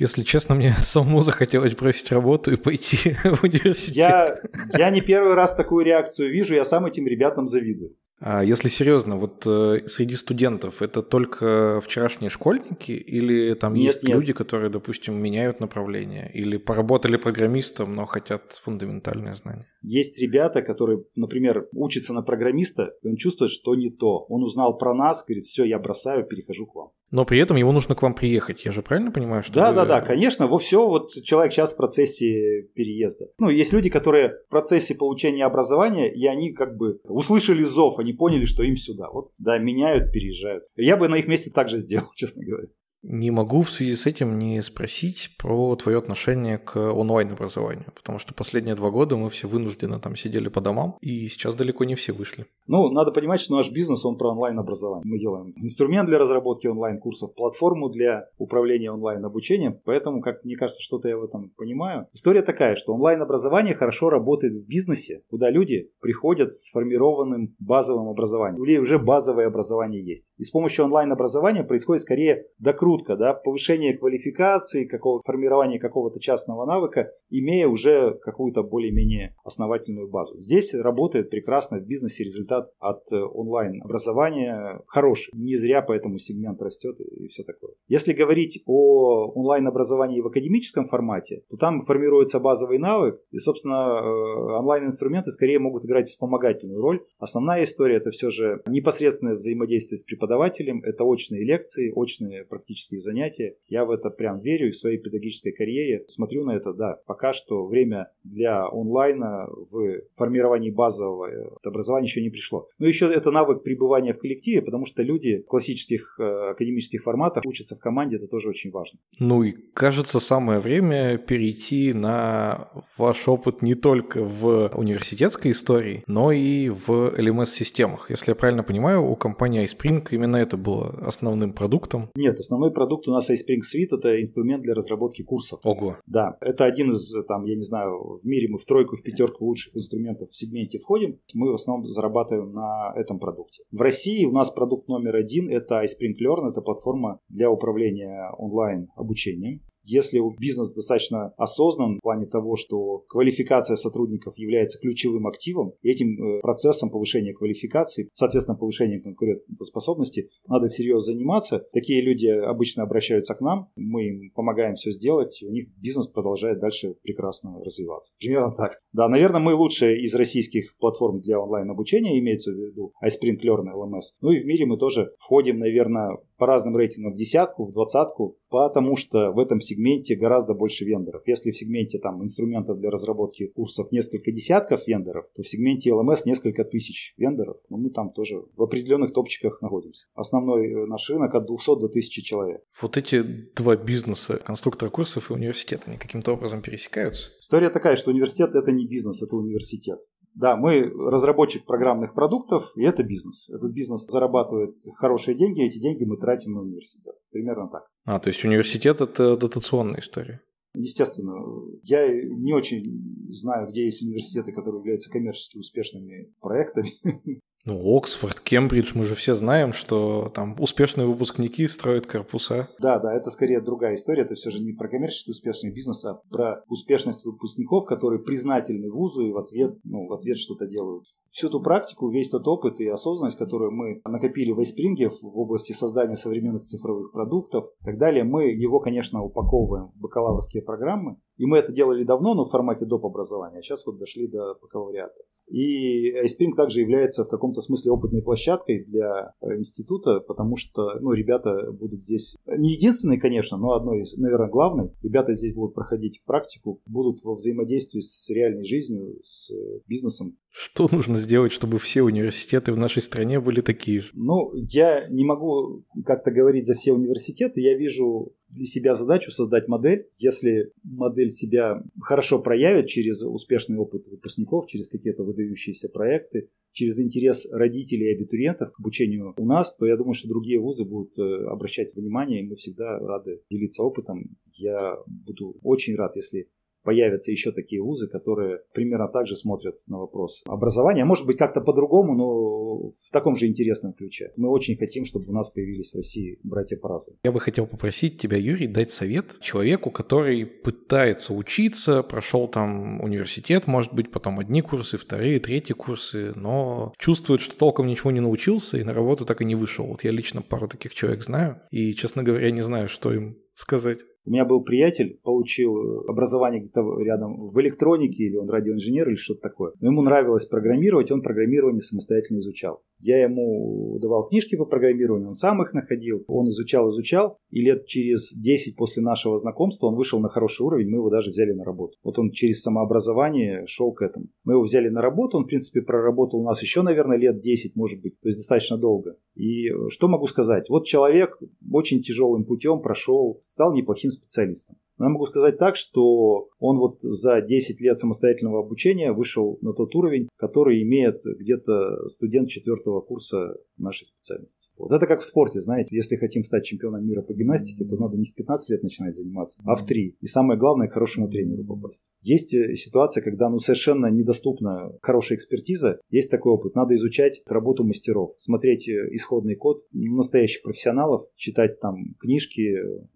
Если 0.00 0.22
честно, 0.22 0.54
мне 0.54 0.72
самому 0.80 1.20
захотелось 1.20 1.74
бросить 1.74 2.10
работу 2.10 2.50
и 2.50 2.56
пойти 2.56 3.12
в 3.24 3.44
университет. 3.44 3.96
Я, 3.96 4.36
я 4.76 4.90
не 4.90 5.02
первый 5.02 5.34
раз 5.34 5.54
такую 5.54 5.84
реакцию 5.84 6.32
вижу, 6.32 6.54
я 6.54 6.64
сам 6.64 6.86
этим 6.86 7.06
ребятам 7.06 7.46
завидую. 7.46 7.94
А 8.22 8.44
если 8.44 8.68
серьезно, 8.68 9.16
вот 9.16 9.46
э, 9.46 9.86
среди 9.86 10.14
студентов 10.14 10.82
это 10.82 11.02
только 11.02 11.80
вчерашние 11.82 12.28
школьники 12.28 12.92
или 12.92 13.54
там 13.54 13.74
нет, 13.74 13.84
есть 13.84 14.02
нет. 14.02 14.14
люди, 14.14 14.32
которые, 14.34 14.68
допустим, 14.68 15.14
меняют 15.14 15.60
направление 15.60 16.30
или 16.34 16.58
поработали 16.58 17.16
программистом, 17.16 17.94
но 17.94 18.04
хотят 18.04 18.60
фундаментальные 18.62 19.34
знания? 19.34 19.66
Есть 19.82 20.18
ребята, 20.18 20.60
которые, 20.60 21.04
например, 21.14 21.68
учатся 21.72 22.12
на 22.12 22.22
программиста, 22.22 22.92
и 23.02 23.08
он 23.08 23.16
чувствует, 23.16 23.52
что 23.52 23.74
не 23.74 23.90
то. 23.90 24.26
Он 24.28 24.42
узнал 24.42 24.76
про 24.76 24.94
нас, 24.94 25.24
говорит, 25.26 25.44
все, 25.44 25.64
я 25.64 25.78
бросаю, 25.78 26.26
перехожу 26.26 26.66
к 26.66 26.74
вам. 26.74 26.90
Но 27.10 27.24
при 27.24 27.38
этом 27.38 27.56
ему 27.56 27.72
нужно 27.72 27.94
к 27.94 28.02
вам 28.02 28.14
приехать. 28.14 28.64
Я 28.64 28.72
же 28.72 28.82
правильно 28.82 29.10
понимаю, 29.10 29.42
что 29.42 29.54
Да, 29.54 29.70
вы... 29.70 29.76
да, 29.76 29.84
да, 29.84 30.00
конечно. 30.00 30.46
Во 30.46 30.58
все 30.58 30.86
вот 30.86 31.12
человек 31.24 31.52
сейчас 31.52 31.74
в 31.74 31.76
процессе 31.76 32.62
переезда. 32.74 33.26
Ну, 33.38 33.48
есть 33.48 33.72
люди, 33.72 33.90
которые 33.90 34.36
в 34.46 34.48
процессе 34.48 34.94
получения 34.94 35.44
образования, 35.44 36.12
и 36.12 36.26
они 36.26 36.52
как 36.52 36.76
бы 36.76 37.00
услышали 37.04 37.64
зов, 37.64 37.98
они 37.98 38.12
поняли, 38.12 38.44
что 38.44 38.62
им 38.62 38.76
сюда. 38.76 39.08
Вот, 39.10 39.32
да, 39.38 39.58
меняют, 39.58 40.12
переезжают. 40.12 40.64
Я 40.76 40.96
бы 40.96 41.08
на 41.08 41.16
их 41.16 41.26
месте 41.26 41.50
так 41.50 41.68
же 41.68 41.78
сделал, 41.78 42.06
честно 42.14 42.44
говоря. 42.44 42.68
Не 43.02 43.30
могу 43.30 43.62
в 43.62 43.70
связи 43.70 43.96
с 43.96 44.04
этим 44.04 44.38
не 44.38 44.60
спросить 44.60 45.30
про 45.38 45.74
твое 45.76 45.96
отношение 45.96 46.58
к 46.58 46.76
онлайн-образованию, 46.76 47.86
потому 47.94 48.18
что 48.18 48.34
последние 48.34 48.74
два 48.74 48.90
года 48.90 49.16
мы 49.16 49.30
все 49.30 49.48
вынужденно 49.48 49.98
там 49.98 50.16
сидели 50.16 50.48
по 50.48 50.60
домам, 50.60 50.98
и 51.00 51.26
сейчас 51.28 51.54
далеко 51.54 51.84
не 51.84 51.94
все 51.94 52.12
вышли. 52.12 52.44
Ну, 52.70 52.88
надо 52.88 53.10
понимать, 53.10 53.40
что 53.40 53.56
наш 53.56 53.68
бизнес, 53.72 54.04
он 54.04 54.16
про 54.16 54.30
онлайн-образование. 54.30 55.02
Мы 55.04 55.18
делаем 55.18 55.52
инструмент 55.56 56.08
для 56.08 56.18
разработки 56.18 56.68
онлайн-курсов, 56.68 57.34
платформу 57.34 57.88
для 57.88 58.28
управления 58.38 58.92
онлайн-обучением, 58.92 59.80
поэтому, 59.84 60.20
как 60.20 60.44
мне 60.44 60.54
кажется, 60.54 60.80
что-то 60.80 61.08
я 61.08 61.18
в 61.18 61.24
этом 61.24 61.50
понимаю. 61.56 62.06
История 62.12 62.42
такая, 62.42 62.76
что 62.76 62.94
онлайн-образование 62.94 63.74
хорошо 63.74 64.08
работает 64.08 64.52
в 64.54 64.68
бизнесе, 64.68 65.22
куда 65.30 65.50
люди 65.50 65.90
приходят 66.00 66.52
с 66.52 66.68
сформированным 66.68 67.56
базовым 67.58 68.06
образованием. 68.08 68.60
У 68.60 68.64
людей 68.64 68.78
уже 68.78 69.00
базовое 69.00 69.48
образование 69.48 70.04
есть. 70.06 70.28
И 70.36 70.44
с 70.44 70.50
помощью 70.52 70.84
онлайн-образования 70.84 71.64
происходит 71.64 72.02
скорее 72.02 72.44
докрутка 72.60 73.16
да, 73.16 73.34
повышение 73.34 73.98
квалификации, 73.98 74.84
какого, 74.84 75.22
формирование 75.22 75.80
какого-то 75.80 76.20
частного 76.20 76.64
навыка, 76.66 77.10
имея 77.30 77.66
уже 77.66 78.16
какую-то 78.22 78.62
более-менее 78.62 79.34
основательную 79.42 80.08
базу. 80.08 80.38
Здесь 80.38 80.72
работает 80.72 81.30
прекрасно 81.30 81.78
в 81.78 81.84
бизнесе 81.84 82.22
результат 82.22 82.59
от 82.78 83.10
э, 83.12 83.16
онлайн-образования 83.16 84.80
хороший. 84.86 85.30
Не 85.34 85.56
зря 85.56 85.82
поэтому 85.82 86.18
сегмент 86.18 86.60
растет 86.62 86.98
и 87.00 87.28
все 87.28 87.42
такое. 87.42 87.72
Если 87.88 88.12
говорить 88.12 88.62
о 88.66 89.32
онлайн-образовании 89.34 90.20
в 90.20 90.26
академическом 90.26 90.86
формате, 90.86 91.42
то 91.50 91.56
там 91.56 91.84
формируется 91.86 92.40
базовый 92.40 92.78
навык, 92.78 93.20
и, 93.30 93.38
собственно, 93.38 94.00
э, 94.02 94.58
онлайн-инструменты 94.58 95.30
скорее 95.30 95.58
могут 95.58 95.84
играть 95.84 96.08
вспомогательную 96.08 96.80
роль. 96.80 97.02
Основная 97.18 97.64
история 97.64 97.96
это 97.96 98.10
все 98.10 98.30
же 98.30 98.62
непосредственное 98.66 99.34
взаимодействие 99.34 99.98
с 99.98 100.02
преподавателем, 100.02 100.82
это 100.84 101.04
очные 101.04 101.44
лекции, 101.44 101.92
очные 101.94 102.44
практические 102.44 102.70
практические 102.70 103.00
занятия. 103.00 103.56
Я 103.68 103.84
в 103.84 103.90
это 103.90 104.10
прям 104.10 104.40
верю 104.40 104.68
и 104.68 104.70
в 104.70 104.76
своей 104.76 104.98
педагогической 104.98 105.52
карьере 105.52 106.04
смотрю 106.06 106.44
на 106.44 106.52
это, 106.52 106.72
да, 106.72 106.98
пока 107.06 107.32
что 107.32 107.66
время 107.66 108.10
для 108.24 108.66
онлайна 108.66 109.46
в 109.70 110.02
формировании 110.16 110.70
базового 110.70 111.30
э, 111.30 111.50
образования 111.64 112.06
еще 112.06 112.22
не 112.22 112.30
пришло. 112.30 112.49
Но 112.78 112.86
еще 112.86 113.12
это 113.12 113.30
навык 113.30 113.62
пребывания 113.62 114.12
в 114.12 114.18
коллективе, 114.18 114.62
потому 114.62 114.86
что 114.86 115.02
люди 115.02 115.38
в 115.38 115.46
классических 115.46 116.16
э, 116.18 116.50
академических 116.50 117.02
форматах 117.02 117.44
учатся 117.46 117.76
в 117.76 117.80
команде, 117.80 118.16
это 118.16 118.26
тоже 118.26 118.48
очень 118.48 118.70
важно. 118.70 118.98
Ну 119.18 119.42
и 119.42 119.52
кажется, 119.74 120.20
самое 120.20 120.60
время 120.60 121.18
перейти 121.18 121.92
на 121.92 122.68
ваш 122.96 123.28
опыт 123.28 123.62
не 123.62 123.74
только 123.74 124.22
в 124.22 124.70
университетской 124.74 125.50
истории, 125.50 126.04
но 126.06 126.32
и 126.32 126.68
в 126.68 126.90
LMS-системах. 126.90 128.10
Если 128.10 128.30
я 128.30 128.34
правильно 128.34 128.62
понимаю, 128.62 129.02
у 129.04 129.16
компании 129.16 129.64
iSpring 129.64 130.06
именно 130.10 130.36
это 130.36 130.56
было 130.56 130.88
основным 131.06 131.52
продуктом. 131.52 132.10
Нет, 132.14 132.38
основной 132.38 132.70
Основной 132.70 132.74
продукт 132.74 133.08
у 133.08 133.12
нас 133.12 133.30
iSpring 133.30 133.62
Suite– 133.62 133.88
это 133.98 134.20
инструмент 134.20 134.62
для 134.62 134.74
разработки 134.74 135.22
курсов. 135.22 135.60
Ого. 135.64 135.96
Да, 136.06 136.36
это 136.40 136.64
один 136.64 136.90
из, 136.90 137.12
там, 137.26 137.44
я 137.46 137.56
не 137.56 137.62
знаю, 137.62 138.18
в 138.22 138.26
мире 138.26 138.48
мы 138.48 138.58
в 138.58 138.64
тройку, 138.64 138.96
в 138.96 139.02
пятерку 139.02 139.46
лучших 139.46 139.74
инструментов 139.76 140.30
в 140.30 140.36
сегменте 140.36 140.78
входим. 140.78 141.18
Мы 141.34 141.50
в 141.50 141.54
основном 141.54 141.86
зарабатываем 141.88 142.29
на 142.36 142.92
этом 142.96 143.18
продукте. 143.18 143.62
В 143.70 143.80
России 143.80 144.24
у 144.24 144.32
нас 144.32 144.50
продукт 144.50 144.88
номер 144.88 145.16
один– 145.16 145.48
это 145.50 145.82
iSpring 145.82 146.16
Learn, 146.24 146.50
это 146.50 146.60
платформа 146.60 147.20
для 147.28 147.50
управления 147.50 148.30
онлайн 148.38 148.88
обучением. 148.96 149.60
Если 149.84 150.20
бизнес 150.38 150.72
достаточно 150.72 151.32
осознан 151.36 151.98
в 151.98 152.02
плане 152.02 152.26
того, 152.26 152.56
что 152.56 153.04
квалификация 153.08 153.76
сотрудников 153.76 154.36
является 154.36 154.78
ключевым 154.78 155.26
активом, 155.26 155.72
этим 155.82 156.22
э, 156.22 156.40
процессом 156.40 156.90
повышения 156.90 157.32
квалификации, 157.32 158.08
соответственно, 158.12 158.58
повышения 158.58 159.00
конкурентоспособности, 159.00 160.30
надо 160.46 160.68
всерьез 160.68 161.04
заниматься. 161.04 161.66
Такие 161.72 162.02
люди 162.02 162.26
обычно 162.26 162.82
обращаются 162.82 163.34
к 163.34 163.40
нам, 163.40 163.70
мы 163.76 164.04
им 164.04 164.30
помогаем 164.34 164.74
все 164.74 164.90
сделать, 164.90 165.42
у 165.42 165.50
них 165.50 165.68
бизнес 165.76 166.06
продолжает 166.06 166.60
дальше 166.60 166.94
прекрасно 167.02 167.62
развиваться. 167.64 168.12
Примерно 168.18 168.52
так. 168.54 168.80
Да, 168.92 169.08
наверное, 169.08 169.40
мы 169.40 169.54
лучшие 169.54 170.02
из 170.02 170.14
российских 170.14 170.76
платформ 170.78 171.20
для 171.20 171.40
онлайн-обучения, 171.40 172.18
имеется 172.18 172.52
в 172.52 172.54
виду 172.54 172.92
iSprint 173.04 173.40
Learn 173.42 173.66
LMS. 173.74 174.16
Ну 174.20 174.30
и 174.30 174.40
в 174.40 174.46
мире 174.46 174.66
мы 174.66 174.76
тоже 174.78 175.12
входим, 175.18 175.58
наверное, 175.58 176.18
по 176.40 176.46
разным 176.46 176.74
рейтингам 176.74 177.12
в 177.12 177.16
десятку, 177.16 177.66
в 177.66 177.72
двадцатку, 177.72 178.38
потому 178.48 178.96
что 178.96 179.30
в 179.30 179.38
этом 179.38 179.60
сегменте 179.60 180.16
гораздо 180.16 180.54
больше 180.54 180.86
вендоров. 180.86 181.22
Если 181.26 181.50
в 181.50 181.56
сегменте 181.56 181.98
там 181.98 182.24
инструментов 182.24 182.78
для 182.80 182.90
разработки 182.90 183.46
курсов 183.48 183.92
несколько 183.92 184.32
десятков 184.32 184.88
вендоров, 184.88 185.26
то 185.36 185.42
в 185.42 185.48
сегменте 185.48 185.90
LMS 185.90 186.22
несколько 186.24 186.64
тысяч 186.64 187.14
вендоров. 187.18 187.58
Но 187.68 187.76
мы 187.76 187.90
там 187.90 188.10
тоже 188.10 188.42
в 188.56 188.62
определенных 188.62 189.12
топчиках 189.12 189.60
находимся. 189.60 190.06
Основной 190.14 190.66
э, 190.66 190.86
наш 190.86 191.10
рынок 191.10 191.34
от 191.34 191.46
200 191.46 191.66
до 191.78 191.86
1000 191.86 192.22
человек. 192.22 192.62
Вот 192.80 192.96
эти 192.96 193.22
два 193.54 193.76
бизнеса, 193.76 194.40
конструктор 194.42 194.88
курсов 194.88 195.30
и 195.30 195.34
университет, 195.34 195.82
они 195.86 195.98
каким-то 195.98 196.32
образом 196.32 196.62
пересекаются? 196.62 197.32
История 197.38 197.68
такая, 197.68 197.96
что 197.96 198.10
университет 198.10 198.54
это 198.54 198.72
не 198.72 198.86
бизнес, 198.86 199.22
это 199.22 199.36
университет. 199.36 199.98
Да, 200.34 200.56
мы 200.56 200.82
разработчик 200.82 201.64
программных 201.64 202.14
продуктов, 202.14 202.72
и 202.76 202.82
это 202.82 203.02
бизнес. 203.02 203.48
Этот 203.50 203.72
бизнес 203.72 204.06
зарабатывает 204.06 204.76
хорошие 204.94 205.36
деньги, 205.36 205.62
и 205.62 205.66
эти 205.66 205.78
деньги 205.78 206.04
мы 206.04 206.16
тратим 206.16 206.52
на 206.52 206.60
университет. 206.60 207.14
Примерно 207.30 207.68
так. 207.68 207.86
А, 208.04 208.20
то 208.20 208.28
есть 208.28 208.44
университет– 208.44 209.00
это 209.00 209.36
дотационная 209.36 210.00
история? 210.00 210.40
Естественно, 210.74 211.34
я 211.82 212.06
не 212.08 212.52
очень 212.52 213.32
знаю, 213.32 213.68
где 213.68 213.84
есть 213.86 214.02
университеты, 214.02 214.52
которые 214.52 214.80
являются 214.80 215.10
коммерчески 215.10 215.58
успешными 215.58 216.32
проектами. 216.40 216.92
Ну, 217.66 217.96
Оксфорд, 217.96 218.40
Кембридж, 218.40 218.92
мы 218.94 219.04
же 219.04 219.14
все 219.14 219.34
знаем, 219.34 219.74
что 219.74 220.32
там 220.34 220.56
успешные 220.58 221.06
выпускники 221.06 221.66
строят 221.66 222.06
корпуса. 222.06 222.70
Да, 222.78 222.98
да, 222.98 223.14
это 223.14 223.30
скорее 223.30 223.60
другая 223.60 223.96
история. 223.96 224.22
Это 224.22 224.34
все 224.34 224.50
же 224.50 224.60
не 224.60 224.72
про 224.72 224.88
коммерческий 224.88 225.32
успешный 225.32 225.70
бизнес, 225.70 226.02
а 226.06 226.20
про 226.30 226.64
успешность 226.68 227.24
выпускников, 227.24 227.84
которые 227.84 228.22
признательны 228.22 228.90
вузу 228.90 229.26
и 229.26 229.32
в 229.32 229.36
ответ, 229.36 229.78
ну, 229.84 230.06
в 230.06 230.12
ответ 230.14 230.38
что-то 230.38 230.66
делают. 230.66 231.04
Всю 231.30 231.48
эту 231.48 231.60
практику, 231.60 232.10
весь 232.10 232.30
тот 232.30 232.48
опыт 232.48 232.80
и 232.80 232.88
осознанность, 232.88 233.36
которую 233.36 233.72
мы 233.72 234.00
накопили 234.04 234.52
в 234.52 234.58
Айспринге 234.58 235.10
в 235.10 235.38
области 235.38 235.72
создания 235.72 236.16
современных 236.16 236.64
цифровых 236.64 237.12
продуктов 237.12 237.66
и 237.82 237.84
так 237.84 237.98
далее, 237.98 238.24
мы 238.24 238.44
его, 238.44 238.80
конечно, 238.80 239.22
упаковываем 239.22 239.90
в 239.94 240.00
бакалаврские 240.00 240.62
программы. 240.62 241.18
И 241.36 241.46
мы 241.46 241.58
это 241.58 241.72
делали 241.72 242.04
давно, 242.04 242.34
но 242.34 242.46
в 242.46 242.50
формате 242.50 242.86
доп. 242.86 243.04
образования. 243.04 243.58
А 243.58 243.62
сейчас 243.62 243.86
вот 243.86 243.98
дошли 243.98 244.26
до 244.28 244.54
бакалавриата. 244.60 245.20
И 245.50 246.12
iSpring 246.24 246.54
также 246.56 246.80
является 246.80 247.24
в 247.24 247.28
каком-то 247.28 247.60
смысле 247.60 247.92
опытной 247.92 248.22
площадкой 248.22 248.84
для 248.84 249.34
э, 249.40 249.56
института, 249.56 250.20
потому 250.20 250.56
что 250.56 250.98
ну, 251.00 251.12
ребята 251.12 251.72
будут 251.72 252.02
здесь, 252.02 252.36
не 252.46 252.72
единственные, 252.72 253.20
конечно, 253.20 253.58
но 253.58 253.72
одной 253.72 254.02
из, 254.02 254.16
наверное, 254.16 254.48
главной. 254.48 254.90
Ребята 255.02 255.34
здесь 255.34 255.54
будут 255.54 255.74
проходить 255.74 256.22
практику, 256.24 256.80
будут 256.86 257.22
во 257.24 257.34
взаимодействии 257.34 258.00
с 258.00 258.30
реальной 258.30 258.64
жизнью, 258.64 259.18
с 259.22 259.52
бизнесом. 259.86 260.36
Что 260.50 260.88
нужно 260.90 261.16
сделать, 261.16 261.52
чтобы 261.52 261.78
все 261.78 262.02
университеты 262.02 262.72
в 262.72 262.76
нашей 262.76 263.02
стране 263.02 263.40
были 263.40 263.60
такие 263.60 264.00
же? 264.00 264.10
Ну, 264.14 264.50
я 264.54 265.08
не 265.08 265.24
могу 265.24 265.84
как-то 266.04 266.30
говорить 266.30 266.66
за 266.66 266.74
все 266.74 266.92
университеты. 266.92 267.60
Я 267.60 267.76
вижу 267.76 268.32
для 268.50 268.64
себя 268.64 268.94
задачу 268.94 269.30
создать 269.30 269.68
модель. 269.68 270.08
Если 270.18 270.72
модель 270.82 271.30
себя 271.30 271.82
хорошо 272.00 272.40
проявит 272.40 272.86
через 272.86 273.22
успешный 273.22 273.78
опыт 273.78 274.06
выпускников, 274.08 274.66
через 274.66 274.88
какие-то 274.88 275.22
выдающиеся 275.22 275.88
проекты, 275.88 276.48
через 276.72 277.00
интерес 277.00 277.50
родителей 277.52 278.10
и 278.10 278.14
абитуриентов 278.14 278.72
к 278.72 278.80
обучению 278.80 279.34
у 279.36 279.46
нас, 279.46 279.76
то 279.76 279.86
я 279.86 279.96
думаю, 279.96 280.14
что 280.14 280.28
другие 280.28 280.60
вузы 280.60 280.84
будут 280.84 281.18
э, 281.18 281.22
обращать 281.46 281.94
внимание, 281.94 282.42
и 282.42 282.48
мы 282.48 282.56
всегда 282.56 282.98
рады 282.98 283.42
делиться 283.50 283.82
опытом. 283.82 284.36
Я 284.54 284.98
буду 285.06 285.56
очень 285.62 285.96
рад, 285.96 286.16
если 286.16 286.48
появятся 286.82 287.30
еще 287.30 287.52
такие 287.52 287.82
вузы, 287.82 288.08
которые 288.08 288.60
примерно 288.72 289.08
так 289.08 289.26
же 289.26 289.36
смотрят 289.36 289.76
на 289.86 289.98
вопрос 289.98 290.42
образования. 290.46 291.04
Может 291.04 291.26
быть, 291.26 291.36
как-то 291.36 291.60
по-другому, 291.60 292.14
но 292.14 292.90
в 292.90 293.10
таком 293.12 293.36
же 293.36 293.46
интересном 293.46 293.92
ключе. 293.92 294.32
Мы 294.36 294.48
очень 294.48 294.76
хотим, 294.76 295.04
чтобы 295.04 295.26
у 295.28 295.32
нас 295.32 295.50
появились 295.50 295.92
в 295.92 295.96
России 295.96 296.38
братья 296.42 296.76
по 296.76 296.88
разу. 296.88 297.12
Я 297.24 297.32
бы 297.32 297.40
хотел 297.40 297.66
попросить 297.66 298.18
тебя, 298.18 298.36
Юрий, 298.36 298.66
дать 298.66 298.90
совет 298.90 299.38
человеку, 299.40 299.90
который 299.90 300.46
пытается 300.46 301.34
учиться, 301.34 302.02
прошел 302.02 302.48
там 302.48 303.00
университет, 303.00 303.66
может 303.66 303.94
быть, 303.94 304.10
потом 304.10 304.38
одни 304.38 304.62
курсы, 304.62 304.96
вторые, 304.96 305.40
третьи 305.40 305.72
курсы, 305.72 306.32
но 306.34 306.92
чувствует, 306.98 307.40
что 307.40 307.56
толком 307.56 307.86
ничего 307.86 308.10
не 308.10 308.20
научился 308.20 308.78
и 308.78 308.84
на 308.84 308.92
работу 308.92 309.24
так 309.24 309.40
и 309.42 309.44
не 309.44 309.54
вышел. 309.54 309.86
Вот 309.86 310.04
я 310.04 310.10
лично 310.10 310.42
пару 310.42 310.68
таких 310.68 310.94
человек 310.94 311.22
знаю, 311.22 311.60
и, 311.70 311.94
честно 311.94 312.22
говоря, 312.22 312.50
не 312.50 312.62
знаю, 312.62 312.88
что 312.88 313.12
им 313.12 313.38
сказать. 313.54 313.98
У 314.26 314.30
меня 314.30 314.44
был 314.44 314.62
приятель, 314.62 315.18
получил 315.22 316.04
образование 316.08 316.60
где-то 316.60 317.00
рядом 317.00 317.48
в 317.48 317.60
электронике, 317.60 318.24
или 318.24 318.36
он 318.36 318.50
радиоинженер, 318.50 319.08
или 319.08 319.16
что-то 319.16 319.40
такое. 319.40 319.72
Но 319.80 319.88
ему 319.88 320.02
нравилось 320.02 320.44
программировать, 320.44 321.10
он 321.10 321.22
программирование 321.22 321.80
самостоятельно 321.80 322.38
изучал. 322.38 322.82
Я 323.00 323.22
ему 323.22 323.98
давал 324.00 324.28
книжки 324.28 324.56
по 324.56 324.64
программированию, 324.64 325.28
он 325.28 325.34
сам 325.34 325.62
их 325.62 325.72
находил, 325.72 326.24
он 326.26 326.48
изучал, 326.48 326.88
изучал, 326.88 327.38
и 327.50 327.60
лет 327.60 327.86
через 327.86 328.32
10 328.32 328.76
после 328.76 329.02
нашего 329.02 329.36
знакомства 329.36 329.86
он 329.86 329.96
вышел 329.96 330.20
на 330.20 330.28
хороший 330.28 330.62
уровень, 330.62 330.88
мы 330.88 330.98
его 330.98 331.10
даже 331.10 331.30
взяли 331.30 331.52
на 331.52 331.64
работу. 331.64 331.96
Вот 332.02 332.18
он 332.18 332.30
через 332.30 332.62
самообразование 332.62 333.64
шел 333.66 333.92
к 333.92 334.02
этому. 334.02 334.26
Мы 334.44 334.54
его 334.54 334.62
взяли 334.62 334.88
на 334.88 335.00
работу, 335.00 335.38
он, 335.38 335.44
в 335.44 335.48
принципе, 335.48 335.82
проработал 335.82 336.40
у 336.40 336.44
нас 336.44 336.60
еще, 336.62 336.82
наверное, 336.82 337.16
лет 337.16 337.40
10, 337.40 337.76
может 337.76 338.00
быть, 338.00 338.20
то 338.20 338.28
есть 338.28 338.38
достаточно 338.38 338.76
долго. 338.76 339.16
И 339.34 339.70
что 339.88 340.08
могу 340.08 340.26
сказать? 340.26 340.68
Вот 340.68 340.84
человек 340.86 341.38
очень 341.72 342.02
тяжелым 342.02 342.44
путем 342.44 342.80
прошел, 342.80 343.38
стал 343.42 343.74
неплохим 343.74 344.10
специалистом. 344.10 344.76
Но 345.00 345.06
я 345.06 345.12
могу 345.12 345.24
сказать 345.24 345.56
так, 345.56 345.76
что 345.76 346.48
он 346.58 346.78
вот 346.78 347.00
за 347.00 347.40
10 347.40 347.80
лет 347.80 347.98
самостоятельного 347.98 348.60
обучения 348.60 349.12
вышел 349.12 349.58
на 349.62 349.72
тот 349.72 349.94
уровень, 349.94 350.28
который 350.36 350.82
имеет 350.82 351.22
где-то 351.24 352.06
студент 352.10 352.50
четвертого 352.50 352.89
курса 352.98 353.54
нашей 353.80 354.04
специальности. 354.04 354.68
Вот 354.76 354.92
это 354.92 355.06
как 355.06 355.20
в 355.20 355.24
спорте, 355.24 355.60
знаете, 355.60 355.94
если 355.96 356.16
хотим 356.16 356.44
стать 356.44 356.64
чемпионом 356.64 357.06
мира 357.06 357.22
по 357.22 357.32
гимнастике, 357.32 357.84
то 357.84 357.96
надо 357.96 358.16
не 358.16 358.26
в 358.26 358.34
15 358.34 358.70
лет 358.70 358.82
начинать 358.82 359.16
заниматься, 359.16 359.60
а 359.64 359.74
в 359.74 359.86
3. 359.86 360.16
И 360.20 360.26
самое 360.26 360.58
главное, 360.58 360.88
к 360.88 360.92
хорошему 360.92 361.28
тренеру 361.28 361.64
попасть. 361.64 362.04
Есть 362.22 362.54
э, 362.54 362.74
ситуация, 362.76 363.22
когда 363.22 363.48
ну, 363.48 363.58
совершенно 363.58 364.06
недоступна 364.06 364.92
хорошая 365.02 365.38
экспертиза, 365.38 366.00
есть 366.10 366.30
такой 366.30 366.52
опыт. 366.52 366.74
Надо 366.74 366.94
изучать 366.96 367.40
работу 367.46 367.84
мастеров, 367.84 368.32
смотреть 368.38 368.88
э, 368.88 369.08
исходный 369.12 369.54
код 369.54 369.84
настоящих 369.92 370.62
профессионалов, 370.62 371.26
читать 371.36 371.80
там 371.80 372.14
книжки, 372.18 372.60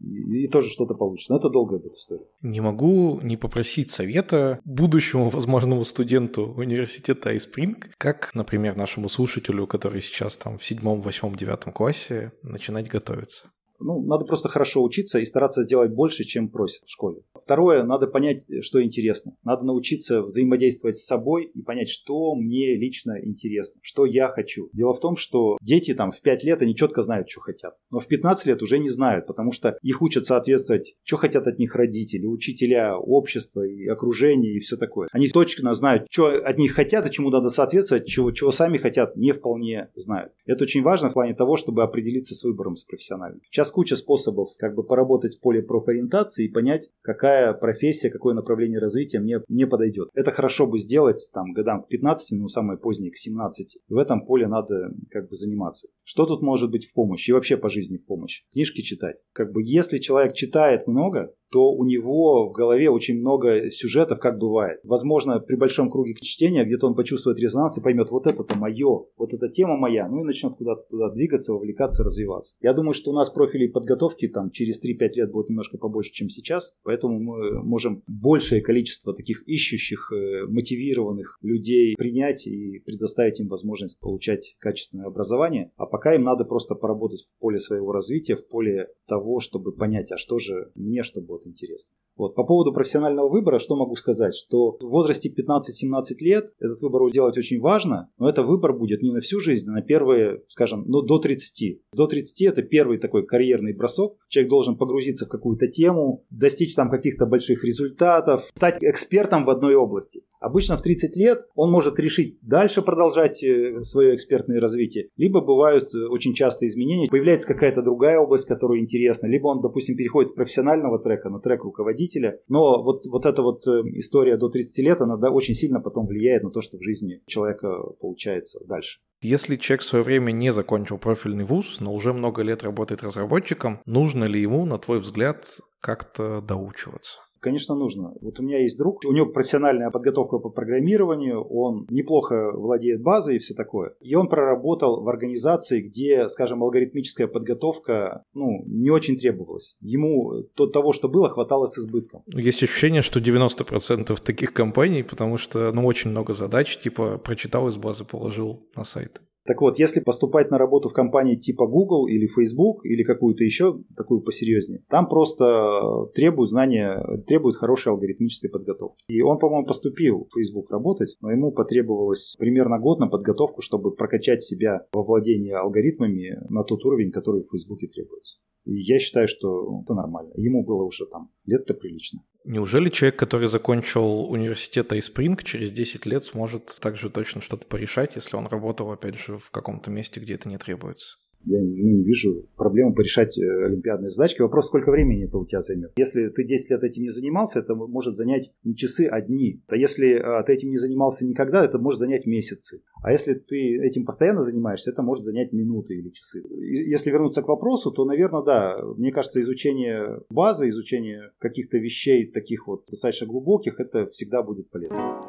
и, 0.00 0.44
и 0.44 0.48
тоже 0.48 0.70
что-то 0.70 0.94
получится. 0.94 1.32
Но 1.32 1.38
это 1.38 1.50
долгая 1.50 1.78
будет 1.78 1.94
история. 1.94 2.24
Не 2.42 2.60
могу 2.60 3.20
не 3.22 3.36
попросить 3.36 3.90
совета 3.90 4.60
будущему 4.64 5.30
возможному 5.30 5.84
студенту 5.84 6.54
университета 6.56 7.34
iSpring, 7.34 7.76
как, 7.98 8.34
например, 8.34 8.76
нашему 8.76 9.08
слушателю, 9.08 9.63
который 9.66 10.00
сейчас 10.00 10.36
там 10.36 10.58
в 10.58 10.64
седьмом, 10.64 11.00
восьмом, 11.00 11.36
девятом 11.36 11.72
классе, 11.72 12.32
начинать 12.42 12.88
готовиться. 12.88 13.50
Ну, 13.80 14.02
надо 14.04 14.24
просто 14.24 14.48
хорошо 14.48 14.82
учиться 14.82 15.18
и 15.18 15.24
стараться 15.24 15.62
сделать 15.62 15.92
больше, 15.92 16.24
чем 16.24 16.48
просят 16.48 16.84
в 16.84 16.90
школе. 16.92 17.22
Второе, 17.34 17.82
надо 17.82 18.06
понять, 18.06 18.44
что 18.62 18.82
интересно. 18.82 19.36
Надо 19.44 19.64
научиться 19.64 20.22
взаимодействовать 20.22 20.96
с 20.96 21.06
собой 21.06 21.50
и 21.54 21.62
понять, 21.62 21.88
что 21.88 22.34
мне 22.34 22.74
лично 22.76 23.18
интересно, 23.22 23.80
что 23.82 24.06
я 24.06 24.28
хочу. 24.28 24.68
Дело 24.72 24.94
в 24.94 25.00
том, 25.00 25.16
что 25.16 25.58
дети 25.60 25.94
там 25.94 26.12
в 26.12 26.20
5 26.20 26.44
лет, 26.44 26.62
они 26.62 26.74
четко 26.74 27.02
знают, 27.02 27.28
что 27.28 27.40
хотят. 27.40 27.74
Но 27.90 28.00
в 28.00 28.06
15 28.06 28.46
лет 28.46 28.62
уже 28.62 28.78
не 28.78 28.88
знают, 28.88 29.26
потому 29.26 29.52
что 29.52 29.78
их 29.82 30.02
учат 30.02 30.26
соответствовать, 30.26 30.94
что 31.02 31.16
хотят 31.16 31.46
от 31.46 31.58
них 31.58 31.74
родители, 31.74 32.26
учителя, 32.26 32.96
общество 32.96 33.62
и 33.62 33.86
окружение 33.86 34.54
и 34.54 34.60
все 34.60 34.76
такое. 34.76 35.08
Они 35.12 35.28
точно 35.28 35.74
знают, 35.74 36.06
что 36.10 36.26
от 36.26 36.58
них 36.58 36.72
хотят 36.72 37.06
и 37.06 37.10
чему 37.10 37.30
надо 37.30 37.50
соответствовать, 37.50 38.06
чего, 38.06 38.30
чего 38.32 38.52
сами 38.52 38.78
хотят, 38.78 39.16
не 39.16 39.32
вполне 39.32 39.90
знают. 39.94 40.32
Это 40.46 40.64
очень 40.64 40.82
важно 40.82 41.10
в 41.10 41.14
плане 41.14 41.34
того, 41.34 41.56
чтобы 41.56 41.82
определиться 41.82 42.34
с 42.34 42.44
выбором 42.44 42.76
с 42.76 42.84
профессиональным. 42.84 43.40
Сейчас 43.50 43.63
куча 43.70 43.96
способов 43.96 44.48
как 44.58 44.74
бы 44.74 44.84
поработать 44.84 45.36
в 45.36 45.40
поле 45.40 45.62
профориентации 45.62 46.46
и 46.46 46.52
понять, 46.52 46.88
какая 47.02 47.52
профессия, 47.52 48.10
какое 48.10 48.34
направление 48.34 48.78
развития 48.78 49.20
мне 49.20 49.40
не 49.48 49.66
подойдет. 49.66 50.08
Это 50.14 50.32
хорошо 50.32 50.66
бы 50.66 50.78
сделать 50.78 51.28
там 51.32 51.52
годам 51.52 51.82
к 51.82 51.88
15, 51.88 52.38
ну 52.38 52.48
самое 52.48 52.78
позднее 52.78 53.10
к 53.10 53.16
17. 53.16 53.76
И 53.76 53.92
в 53.92 53.98
этом 53.98 54.24
поле 54.26 54.46
надо 54.46 54.92
как 55.10 55.28
бы 55.28 55.34
заниматься. 55.34 55.88
Что 56.02 56.26
тут 56.26 56.42
может 56.42 56.70
быть 56.70 56.86
в 56.86 56.92
помощь 56.92 57.28
и 57.28 57.32
вообще 57.32 57.56
по 57.56 57.68
жизни 57.68 57.96
в 57.96 58.06
помощь? 58.06 58.42
Книжки 58.52 58.82
читать. 58.82 59.16
Как 59.32 59.52
бы 59.52 59.62
если 59.62 59.98
человек 59.98 60.34
читает 60.34 60.86
много, 60.86 61.32
то 61.50 61.72
у 61.72 61.84
него 61.84 62.48
в 62.48 62.52
голове 62.52 62.90
очень 62.90 63.20
много 63.20 63.70
сюжетов, 63.70 64.18
как 64.18 64.38
бывает. 64.38 64.80
Возможно, 64.82 65.40
при 65.40 65.56
большом 65.56 65.90
круге 65.90 66.14
чтения 66.20 66.64
где-то 66.64 66.86
он 66.88 66.94
почувствует 66.94 67.38
резонанс 67.38 67.78
и 67.78 67.82
поймет, 67.82 68.10
вот 68.10 68.26
это-то 68.26 68.56
мое, 68.56 69.04
вот 69.16 69.32
эта 69.32 69.48
тема 69.48 69.76
моя, 69.76 70.08
ну 70.08 70.20
и 70.20 70.24
начнет 70.24 70.54
куда-то 70.54 70.82
туда 70.90 71.10
двигаться, 71.10 71.52
вовлекаться, 71.52 72.04
развиваться. 72.04 72.56
Я 72.60 72.72
думаю, 72.72 72.94
что 72.94 73.10
у 73.10 73.14
нас 73.14 73.30
профилей 73.30 73.68
подготовки 73.68 74.28
там 74.28 74.50
через 74.50 74.82
3-5 74.82 75.08
лет 75.14 75.30
будет 75.30 75.48
немножко 75.50 75.78
побольше, 75.78 76.12
чем 76.12 76.28
сейчас, 76.28 76.76
поэтому 76.82 77.20
мы 77.20 77.62
можем 77.62 78.02
большее 78.06 78.60
количество 78.60 79.14
таких 79.14 79.46
ищущих, 79.46 80.10
э, 80.12 80.46
мотивированных 80.46 81.38
людей 81.42 81.94
принять 81.96 82.46
и 82.46 82.80
предоставить 82.84 83.40
им 83.40 83.48
возможность 83.48 83.98
получать 84.00 84.56
качественное 84.58 85.06
образование. 85.06 85.72
А 85.76 85.86
пока 85.86 86.14
им 86.14 86.22
надо 86.22 86.44
просто 86.44 86.74
поработать 86.74 87.22
в 87.22 87.40
поле 87.40 87.58
своего 87.58 87.92
развития, 87.92 88.36
в 88.36 88.46
поле 88.46 88.88
того, 89.06 89.40
чтобы 89.40 89.72
понять, 89.72 90.10
а 90.12 90.16
что 90.16 90.38
же 90.38 90.70
мне, 90.74 91.02
что 91.02 91.20
интересно. 91.46 91.94
Вот. 92.16 92.34
По 92.34 92.44
поводу 92.44 92.72
профессионального 92.72 93.28
выбора, 93.28 93.58
что 93.58 93.76
могу 93.76 93.96
сказать, 93.96 94.34
что 94.34 94.76
в 94.80 94.88
возрасте 94.88 95.30
15-17 95.30 96.02
лет 96.20 96.52
этот 96.60 96.80
выбор 96.80 97.10
делать 97.10 97.36
очень 97.36 97.60
важно, 97.60 98.08
но 98.18 98.28
это 98.28 98.42
выбор 98.42 98.72
будет 98.72 99.02
не 99.02 99.12
на 99.12 99.20
всю 99.20 99.40
жизнь, 99.40 99.68
а 99.68 99.72
на 99.72 99.82
первые, 99.82 100.42
скажем, 100.48 100.84
ну, 100.86 101.02
до 101.02 101.18
30. 101.18 101.80
До 101.92 102.06
30 102.06 102.42
это 102.42 102.62
первый 102.62 102.98
такой 102.98 103.26
карьерный 103.26 103.74
бросок. 103.74 104.16
Человек 104.28 104.50
должен 104.50 104.76
погрузиться 104.76 105.26
в 105.26 105.28
какую-то 105.28 105.66
тему, 105.66 106.24
достичь 106.30 106.74
там 106.74 106.88
каких-то 106.88 107.26
больших 107.26 107.64
результатов, 107.64 108.44
стать 108.54 108.78
экспертом 108.82 109.44
в 109.44 109.50
одной 109.50 109.74
области. 109.74 110.22
Обычно 110.40 110.76
в 110.76 110.82
30 110.82 111.16
лет 111.16 111.46
он 111.54 111.70
может 111.70 111.98
решить 111.98 112.38
дальше 112.42 112.82
продолжать 112.82 113.42
э, 113.42 113.82
свое 113.82 114.14
экспертное 114.14 114.60
развитие, 114.60 115.08
либо 115.16 115.40
бывают 115.40 115.94
э, 115.94 116.06
очень 116.06 116.34
часто 116.34 116.66
изменения, 116.66 117.08
появляется 117.08 117.48
какая-то 117.48 117.82
другая 117.82 118.18
область, 118.18 118.46
которая 118.46 118.78
интересна, 118.78 119.26
либо 119.26 119.48
он, 119.48 119.62
допустим, 119.62 119.96
переходит 119.96 120.30
с 120.30 120.34
профессионального 120.34 120.98
трека 120.98 121.23
на 121.30 121.40
трек 121.40 121.64
руководителя. 121.64 122.40
Но 122.48 122.82
вот, 122.82 123.06
вот 123.06 123.26
эта 123.26 123.42
вот 123.42 123.66
э, 123.66 123.82
история 123.94 124.36
до 124.36 124.48
30 124.48 124.78
лет, 124.78 125.00
она 125.00 125.16
да, 125.16 125.30
очень 125.30 125.54
сильно 125.54 125.80
потом 125.80 126.06
влияет 126.06 126.42
на 126.42 126.50
то, 126.50 126.60
что 126.60 126.78
в 126.78 126.82
жизни 126.82 127.22
человека 127.26 127.82
получается 128.00 128.60
дальше. 128.66 129.00
Если 129.20 129.56
человек 129.56 129.82
в 129.82 129.86
свое 129.86 130.04
время 130.04 130.32
не 130.32 130.52
закончил 130.52 130.98
профильный 130.98 131.44
вуз, 131.44 131.80
но 131.80 131.94
уже 131.94 132.12
много 132.12 132.42
лет 132.42 132.62
работает 132.62 133.02
разработчиком, 133.02 133.80
нужно 133.86 134.24
ли 134.24 134.40
ему, 134.40 134.66
на 134.66 134.78
твой 134.78 134.98
взгляд, 135.00 135.60
как-то 135.80 136.40
доучиваться? 136.40 137.20
Конечно, 137.44 137.74
нужно. 137.74 138.14
Вот 138.22 138.40
у 138.40 138.42
меня 138.42 138.62
есть 138.62 138.78
друг, 138.78 139.02
у 139.04 139.12
него 139.12 139.26
профессиональная 139.26 139.90
подготовка 139.90 140.38
по 140.38 140.48
программированию, 140.48 141.42
он 141.42 141.86
неплохо 141.90 142.52
владеет 142.54 143.02
базой 143.02 143.36
и 143.36 143.38
все 143.38 143.52
такое. 143.52 143.92
И 144.00 144.14
он 144.14 144.30
проработал 144.30 145.02
в 145.02 145.08
организации, 145.10 145.82
где, 145.82 146.30
скажем, 146.30 146.62
алгоритмическая 146.62 147.26
подготовка 147.26 148.24
ну, 148.32 148.64
не 148.64 148.88
очень 148.88 149.18
требовалась. 149.18 149.76
Ему 149.82 150.44
то, 150.54 150.66
того, 150.66 150.94
что 150.94 151.10
было, 151.10 151.28
хватало 151.28 151.66
с 151.66 151.76
избытком. 151.76 152.22
Есть 152.28 152.62
ощущение, 152.62 153.02
что 153.02 153.20
90% 153.20 154.18
таких 154.22 154.54
компаний, 154.54 155.02
потому 155.02 155.36
что 155.36 155.70
ну, 155.70 155.84
очень 155.84 156.12
много 156.12 156.32
задач, 156.32 156.78
типа 156.78 157.18
прочитал 157.18 157.68
из 157.68 157.76
базы, 157.76 158.06
положил 158.06 158.66
на 158.74 158.84
сайт. 158.84 159.20
Так 159.46 159.60
вот, 159.60 159.78
если 159.78 160.00
поступать 160.00 160.50
на 160.50 160.58
работу 160.58 160.88
в 160.88 160.94
компании 160.94 161.36
типа 161.36 161.66
Google 161.66 162.06
или 162.06 162.26
Facebook 162.26 162.84
или 162.84 163.02
какую-то 163.02 163.44
еще 163.44 163.78
такую 163.94 164.22
посерьезнее, 164.22 164.82
там 164.88 165.06
просто 165.08 166.06
требуют 166.14 166.50
знания, 166.50 167.04
требуют 167.26 167.56
хорошей 167.56 167.92
алгоритмической 167.92 168.48
подготовки. 168.48 169.02
И 169.06 169.20
он, 169.20 169.38
по-моему, 169.38 169.66
поступил 169.66 170.28
в 170.30 170.34
Facebook 170.34 170.70
работать, 170.70 171.16
но 171.20 171.30
ему 171.30 171.52
потребовалось 171.52 172.36
примерно 172.38 172.78
год 172.78 173.00
на 173.00 173.08
подготовку, 173.08 173.60
чтобы 173.60 173.94
прокачать 173.94 174.42
себя 174.42 174.86
во 174.92 175.02
владении 175.02 175.52
алгоритмами 175.52 176.38
на 176.48 176.64
тот 176.64 176.84
уровень, 176.84 177.12
который 177.12 177.42
в 177.42 177.50
Facebook 177.50 177.80
требуется. 177.80 178.38
И 178.74 178.82
я 178.82 178.98
считаю, 178.98 179.28
что 179.28 179.82
это 179.84 179.94
нормально. 179.94 180.32
Ему 180.36 180.64
было 180.64 180.82
уже 180.82 181.06
там 181.06 181.30
лет-то 181.46 181.74
прилично. 181.74 182.20
Неужели 182.44 182.88
человек, 182.88 183.18
который 183.18 183.46
закончил 183.46 184.30
университет 184.30 184.92
iSpring, 184.92 185.42
через 185.44 185.70
10 185.70 186.06
лет 186.06 186.24
сможет 186.24 186.76
также 186.80 187.08
точно 187.08 187.40
что-то 187.40 187.66
порешать, 187.66 188.16
если 188.16 188.36
он 188.36 188.46
работал, 188.46 188.90
опять 188.90 189.16
же, 189.16 189.38
в 189.38 189.50
каком-то 189.50 189.90
месте, 189.90 190.20
где 190.20 190.34
это 190.34 190.48
не 190.48 190.58
требуется? 190.58 191.16
Я 191.46 191.60
ну, 191.60 191.66
не 191.66 192.02
вижу 192.02 192.46
проблемы 192.56 192.94
порешать 192.94 193.38
э, 193.38 193.64
олимпиадные 193.66 194.10
задачки. 194.10 194.42
Вопрос, 194.42 194.66
сколько 194.66 194.90
времени 194.90 195.24
это 195.24 195.38
у 195.38 195.46
тебя 195.46 195.60
займет. 195.60 195.92
Если 195.96 196.28
ты 196.28 196.44
10 196.44 196.70
лет 196.70 196.84
этим 196.84 197.02
не 197.02 197.10
занимался, 197.10 197.60
это 197.60 197.74
может 197.74 198.14
занять 198.14 198.52
не 198.62 198.74
часы, 198.74 199.06
а 199.10 199.20
дни. 199.20 199.62
А 199.68 199.76
если 199.76 200.14
а, 200.14 200.42
ты 200.42 200.54
этим 200.54 200.70
не 200.70 200.76
занимался 200.76 201.26
никогда, 201.26 201.64
это 201.64 201.78
может 201.78 201.98
занять 201.98 202.26
месяцы. 202.26 202.82
А 203.02 203.12
если 203.12 203.34
ты 203.34 203.78
этим 203.82 204.04
постоянно 204.04 204.42
занимаешься, 204.42 204.90
это 204.90 205.02
может 205.02 205.24
занять 205.24 205.52
минуты 205.52 205.94
или 205.94 206.10
часы. 206.10 206.42
Если 206.50 207.10
вернуться 207.10 207.42
к 207.42 207.48
вопросу, 207.48 207.90
то, 207.90 208.04
наверное, 208.04 208.42
да, 208.42 208.78
мне 208.96 209.12
кажется, 209.12 209.40
изучение 209.40 210.20
базы, 210.30 210.68
изучение 210.68 211.30
каких-то 211.38 211.78
вещей 211.78 212.26
таких 212.26 212.66
вот 212.66 212.84
достаточно 212.88 213.26
глубоких, 213.26 213.80
это 213.80 214.06
всегда 214.06 214.42
будет 214.42 214.70
полезно. 214.70 215.20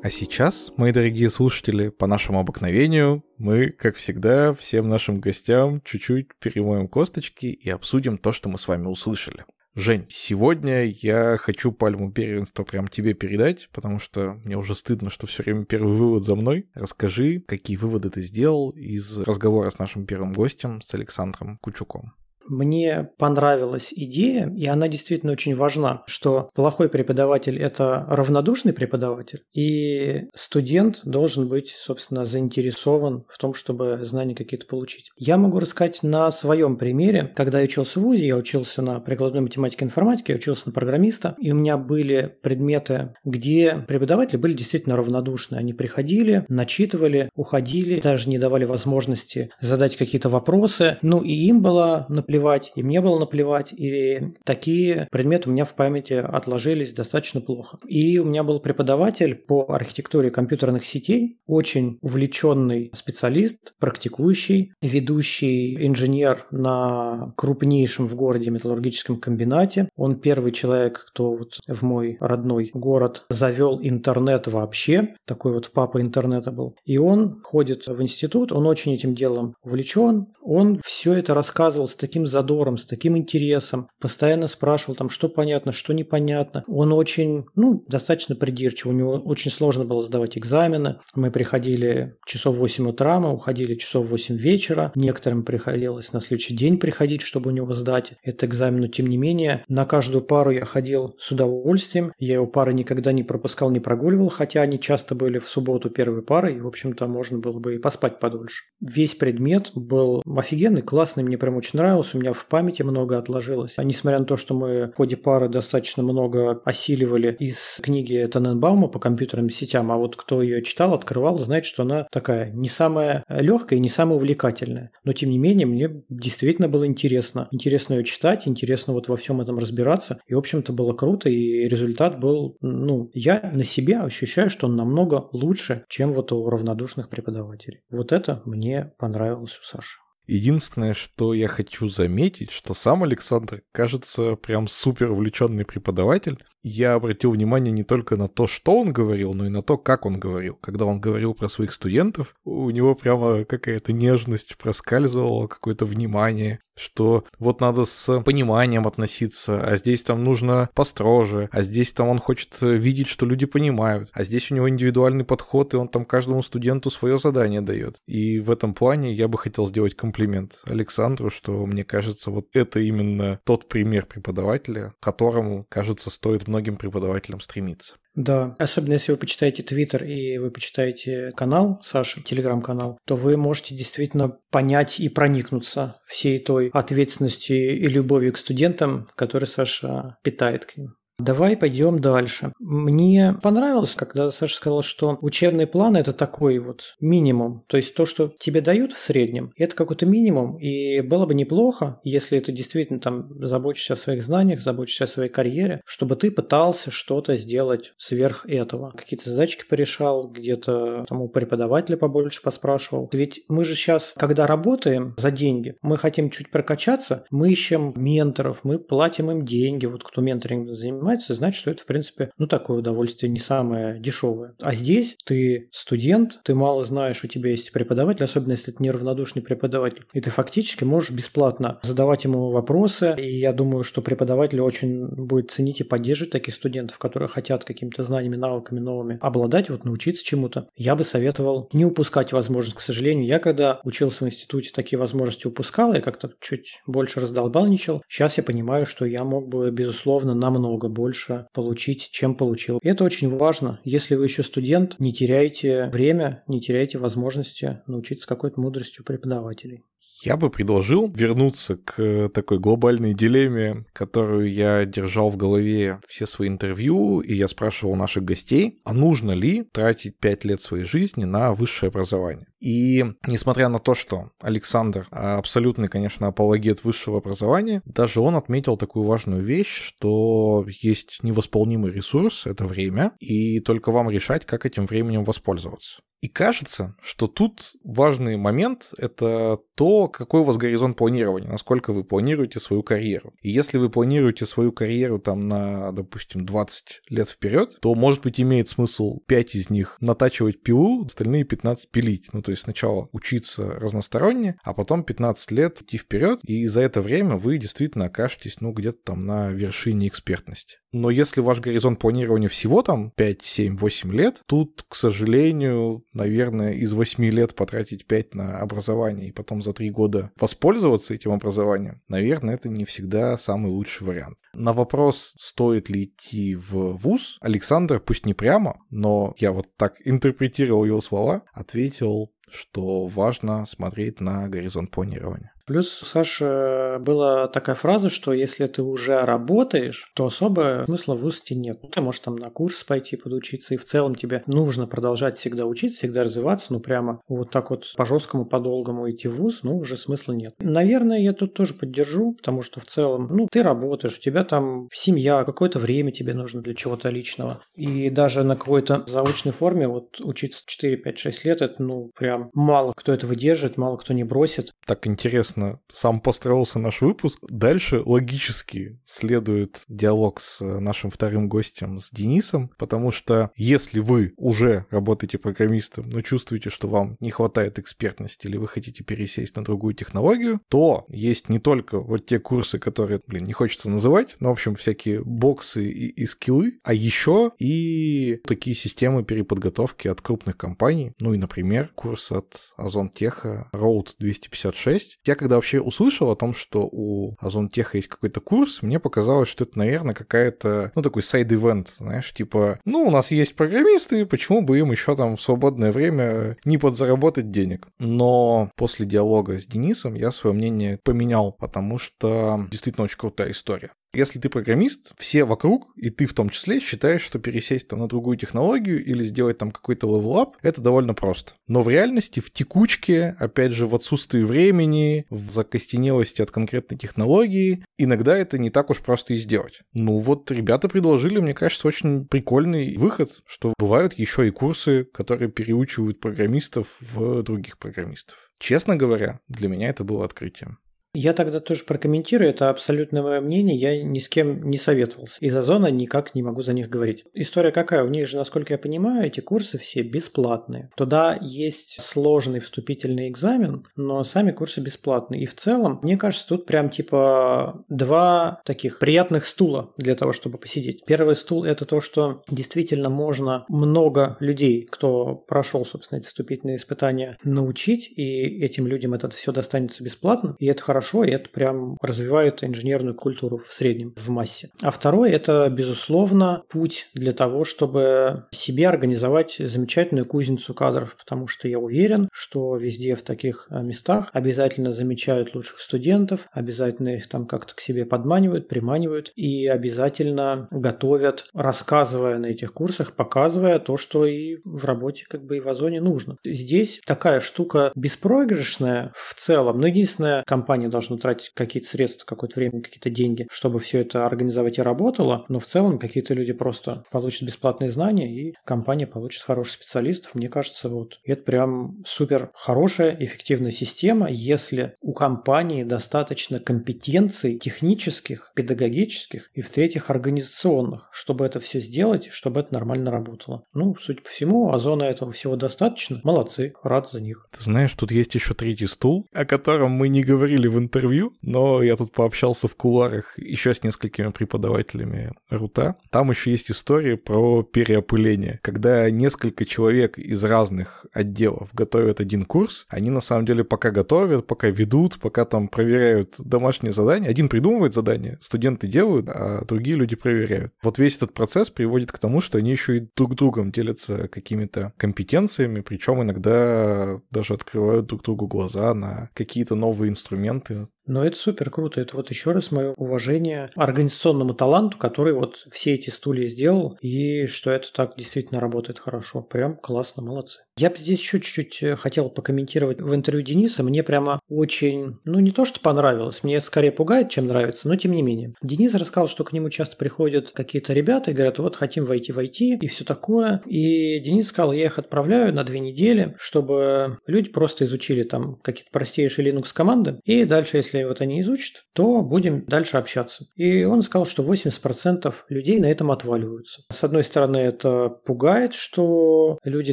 А 0.00 0.10
сейчас, 0.10 0.72
мои 0.76 0.92
дорогие 0.92 1.28
слушатели, 1.28 1.88
по 1.88 2.06
нашему 2.06 2.38
обыкновению, 2.38 3.24
мы, 3.36 3.70
как 3.70 3.96
всегда, 3.96 4.54
всем 4.54 4.88
нашим 4.88 5.18
гостям 5.18 5.82
чуть-чуть 5.84 6.28
перемоем 6.38 6.86
косточки 6.86 7.46
и 7.46 7.68
обсудим 7.68 8.16
то, 8.16 8.30
что 8.30 8.48
мы 8.48 8.58
с 8.58 8.68
вами 8.68 8.86
услышали. 8.86 9.44
Жень, 9.74 10.06
сегодня 10.08 10.84
я 10.84 11.36
хочу 11.36 11.72
пальму 11.72 12.12
первенства 12.12 12.62
прям 12.62 12.86
тебе 12.86 13.12
передать, 13.14 13.68
потому 13.72 13.98
что 13.98 14.34
мне 14.44 14.56
уже 14.56 14.76
стыдно, 14.76 15.10
что 15.10 15.26
все 15.26 15.42
время 15.42 15.64
первый 15.64 15.96
вывод 15.96 16.22
за 16.22 16.36
мной. 16.36 16.68
Расскажи, 16.74 17.40
какие 17.40 17.76
выводы 17.76 18.10
ты 18.10 18.22
сделал 18.22 18.70
из 18.70 19.18
разговора 19.18 19.70
с 19.70 19.80
нашим 19.80 20.06
первым 20.06 20.32
гостем, 20.32 20.80
с 20.80 20.94
Александром 20.94 21.58
Кучуком. 21.58 22.12
Мне 22.48 23.10
понравилась 23.18 23.88
идея, 23.90 24.52
и 24.56 24.66
она 24.66 24.88
действительно 24.88 25.32
очень 25.32 25.54
важна, 25.54 26.02
что 26.06 26.48
плохой 26.54 26.88
преподаватель– 26.88 27.58
это 27.62 28.04
равнодушный 28.08 28.72
преподаватель, 28.72 29.42
и 29.52 30.28
студент 30.34 31.00
должен 31.04 31.48
быть, 31.48 31.74
собственно, 31.78 32.24
заинтересован 32.24 33.24
в 33.28 33.38
том, 33.38 33.54
чтобы 33.54 34.00
знания 34.02 34.34
какие-то 34.34 34.66
получить. 34.66 35.10
Я 35.16 35.36
могу 35.36 35.58
рассказать 35.58 36.02
на 36.02 36.30
своем 36.30 36.76
примере. 36.76 37.32
Когда 37.36 37.58
я 37.58 37.64
учился 37.64 38.00
в 38.00 38.02
ВУЗе, 38.02 38.26
я 38.26 38.36
учился 38.36 38.82
на 38.82 39.00
прикладной 39.00 39.42
математике 39.42 39.84
и 39.84 39.88
информатике, 39.88 40.32
я 40.32 40.38
учился 40.38 40.64
на 40.66 40.72
программиста, 40.72 41.34
и 41.38 41.52
у 41.52 41.54
меня 41.54 41.76
были 41.76 42.36
предметы, 42.42 43.14
где 43.24 43.84
преподаватели 43.86 44.36
были 44.36 44.54
действительно 44.54 44.96
равнодушны. 44.96 45.56
Они 45.56 45.72
приходили, 45.72 46.44
начитывали, 46.48 47.30
уходили, 47.34 48.00
даже 48.00 48.28
не 48.28 48.38
давали 48.38 48.64
возможности 48.64 49.50
задать 49.60 49.96
какие-то 49.96 50.28
вопросы. 50.28 50.98
Ну 51.02 51.20
и 51.20 51.32
им 51.32 51.62
было 51.62 52.06
наплевать 52.08 52.37
наплевать, 52.38 52.72
и 52.74 52.82
мне 52.82 53.00
было 53.00 53.18
наплевать, 53.18 53.72
и 53.72 54.34
такие 54.44 55.08
предметы 55.10 55.48
у 55.48 55.52
меня 55.52 55.64
в 55.64 55.74
памяти 55.74 56.14
отложились 56.14 56.92
достаточно 56.92 57.40
плохо. 57.40 57.78
И 57.86 58.18
у 58.18 58.24
меня 58.24 58.42
был 58.42 58.60
преподаватель 58.60 59.34
по 59.34 59.66
архитектуре 59.68 60.30
компьютерных 60.30 60.86
сетей, 60.86 61.38
очень 61.46 61.98
увлеченный 62.00 62.90
специалист, 62.94 63.74
практикующий, 63.78 64.72
ведущий 64.80 65.86
инженер 65.86 66.46
на 66.50 67.32
крупнейшем 67.36 68.06
в 68.06 68.14
городе 68.14 68.50
металлургическом 68.50 69.18
комбинате. 69.18 69.88
Он 69.96 70.20
первый 70.20 70.52
человек, 70.52 71.06
кто 71.08 71.32
вот 71.32 71.58
в 71.66 71.82
мой 71.82 72.16
родной 72.20 72.70
город 72.74 73.24
завел 73.30 73.78
интернет 73.82 74.46
вообще, 74.46 75.14
такой 75.26 75.52
вот 75.52 75.70
папа 75.72 76.00
интернета 76.00 76.52
был. 76.52 76.76
И 76.84 76.98
он 76.98 77.40
ходит 77.42 77.86
в 77.86 78.00
институт, 78.02 78.52
он 78.52 78.66
очень 78.66 78.94
этим 78.94 79.14
делом 79.14 79.54
увлечен, 79.62 80.26
он 80.42 80.78
все 80.84 81.14
это 81.14 81.34
рассказывал 81.34 81.88
с 81.88 81.94
таким 81.94 82.26
задором, 82.28 82.76
с 82.76 82.86
таким 82.86 83.16
интересом, 83.16 83.88
постоянно 84.00 84.46
спрашивал 84.46 84.94
там, 84.94 85.10
что 85.10 85.28
понятно, 85.28 85.72
что 85.72 85.92
непонятно. 85.92 86.64
Он 86.68 86.92
очень, 86.92 87.46
ну, 87.54 87.84
достаточно 87.88 88.36
придирчив, 88.36 88.86
у 88.86 88.92
него 88.92 89.14
очень 89.14 89.50
сложно 89.50 89.84
было 89.84 90.02
сдавать 90.02 90.38
экзамены. 90.38 91.00
Мы 91.14 91.30
приходили 91.30 92.16
часов 92.26 92.56
8 92.56 92.88
утра, 92.88 93.18
мы 93.20 93.32
уходили 93.32 93.74
часов 93.74 94.08
8 94.08 94.36
вечера. 94.36 94.92
Некоторым 94.94 95.42
приходилось 95.42 96.12
на 96.12 96.20
следующий 96.20 96.54
день 96.54 96.78
приходить, 96.78 97.22
чтобы 97.22 97.50
у 97.50 97.54
него 97.54 97.72
сдать 97.74 98.12
этот 98.22 98.44
экзамен, 98.44 98.80
но 98.80 98.86
тем 98.88 99.06
не 99.06 99.16
менее 99.16 99.64
на 99.68 99.86
каждую 99.86 100.22
пару 100.22 100.50
я 100.50 100.64
ходил 100.64 101.16
с 101.18 101.30
удовольствием. 101.32 102.12
Я 102.18 102.34
его 102.34 102.46
пары 102.46 102.74
никогда 102.74 103.12
не 103.12 103.22
пропускал, 103.22 103.70
не 103.70 103.80
прогуливал, 103.80 104.28
хотя 104.28 104.62
они 104.62 104.78
часто 104.78 105.14
были 105.14 105.38
в 105.38 105.48
субботу 105.48 105.90
первой 105.90 106.22
пары, 106.22 106.54
и, 106.54 106.60
в 106.60 106.66
общем-то, 106.66 107.06
можно 107.06 107.38
было 107.38 107.58
бы 107.58 107.76
и 107.76 107.78
поспать 107.78 108.20
подольше. 108.20 108.64
Весь 108.80 109.14
предмет 109.14 109.70
был 109.74 110.22
офигенный, 110.36 110.82
классный, 110.82 111.24
мне 111.24 111.38
прям 111.38 111.56
очень 111.56 111.78
нравился 111.78 112.17
меня 112.18 112.32
в 112.32 112.46
памяти 112.46 112.82
много 112.82 113.18
отложилось. 113.18 113.74
А 113.76 113.84
несмотря 113.84 114.18
на 114.18 114.24
то, 114.24 114.36
что 114.36 114.54
мы 114.54 114.86
в 114.86 114.94
ходе 114.96 115.16
пары 115.16 115.48
достаточно 115.48 116.02
много 116.02 116.60
осиливали 116.64 117.36
из 117.38 117.78
книги 117.82 118.28
Таненбаума 118.30 118.88
по 118.88 118.98
компьютерным 118.98 119.50
сетям, 119.50 119.90
а 119.92 119.96
вот 119.96 120.16
кто 120.16 120.42
ее 120.42 120.62
читал, 120.62 120.94
открывал, 120.94 121.38
знает, 121.38 121.64
что 121.64 121.82
она 121.82 122.06
такая 122.10 122.50
не 122.50 122.68
самая 122.68 123.24
легкая 123.28 123.78
и 123.78 123.82
не 123.82 123.88
самая 123.88 124.16
увлекательная. 124.16 124.90
Но 125.04 125.12
тем 125.12 125.30
не 125.30 125.38
менее, 125.38 125.66
мне 125.66 126.02
действительно 126.08 126.68
было 126.68 126.86
интересно. 126.86 127.48
Интересно 127.50 127.94
ее 127.94 128.04
читать, 128.04 128.46
интересно 128.46 128.92
вот 128.92 129.08
во 129.08 129.16
всем 129.16 129.40
этом 129.40 129.58
разбираться. 129.58 130.18
И, 130.26 130.34
в 130.34 130.38
общем-то, 130.38 130.72
было 130.72 130.92
круто, 130.92 131.28
и 131.28 131.68
результат 131.68 132.20
был, 132.20 132.56
ну, 132.60 133.10
я 133.14 133.50
на 133.54 133.64
себе 133.64 133.98
ощущаю, 133.98 134.50
что 134.50 134.66
он 134.66 134.76
намного 134.76 135.28
лучше, 135.32 135.84
чем 135.88 136.12
вот 136.12 136.32
у 136.32 136.48
равнодушных 136.48 137.08
преподавателей. 137.08 137.80
Вот 137.90 138.12
это 138.12 138.42
мне 138.44 138.92
понравилось 138.98 139.58
у 139.60 139.64
Саши. 139.64 139.98
Единственное, 140.28 140.92
что 140.92 141.32
я 141.32 141.48
хочу 141.48 141.88
заметить, 141.88 142.50
что 142.50 142.74
сам 142.74 143.02
Александр 143.02 143.62
кажется 143.72 144.36
прям 144.36 144.68
супер 144.68 145.10
увлеченный 145.10 145.64
преподаватель. 145.64 146.38
Я 146.62 146.94
обратил 146.94 147.30
внимание 147.30 147.72
не 147.72 147.84
только 147.84 148.16
на 148.16 148.28
то, 148.28 148.46
что 148.46 148.78
он 148.78 148.92
говорил, 148.92 149.34
но 149.34 149.46
и 149.46 149.50
на 149.50 149.62
то, 149.62 149.78
как 149.78 150.06
он 150.06 150.18
говорил. 150.18 150.56
Когда 150.56 150.84
он 150.84 151.00
говорил 151.00 151.34
про 151.34 151.48
своих 151.48 151.72
студентов, 151.72 152.34
у 152.44 152.70
него 152.70 152.94
прямо 152.94 153.44
какая-то 153.44 153.92
нежность 153.92 154.56
проскальзывала, 154.56 155.46
какое-то 155.46 155.84
внимание 155.84 156.60
что 156.78 157.24
вот 157.38 157.60
надо 157.60 157.84
с 157.84 158.20
пониманием 158.22 158.86
относиться, 158.86 159.60
а 159.60 159.76
здесь 159.76 160.02
там 160.02 160.24
нужно 160.24 160.70
построже, 160.74 161.48
а 161.52 161.62
здесь 161.62 161.92
там 161.92 162.08
он 162.08 162.18
хочет 162.18 162.58
видеть, 162.60 163.08
что 163.08 163.26
люди 163.26 163.46
понимают, 163.46 164.10
а 164.12 164.24
здесь 164.24 164.50
у 164.50 164.54
него 164.54 164.68
индивидуальный 164.68 165.24
подход, 165.24 165.74
и 165.74 165.76
он 165.76 165.88
там 165.88 166.04
каждому 166.04 166.42
студенту 166.42 166.90
свое 166.90 167.18
задание 167.18 167.60
дает. 167.60 168.00
И 168.06 168.38
в 168.38 168.50
этом 168.50 168.74
плане 168.74 169.12
я 169.12 169.28
бы 169.28 169.38
хотел 169.38 169.66
сделать 169.66 169.96
комплимент 169.96 170.60
Александру, 170.64 171.30
что 171.30 171.66
мне 171.66 171.84
кажется, 171.84 172.30
вот 172.30 172.46
это 172.52 172.80
именно 172.80 173.40
тот 173.44 173.68
пример 173.68 174.06
преподавателя, 174.06 174.94
которому, 175.00 175.66
кажется, 175.68 176.10
стоит 176.10 176.46
многим 176.48 176.76
преподавателям 176.76 177.40
стремиться. 177.40 177.94
Да, 178.14 178.56
особенно 178.58 178.94
если 178.94 179.12
вы 179.12 179.18
почитаете 179.18 179.62
Твиттер 179.62 180.02
и 180.02 180.38
вы 180.38 180.50
почитаете 180.50 181.30
канал 181.36 181.78
Саши, 181.82 182.20
телеграм-канал, 182.20 182.98
то 183.06 183.14
вы 183.14 183.36
можете 183.36 183.76
действительно 183.76 184.36
понять 184.50 184.98
и 184.98 185.08
проникнуться 185.08 186.00
всей 186.04 186.38
той 186.40 186.70
ответственностью 186.72 187.78
и 187.78 187.86
любовью 187.86 188.32
к 188.32 188.38
студентам, 188.38 189.08
которые 189.14 189.46
Саша 189.46 190.16
питает 190.24 190.66
к 190.66 190.76
ним. 190.76 190.97
Давай 191.18 191.56
пойдем 191.56 191.98
дальше. 192.00 192.52
Мне 192.60 193.34
понравилось, 193.42 193.94
когда 193.94 194.30
Саша 194.30 194.54
сказал, 194.54 194.82
что 194.82 195.18
учебный 195.20 195.66
план– 195.66 195.96
это 195.98 196.12
такой 196.12 196.58
вот 196.58 196.94
минимум. 197.00 197.64
То 197.66 197.76
есть 197.76 197.94
то, 197.94 198.04
что 198.04 198.32
тебе 198.38 198.60
дают 198.60 198.92
в 198.92 198.98
среднем, 198.98 199.52
это 199.56 199.74
какой-то 199.74 200.06
минимум. 200.06 200.58
И 200.58 201.00
было 201.00 201.26
бы 201.26 201.34
неплохо, 201.34 202.00
если 202.04 202.38
ты 202.38 202.52
действительно 202.52 203.00
там 203.00 203.28
заботишься 203.44 203.94
о 203.94 203.96
своих 203.96 204.22
знаниях, 204.22 204.62
заботишься 204.62 205.04
о 205.04 205.08
своей 205.08 205.28
карьере, 205.28 205.80
чтобы 205.84 206.14
ты 206.14 206.30
пытался 206.30 206.92
что-то 206.92 207.36
сделать 207.36 207.92
сверх 207.98 208.46
этого. 208.48 208.92
Какие-то 208.96 209.30
задачки 209.30 209.64
порешал, 209.68 210.28
где-то 210.28 211.04
там 211.08 211.20
у 211.20 211.28
преподавателя 211.28 211.96
побольше 211.96 212.42
поспрашивал. 212.42 213.10
Ведь 213.12 213.42
мы 213.48 213.64
же 213.64 213.74
сейчас, 213.74 214.14
когда 214.16 214.46
работаем 214.46 215.14
за 215.16 215.32
деньги, 215.32 215.74
мы 215.82 215.96
хотим 215.96 216.30
чуть 216.30 216.50
прокачаться, 216.50 217.24
мы 217.30 217.50
ищем 217.50 217.92
менторов, 217.96 218.60
мы 218.62 218.78
платим 218.78 219.32
им 219.32 219.44
деньги, 219.44 219.86
вот 219.86 220.04
кто 220.04 220.20
менторингом 220.20 220.76
занимается, 220.76 221.07
занимается, 221.08 221.34
значит, 221.34 221.60
что 221.60 221.70
это, 221.70 221.82
в 221.82 221.86
принципе, 221.86 222.30
ну, 222.38 222.46
такое 222.46 222.78
удовольствие 222.78 223.30
не 223.30 223.38
самое 223.38 223.98
дешевое. 223.98 224.54
А 224.60 224.74
здесь 224.74 225.16
ты 225.24 225.68
студент, 225.72 226.40
ты 226.44 226.54
мало 226.54 226.84
знаешь, 226.84 227.24
у 227.24 227.28
тебя 227.28 227.50
есть 227.50 227.72
преподаватель, 227.72 228.24
особенно 228.24 228.52
если 228.52 228.72
это 228.72 228.82
неравнодушный 228.82 229.42
преподаватель, 229.42 230.04
и 230.12 230.20
ты 230.20 230.30
фактически 230.30 230.84
можешь 230.84 231.10
бесплатно 231.10 231.80
задавать 231.82 232.24
ему 232.24 232.50
вопросы, 232.50 233.14
и 233.18 233.38
я 233.38 233.52
думаю, 233.52 233.84
что 233.84 234.02
преподаватель 234.02 234.60
очень 234.60 235.06
будет 235.06 235.50
ценить 235.50 235.80
и 235.80 235.84
поддерживать 235.84 236.32
таких 236.32 236.54
студентов, 236.54 236.98
которые 236.98 237.28
хотят 237.28 237.64
какими-то 237.64 238.02
знаниями, 238.02 238.36
навыками 238.36 238.80
новыми 238.80 239.18
обладать, 239.20 239.70
вот 239.70 239.84
научиться 239.84 240.24
чему-то. 240.24 240.68
Я 240.76 240.94
бы 240.94 241.04
советовал 241.04 241.68
не 241.72 241.84
упускать 241.84 242.32
возможность, 242.32 242.76
к 242.76 242.82
сожалению. 242.82 243.26
Я 243.26 243.38
когда 243.38 243.80
учился 243.84 244.24
в 244.24 244.28
институте, 244.28 244.70
такие 244.74 244.98
возможности 244.98 245.46
упускал, 245.46 245.94
я 245.94 246.00
как-то 246.00 246.30
чуть 246.40 246.80
больше 246.86 247.20
раздолбальничал. 247.20 248.02
Сейчас 248.08 248.36
я 248.36 248.42
понимаю, 248.42 248.86
что 248.86 249.06
я 249.06 249.24
мог 249.24 249.48
бы, 249.48 249.70
безусловно, 249.70 250.34
намного 250.34 250.88
больше 250.98 251.46
получить, 251.54 252.10
чем 252.10 252.34
получил. 252.34 252.78
И 252.82 252.88
это 252.88 253.04
очень 253.04 253.28
важно. 253.28 253.78
Если 253.84 254.16
вы 254.16 254.24
еще 254.24 254.42
студент, 254.42 254.96
не 254.98 255.12
теряйте 255.12 255.88
время, 255.92 256.42
не 256.48 256.60
теряйте 256.60 256.98
возможности 256.98 257.82
научиться 257.86 258.26
какой-то 258.26 258.60
мудростью 258.60 259.04
преподавателей. 259.04 259.84
Я 260.24 260.36
бы 260.36 260.50
предложил 260.50 261.10
вернуться 261.12 261.76
к 261.76 262.28
такой 262.30 262.58
глобальной 262.58 263.14
дилемме, 263.14 263.84
которую 263.92 264.52
я 264.52 264.84
держал 264.84 265.30
в 265.30 265.36
голове 265.36 266.00
все 266.08 266.26
свои 266.26 266.48
интервью, 266.48 267.20
и 267.20 267.34
я 267.34 267.46
спрашивал 267.46 267.94
наших 267.94 268.24
гостей, 268.24 268.80
а 268.84 268.92
нужно 268.92 269.30
ли 269.30 269.62
тратить 269.72 270.18
5 270.18 270.44
лет 270.44 270.60
своей 270.60 270.84
жизни 270.84 271.24
на 271.24 271.54
высшее 271.54 271.88
образование. 271.88 272.46
И 272.58 273.04
несмотря 273.28 273.68
на 273.68 273.78
то, 273.78 273.94
что 273.94 274.30
Александр 274.40 275.06
абсолютный, 275.12 275.86
конечно, 275.86 276.26
апологет 276.26 276.82
высшего 276.82 277.18
образования, 277.18 277.82
даже 277.84 278.20
он 278.20 278.34
отметил 278.34 278.76
такую 278.76 279.06
важную 279.06 279.44
вещь, 279.44 279.80
что 279.80 280.66
есть 280.82 281.20
невосполнимый 281.22 281.92
ресурс, 281.92 282.46
это 282.46 282.66
время, 282.66 283.12
и 283.20 283.60
только 283.60 283.92
вам 283.92 284.10
решать, 284.10 284.44
как 284.44 284.66
этим 284.66 284.86
временем 284.86 285.22
воспользоваться. 285.22 286.00
И 286.20 286.28
кажется, 286.28 286.96
что 287.00 287.28
тут 287.28 287.72
важный 287.84 288.36
момент— 288.36 288.92
это 288.98 289.58
то, 289.76 290.08
какой 290.08 290.40
у 290.40 290.44
вас 290.44 290.56
горизонт 290.56 290.96
планирования, 290.96 291.48
насколько 291.48 291.92
вы 291.92 292.02
планируете 292.02 292.58
свою 292.58 292.82
карьеру. 292.82 293.34
И 293.40 293.50
если 293.50 293.78
вы 293.78 293.88
планируете 293.88 294.44
свою 294.44 294.72
карьеру 294.72 295.20
там 295.20 295.48
на, 295.48 295.92
допустим, 295.92 296.44
20 296.44 297.02
лет 297.08 297.28
вперед, 297.28 297.78
то, 297.80 297.94
может 297.94 298.22
быть, 298.22 298.40
имеет 298.40 298.68
смысл 298.68 299.20
5 299.26 299.54
из 299.54 299.70
них 299.70 299.96
натачивать 300.00 300.62
пилу, 300.62 301.04
остальные 301.04 301.44
15 301.44 301.90
пилить. 301.90 302.28
Ну, 302.32 302.42
то 302.42 302.50
есть 302.50 302.62
сначала 302.62 303.08
учиться 303.12 303.64
разносторонне, 303.64 304.58
а 304.64 304.74
потом 304.74 305.04
15 305.04 305.52
лет 305.52 305.82
идти 305.82 305.98
вперед, 305.98 306.40
и 306.42 306.66
за 306.66 306.80
это 306.80 307.00
время 307.00 307.36
вы 307.36 307.58
действительно 307.58 308.06
окажетесь, 308.06 308.60
ну, 308.60 308.72
где-то 308.72 308.98
там 309.04 309.24
на 309.24 309.50
вершине 309.50 310.08
экспертности. 310.08 310.78
Но 310.92 311.10
если 311.10 311.40
ваш 311.40 311.60
горизонт 311.60 311.98
планирования 311.98 312.48
всего 312.48 312.82
там 312.82 313.12
5, 313.12 313.42
7, 313.42 313.76
8 313.76 314.12
лет, 314.12 314.40
тут, 314.46 314.84
к 314.88 314.94
сожалению, 314.94 316.02
наверное, 316.12 316.72
из 316.72 316.92
8 316.92 317.24
лет 317.24 317.54
потратить 317.54 318.06
5 318.06 318.34
на 318.34 318.58
образование 318.58 319.28
и 319.28 319.32
потом 319.32 319.62
за 319.62 319.72
3 319.72 319.90
года 319.90 320.30
воспользоваться 320.38 321.14
этим 321.14 321.32
образованием, 321.32 322.02
наверное, 322.08 322.54
это 322.54 322.68
не 322.68 322.84
всегда 322.84 323.36
самый 323.38 323.70
лучший 323.70 324.06
вариант. 324.06 324.38
На 324.54 324.72
вопрос, 324.72 325.34
стоит 325.38 325.88
ли 325.88 326.04
идти 326.04 326.56
в 326.56 326.96
ВУЗ, 326.96 327.38
Александр, 327.40 328.00
пусть 328.00 328.26
не 328.26 328.34
прямо, 328.34 328.80
но 328.90 329.34
я 329.38 329.52
вот 329.52 329.66
так 329.76 329.94
интерпретировал 330.04 330.84
его 330.84 331.00
слова, 331.00 331.42
ответил, 331.52 332.32
что 332.50 333.06
важно 333.06 333.66
смотреть 333.66 334.20
на 334.20 334.48
горизонт 334.48 334.90
планирования. 334.90 335.52
Плюс, 335.68 336.00
Саша, 336.02 336.96
была 336.98 337.46
такая 337.46 337.76
фраза, 337.76 338.08
что 338.08 338.32
если 338.32 338.66
ты 338.66 338.82
уже 338.82 339.20
работаешь, 339.20 340.10
то 340.14 340.24
особо 340.24 340.84
смысла 340.86 341.14
в 341.14 341.20
ВУЗе 341.20 341.56
нет. 341.56 341.78
Ты 341.92 342.00
можешь 342.00 342.22
там 342.22 342.36
на 342.36 342.48
курс 342.48 342.84
пойти 342.84 343.16
подучиться, 343.16 343.74
и 343.74 343.76
в 343.76 343.84
целом 343.84 344.14
тебе 344.14 344.42
нужно 344.46 344.86
продолжать 344.86 345.36
всегда 345.36 345.66
учиться, 345.66 345.98
всегда 345.98 346.24
развиваться, 346.24 346.72
ну 346.72 346.80
прямо 346.80 347.20
вот 347.28 347.50
так 347.50 347.68
вот 347.68 347.92
по 347.98 348.06
жесткому, 348.06 348.46
по 348.46 348.60
долгому 348.60 349.10
идти 349.10 349.28
в 349.28 349.36
ВУЗ, 349.36 349.60
ну 349.62 349.76
уже 349.76 349.98
смысла 349.98 350.32
нет. 350.32 350.54
Наверное, 350.58 351.18
я 351.18 351.34
тут 351.34 351.52
тоже 351.52 351.74
поддержу, 351.74 352.32
потому 352.32 352.62
что 352.62 352.80
в 352.80 352.86
целом, 352.86 353.28
ну 353.30 353.46
ты 353.52 353.62
работаешь, 353.62 354.16
у 354.16 354.20
тебя 354.22 354.44
там 354.44 354.88
семья, 354.90 355.44
какое-то 355.44 355.78
время 355.78 356.12
тебе 356.12 356.32
нужно 356.32 356.62
для 356.62 356.74
чего-то 356.74 357.10
личного. 357.10 357.60
И 357.74 358.08
даже 358.08 358.42
на 358.42 358.56
какой-то 358.56 359.04
заочной 359.06 359.52
форме 359.52 359.86
вот 359.86 360.18
учиться 360.22 360.62
4, 360.64 360.96
5, 360.96 361.18
6 361.18 361.44
лет, 361.44 361.60
это 361.60 361.82
ну 361.82 362.10
прям 362.16 362.48
мало 362.54 362.94
кто 362.96 363.12
это 363.12 363.26
выдержит, 363.26 363.76
мало 363.76 363.98
кто 363.98 364.14
не 364.14 364.24
бросит. 364.24 364.72
Так 364.86 365.06
интересно 365.06 365.57
интересно 365.58 365.80
сам 365.90 366.20
построился 366.20 366.78
наш 366.78 367.00
выпуск. 367.00 367.38
Дальше 367.48 368.02
логически 368.04 369.00
следует 369.04 369.82
диалог 369.88 370.40
с 370.40 370.64
нашим 370.64 371.10
вторым 371.10 371.48
гостем, 371.48 371.98
с 371.98 372.10
Денисом, 372.10 372.70
потому 372.78 373.10
что 373.10 373.50
если 373.56 374.00
вы 374.00 374.32
уже 374.36 374.86
работаете 374.90 375.38
программистом, 375.38 376.08
но 376.08 376.20
чувствуете, 376.20 376.70
что 376.70 376.88
вам 376.88 377.16
не 377.20 377.30
хватает 377.30 377.78
экспертности 377.78 378.46
или 378.46 378.56
вы 378.56 378.68
хотите 378.68 379.02
пересесть 379.02 379.56
на 379.56 379.64
другую 379.64 379.94
технологию, 379.94 380.60
то 380.68 381.06
есть 381.08 381.48
не 381.48 381.58
только 381.58 382.00
вот 382.00 382.26
те 382.26 382.38
курсы, 382.38 382.78
которые, 382.78 383.20
блин, 383.26 383.44
не 383.44 383.52
хочется 383.52 383.90
называть, 383.90 384.36
но, 384.40 384.50
в 384.50 384.52
общем, 384.52 384.76
всякие 384.76 385.22
боксы 385.24 385.88
и, 385.88 386.08
и 386.08 386.26
скиллы, 386.26 386.78
а 386.84 386.92
еще 386.92 387.52
и 387.58 388.40
такие 388.44 388.76
системы 388.76 389.24
переподготовки 389.24 390.08
от 390.08 390.20
крупных 390.20 390.56
компаний, 390.56 391.12
ну 391.18 391.34
и, 391.34 391.38
например, 391.38 391.90
курс 391.94 392.30
от 392.30 392.72
Озон 392.76 393.08
Теха 393.08 393.68
Road 393.72 394.10
256. 394.18 395.18
Я 395.24 395.34
когда 395.34 395.47
когда 395.48 395.56
вообще 395.56 395.80
услышал 395.80 396.30
о 396.30 396.36
том, 396.36 396.52
что 396.52 396.86
у 396.92 397.34
Озон 397.40 397.70
Теха 397.70 397.96
есть 397.96 398.08
какой-то 398.08 398.38
курс, 398.38 398.82
мне 398.82 399.00
показалось, 399.00 399.48
что 399.48 399.64
это, 399.64 399.78
наверное, 399.78 400.12
какая-то, 400.12 400.92
ну, 400.94 401.00
такой 401.00 401.22
сайд-ивент, 401.22 401.94
знаешь, 401.98 402.34
типа, 402.34 402.80
ну, 402.84 403.06
у 403.06 403.10
нас 403.10 403.30
есть 403.30 403.56
программисты, 403.56 404.26
почему 404.26 404.60
бы 404.60 404.78
им 404.78 404.90
еще 404.92 405.16
там 405.16 405.38
в 405.38 405.40
свободное 405.40 405.90
время 405.90 406.58
не 406.66 406.76
подзаработать 406.76 407.50
денег? 407.50 407.88
Но 407.98 408.70
после 408.76 409.06
диалога 409.06 409.58
с 409.58 409.64
Денисом 409.64 410.12
я 410.16 410.32
свое 410.32 410.54
мнение 410.54 410.98
поменял, 411.02 411.52
потому 411.52 411.96
что 411.96 412.66
действительно 412.70 413.04
очень 413.04 413.16
крутая 413.16 413.52
история. 413.52 413.90
Если 414.14 414.38
ты 414.38 414.48
программист, 414.48 415.12
все 415.18 415.44
вокруг, 415.44 415.88
и 415.96 416.08
ты 416.08 416.26
в 416.26 416.32
том 416.32 416.48
числе, 416.48 416.80
считаешь, 416.80 417.20
что 417.20 417.38
пересесть 417.38 417.88
там 417.88 417.98
на 417.98 418.08
другую 418.08 418.38
технологию 418.38 419.04
или 419.04 419.22
сделать 419.22 419.58
там 419.58 419.70
какой-то 419.70 420.06
level 420.06 420.37
up, 420.37 420.56
это 420.62 420.80
довольно 420.80 421.12
просто. 421.12 421.52
Но 421.66 421.82
в 421.82 421.90
реальности, 421.90 422.40
в 422.40 422.50
текучке, 422.50 423.36
опять 423.38 423.72
же, 423.72 423.86
в 423.86 423.94
отсутствии 423.94 424.42
времени, 424.42 425.26
в 425.28 425.50
закостенелости 425.50 426.40
от 426.40 426.50
конкретной 426.50 426.96
технологии, 426.96 427.84
иногда 427.98 428.36
это 428.36 428.56
не 428.56 428.70
так 428.70 428.88
уж 428.88 429.00
просто 429.00 429.34
и 429.34 429.36
сделать. 429.36 429.82
Ну 429.92 430.18
вот 430.18 430.50
ребята 430.50 430.88
предложили, 430.88 431.38
мне 431.38 431.52
кажется, 431.52 431.86
очень 431.86 432.26
прикольный 432.26 432.96
выход, 432.96 433.42
что 433.46 433.74
бывают 433.78 434.18
еще 434.18 434.48
и 434.48 434.50
курсы, 434.50 435.04
которые 435.04 435.50
переучивают 435.50 436.20
программистов 436.20 436.96
в 437.00 437.42
других 437.42 437.76
программистов. 437.78 438.50
Честно 438.58 438.96
говоря, 438.96 439.40
для 439.48 439.68
меня 439.68 439.90
это 439.90 440.02
было 440.02 440.24
открытием. 440.24 440.78
Я 441.20 441.32
тогда 441.32 441.58
тоже 441.58 441.82
прокомментирую, 441.82 442.48
это 442.48 442.70
абсолютно 442.70 443.22
мое 443.22 443.40
мнение, 443.40 443.76
я 443.76 444.04
ни 444.04 444.20
с 444.20 444.28
кем 444.28 444.70
не 444.70 444.76
советовался. 444.76 445.36
Из 445.40 445.56
Озона 445.56 445.88
никак 445.88 446.36
не 446.36 446.44
могу 446.44 446.62
за 446.62 446.72
них 446.72 446.88
говорить. 446.88 447.24
История 447.34 447.72
какая? 447.72 448.04
У 448.04 448.08
них 448.08 448.28
же, 448.28 448.36
насколько 448.36 448.72
я 448.72 448.78
понимаю, 448.78 449.26
эти 449.26 449.40
курсы 449.40 449.78
все 449.78 450.02
бесплатные. 450.02 450.90
Туда 450.96 451.36
есть 451.40 452.00
сложный 452.00 452.60
вступительный 452.60 453.28
экзамен, 453.28 453.84
но 453.96 454.22
сами 454.22 454.52
курсы 454.52 454.80
бесплатные. 454.80 455.42
И 455.42 455.46
в 455.46 455.56
целом, 455.56 455.98
мне 456.02 456.16
кажется, 456.16 456.46
тут 456.46 456.66
прям 456.66 456.88
типа 456.88 457.84
два 457.88 458.60
таких 458.64 459.00
приятных 459.00 459.44
стула 459.44 459.90
для 459.96 460.14
того, 460.14 460.32
чтобы 460.32 460.56
посидеть. 460.56 461.04
Первый 461.04 461.34
стул– 461.34 461.64
это 461.64 461.84
то, 461.84 462.00
что 462.00 462.44
действительно 462.48 463.10
можно 463.10 463.64
много 463.68 464.36
людей, 464.38 464.86
кто 464.88 465.34
прошел, 465.34 465.84
собственно, 465.84 466.20
эти 466.20 466.28
вступительные 466.28 466.76
испытания, 466.76 467.36
научить, 467.42 468.08
и 468.08 468.62
этим 468.62 468.86
людям 468.86 469.14
это 469.14 469.28
все 469.30 469.50
достанется 469.50 470.04
бесплатно, 470.04 470.54
и 470.60 470.66
это 470.66 470.80
хорошо 470.80 471.07
хорошо, 471.08 471.24
и 471.24 471.30
это 471.30 471.48
прям 471.50 471.96
развивает 472.00 472.62
инженерную 472.62 473.14
культуру 473.14 473.58
в 473.58 473.72
среднем, 473.72 474.14
в 474.16 474.28
массе. 474.28 474.70
А 474.82 474.90
второе– 474.90 475.30
это, 475.32 475.68
безусловно, 475.70 476.62
путь 476.68 477.08
для 477.14 477.32
того, 477.32 477.64
чтобы 477.64 478.46
себе 478.50 478.88
организовать 478.88 479.56
замечательную 479.58 480.26
кузницу 480.26 480.74
кадров, 480.74 481.16
потому 481.18 481.46
что 481.46 481.68
я 481.68 481.78
уверен, 481.78 482.28
что 482.32 482.76
везде 482.76 483.14
в 483.14 483.22
таких 483.22 483.66
э, 483.70 483.82
местах 483.82 484.30
обязательно 484.32 484.92
замечают 484.92 485.54
лучших 485.54 485.80
студентов, 485.80 486.46
обязательно 486.52 487.16
их 487.16 487.28
там 487.28 487.46
как-то 487.46 487.74
к 487.74 487.80
себе 487.80 488.04
подманивают, 488.04 488.68
приманивают 488.68 489.32
и 489.36 489.66
обязательно 489.66 490.68
готовят, 490.70 491.46
рассказывая 491.54 492.38
на 492.38 492.46
этих 492.46 492.72
курсах, 492.72 493.14
показывая 493.14 493.78
то, 493.78 493.96
что 493.96 494.26
и 494.26 494.58
в 494.64 494.84
работе 494.84 495.24
как 495.28 495.44
бы 495.44 495.56
и 495.56 495.60
в 495.60 495.68
Озоне 495.68 496.00
нужно. 496.00 496.36
Здесь 496.44 497.00
такая 497.06 497.40
штука 497.40 497.92
беспроигрышная 497.94 499.12
в 499.14 499.34
целом, 499.34 499.80
но 499.80 499.86
единственная 499.86 500.42
компания 500.46 500.88
должна 500.98 501.16
тратить 501.16 501.50
какие-то 501.54 501.88
средства, 501.88 502.26
какое-то 502.26 502.58
время, 502.58 502.82
какие-то 502.82 503.10
деньги, 503.10 503.46
чтобы 503.50 503.78
все 503.78 504.00
это 504.00 504.26
организовать 504.26 504.78
и 504.78 504.82
работало, 504.82 505.44
но 505.48 505.60
в 505.60 505.66
целом 505.66 505.98
какие-то 505.98 506.34
люди 506.34 506.52
просто 506.52 507.04
получат 507.10 507.44
бесплатные 507.44 507.90
знания, 507.90 508.32
и 508.32 508.54
компания 508.64 509.06
получит 509.06 509.42
хороших 509.42 509.74
специалистов. 509.74 510.34
Мне 510.34 510.48
кажется, 510.48 510.88
вот 510.88 511.18
это 511.24 511.42
прям 511.42 512.02
супер 512.04 512.50
хорошая, 512.54 513.16
эффективная 513.18 513.70
система, 513.70 514.28
если 514.30 514.94
у 515.00 515.12
компании 515.12 515.84
достаточно 515.84 516.58
компетенций 516.58 517.58
технических, 517.58 518.52
педагогических 518.54 519.50
и, 519.54 519.62
в-третьих, 519.62 520.10
организационных, 520.10 521.08
чтобы 521.12 521.46
это 521.46 521.60
все 521.60 521.80
сделать, 521.80 522.28
чтобы 522.30 522.60
это 522.60 522.74
нормально 522.74 523.10
работало. 523.10 523.64
Ну, 523.72 523.94
судя 524.00 524.22
по 524.22 524.28
всему, 524.28 524.72
Озона 524.72 525.04
этого 525.04 525.32
всего 525.32 525.56
достаточно. 525.56 526.20
Молодцы, 526.24 526.72
рад 526.82 527.10
за 527.10 527.20
них. 527.20 527.46
Ты 527.52 527.62
знаешь, 527.62 527.92
тут 527.92 528.10
есть 528.10 528.34
еще 528.34 528.54
третий 528.54 528.86
стул, 528.86 529.26
о 529.32 529.44
котором 529.44 529.92
мы 529.92 530.08
не 530.08 530.22
говорили 530.22 530.66
в 530.66 530.77
интервью, 530.78 531.32
но 531.42 531.82
я 531.82 531.96
тут 531.96 532.12
пообщался 532.12 532.68
в 532.68 532.74
куларах 532.74 533.38
еще 533.38 533.74
с 533.74 533.82
несколькими 533.82 534.30
преподавателями 534.30 535.32
РУТа. 535.50 535.96
Там 536.10 536.30
еще 536.30 536.50
есть 536.50 536.70
история 536.70 537.16
про 537.16 537.62
переопыление. 537.62 538.60
Когда 538.62 539.10
несколько 539.10 539.64
человек 539.64 540.18
из 540.18 540.42
разных 540.44 541.06
отделов 541.12 541.70
готовят 541.72 542.20
один 542.20 542.44
курс, 542.44 542.86
они 542.88 543.10
на 543.10 543.20
самом 543.20 543.46
деле 543.46 543.64
пока 543.64 543.90
готовят, 543.90 544.46
пока 544.46 544.68
ведут, 544.68 545.18
пока 545.20 545.44
там 545.44 545.68
проверяют 545.68 546.34
домашние 546.38 546.92
задания. 546.92 547.28
Один 547.28 547.48
придумывает 547.48 547.94
задание, 547.94 548.38
студенты 548.40 548.86
делают, 548.86 549.28
а 549.28 549.64
другие 549.64 549.96
люди 549.96 550.16
проверяют. 550.16 550.72
Вот 550.82 550.98
весь 550.98 551.16
этот 551.16 551.34
процесс 551.34 551.70
приводит 551.70 552.12
к 552.12 552.18
тому, 552.18 552.40
что 552.40 552.58
они 552.58 552.70
еще 552.70 552.98
и 552.98 553.08
друг 553.16 553.34
другом 553.34 553.72
делятся 553.72 554.28
какими-то 554.28 554.92
компетенциями, 554.96 555.80
причем 555.80 556.22
иногда 556.22 557.20
даже 557.30 557.54
открывают 557.54 558.06
друг 558.06 558.22
другу 558.22 558.46
глаза 558.46 558.94
на 558.94 559.30
какие-то 559.34 559.74
новые 559.74 560.10
инструменты, 560.10 560.67
инструменты. 560.70 560.92
Но 561.08 561.24
это 561.24 561.36
супер 561.36 561.70
круто. 561.70 562.00
Это 562.00 562.16
вот 562.16 562.30
еще 562.30 562.52
раз 562.52 562.70
мое 562.70 562.92
уважение 562.96 563.70
организационному 563.74 564.54
таланту, 564.54 564.98
который 564.98 565.32
вот 565.32 565.56
все 565.70 565.94
эти 565.94 566.10
стулья 566.10 566.46
сделал, 566.46 566.96
и 567.00 567.46
что 567.46 567.70
это 567.70 567.92
так 567.92 568.14
действительно 568.16 568.60
работает 568.60 568.98
хорошо. 569.00 569.42
Прям 569.42 569.76
классно, 569.76 570.22
молодцы. 570.22 570.60
Я 570.78 570.90
бы 570.90 570.98
здесь 570.98 571.18
еще 571.18 571.40
чуть-чуть 571.40 571.82
э, 571.82 571.96
хотел 571.96 572.30
покомментировать 572.30 573.00
в 573.00 573.14
интервью 573.14 573.44
Дениса. 573.44 573.82
Мне 573.82 574.02
прямо 574.02 574.40
очень, 574.48 575.16
ну 575.24 575.40
не 575.40 575.50
то, 575.50 575.64
что 575.64 575.80
понравилось, 575.80 576.42
мне 576.42 576.60
скорее 576.60 576.92
пугает, 576.92 577.30
чем 577.30 577.46
нравится, 577.46 577.88
но 577.88 577.96
тем 577.96 578.12
не 578.12 578.22
менее. 578.22 578.54
Денис 578.62 578.94
рассказал, 578.94 579.26
что 579.28 579.44
к 579.44 579.52
нему 579.52 579.70
часто 579.70 579.96
приходят 579.96 580.50
какие-то 580.50 580.92
ребята 580.92 581.30
и 581.30 581.34
говорят, 581.34 581.58
вот 581.58 581.76
хотим 581.76 582.04
войти 582.04 582.32
в 582.32 582.38
IT 582.38 582.78
и 582.80 582.86
все 582.86 583.04
такое. 583.04 583.60
И 583.66 584.20
Денис 584.20 584.48
сказал, 584.48 584.72
я 584.72 584.86
их 584.86 584.98
отправляю 584.98 585.52
на 585.52 585.64
две 585.64 585.80
недели, 585.80 586.36
чтобы 586.38 587.18
люди 587.26 587.48
просто 587.50 587.84
изучили 587.84 588.22
там 588.22 588.56
какие-то 588.56 588.90
простейшие 588.92 589.50
Linux 589.50 589.68
команды. 589.72 590.20
И 590.24 590.44
дальше, 590.44 590.76
если 590.76 590.97
вот 591.06 591.20
они 591.20 591.40
изучат, 591.40 591.84
то 591.92 592.22
будем 592.22 592.64
дальше 592.66 592.96
общаться. 592.96 593.46
И 593.56 593.84
он 593.84 594.02
сказал, 594.02 594.26
что 594.26 594.42
80% 594.42 595.34
людей 595.48 595.80
на 595.80 595.86
этом 595.86 596.10
отваливаются. 596.10 596.82
С 596.90 597.04
одной 597.04 597.24
стороны, 597.24 597.58
это 597.58 598.08
пугает, 598.08 598.74
что 598.74 599.58
люди 599.64 599.92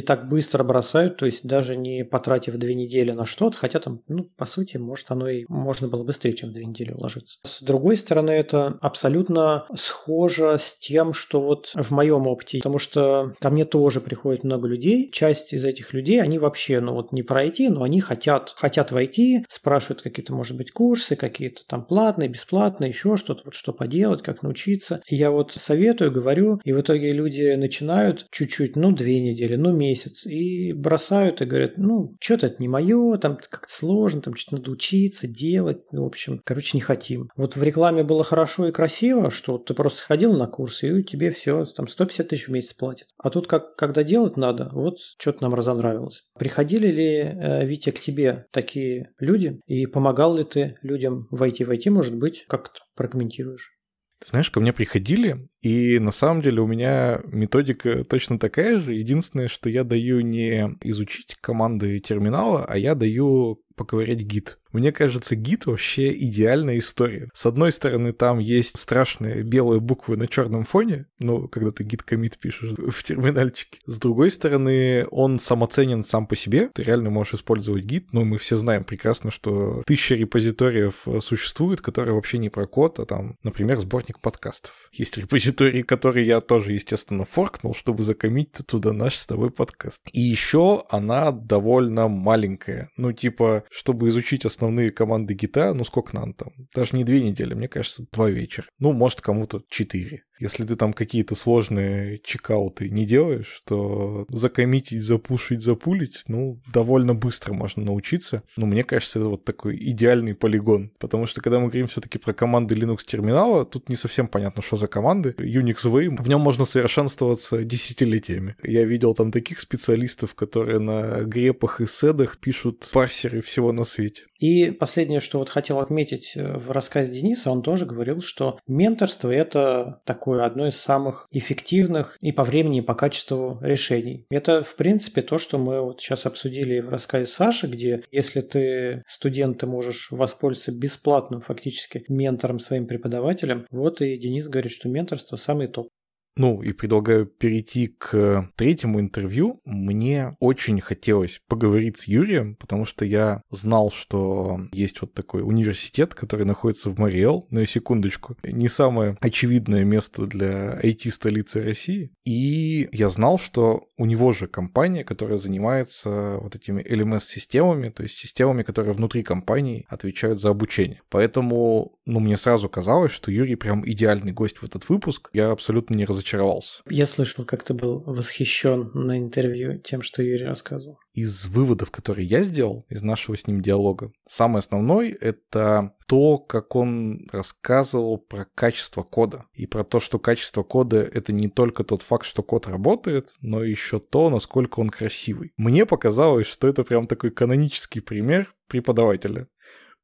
так 0.00 0.28
быстро 0.28 0.64
бросают, 0.64 1.16
то 1.16 1.26
есть 1.26 1.46
даже 1.46 1.76
не 1.76 2.04
потратив 2.04 2.56
две 2.56 2.74
недели 2.74 3.12
на 3.12 3.26
что-то, 3.26 3.56
хотя 3.56 3.80
там, 3.80 4.02
ну, 4.08 4.24
по 4.36 4.46
сути, 4.46 4.76
может, 4.76 5.10
оно 5.10 5.28
и 5.28 5.44
можно 5.48 5.88
было 5.88 6.04
быстрее, 6.04 6.34
чем 6.34 6.52
две 6.52 6.64
недели 6.64 6.92
уложиться. 6.92 7.38
С 7.44 7.62
другой 7.62 7.96
стороны, 7.96 8.30
это 8.30 8.78
абсолютно 8.80 9.66
схоже 9.74 10.58
с 10.60 10.76
тем, 10.78 11.12
что 11.12 11.40
вот 11.40 11.72
в 11.74 11.90
моем 11.90 12.26
опыте, 12.26 12.58
потому 12.58 12.78
что 12.78 13.32
ко 13.40 13.50
мне 13.50 13.64
тоже 13.64 14.00
приходит 14.00 14.44
много 14.44 14.68
людей, 14.68 15.10
часть 15.10 15.52
из 15.52 15.64
этих 15.64 15.92
людей, 15.92 16.20
они 16.22 16.38
вообще, 16.38 16.80
ну 16.80 16.94
вот 16.94 17.12
не 17.12 17.22
пройти, 17.22 17.68
но 17.68 17.82
они 17.82 18.00
хотят, 18.00 18.52
хотят 18.56 18.92
войти, 18.92 19.44
спрашивают 19.48 20.02
какие-то, 20.02 20.34
может 20.34 20.56
быть, 20.56 20.72
курсы, 20.72 20.95
какие-то 21.16 21.62
там 21.66 21.84
платные, 21.84 22.28
бесплатные, 22.28 22.90
еще 22.90 23.16
что-то, 23.16 23.42
вот 23.44 23.54
что 23.54 23.72
поделать, 23.72 24.22
как 24.22 24.42
научиться. 24.42 25.02
И 25.06 25.16
я 25.16 25.30
вот 25.30 25.52
советую, 25.52 26.12
говорю, 26.12 26.60
и 26.64 26.72
в 26.72 26.80
итоге 26.80 27.12
люди 27.12 27.54
начинают 27.54 28.26
чуть-чуть, 28.30 28.76
ну, 28.76 28.92
две 28.92 29.20
недели, 29.20 29.56
ну, 29.56 29.72
месяц, 29.72 30.26
и 30.26 30.72
бросают 30.72 31.42
и 31.42 31.44
говорят, 31.44 31.72
ну, 31.76 32.16
что-то 32.20 32.46
это 32.46 32.56
не 32.58 32.68
мое, 32.68 33.18
там 33.18 33.36
как-то 33.36 33.68
сложно, 33.68 34.22
там 34.22 34.34
что-то 34.34 34.56
надо 34.56 34.70
учиться, 34.70 35.26
делать, 35.26 35.82
ну, 35.92 36.04
в 36.04 36.06
общем, 36.06 36.40
короче, 36.44 36.70
не 36.74 36.80
хотим. 36.80 37.28
Вот 37.36 37.56
в 37.56 37.62
рекламе 37.62 38.02
было 38.02 38.24
хорошо 38.24 38.68
и 38.68 38.72
красиво, 38.72 39.30
что 39.30 39.58
ты 39.58 39.74
просто 39.74 40.02
ходил 40.02 40.32
на 40.32 40.46
курс, 40.46 40.82
и 40.82 41.02
тебе 41.02 41.30
все, 41.30 41.64
там 41.64 41.88
150 41.88 42.28
тысяч 42.28 42.48
в 42.48 42.52
месяц 42.52 42.74
платят. 42.74 43.08
А 43.18 43.30
тут, 43.30 43.46
как, 43.46 43.76
когда 43.76 44.02
делать 44.02 44.36
надо, 44.36 44.70
вот 44.72 44.98
что-то 45.18 45.42
нам 45.42 45.54
разонравилось. 45.54 46.24
Приходили 46.38 46.88
ли, 46.88 47.16
э, 47.16 47.66
Витя, 47.66 47.90
к 47.90 48.00
тебе 48.00 48.46
такие 48.50 49.10
люди, 49.18 49.60
и 49.66 49.86
помогал 49.86 50.36
ли 50.36 50.44
ты 50.44 50.75
людям 50.82 51.28
войти 51.30 51.64
войти, 51.64 51.90
может 51.90 52.16
быть, 52.16 52.44
как 52.48 52.72
прокомментируешь? 52.94 53.72
Ты 54.18 54.28
знаешь, 54.28 54.50
ко 54.50 54.60
мне 54.60 54.72
приходили, 54.72 55.48
и 55.66 55.98
на 55.98 56.12
самом 56.12 56.42
деле 56.42 56.60
у 56.62 56.66
меня 56.68 57.22
методика 57.24 58.04
точно 58.04 58.38
такая 58.38 58.78
же. 58.78 58.94
Единственное, 58.94 59.48
что 59.48 59.68
я 59.68 59.82
даю 59.82 60.20
не 60.20 60.76
изучить 60.84 61.36
команды 61.40 61.98
терминала, 61.98 62.64
а 62.64 62.78
я 62.78 62.94
даю 62.94 63.60
поковырять 63.76 64.20
гид. 64.20 64.58
Мне 64.72 64.92
кажется, 64.92 65.36
гид 65.36 65.66
вообще 65.66 66.12
идеальная 66.12 66.78
история. 66.78 67.30
С 67.32 67.46
одной 67.46 67.72
стороны, 67.72 68.12
там 68.12 68.38
есть 68.38 68.78
страшные 68.78 69.42
белые 69.42 69.80
буквы 69.80 70.16
на 70.16 70.26
черном 70.26 70.64
фоне, 70.64 71.06
ну, 71.18 71.48
когда 71.48 71.70
ты 71.70 71.84
гид 71.84 72.02
комит 72.02 72.38
пишешь 72.38 72.72
в 72.76 73.02
терминальчике. 73.02 73.78
С 73.86 73.98
другой 73.98 74.30
стороны, 74.30 75.06
он 75.10 75.38
самоценен 75.38 76.04
сам 76.04 76.26
по 76.26 76.36
себе. 76.36 76.70
Ты 76.74 76.82
реально 76.82 77.10
можешь 77.10 77.34
использовать 77.34 77.84
гид. 77.84 78.08
Ну, 78.12 78.24
мы 78.24 78.38
все 78.38 78.56
знаем 78.56 78.84
прекрасно, 78.84 79.30
что 79.30 79.82
тысяча 79.86 80.14
репозиториев 80.14 81.06
существует, 81.20 81.80
которые 81.80 82.14
вообще 82.14 82.38
не 82.38 82.50
про 82.50 82.66
код, 82.66 82.98
а 82.98 83.06
там, 83.06 83.38
например, 83.42 83.78
сборник 83.78 84.20
подкастов. 84.20 84.72
Есть 84.92 85.16
репозитории, 85.56 85.82
которые 85.82 86.26
я 86.26 86.40
тоже, 86.40 86.72
естественно, 86.72 87.24
форкнул, 87.24 87.74
чтобы 87.74 88.04
закоммитить 88.04 88.66
туда 88.66 88.92
наш 88.92 89.16
с 89.16 89.26
тобой 89.26 89.50
подкаст. 89.50 90.02
И 90.12 90.20
еще 90.20 90.84
она 90.90 91.32
довольно 91.32 92.08
маленькая. 92.08 92.90
Ну, 92.96 93.12
типа, 93.12 93.64
чтобы 93.70 94.08
изучить 94.08 94.44
основные 94.44 94.90
команды 94.90 95.34
гита, 95.34 95.74
ну 95.74 95.84
сколько 95.84 96.14
нам 96.14 96.34
там? 96.34 96.52
Даже 96.74 96.96
не 96.96 97.04
две 97.04 97.22
недели, 97.22 97.54
мне 97.54 97.68
кажется, 97.68 98.06
два 98.12 98.30
вечера. 98.30 98.66
Ну, 98.78 98.92
может, 98.92 99.20
кому-то 99.20 99.62
четыре. 99.68 100.22
Если 100.38 100.64
ты 100.64 100.76
там 100.76 100.92
какие-то 100.92 101.34
сложные 101.34 102.18
чекауты 102.22 102.88
не 102.90 103.04
делаешь, 103.04 103.62
то 103.64 104.26
закоммитить, 104.28 105.02
запушить, 105.02 105.62
запулить, 105.62 106.24
ну, 106.28 106.60
довольно 106.72 107.14
быстро 107.14 107.52
можно 107.52 107.84
научиться. 107.84 108.42
Ну, 108.56 108.66
мне 108.66 108.84
кажется, 108.84 109.18
это 109.18 109.28
вот 109.28 109.44
такой 109.44 109.76
идеальный 109.76 110.34
полигон. 110.34 110.90
Потому 110.98 111.26
что, 111.26 111.40
когда 111.40 111.58
мы 111.58 111.68
говорим 111.68 111.86
все 111.88 112.00
таки 112.00 112.18
про 112.18 112.32
команды 112.32 112.74
Linux 112.74 112.98
терминала, 113.06 113.64
тут 113.64 113.88
не 113.88 113.96
совсем 113.96 114.28
понятно, 114.28 114.62
что 114.62 114.76
за 114.76 114.86
команды. 114.86 115.34
Unix 115.38 115.84
VM, 115.84 116.22
в 116.22 116.28
нем 116.28 116.40
можно 116.40 116.64
совершенствоваться 116.64 117.64
десятилетиями. 117.64 118.56
Я 118.62 118.84
видел 118.84 119.14
там 119.14 119.32
таких 119.32 119.60
специалистов, 119.60 120.34
которые 120.34 120.78
на 120.78 121.22
грепах 121.22 121.80
и 121.80 121.86
седах 121.86 122.38
пишут 122.38 122.88
парсеры 122.92 123.40
всего 123.40 123.72
на 123.72 123.84
свете. 123.84 124.22
И 124.38 124.70
последнее, 124.70 125.20
что 125.20 125.38
вот 125.38 125.48
хотел 125.48 125.80
отметить 125.80 126.32
э, 126.34 126.56
в 126.56 126.70
рассказе 126.70 127.12
Дениса, 127.12 127.50
он 127.50 127.62
тоже 127.62 127.86
говорил, 127.86 128.20
что 128.20 128.58
менторство– 128.66 129.30
это 129.32 130.00
такое 130.04 130.44
одно 130.44 130.66
из 130.66 130.76
самых 130.76 131.26
эффективных 131.30 132.16
и 132.20 132.32
по 132.32 132.44
времени, 132.44 132.78
и 132.78 132.82
по 132.82 132.94
качеству 132.94 133.58
решений. 133.62 134.26
Это, 134.30 134.62
в 134.62 134.76
принципе, 134.76 135.22
то, 135.22 135.38
что 135.38 135.58
мы 135.58 135.80
вот 135.80 136.00
сейчас 136.00 136.26
обсудили 136.26 136.80
в 136.80 136.88
рассказе 136.88 137.26
Саши, 137.26 137.66
где 137.66 138.00
если 138.10 138.40
ты 138.40 139.02
студент, 139.06 139.58
ты 139.58 139.66
можешь 139.66 140.08
воспользоваться 140.10 140.72
бесплатным 140.72 141.40
фактически 141.40 142.02
ментором 142.08 142.58
своим 142.58 142.86
преподавателем. 142.86 143.64
Вот 143.70 144.00
и 144.00 144.16
Денис 144.18 144.48
говорит, 144.48 144.72
что 144.72 144.88
менторство– 144.88 145.36
самый 145.36 145.68
топ. 145.68 145.88
Ну, 146.36 146.62
и 146.62 146.72
предлагаю 146.72 147.26
перейти 147.26 147.88
к 147.88 148.50
третьему 148.56 149.00
интервью. 149.00 149.60
Мне 149.64 150.36
очень 150.38 150.80
хотелось 150.80 151.40
поговорить 151.48 151.96
с 151.96 152.06
Юрием, 152.06 152.56
потому 152.56 152.84
что 152.84 153.04
я 153.06 153.42
знал, 153.50 153.90
что 153.90 154.60
есть 154.72 155.00
вот 155.00 155.14
такой 155.14 155.42
университет, 155.42 156.14
который 156.14 156.44
находится 156.44 156.90
в 156.90 156.98
Мариэл, 156.98 157.46
на 157.50 157.66
секундочку. 157.66 158.36
Не 158.42 158.68
самое 158.68 159.16
очевидное 159.20 159.84
место 159.84 160.26
для 160.26 160.78
IT-столицы 160.80 161.62
России. 161.62 162.12
И 162.24 162.88
я 162.92 163.08
знал, 163.08 163.38
что 163.38 163.88
у 163.96 164.04
него 164.04 164.32
же 164.32 164.46
компания, 164.46 165.04
которая 165.04 165.38
занимается 165.38 166.36
вот 166.40 166.54
этими 166.54 166.82
LMS-системами, 166.82 167.88
то 167.88 168.02
есть 168.02 168.16
системами, 168.16 168.62
которые 168.62 168.92
внутри 168.92 169.22
компании 169.22 169.86
отвечают 169.88 170.40
за 170.40 170.50
обучение. 170.50 171.00
Поэтому, 171.08 171.98
ну, 172.04 172.20
мне 172.20 172.36
сразу 172.36 172.68
казалось, 172.68 173.12
что 173.12 173.30
Юрий 173.30 173.56
прям 173.56 173.88
идеальный 173.88 174.32
гость 174.32 174.58
в 174.58 174.64
этот 174.64 174.88
выпуск. 174.90 175.30
Я 175.32 175.50
абсолютно 175.50 175.94
не 175.94 176.04
разочарован 176.04 176.25
разочаровался. 176.26 176.80
Я 176.88 177.06
слышал, 177.06 177.44
как 177.44 177.62
ты 177.62 177.74
был 177.74 178.00
восхищен 178.00 178.90
на 178.94 179.18
интервью 179.18 179.78
тем, 179.78 180.02
что 180.02 180.22
Юрий 180.22 180.44
рассказывал. 180.44 180.98
Из 181.14 181.46
выводов, 181.46 181.90
которые 181.90 182.26
я 182.26 182.42
сделал 182.42 182.84
из 182.88 183.02
нашего 183.02 183.36
с 183.36 183.46
ним 183.46 183.62
диалога, 183.62 184.12
самый 184.28 184.58
основной— 184.58 185.10
это 185.20 185.92
то, 186.06 186.38
как 186.38 186.76
он 186.76 187.28
рассказывал 187.32 188.18
про 188.18 188.46
качество 188.54 189.02
кода. 189.02 189.44
И 189.54 189.66
про 189.66 189.84
то, 189.84 190.00
что 190.00 190.18
качество 190.18 190.62
кода— 190.62 190.98
это 191.14 191.32
не 191.32 191.48
только 191.48 191.84
тот 191.84 192.02
факт, 192.02 192.26
что 192.26 192.42
код 192.42 192.66
работает, 192.66 193.30
но 193.40 193.62
еще 193.62 193.98
то, 193.98 194.28
насколько 194.28 194.80
он 194.80 194.90
красивый. 194.90 195.52
Мне 195.56 195.86
показалось, 195.86 196.46
что 196.46 196.68
это 196.68 196.84
прям 196.84 197.06
такой 197.06 197.30
канонический 197.30 198.02
пример 198.02 198.54
преподавателя. 198.68 199.48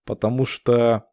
Потому 0.05 0.47
что 0.47 1.05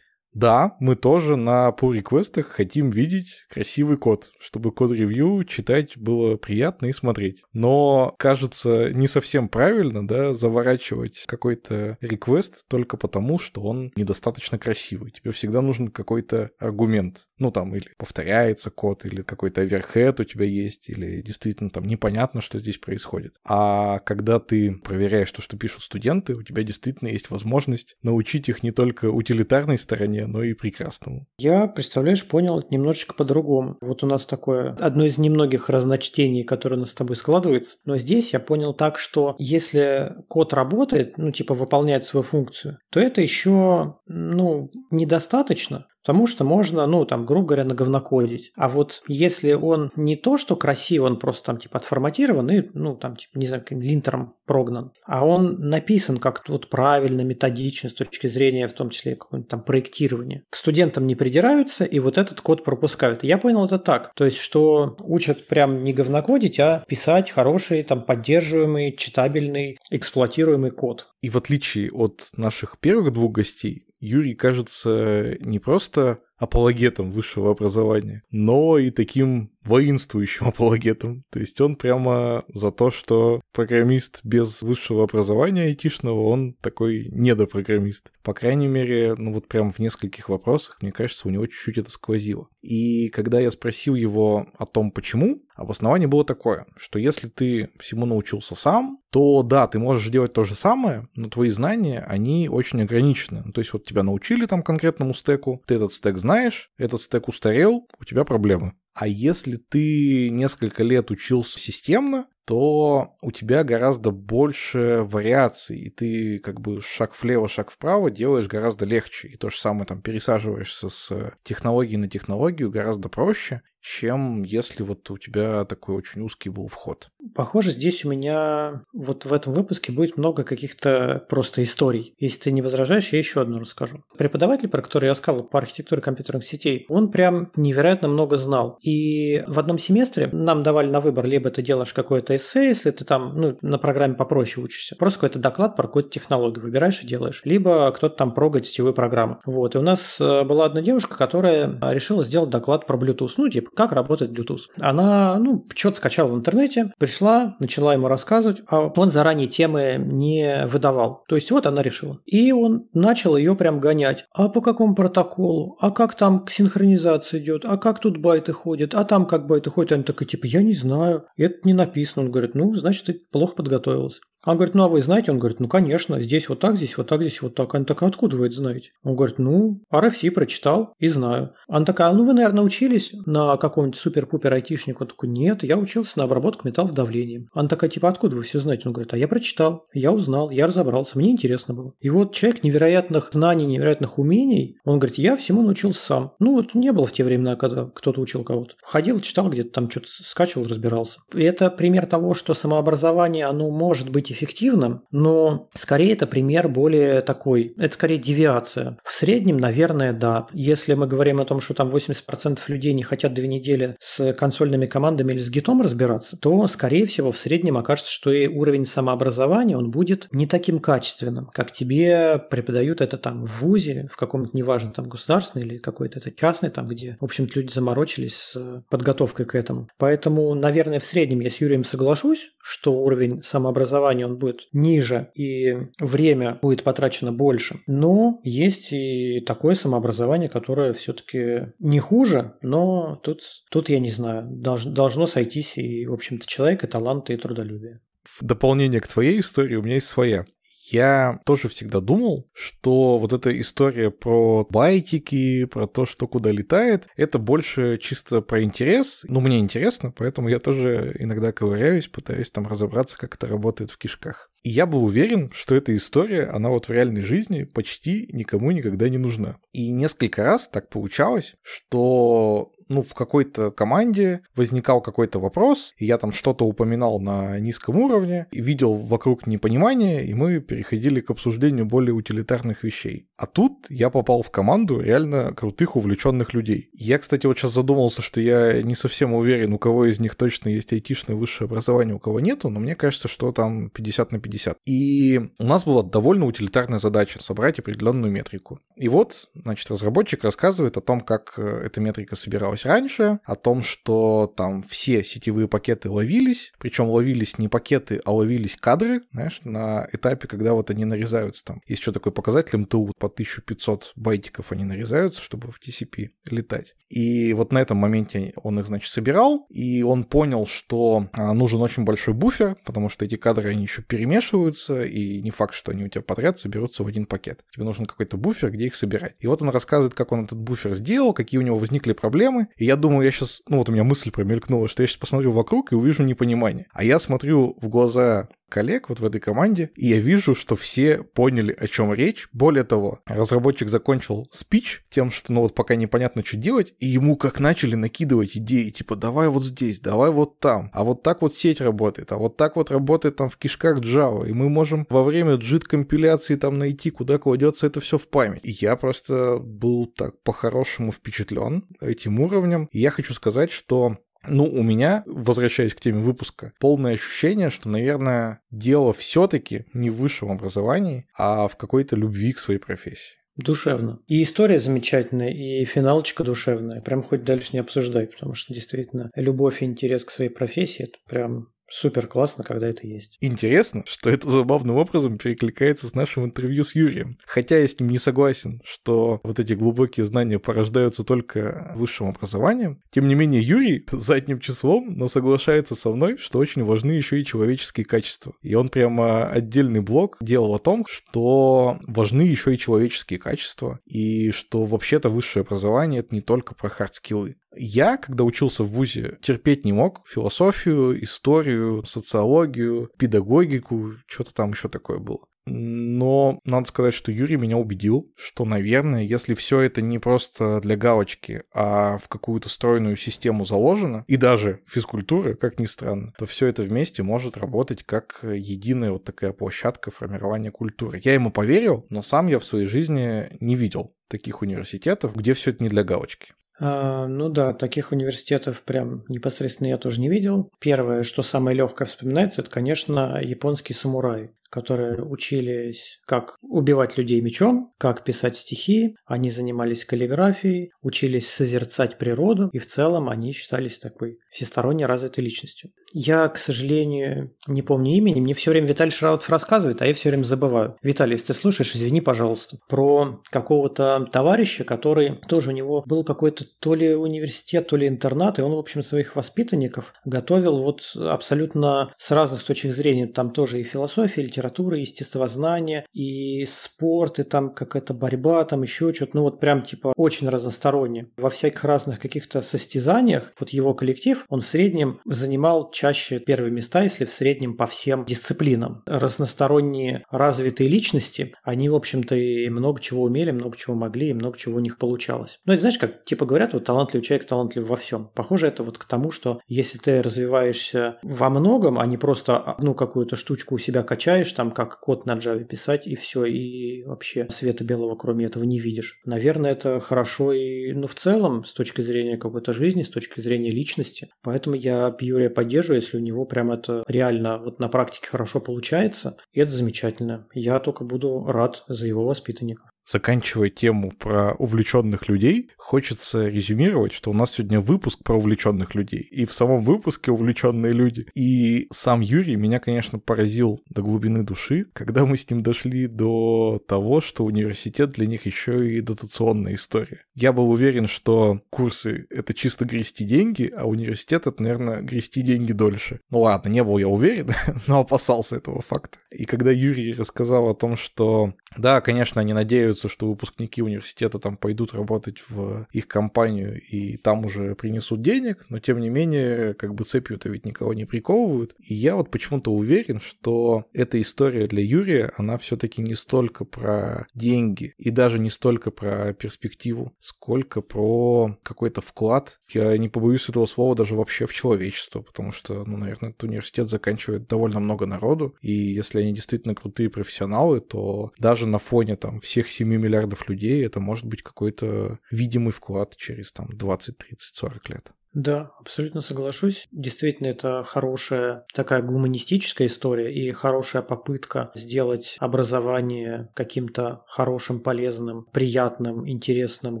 да, 0.34 0.76
мы 0.80 0.96
тоже 0.96 1.36
на 1.36 1.68
pull-реквестах 1.68 2.48
хотим 2.48 2.90
видеть 2.90 3.46
красивый 3.48 3.96
код, 3.96 4.32
чтобы 4.38 4.72
код-ревью 4.72 5.44
читать 5.44 5.96
было 5.96 6.36
приятно 6.36 6.86
и 6.86 6.92
смотреть. 6.92 7.42
Но 7.52 8.14
кажется 8.18 8.90
не 8.92 9.06
совсем 9.06 9.48
правильно, 9.48 10.06
да, 10.06 10.32
заворачивать 10.32 11.24
какой-то 11.26 11.96
реквест 12.00 12.64
только 12.68 12.96
потому, 12.96 13.38
что 13.38 13.62
он 13.62 13.92
недостаточно 13.96 14.58
красивый. 14.58 15.12
Тебе 15.12 15.30
всегда 15.30 15.62
нужен 15.62 15.88
какой-то 15.88 16.50
аргумент. 16.58 17.28
Ну, 17.38 17.50
там, 17.50 17.74
или 17.74 17.90
повторяется 17.96 18.70
код, 18.70 19.04
или 19.04 19.22
какой-то 19.22 19.60
оверхед 19.60 20.20
у 20.20 20.24
тебя 20.24 20.44
есть, 20.44 20.88
или 20.90 21.22
действительно 21.22 21.70
там 21.70 21.84
непонятно, 21.84 22.40
что 22.40 22.58
здесь 22.58 22.78
происходит. 22.78 23.34
А 23.44 24.00
когда 24.00 24.40
ты 24.40 24.72
проверяешь 24.72 25.30
то, 25.30 25.42
что 25.42 25.56
пишут 25.56 25.82
студенты, 25.82 26.34
у 26.34 26.42
тебя 26.42 26.62
действительно 26.62 27.08
есть 27.08 27.30
возможность 27.30 27.96
научить 28.02 28.48
их 28.48 28.62
не 28.62 28.72
только 28.72 29.10
утилитарной 29.10 29.78
стороне, 29.78 30.23
но 30.26 30.42
и 30.42 30.54
прекрасному. 30.54 31.26
Я, 31.38 31.66
представляешь, 31.66 32.26
понял 32.26 32.64
немножечко 32.70 33.14
по-другому. 33.14 33.76
Вот 33.80 34.02
у 34.02 34.06
нас 34.06 34.26
такое 34.26 34.76
одно 34.80 35.04
из 35.04 35.18
немногих 35.18 35.68
разночтений, 35.68 36.42
которое 36.42 36.76
у 36.76 36.80
нас 36.80 36.90
с 36.90 36.94
тобой 36.94 37.16
складывается. 37.16 37.76
Но 37.84 37.96
здесь 37.96 38.32
я 38.32 38.40
понял 38.40 38.74
так, 38.74 38.98
что 38.98 39.34
если 39.38 40.14
код 40.28 40.52
работает, 40.52 41.18
ну, 41.18 41.30
типа 41.30 41.54
выполняет 41.54 42.04
свою 42.04 42.22
функцию, 42.22 42.78
то 42.90 43.00
это 43.00 43.20
еще, 43.20 43.98
ну, 44.06 44.70
недостаточно, 44.90 45.86
Потому 46.04 46.26
что 46.26 46.44
можно, 46.44 46.86
ну, 46.86 47.04
там, 47.06 47.24
грубо 47.24 47.46
говоря, 47.46 47.64
наговнокодить. 47.64 48.52
А 48.56 48.68
вот 48.68 49.02
если 49.08 49.52
он 49.54 49.90
не 49.96 50.16
то, 50.16 50.36
что 50.36 50.54
красиво, 50.54 51.06
он 51.06 51.18
просто 51.18 51.46
там, 51.46 51.58
типа, 51.58 51.78
отформатирован 51.78 52.50
и, 52.50 52.68
ну, 52.74 52.94
там, 52.94 53.16
типа, 53.16 53.38
не 53.38 53.46
знаю, 53.46 53.62
каким 53.62 53.80
линтером 53.80 54.34
прогнан, 54.46 54.92
а 55.06 55.24
он 55.24 55.56
написан 55.58 56.18
как-то 56.18 56.52
вот 56.52 56.68
правильно, 56.68 57.22
методично, 57.22 57.88
с 57.88 57.94
точки 57.94 58.26
зрения, 58.26 58.68
в 58.68 58.74
том 58.74 58.90
числе, 58.90 59.16
какого-нибудь 59.16 59.50
там 59.50 59.62
проектирования. 59.62 60.44
К 60.50 60.56
студентам 60.56 61.06
не 61.06 61.14
придираются, 61.14 61.84
и 61.84 61.98
вот 61.98 62.18
этот 62.18 62.40
код 62.40 62.64
пропускают. 62.64 63.24
Я 63.24 63.38
понял 63.38 63.64
это 63.64 63.78
так. 63.78 64.12
То 64.14 64.26
есть, 64.26 64.38
что 64.38 64.96
учат 65.00 65.46
прям 65.46 65.84
не 65.84 65.92
говнокодить, 65.94 66.60
а 66.60 66.84
писать 66.86 67.30
хороший, 67.30 67.82
там, 67.82 68.02
поддерживаемый, 68.02 68.94
читабельный, 68.96 69.78
эксплуатируемый 69.90 70.70
код. 70.70 71.08
И 71.22 71.30
в 71.30 71.36
отличие 71.36 71.90
от 71.90 72.28
наших 72.36 72.78
первых 72.78 73.12
двух 73.12 73.32
гостей, 73.32 73.86
Юрий 74.04 74.34
кажется 74.34 75.36
не 75.40 75.58
просто 75.58 76.18
апологетом 76.36 77.10
высшего 77.10 77.50
образования, 77.50 78.22
но 78.30 78.78
и 78.78 78.90
таким 78.90 79.50
воинствующим 79.64 80.46
апологетом. 80.48 81.24
То 81.30 81.40
есть 81.40 81.60
он 81.60 81.76
прямо 81.76 82.44
за 82.52 82.70
то, 82.70 82.90
что 82.90 83.40
программист 83.52 84.20
без 84.24 84.62
высшего 84.62 85.04
образования 85.04 85.64
айтишного, 85.64 86.20
он 86.26 86.54
такой 86.54 87.08
недопрограммист. 87.10 88.12
По 88.22 88.34
крайней 88.34 88.68
мере, 88.68 89.14
ну 89.16 89.32
вот 89.32 89.48
прям 89.48 89.72
в 89.72 89.78
нескольких 89.78 90.28
вопросах, 90.28 90.78
мне 90.80 90.92
кажется, 90.92 91.28
у 91.28 91.30
него 91.30 91.46
чуть-чуть 91.46 91.78
это 91.78 91.90
сквозило. 91.90 92.48
И 92.62 93.08
когда 93.10 93.40
я 93.40 93.50
спросил 93.50 93.94
его 93.94 94.46
о 94.58 94.66
том, 94.66 94.90
почему, 94.90 95.42
обоснование 95.54 96.08
было 96.08 96.24
такое, 96.24 96.66
что 96.76 96.98
если 96.98 97.28
ты 97.28 97.70
всему 97.78 98.06
научился 98.06 98.54
сам, 98.54 98.98
то 99.10 99.42
да, 99.42 99.66
ты 99.68 99.78
можешь 99.78 100.08
делать 100.08 100.32
то 100.32 100.44
же 100.44 100.54
самое, 100.54 101.06
но 101.14 101.28
твои 101.28 101.50
знания, 101.50 102.00
они 102.08 102.48
очень 102.48 102.82
ограничены. 102.82 103.44
То 103.52 103.60
есть 103.60 103.72
вот 103.72 103.84
тебя 103.84 104.02
научили 104.02 104.46
там 104.46 104.62
конкретному 104.62 105.14
стеку, 105.14 105.62
ты 105.66 105.74
этот 105.74 105.92
стек 105.92 106.18
знаешь, 106.24 106.70
этот 106.78 107.02
стек 107.02 107.28
устарел, 107.28 107.86
у 108.00 108.04
тебя 108.04 108.24
проблемы. 108.24 108.72
А 108.94 109.06
если 109.06 109.56
ты 109.56 110.30
несколько 110.30 110.82
лет 110.82 111.10
учился 111.10 111.60
системно, 111.60 112.28
то 112.46 113.18
у 113.20 113.30
тебя 113.30 113.62
гораздо 113.62 114.10
больше 114.10 115.02
вариаций, 115.02 115.78
и 115.78 115.90
ты 115.90 116.38
как 116.38 116.62
бы 116.62 116.80
шаг 116.80 117.12
влево, 117.20 117.46
шаг 117.46 117.70
вправо 117.70 118.10
делаешь 118.10 118.48
гораздо 118.48 118.86
легче. 118.86 119.28
И 119.28 119.36
то 119.36 119.50
же 119.50 119.58
самое 119.58 119.84
там 119.84 120.00
пересаживаешься 120.00 120.88
с 120.88 121.34
технологии 121.42 121.96
на 121.96 122.08
технологию 122.08 122.70
гораздо 122.70 123.10
проще, 123.10 123.60
чем 123.84 124.42
если 124.44 124.82
вот 124.82 125.10
у 125.10 125.18
тебя 125.18 125.66
такой 125.66 125.96
очень 125.96 126.22
узкий 126.22 126.48
был 126.48 126.68
вход. 126.68 127.10
Похоже, 127.34 127.70
здесь 127.70 128.02
у 128.06 128.08
меня 128.08 128.82
вот 128.94 129.26
в 129.26 129.32
этом 129.32 129.52
выпуске 129.52 129.92
будет 129.92 130.16
много 130.16 130.42
каких-то 130.42 131.26
просто 131.28 131.62
историй. 131.62 132.14
Если 132.18 132.40
ты 132.40 132.52
не 132.52 132.62
возражаешь, 132.62 133.10
я 133.10 133.18
еще 133.18 133.42
одну 133.42 133.58
расскажу. 133.58 134.02
Преподаватель, 134.16 134.68
про 134.68 134.80
который 134.80 135.06
я 135.06 135.14
сказал, 135.14 135.44
по 135.44 135.58
архитектуре 135.58 136.00
компьютерных 136.00 136.46
сетей, 136.46 136.86
он 136.88 137.10
прям 137.10 137.50
невероятно 137.56 138.08
много 138.08 138.38
знал. 138.38 138.78
И 138.80 139.44
в 139.46 139.58
одном 139.58 139.76
семестре 139.76 140.30
нам 140.32 140.62
давали 140.62 140.88
на 140.88 141.00
выбор, 141.00 141.26
либо 141.26 141.50
ты 141.50 141.60
делаешь 141.60 141.92
какое-то 141.92 142.34
эссе, 142.36 142.68
если 142.68 142.90
ты 142.90 143.04
там 143.04 143.38
ну, 143.38 143.58
на 143.60 143.76
программе 143.76 144.14
попроще 144.14 144.64
учишься, 144.64 144.96
просто 144.96 145.20
какой-то 145.20 145.40
доклад 145.40 145.76
про 145.76 145.86
какую-то 145.86 146.08
технологию 146.08 146.62
выбираешь 146.62 147.02
и 147.02 147.06
делаешь, 147.06 147.42
либо 147.44 147.92
кто-то 147.92 148.16
там 148.16 148.32
прогает 148.32 148.66
сетевую 148.66 148.94
программу. 148.94 149.40
Вот. 149.44 149.74
И 149.74 149.78
у 149.78 149.82
нас 149.82 150.18
э, 150.20 150.42
была 150.44 150.64
одна 150.64 150.80
девушка, 150.80 151.18
которая 151.18 151.78
решила 151.82 152.24
сделать 152.24 152.48
доклад 152.48 152.86
про 152.86 152.96
Bluetooth. 152.96 153.32
Ну, 153.36 153.50
типа, 153.50 153.73
как 153.74 153.92
работает 153.92 154.32
Bluetooth. 154.32 154.62
Она, 154.80 155.38
ну, 155.38 155.64
что-то 155.74 155.96
скачала 155.96 156.28
в 156.28 156.34
интернете, 156.34 156.92
пришла, 156.98 157.56
начала 157.60 157.92
ему 157.92 158.08
рассказывать, 158.08 158.62
а 158.66 158.92
он 158.94 159.08
заранее 159.08 159.48
темы 159.48 159.96
не 159.98 160.66
выдавал. 160.66 161.24
То 161.28 161.36
есть 161.36 161.50
вот 161.50 161.66
она 161.66 161.82
решила. 161.82 162.18
И 162.26 162.52
он 162.52 162.86
начал 162.92 163.36
ее 163.36 163.54
прям 163.56 163.80
гонять. 163.80 164.26
А 164.32 164.48
по 164.48 164.60
какому 164.60 164.94
протоколу? 164.94 165.76
А 165.80 165.90
как 165.90 166.14
там 166.14 166.44
синхронизация 166.50 167.40
идет? 167.40 167.64
А 167.64 167.76
как 167.76 168.00
тут 168.00 168.18
байты 168.18 168.52
ходят? 168.52 168.94
А 168.94 169.04
там 169.04 169.26
как 169.26 169.46
байты 169.46 169.70
ходят? 169.70 169.92
Она 169.92 170.02
такая, 170.02 170.28
типа, 170.28 170.46
я 170.46 170.62
не 170.62 170.74
знаю. 170.74 171.26
Это 171.36 171.56
не 171.64 171.74
написано. 171.74 172.26
Он 172.26 172.32
говорит, 172.32 172.54
ну, 172.54 172.74
значит, 172.74 173.06
ты 173.06 173.18
плохо 173.30 173.54
подготовилась. 173.54 174.20
Он 174.44 174.56
говорит, 174.56 174.74
ну 174.74 174.84
а 174.84 174.88
вы 174.88 175.00
знаете? 175.02 175.30
Он 175.30 175.38
говорит, 175.38 175.60
ну 175.60 175.68
конечно, 175.68 176.20
здесь 176.20 176.48
вот 176.48 176.60
так, 176.60 176.76
здесь 176.76 176.96
вот 176.96 177.06
так, 177.06 177.20
здесь 177.20 177.40
вот 177.42 177.54
так. 177.54 177.74
Она 177.74 177.84
такая, 177.84 178.10
откуда 178.10 178.36
вы 178.36 178.46
это 178.46 178.56
знаете? 178.56 178.90
Он 179.02 179.16
говорит, 179.16 179.38
ну, 179.38 179.80
RFC 179.92 180.30
прочитал 180.30 180.94
и 180.98 181.08
знаю. 181.08 181.52
Она 181.68 181.84
такая, 181.84 182.12
ну 182.12 182.24
вы, 182.24 182.34
наверное, 182.34 182.64
учились 182.64 183.12
на 183.26 183.56
каком-нибудь 183.56 183.98
супер-пупер 183.98 184.52
айтишнику? 184.52 185.04
Он 185.04 185.08
такой, 185.08 185.28
нет, 185.28 185.62
я 185.62 185.76
учился 185.76 186.18
на 186.18 186.24
обработку 186.24 186.66
металлов 186.68 186.92
давлением. 186.92 187.48
Она 187.54 187.68
такая, 187.68 187.90
типа, 187.90 188.08
откуда 188.08 188.36
вы 188.36 188.42
все 188.42 188.60
знаете? 188.60 188.82
Он 188.86 188.92
говорит, 188.92 189.12
а 189.14 189.16
я 189.16 189.28
прочитал, 189.28 189.86
я 189.92 190.12
узнал, 190.12 190.50
я 190.50 190.66
разобрался, 190.66 191.18
мне 191.18 191.30
интересно 191.30 191.74
было. 191.74 191.92
И 192.00 192.10
вот 192.10 192.34
человек 192.34 192.62
невероятных 192.62 193.30
знаний, 193.32 193.66
невероятных 193.66 194.18
умений, 194.18 194.78
он 194.84 194.98
говорит, 194.98 195.18
я 195.18 195.36
всему 195.36 195.62
научился 195.62 196.04
сам. 196.04 196.32
Ну 196.38 196.54
вот 196.54 196.74
не 196.74 196.92
было 196.92 197.06
в 197.06 197.12
те 197.12 197.24
времена, 197.24 197.56
когда 197.56 197.86
кто-то 197.86 198.20
учил 198.20 198.44
кого-то. 198.44 198.74
Ходил, 198.82 199.20
читал 199.20 199.48
где-то 199.48 199.70
там 199.70 199.90
что-то 199.90 200.08
скачивал, 200.08 200.66
разбирался. 200.66 201.20
И 201.32 201.42
это 201.42 201.70
пример 201.70 202.06
того, 202.06 202.34
что 202.34 202.54
самообразование, 202.54 203.46
оно 203.46 203.70
может 203.70 204.10
быть 204.10 204.33
эффективным, 204.34 205.04
но 205.10 205.68
скорее 205.74 206.12
это 206.12 206.26
пример 206.26 206.68
более 206.68 207.22
такой, 207.22 207.74
это 207.78 207.94
скорее 207.94 208.18
девиация. 208.18 208.98
В 209.04 209.12
среднем, 209.12 209.56
наверное, 209.56 210.12
да. 210.12 210.46
Если 210.52 210.94
мы 210.94 211.06
говорим 211.06 211.40
о 211.40 211.44
том, 211.44 211.60
что 211.60 211.74
там 211.74 211.90
80% 211.90 212.60
людей 212.68 212.92
не 212.92 213.02
хотят 213.02 213.32
две 213.32 213.48
недели 213.48 213.96
с 214.00 214.32
консольными 214.34 214.86
командами 214.86 215.32
или 215.32 215.40
с 215.40 215.50
гитом 215.50 215.80
разбираться, 215.80 216.36
то, 216.36 216.66
скорее 216.66 217.06
всего, 217.06 217.32
в 217.32 217.38
среднем 217.38 217.76
окажется, 217.76 218.12
что 218.12 218.30
и 218.30 218.46
уровень 218.46 218.84
самообразования, 218.84 219.76
он 219.76 219.90
будет 219.90 220.28
не 220.32 220.46
таким 220.46 220.78
качественным, 220.78 221.46
как 221.46 221.72
тебе 221.72 222.38
преподают 222.50 223.00
это 223.00 223.16
там 223.16 223.46
в 223.46 223.62
ВУЗе, 223.62 224.08
в 224.10 224.16
каком-то, 224.16 224.50
неважно, 224.56 224.92
там 224.92 225.08
государственный 225.08 225.64
или 225.64 225.78
какой-то 225.78 226.18
это 226.18 226.30
частный, 226.30 226.70
там, 226.70 226.88
где, 226.88 227.16
в 227.20 227.24
общем-то, 227.24 227.58
люди 227.58 227.72
заморочились 227.72 228.34
с 228.34 228.82
подготовкой 228.90 229.46
к 229.46 229.54
этому. 229.54 229.88
Поэтому, 229.98 230.54
наверное, 230.54 231.00
в 231.00 231.04
среднем 231.04 231.40
я 231.40 231.50
с 231.50 231.60
Юрием 231.60 231.84
соглашусь, 231.84 232.50
что 232.62 232.94
уровень 232.94 233.42
самообразования 233.42 234.23
он 234.26 234.38
будет 234.38 234.68
ниже 234.72 235.30
и 235.34 235.76
время 235.98 236.58
будет 236.62 236.82
потрачено 236.82 237.32
больше. 237.32 237.80
Но 237.86 238.40
есть 238.44 238.92
и 238.92 239.40
такое 239.40 239.74
самообразование, 239.74 240.48
которое 240.48 240.92
все-таки 240.92 241.72
не 241.78 242.00
хуже, 242.00 242.54
но 242.62 243.16
тут, 243.22 243.40
тут 243.70 243.88
я 243.88 243.98
не 243.98 244.10
знаю, 244.10 244.46
долж, 244.48 244.84
должно 244.84 245.26
сойтись 245.26 245.76
и, 245.76 246.06
в 246.06 246.12
общем-то, 246.12 246.46
человек, 246.46 246.84
и 246.84 246.88
таланты, 246.88 247.34
и 247.34 247.36
трудолюбие. 247.36 248.00
В 248.24 248.44
дополнение 248.44 249.00
к 249.00 249.08
твоей 249.08 249.40
истории 249.40 249.76
у 249.76 249.82
меня 249.82 249.94
есть 249.94 250.08
своя. 250.08 250.46
Я 250.90 251.40
тоже 251.46 251.68
всегда 251.68 252.00
думал, 252.00 252.50
что 252.52 253.18
вот 253.18 253.32
эта 253.32 253.58
история 253.58 254.10
про 254.10 254.66
байтики, 254.68 255.64
про 255.64 255.86
то, 255.86 256.04
что 256.04 256.26
куда 256.26 256.50
летает, 256.50 257.06
это 257.16 257.38
больше 257.38 257.98
чисто 257.98 258.40
про 258.40 258.62
интерес. 258.62 259.24
Ну, 259.28 259.40
мне 259.40 259.58
интересно, 259.58 260.10
поэтому 260.10 260.48
я 260.48 260.58
тоже 260.58 261.16
иногда 261.18 261.52
ковыряюсь, 261.52 262.08
пытаюсь 262.08 262.50
там 262.50 262.66
разобраться, 262.66 263.16
как 263.16 263.34
это 263.36 263.46
работает 263.46 263.90
в 263.90 263.98
кишках. 263.98 264.50
И 264.62 264.70
я 264.70 264.86
был 264.86 265.04
уверен, 265.04 265.50
что 265.52 265.74
эта 265.74 265.94
история, 265.94 266.44
она 266.46 266.70
вот 266.70 266.88
в 266.88 266.90
реальной 266.90 267.20
жизни 267.20 267.64
почти 267.64 268.30
никому 268.32 268.70
никогда 268.70 269.10
не 269.10 269.18
нужна. 269.18 269.58
И 269.72 269.90
несколько 269.90 270.42
раз 270.42 270.68
так 270.68 270.88
получалось, 270.88 271.54
что 271.62 272.72
ну, 272.88 273.02
в 273.02 273.14
какой-то 273.14 273.70
команде 273.70 274.40
возникал 274.54 275.00
какой-то 275.00 275.38
вопрос, 275.38 275.94
и 275.96 276.06
я 276.06 276.18
там 276.18 276.32
что-то 276.32 276.64
упоминал 276.64 277.20
на 277.20 277.58
низком 277.58 277.96
уровне, 277.96 278.46
и 278.50 278.60
видел 278.60 278.94
вокруг 278.94 279.46
непонимание, 279.46 280.24
и 280.24 280.34
мы 280.34 280.60
переходили 280.60 281.20
к 281.20 281.30
обсуждению 281.30 281.86
более 281.86 282.14
утилитарных 282.14 282.84
вещей. 282.84 283.26
А 283.36 283.46
тут 283.46 283.86
я 283.88 284.10
попал 284.10 284.42
в 284.42 284.50
команду 284.50 285.00
реально 285.00 285.52
крутых, 285.52 285.96
увлеченных 285.96 286.54
людей. 286.54 286.88
Я, 286.92 287.18
кстати, 287.18 287.46
вот 287.46 287.58
сейчас 287.58 287.72
задумался, 287.72 288.22
что 288.22 288.40
я 288.40 288.82
не 288.82 288.94
совсем 288.94 289.34
уверен, 289.34 289.72
у 289.72 289.78
кого 289.78 290.06
из 290.06 290.20
них 290.20 290.36
точно 290.36 290.68
есть 290.68 290.92
айтишное 290.92 291.36
высшее 291.36 291.66
образование, 291.66 292.14
у 292.14 292.20
кого 292.20 292.38
нету, 292.38 292.68
но 292.68 292.78
мне 292.78 292.94
кажется, 292.94 293.26
что 293.26 293.50
там 293.50 293.90
50 293.90 294.32
на 294.32 294.38
50. 294.38 294.78
И 294.86 295.40
у 295.58 295.64
нас 295.64 295.84
была 295.84 296.02
довольно 296.02 296.46
утилитарная 296.46 297.00
задача 297.00 297.42
собрать 297.42 297.78
определенную 297.78 298.32
метрику. 298.32 298.80
И 298.96 299.08
вот, 299.08 299.48
значит, 299.54 299.90
разработчик 299.90 300.44
рассказывает 300.44 300.96
о 300.96 301.00
том, 301.00 301.20
как 301.20 301.54
э, 301.56 301.62
эта 301.86 302.00
метрика 302.00 302.36
собиралась 302.36 302.84
раньше, 302.84 303.40
о 303.44 303.56
том, 303.56 303.82
что 303.82 304.52
там 304.56 304.84
все 304.84 305.24
сетевые 305.24 305.66
пакеты 305.66 306.08
ловились, 306.08 306.72
причем 306.78 307.08
ловились 307.08 307.58
не 307.58 307.68
пакеты, 307.68 308.20
а 308.24 308.32
ловились 308.32 308.76
кадры, 308.76 309.22
знаешь, 309.32 309.60
на 309.64 310.08
этапе, 310.12 310.46
когда 310.46 310.74
вот 310.74 310.90
они 310.90 311.04
нарезаются 311.04 311.64
там. 311.64 311.82
Есть 311.86 312.02
что 312.02 312.12
такой 312.12 312.30
показатель 312.30 312.78
МТУ, 312.78 313.12
по 313.24 313.28
1500 313.28 314.12
байтиков 314.16 314.70
они 314.70 314.84
нарезаются, 314.84 315.40
чтобы 315.40 315.72
в 315.72 315.80
TCP 315.80 316.28
летать. 316.44 316.94
И 317.08 317.54
вот 317.54 317.72
на 317.72 317.80
этом 317.80 317.96
моменте 317.96 318.52
он 318.62 318.78
их, 318.80 318.86
значит, 318.86 319.10
собирал, 319.10 319.66
и 319.70 320.02
он 320.02 320.24
понял, 320.24 320.66
что 320.66 321.28
а, 321.32 321.54
нужен 321.54 321.80
очень 321.80 322.04
большой 322.04 322.34
буфер, 322.34 322.76
потому 322.84 323.08
что 323.08 323.24
эти 323.24 323.36
кадры, 323.36 323.70
они 323.70 323.82
еще 323.84 324.02
перемешиваются, 324.02 325.04
и 325.04 325.40
не 325.40 325.50
факт, 325.50 325.74
что 325.74 325.92
они 325.92 326.04
у 326.04 326.08
тебя 326.08 326.20
подряд 326.20 326.58
соберутся 326.58 327.02
в 327.02 327.06
один 327.06 327.24
пакет. 327.24 327.64
Тебе 327.72 327.84
нужен 327.84 328.04
какой-то 328.04 328.36
буфер, 328.36 328.70
где 328.70 328.86
их 328.86 328.94
собирать. 328.94 329.36
И 329.38 329.46
вот 329.46 329.62
он 329.62 329.70
рассказывает, 329.70 330.14
как 330.14 330.32
он 330.32 330.44
этот 330.44 330.58
буфер 330.58 330.92
сделал, 330.94 331.32
какие 331.32 331.58
у 331.58 331.62
него 331.62 331.78
возникли 331.78 332.12
проблемы. 332.12 332.68
И 332.76 332.84
я 332.84 332.96
думаю, 332.96 333.24
я 333.24 333.30
сейчас, 333.30 333.62
ну 333.68 333.78
вот 333.78 333.88
у 333.88 333.92
меня 333.92 334.04
мысль 334.04 334.30
промелькнула, 334.30 334.88
что 334.88 335.02
я 335.02 335.06
сейчас 335.06 335.18
посмотрю 335.18 335.52
вокруг 335.52 335.92
и 335.92 335.94
увижу 335.94 336.24
непонимание. 336.24 336.88
А 336.92 337.04
я 337.04 337.18
смотрю 337.18 337.78
в 337.80 337.88
глаза 337.88 338.48
коллег 338.68 339.08
вот 339.08 339.20
в 339.20 339.24
этой 339.24 339.40
команде, 339.40 339.90
и 339.96 340.08
я 340.08 340.18
вижу, 340.18 340.54
что 340.54 340.76
все 340.76 341.22
поняли, 341.22 341.76
о 341.78 341.88
чем 341.88 342.12
речь. 342.12 342.48
Более 342.52 342.84
того, 342.84 343.20
разработчик 343.26 343.88
закончил 343.88 344.48
спич 344.52 345.04
тем, 345.10 345.30
что 345.30 345.52
ну 345.52 345.60
вот 345.60 345.74
пока 345.74 345.94
непонятно, 345.94 346.44
что 346.44 346.56
делать, 346.56 346.94
и 346.98 347.06
ему 347.06 347.36
как 347.36 347.60
начали 347.60 347.94
накидывать 347.94 348.56
идеи, 348.56 348.90
типа 348.90 349.16
давай 349.16 349.48
вот 349.48 349.64
здесь, 349.64 350.00
давай 350.00 350.30
вот 350.30 350.58
там, 350.58 350.90
а 350.92 351.04
вот 351.04 351.22
так 351.22 351.42
вот 351.42 351.54
сеть 351.54 351.80
работает, 351.80 352.32
а 352.32 352.36
вот 352.36 352.56
так 352.56 352.76
вот 352.76 352.90
работает 352.90 353.36
там 353.36 353.48
в 353.48 353.56
кишках 353.56 354.00
Java, 354.00 354.48
и 354.48 354.52
мы 354.52 354.68
можем 354.68 355.06
во 355.08 355.22
время 355.22 355.54
JIT 355.54 355.82
компиляции 355.82 356.54
там 356.56 356.78
найти, 356.78 357.10
куда 357.10 357.38
кладется 357.38 357.86
это 357.86 358.00
все 358.00 358.18
в 358.18 358.28
память. 358.28 358.64
И 358.64 358.70
я 358.70 358.96
просто 358.96 359.58
был 359.58 360.06
так 360.06 360.42
по-хорошему 360.42 361.12
впечатлен 361.12 361.86
этим 362.00 362.40
уровнем. 362.40 362.88
И 362.92 362.98
я 362.98 363.10
хочу 363.10 363.34
сказать, 363.34 363.70
что 363.70 364.18
ну, 364.48 364.64
у 364.64 364.82
меня, 364.82 365.22
возвращаясь 365.26 365.94
к 365.94 366.00
теме 366.00 366.20
выпуска, 366.20 366.72
полное 366.80 367.14
ощущение, 367.14 367.70
что, 367.70 367.88
наверное, 367.88 368.60
дело 368.70 369.12
все-таки 369.12 369.86
не 369.92 370.10
в 370.10 370.16
высшем 370.16 370.50
образовании, 370.50 371.26
а 371.36 371.68
в 371.68 371.76
какой-то 371.76 372.16
любви 372.16 372.52
к 372.52 372.58
своей 372.58 372.80
профессии. 372.80 373.36
Душевно. 373.56 374.18
И 374.26 374.42
история 374.42 374.80
замечательная, 374.80 375.50
и 375.50 375.84
финалочка 375.84 376.42
душевная. 376.42 377.00
Прям 377.00 377.22
хоть 377.22 377.44
дальше 377.44 377.70
не 377.72 377.78
обсуждай, 377.78 378.26
потому 378.26 378.54
что 378.54 378.74
действительно 378.74 379.30
любовь 379.36 379.80
и 379.82 379.84
интерес 379.84 380.24
к 380.24 380.30
своей 380.30 380.50
профессии– 380.50 381.02
это 381.04 381.18
прям 381.28 381.68
Супер 381.90 382.26
классно, 382.26 382.64
когда 382.64 382.88
это 382.88 383.06
есть. 383.06 383.36
Интересно, 383.40 384.02
что 384.06 384.30
это 384.30 384.50
забавным 384.50 384.96
образом 384.96 385.38
перекликается 385.38 386.08
с 386.08 386.14
нашим 386.14 386.44
интервью 386.44 386.84
с 386.84 386.94
Юрием. 386.94 387.38
Хотя 387.44 387.78
я 387.78 387.86
с 387.86 387.98
ним 387.98 388.10
не 388.10 388.18
согласен, 388.18 388.80
что 388.84 389.40
вот 389.42 389.60
эти 389.60 389.74
глубокие 389.74 390.24
знания 390.24 390.58
порождаются 390.58 391.24
только 391.24 391.92
высшим 391.94 392.28
образованием. 392.28 393.02
Тем 393.10 393.28
не 393.28 393.34
менее, 393.34 393.62
Юрий 393.62 394.06
задним 394.10 394.60
числом, 394.60 395.14
но 395.16 395.28
соглашается 395.28 395.94
со 395.94 396.10
мной, 396.10 396.38
что 396.38 396.58
очень 396.58 396.84
важны 396.84 397.12
еще 397.12 397.40
и 397.40 397.44
человеческие 397.44 398.06
качества. 398.06 398.54
И 398.62 398.74
он 398.74 398.88
прямо 398.88 399.48
отдельный 399.48 400.00
блок 400.00 400.36
делал 400.40 400.74
о 400.74 400.78
том, 400.78 401.04
что 401.08 401.98
важны 402.06 402.42
еще 402.42 402.74
и 402.74 402.78
человеческие 402.78 403.38
качества, 403.38 404.00
и 404.06 404.50
что 404.50 404.84
вообще-то 404.84 405.28
высшее 405.28 405.62
образование 405.62 406.20
это 406.20 406.34
не 406.34 406.40
только 406.40 406.74
про 406.74 406.88
хардскиллы. 406.88 407.56
Я, 407.76 408.16
когда 408.16 408.44
учился 408.44 408.84
в 408.84 408.88
ВУЗе, 408.88 409.38
терпеть 409.40 409.84
не 409.84 409.92
мог 409.92 410.22
философию, 410.26 411.22
историю, 411.22 412.04
социологию, 412.04 413.10
педагогику, 413.18 414.14
что-то 414.26 414.54
там 414.54 414.70
еще 414.70 414.88
такое 414.88 415.18
было. 415.18 415.40
Но 415.66 416.60
надо 416.64 416.86
сказать, 416.88 417.14
что 417.14 417.32
Юрий 417.32 417.56
меня 417.56 417.78
убедил, 417.78 418.30
что, 418.36 418.64
наверное, 418.64 419.22
если 419.22 419.54
все 419.54 419.80
это 419.80 420.02
не 420.02 420.18
просто 420.18 420.80
для 420.82 420.96
галочки, 420.96 421.62
а 421.72 422.18
в 422.18 422.28
какую-то 422.28 422.68
стройную 422.68 423.16
систему 423.16 423.64
заложено, 423.64 424.24
и 424.26 424.36
даже 424.36 424.82
физкультура, 424.86 425.54
как 425.54 425.78
ни 425.78 425.86
странно, 425.86 426.34
то 426.38 426.44
все 426.44 426.66
это 426.66 426.82
вместе 426.82 427.22
может 427.22 427.56
работать 427.56 428.02
как 428.02 428.40
единая 428.42 429.12
вот 429.12 429.24
такая 429.24 429.52
площадка 429.52 430.10
формирования 430.10 430.70
культуры. 430.70 431.20
Я 431.24 431.32
ему 431.32 431.50
поверил, 431.50 432.06
но 432.10 432.20
сам 432.20 432.48
я 432.48 432.58
в 432.58 432.64
своей 432.66 432.86
жизни 432.86 433.48
не 433.60 433.74
видел 433.74 434.14
таких 434.28 434.60
университетов, 434.60 435.34
где 435.34 435.54
все 435.54 435.70
это 435.70 435.82
не 435.82 435.88
для 435.88 436.04
галочки. 436.04 436.52
А, 436.86 437.26
ну 437.26 437.48
да, 437.48 437.72
таких 437.72 438.12
университетов 438.12 438.82
прям 438.82 439.24
непосредственно 439.28 439.88
я 439.88 439.96
тоже 439.96 440.20
не 440.20 440.28
видел. 440.28 440.70
Первое, 440.80 441.22
что 441.22 441.42
самое 441.42 441.74
легкое 441.74 442.06
вспоминается, 442.06 442.60
это, 442.60 442.70
конечно, 442.70 443.40
японский 443.40 443.94
самурай 443.94 444.50
которые 444.74 445.22
учились, 445.22 446.18
как 446.26 446.56
убивать 446.60 447.16
людей 447.16 447.40
мечом, 447.40 447.92
как 447.96 448.24
писать 448.24 448.56
стихи, 448.56 449.14
они 449.24 449.48
занимались 449.48 450.04
каллиграфией, 450.04 450.90
учились 451.00 451.48
созерцать 451.48 452.18
природу, 452.18 452.70
и 452.72 452.80
в 452.80 452.86
целом 452.86 453.28
они 453.28 453.52
считались 453.52 454.00
такой 454.00 454.40
всесторонне 454.50 455.06
развитой 455.06 455.44
личностью. 455.44 455.90
Я, 456.12 456.48
к 456.48 456.58
сожалению, 456.58 457.52
не 457.68 457.82
помню 457.82 458.16
имени, 458.16 458.40
мне 458.40 458.54
все 458.54 458.72
время 458.72 458.88
Виталий 458.88 459.12
Шраутов 459.12 459.48
рассказывает, 459.48 460.02
а 460.02 460.06
я 460.06 460.14
все 460.14 460.30
время 460.30 460.42
забываю. 460.42 460.96
Виталий, 461.02 461.34
если 461.34 461.48
ты 461.48 461.54
слушаешь, 461.54 461.94
извини, 461.94 462.20
пожалуйста. 462.20 462.78
Про 462.88 463.42
какого-то 463.50 464.26
товарища, 464.32 464.82
который 464.82 465.40
тоже 465.48 465.70
у 465.70 465.72
него 465.72 466.02
был 466.06 466.24
какой-то 466.24 466.64
то 466.80 466.94
ли 466.94 467.14
университет, 467.14 467.86
то 467.86 467.96
ли 467.96 468.08
интернат, 468.08 468.58
и 468.58 468.62
он, 468.62 468.72
в 468.72 468.78
общем, 468.78 469.02
своих 469.02 469.36
воспитанников 469.36 470.14
готовил 470.24 470.82
вот 470.82 471.02
абсолютно 471.16 472.12
с 472.18 472.32
разных 472.32 472.64
точек 472.64 472.92
зрения. 472.92 473.26
Там 473.26 473.50
тоже 473.50 473.80
и 473.80 473.84
философия, 473.84 474.42
и 474.42 474.46
литература, 474.46 474.63
и 474.68 475.00
естествознание, 475.00 476.06
и 476.12 476.64
спорт, 476.66 477.38
и 477.38 477.44
там 477.44 477.74
какая-то 477.74 478.14
борьба, 478.14 478.64
там 478.64 478.82
еще 478.82 479.12
что-то. 479.12 479.36
Ну 479.36 479.42
вот 479.42 479.60
прям 479.60 479.82
типа 479.82 480.12
очень 480.16 480.48
разносторонне. 480.48 481.30
Во 481.36 481.50
всяких 481.50 481.84
разных 481.84 482.20
каких-то 482.20 482.62
состязаниях 482.62 483.52
вот 483.58 483.70
его 483.70 483.94
коллектив, 483.94 484.44
он 484.48 484.60
в 484.60 484.66
среднем 484.66 485.20
занимал 485.26 485.90
чаще 485.90 486.38
первые 486.38 486.72
места, 486.72 487.02
если 487.02 487.24
в 487.24 487.32
среднем 487.32 487.76
по 487.76 487.86
всем 487.86 488.24
дисциплинам. 488.24 489.02
Разносторонние 489.06 490.24
развитые 490.30 490.88
личности, 490.88 491.54
они, 491.62 491.88
в 491.88 491.94
общем-то, 491.94 492.34
и 492.34 492.68
много 492.68 493.00
чего 493.00 493.24
умели, 493.24 493.50
много 493.50 493.76
чего 493.76 493.94
могли, 493.94 494.30
и 494.30 494.34
много 494.34 494.58
чего 494.58 494.76
у 494.76 494.80
них 494.80 494.98
получалось. 494.98 495.58
Ну, 495.64 495.72
это 495.72 495.80
знаешь, 495.80 495.98
как 495.98 496.24
типа 496.24 496.46
говорят, 496.46 496.72
вот 496.72 496.84
талантливый 496.84 497.24
человек 497.24 497.46
талантлив 497.46 497.88
во 497.88 497.96
всем. 497.96 498.30
Похоже 498.34 498.68
это 498.68 498.82
вот 498.82 498.98
к 498.98 499.04
тому, 499.04 499.30
что 499.30 499.60
если 499.68 499.98
ты 499.98 500.22
развиваешься 500.22 501.18
во 501.22 501.50
многом, 501.50 501.98
а 501.98 502.06
не 502.06 502.16
просто 502.16 502.56
одну 502.56 502.94
какую-то 502.94 503.36
штучку 503.36 503.74
у 503.74 503.78
себя 503.78 504.02
качаешь, 504.02 504.43
там 504.52 504.70
как 504.70 505.00
код 505.00 505.26
на 505.26 505.36
Java 505.36 505.64
писать, 505.64 506.06
и 506.06 506.14
все, 506.16 506.44
и 506.44 507.04
вообще 507.04 507.46
света 507.50 507.84
белого 507.84 508.16
кроме 508.16 508.46
этого 508.46 508.64
не 508.64 508.78
видишь. 508.78 509.20
Наверное, 509.24 509.72
это 509.72 510.00
хорошо 510.00 510.52
и, 510.52 510.92
ну, 510.92 511.06
в 511.06 511.14
целом, 511.14 511.64
с 511.64 511.72
точки 511.72 512.02
зрения 512.02 512.36
какой-то 512.36 512.72
жизни, 512.72 513.02
с 513.02 513.10
точки 513.10 513.40
зрения 513.40 513.70
личности. 513.70 514.30
Поэтому 514.42 514.76
я 514.76 515.14
Юрия 515.20 515.50
поддерживаю, 515.50 516.00
если 516.00 516.16
у 516.16 516.20
него 516.20 516.44
прям 516.44 516.70
это 516.70 517.04
реально 517.06 517.58
вот 517.58 517.78
на 517.78 517.88
практике 517.88 518.28
хорошо 518.28 518.60
получается, 518.60 519.36
и 519.52 519.60
это 519.60 519.72
замечательно. 519.72 520.46
Я 520.54 520.78
только 520.80 521.04
буду 521.04 521.44
рад 521.46 521.84
за 521.88 522.06
его 522.06 522.24
воспитанников 522.24 522.93
заканчивая 523.06 523.70
тему 523.70 524.12
про 524.12 524.52
увлеченных 524.54 525.28
людей, 525.28 525.70
хочется 525.76 526.48
резюмировать, 526.48 527.12
что 527.12 527.30
у 527.30 527.34
нас 527.34 527.52
сегодня 527.52 527.80
выпуск 527.80 528.20
про 528.22 528.36
увлеченных 528.36 528.94
людей. 528.94 529.20
И 529.20 529.44
в 529.44 529.52
самом 529.52 529.80
выпуске 529.80 530.30
увлеченные 530.30 530.92
люди. 530.92 531.26
И 531.34 531.86
сам 531.92 532.20
Юрий 532.20 532.56
меня, 532.56 532.78
конечно, 532.78 533.18
поразил 533.18 533.82
до 533.88 534.02
глубины 534.02 534.42
души, 534.42 534.86
когда 534.92 535.26
мы 535.26 535.36
с 535.36 535.48
ним 535.48 535.62
дошли 535.62 536.06
до 536.06 536.82
того, 536.86 537.20
что 537.20 537.44
университет 537.44 538.12
для 538.12 538.26
них 538.26 538.46
еще 538.46 538.96
и 538.96 539.00
дотационная 539.00 539.74
история. 539.74 540.24
Я 540.34 540.52
был 540.52 540.70
уверен, 540.70 541.06
что 541.06 541.60
курсы— 541.70 542.26
это 542.30 542.54
чисто 542.54 542.84
грести 542.84 543.24
деньги, 543.24 543.72
а 543.76 543.86
университет— 543.86 544.46
это, 544.46 544.62
наверное, 544.62 545.02
грести 545.02 545.42
деньги 545.42 545.72
дольше. 545.72 546.20
Ну 546.30 546.40
ладно, 546.40 546.68
не 546.70 546.82
был 546.82 546.98
я 546.98 547.08
уверен, 547.08 547.52
но 547.86 548.00
опасался 548.00 548.56
этого 548.56 548.80
факта. 548.80 549.18
И 549.30 549.44
когда 549.44 549.70
Юрий 549.70 550.14
рассказал 550.14 550.68
о 550.68 550.74
том, 550.74 550.96
что 550.96 551.54
да, 551.76 552.00
конечно, 552.00 552.40
они 552.40 552.52
надеются, 552.52 552.93
что 552.94 553.28
выпускники 553.28 553.82
университета 553.82 554.38
там 554.38 554.56
пойдут 554.56 554.94
работать 554.94 555.42
в 555.48 555.86
их 555.92 556.08
компанию 556.08 556.80
и 556.80 557.16
там 557.16 557.44
уже 557.44 557.74
принесут 557.74 558.22
денег, 558.22 558.66
но 558.68 558.78
тем 558.78 559.00
не 559.00 559.10
менее, 559.10 559.74
как 559.74 559.94
бы 559.94 560.04
цепью-то 560.04 560.48
ведь 560.48 560.66
никого 560.66 560.94
не 560.94 561.04
приковывают. 561.04 561.74
И 561.78 561.94
я 561.94 562.16
вот 562.16 562.30
почему-то 562.30 562.72
уверен, 562.72 563.20
что 563.20 563.84
эта 563.92 564.20
история 564.20 564.66
для 564.66 564.82
Юрия, 564.82 565.32
она 565.36 565.58
все-таки 565.58 566.02
не 566.02 566.14
столько 566.14 566.64
про 566.64 567.26
деньги 567.34 567.94
и 567.98 568.10
даже 568.10 568.38
не 568.38 568.50
столько 568.50 568.90
про 568.90 569.32
перспективу, 569.32 570.12
сколько 570.18 570.80
про 570.80 571.58
какой-то 571.62 572.00
вклад. 572.00 572.58
Я 572.72 572.96
не 572.98 573.08
побоюсь 573.08 573.48
этого 573.48 573.66
слова 573.66 573.94
даже 573.94 574.14
вообще 574.14 574.46
в 574.46 574.52
человечество, 574.52 575.20
потому 575.20 575.52
что, 575.52 575.84
ну, 575.84 575.96
наверное, 575.96 576.30
этот 576.30 576.44
университет 576.44 576.88
заканчивает 576.88 577.46
довольно 577.46 577.80
много 577.80 578.06
народу, 578.06 578.54
и 578.60 578.72
если 578.72 579.20
они 579.20 579.32
действительно 579.32 579.74
крутые 579.74 580.10
профессионалы, 580.10 580.80
то 580.80 581.32
даже 581.38 581.66
на 581.66 581.78
фоне 581.78 582.16
там 582.16 582.40
всех 582.40 582.70
7 582.84 582.96
миллиардов 583.00 583.48
людей 583.48 583.84
это 583.84 584.00
может 584.00 584.26
быть 584.26 584.42
какой-то 584.42 585.18
видимый 585.30 585.72
вклад 585.72 586.16
через 586.16 586.52
там 586.52 586.68
20, 586.72 587.18
30, 587.18 587.54
40 587.54 587.88
лет. 587.88 588.12
Да, 588.34 588.72
абсолютно 588.80 589.20
соглашусь. 589.20 589.86
Действительно, 589.92 590.48
это 590.48 590.82
хорошая 590.82 591.64
такая 591.72 592.02
гуманистическая 592.02 592.88
история 592.88 593.32
и 593.32 593.52
хорошая 593.52 594.02
попытка 594.02 594.72
сделать 594.74 595.36
образование 595.38 596.50
каким-то 596.54 597.22
хорошим, 597.28 597.78
полезным, 597.78 598.46
приятным, 598.52 599.28
интересным, 599.28 600.00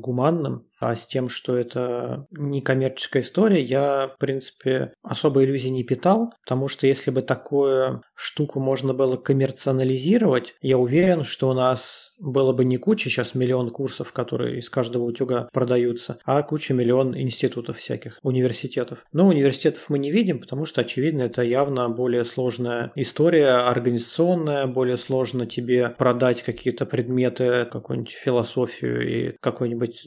гуманным. 0.00 0.66
А 0.84 0.96
с 0.96 1.06
тем, 1.06 1.30
что 1.30 1.56
это 1.56 2.26
не 2.30 2.60
коммерческая 2.60 3.22
история, 3.22 3.62
я, 3.62 4.08
в 4.14 4.18
принципе, 4.18 4.92
особо 5.02 5.42
иллюзий 5.42 5.70
не 5.70 5.82
питал, 5.82 6.34
потому 6.44 6.68
что 6.68 6.86
если 6.86 7.10
бы 7.10 7.22
такую 7.22 8.02
штуку 8.14 8.60
можно 8.60 8.92
было 8.92 9.16
коммерциализировать, 9.16 10.54
я 10.60 10.76
уверен, 10.76 11.24
что 11.24 11.48
у 11.48 11.54
нас 11.54 12.12
было 12.18 12.52
бы 12.52 12.64
не 12.64 12.76
куча 12.76 13.10
сейчас 13.10 13.34
миллион 13.34 13.70
курсов, 13.70 14.12
которые 14.12 14.58
из 14.58 14.70
каждого 14.70 15.04
утюга 15.04 15.48
продаются, 15.52 16.18
а 16.24 16.42
куча 16.42 16.74
миллион 16.74 17.16
институтов 17.18 17.78
всяких, 17.78 18.18
университетов. 18.22 19.04
Но 19.12 19.26
университетов 19.26 19.84
мы 19.88 19.98
не 19.98 20.10
видим, 20.10 20.38
потому 20.38 20.66
что, 20.66 20.82
очевидно, 20.82 21.22
это 21.22 21.42
явно 21.42 21.88
более 21.88 22.24
сложная 22.24 22.92
история, 22.94 23.66
организационная, 23.68 24.66
более 24.66 24.96
сложно 24.96 25.46
тебе 25.46 25.88
продать 25.88 26.42
какие-то 26.42 26.86
предметы, 26.86 27.66
какую-нибудь 27.70 28.12
философию 28.12 29.08
и 29.08 29.36
какой-нибудь 29.40 30.06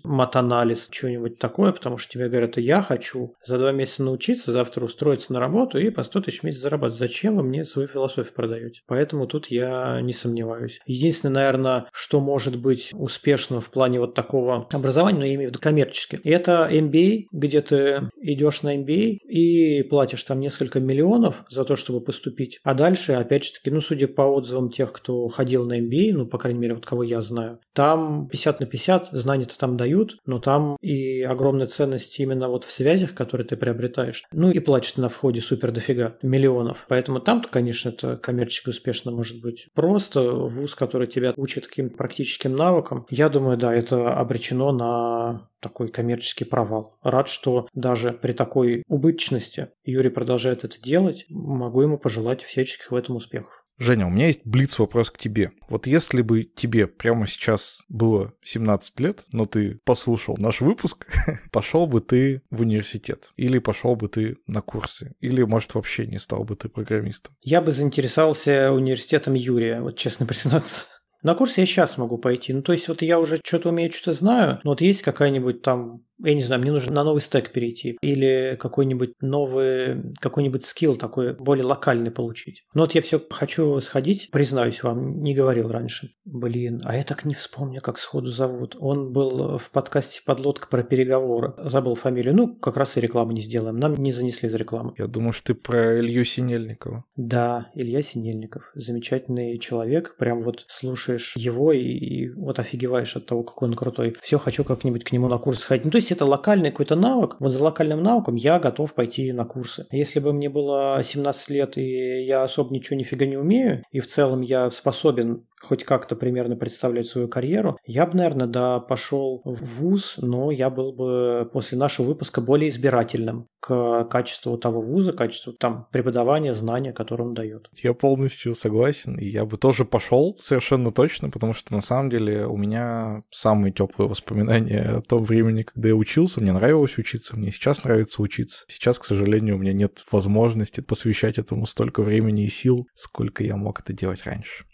матанализ, 0.68 0.90
что-нибудь 0.92 1.40
такое, 1.40 1.72
потому 1.72 1.98
что 1.98 2.12
тебе 2.12 2.30
говорят, 2.30 2.58
я 2.58 2.82
хочу 2.82 3.36
за 3.46 3.58
два 3.58 3.72
месяца 3.72 4.04
научиться, 4.04 4.52
завтра 4.52 4.86
устроиться 4.86 5.34
на 5.34 5.40
работу 5.40 5.78
и 5.80 5.90
по 5.90 6.04
100 6.04 6.22
тысяч 6.22 6.40
в 6.42 6.44
месяц 6.44 6.60
зарабатывать. 6.60 7.00
Зачем 7.00 7.38
вы 7.38 7.44
мне 7.44 7.66
свою 7.66 7.88
философию 7.88 8.34
продаете? 8.34 8.82
Поэтому 8.88 9.28
тут 9.28 9.48
я 9.48 10.00
не 10.02 10.14
сомневаюсь. 10.14 10.80
Единственное, 10.86 11.36
наверное, 11.36 11.86
что 11.92 12.20
может 12.20 12.60
быть 12.60 12.90
успешно 12.94 13.62
в 13.62 13.70
плане 13.70 14.00
вот 14.00 14.14
такого 14.14 14.68
образования, 14.72 15.20
но 15.20 15.26
я 15.26 15.36
имею 15.36 15.50
в 15.50 15.52
виду 15.52 15.60
коммерчески. 15.60 16.20
Это 16.24 16.70
MBA, 16.72 17.26
где 17.32 17.62
ты 17.62 18.10
идешь 18.22 18.64
на 18.64 18.76
MBA 18.78 19.18
и 19.28 19.84
платишь 19.84 20.24
там 20.24 20.40
несколько 20.40 20.80
миллионов 20.80 21.44
за 21.50 21.64
то, 21.64 21.76
чтобы 21.76 22.02
поступить. 22.02 22.60
А 22.64 22.74
дальше, 22.74 23.14
опять 23.14 23.46
же 23.46 23.54
таки, 23.54 23.70
ну, 23.72 23.82
судя 23.82 24.08
по 24.08 24.22
отзывам 24.22 24.70
тех, 24.70 24.92
кто 24.92 25.28
ходил 25.28 25.66
на 25.66 25.80
MBA, 25.80 26.14
ну, 26.14 26.26
по 26.26 26.38
крайней 26.38 26.60
мере, 26.60 26.76
вот 26.76 26.86
кого 26.86 27.04
я 27.04 27.22
знаю, 27.22 27.60
там 27.74 28.28
50 28.28 28.60
на 28.60 28.66
50, 28.66 29.10
знания-то 29.12 29.58
там 29.58 29.78
дают, 29.78 30.18
но 30.26 30.40
там 30.48 30.78
и 30.82 31.24
огромная 31.24 31.68
ценность 31.68 32.20
именно 32.20 32.48
вот 32.50 32.64
в 32.64 32.72
связях, 32.72 33.14
которые 33.16 33.48
ты 33.48 33.58
приобретаешь. 33.58 34.24
Ну, 34.32 34.52
и 34.52 34.60
платишь 34.60 34.98
на 34.98 35.10
входе 35.10 35.42
супер 35.42 35.72
дофига 35.72 36.18
миллионов. 36.22 36.86
Поэтому 36.88 37.20
там-то, 37.20 37.50
конечно, 37.50 37.90
это 37.90 38.18
коммерчески 38.18 38.70
успешно 38.70 39.12
может 39.12 39.42
быть. 39.42 39.68
Просто 39.74 40.22
вуз, 40.22 40.76
который 40.76 41.08
тебя 41.08 41.34
учит 41.38 41.68
каким 41.68 41.88
каким 41.88 41.98
практическим 41.98 42.56
навыкам, 42.56 43.06
я 43.10 43.30
думаю, 43.30 43.58
да, 43.58 43.74
это 43.74 44.14
обречено 44.14 44.72
на 44.72 45.50
такой 45.60 45.90
коммерческий 45.90 46.46
провал. 46.46 46.98
Рад, 47.04 47.28
что 47.28 47.68
даже 47.74 48.12
при 48.12 48.34
такой 48.34 48.84
убыточности 48.88 49.70
Юрий 49.84 50.10
продолжает 50.10 50.64
это 50.64 50.82
делать. 50.82 51.26
Могу 51.30 51.82
ему 51.82 51.98
пожелать 51.98 52.44
всяческих 52.44 52.92
в 52.92 52.96
этом 52.96 53.16
успехов. 53.16 53.57
Женя, 53.80 54.08
у 54.08 54.10
меня 54.10 54.28
есть 54.28 54.42
блиц 54.44 54.80
вопрос 54.80 55.12
к 55.12 55.20
тебе. 55.20 55.52
Вот 55.70 55.86
если 55.86 56.24
бы 56.24 56.44
тебе 56.44 56.88
прямо 56.88 57.28
сейчас 57.28 57.82
было 57.90 58.34
17 58.42 59.00
лет, 59.00 59.26
но 59.32 59.46
ты 59.46 59.80
послушал 59.86 60.36
наш 60.38 60.62
выпуск, 60.62 61.06
пошел 61.52 61.86
бы 61.86 62.02
ты 62.02 62.42
в 62.50 62.62
университет? 62.62 63.30
Или 63.36 63.60
пошел 63.60 63.96
бы 63.96 64.08
ты 64.08 64.38
на 64.48 64.62
курсы? 64.62 65.14
Или, 65.20 65.44
может, 65.44 65.76
вообще 65.76 66.08
не 66.08 66.18
стал 66.18 66.44
бы 66.44 66.56
ты 66.56 66.70
программистом? 66.70 67.36
Я 67.42 67.62
бы 67.62 67.72
заинтересовался 67.72 68.72
университетом 68.72 69.36
Юрия, 69.36 69.82
вот 69.82 69.96
честно 69.96 70.26
признаться. 70.28 70.86
На 71.22 71.36
курс 71.36 71.58
я 71.58 71.66
сейчас 71.66 71.98
могу 71.98 72.18
пойти. 72.18 72.54
Ну, 72.54 72.62
то 72.62 72.72
есть, 72.72 72.88
вот 72.88 73.02
я 73.02 73.20
уже 73.20 73.40
что-то 73.44 73.70
умею, 73.70 73.92
что-то 73.92 74.14
знаю, 74.14 74.60
но 74.64 74.72
вот 74.72 74.82
есть 74.82 75.02
какая-нибудь 75.02 75.62
там 75.62 76.04
я 76.24 76.34
не 76.34 76.42
знаю, 76.42 76.62
мне 76.62 76.72
нужно 76.72 76.94
на 76.94 77.04
новый 77.04 77.22
стек 77.22 77.52
перейти 77.52 77.98
или 78.02 78.58
какой-нибудь 78.60 79.14
новый, 79.22 80.14
какой-нибудь 80.20 80.66
скилл 80.66 80.96
такой 80.96 81.34
более 81.34 81.66
локальный 81.66 82.12
получить. 82.12 82.64
Но 82.74 82.82
вот 82.82 82.96
я 82.96 83.02
все 83.02 83.22
хочу 83.30 83.80
сходить, 83.82 84.30
признаюсь 84.32 84.84
вам, 84.84 85.22
не 85.22 85.34
говорил 85.34 85.70
раньше. 85.70 86.12
Блин, 86.26 86.82
а 86.84 86.96
я 86.96 87.04
так 87.04 87.26
не 87.26 87.34
вспомню, 87.34 87.82
как 87.82 88.00
сходу 88.00 88.30
зовут. 88.30 88.76
Он 88.80 89.12
был 89.12 89.58
в 89.58 89.70
подкасте 89.72 90.22
«Подлодка» 90.26 90.68
про 90.68 90.84
переговоры. 90.84 91.54
Забыл 91.58 91.96
фамилию. 91.96 92.36
Ну, 92.36 92.56
как 92.56 92.78
раз 92.78 92.98
и 92.98 93.02
рекламу 93.02 93.32
не 93.32 93.42
сделаем. 93.42 93.78
Нам 93.78 93.96
не 93.96 94.12
занесли 94.12 94.50
за 94.50 94.58
рекламу. 94.58 94.94
Я 94.98 95.06
думаю, 95.06 95.34
что 95.34 95.48
ты 95.48 95.56
про 95.56 96.00
Илью 96.00 96.26
Синельникова. 96.26 97.06
Да, 97.16 97.72
Илья 97.76 98.02
Синельников. 98.02 98.72
Замечательный 98.74 99.58
человек. 99.60 100.16
Прям 100.18 100.42
вот 100.44 100.66
слушаешь 100.68 101.36
его 101.38 101.72
и, 101.72 101.82
и 101.82 102.30
вот 102.30 102.60
офигеваешь 102.60 103.16
от 103.16 103.26
того, 103.26 103.44
какой 103.44 103.70
он 103.70 103.76
крутой. 103.76 104.16
Все, 104.22 104.38
хочу 104.38 104.64
как-нибудь 104.64 105.04
к 105.04 105.12
нему 105.12 105.28
на 105.28 105.38
курс 105.38 105.60
сходить. 105.60 105.86
Ну, 105.86 105.92
то 105.92 105.98
есть 105.98 106.07
есть 106.08 106.12
это 106.12 106.26
локальный 106.26 106.72
какой-то 106.72 106.96
навык, 106.96 107.36
вот 107.40 107.52
за 107.52 107.64
локальным 107.64 108.02
навыком 108.02 108.36
я 108.36 108.60
готов 108.60 108.94
пойти 108.94 109.32
на 109.32 109.46
курсы. 109.46 109.86
Если 109.92 110.20
бы 110.20 110.34
мне 110.34 110.50
было 110.50 111.02
17 111.04 111.50
лет 111.50 111.78
и 111.78 112.24
я 112.24 112.44
особо 112.44 112.74
ничего 112.74 112.98
нифига 112.98 113.26
не 113.26 113.38
умею, 113.38 113.84
и 113.92 114.00
в 114.00 114.08
целом 114.08 114.42
я 114.42 114.72
способен 114.72 115.46
хоть 115.60 115.84
как-то 115.84 116.16
примерно 116.16 116.56
представлять 116.56 117.08
свою 117.08 117.28
карьеру, 117.28 117.78
я 117.86 118.06
бы, 118.06 118.18
наверное, 118.18 118.48
да, 118.48 118.80
пошел 118.80 119.42
в 119.44 119.80
ВУЗ, 119.80 120.16
но 120.18 120.52
я 120.52 120.70
был 120.70 120.94
бы 120.94 121.50
после 121.52 121.78
нашего 121.78 122.08
выпуска 122.08 122.42
более 122.42 122.70
избирательным 122.70 123.48
к 123.60 124.06
качеству 124.06 124.58
того 124.58 124.82
вуза, 124.82 125.14
качеству 125.14 125.54
там 125.54 125.88
преподавания, 125.92 126.54
знания, 126.54 126.94
которые 126.94 127.28
он 127.28 127.34
дает. 127.34 127.70
Я 127.82 127.94
полностью 127.94 128.54
согласен, 128.54 129.16
и 129.16 129.26
я 129.26 129.46
бы 129.46 129.58
тоже 129.58 129.84
пошел 129.84 130.38
совершенно 130.40 130.92
точно, 130.92 131.30
потому 131.30 131.54
что 131.54 131.74
на 131.74 131.82
самом 131.82 132.10
деле 132.10 132.46
у 132.46 132.56
меня 132.56 133.24
самые 133.32 133.74
теплые 133.74 134.10
воспоминания 134.10 134.98
о 134.98 135.02
том 135.02 135.24
времени, 135.24 135.64
когда 135.64 135.90
я 135.90 135.96
учился. 135.98 136.42
Мне 136.42 136.54
нравилось 136.54 136.98
учиться, 136.98 137.36
мне 137.36 137.52
сейчас 137.52 137.84
нравится 137.84 138.22
учиться. 138.22 138.66
Сейчас, 138.68 139.00
к 139.00 139.06
сожалению, 139.06 139.56
у 139.56 139.60
меня 139.60 139.74
нет 139.74 140.04
возможности 140.12 140.82
посвящать 140.82 141.38
этому 141.38 141.66
столько 141.66 142.02
времени 142.04 142.46
и 142.46 142.50
сил, 142.50 142.88
сколько 142.94 143.44
я 143.44 143.58
мог 143.58 143.80
это 143.80 143.94
делать 143.94 144.24
раньше. 144.24 144.66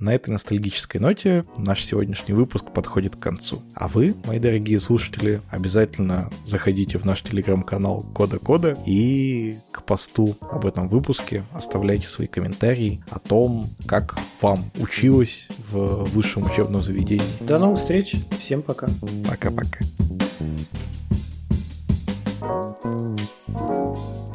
На 0.00 0.12
этой 0.12 0.30
ностальгической 0.30 1.00
ноте 1.00 1.44
наш 1.56 1.84
сегодняшний 1.84 2.34
выпуск 2.34 2.64
подходит 2.72 3.14
к 3.14 3.20
концу. 3.20 3.62
А 3.74 3.86
вы, 3.86 4.16
мои 4.24 4.40
дорогие 4.40 4.80
слушатели, 4.80 5.40
обязательно 5.50 6.30
заходите 6.44 6.98
в 6.98 7.04
наш 7.04 7.22
телеграм-канал 7.22 8.04
Кода 8.12 8.40
Кода 8.40 8.76
и 8.86 9.56
к 9.70 9.84
посту 9.84 10.36
об 10.40 10.66
этом 10.66 10.88
выпуске 10.88 11.44
оставляйте 11.52 12.08
свои 12.08 12.26
комментарии 12.26 13.04
о 13.08 13.20
том, 13.20 13.70
как 13.86 14.18
вам 14.40 14.58
училось 14.78 15.46
в 15.70 16.04
высшем 16.06 16.42
учебном 16.42 16.80
заведении. 16.80 17.22
До 17.40 17.60
новых 17.60 17.78
встреч, 17.78 18.16
всем 18.40 18.62
пока. 18.62 18.88
Пока-пока. 19.28 19.78
Thank 22.84 24.26
you. 24.28 24.33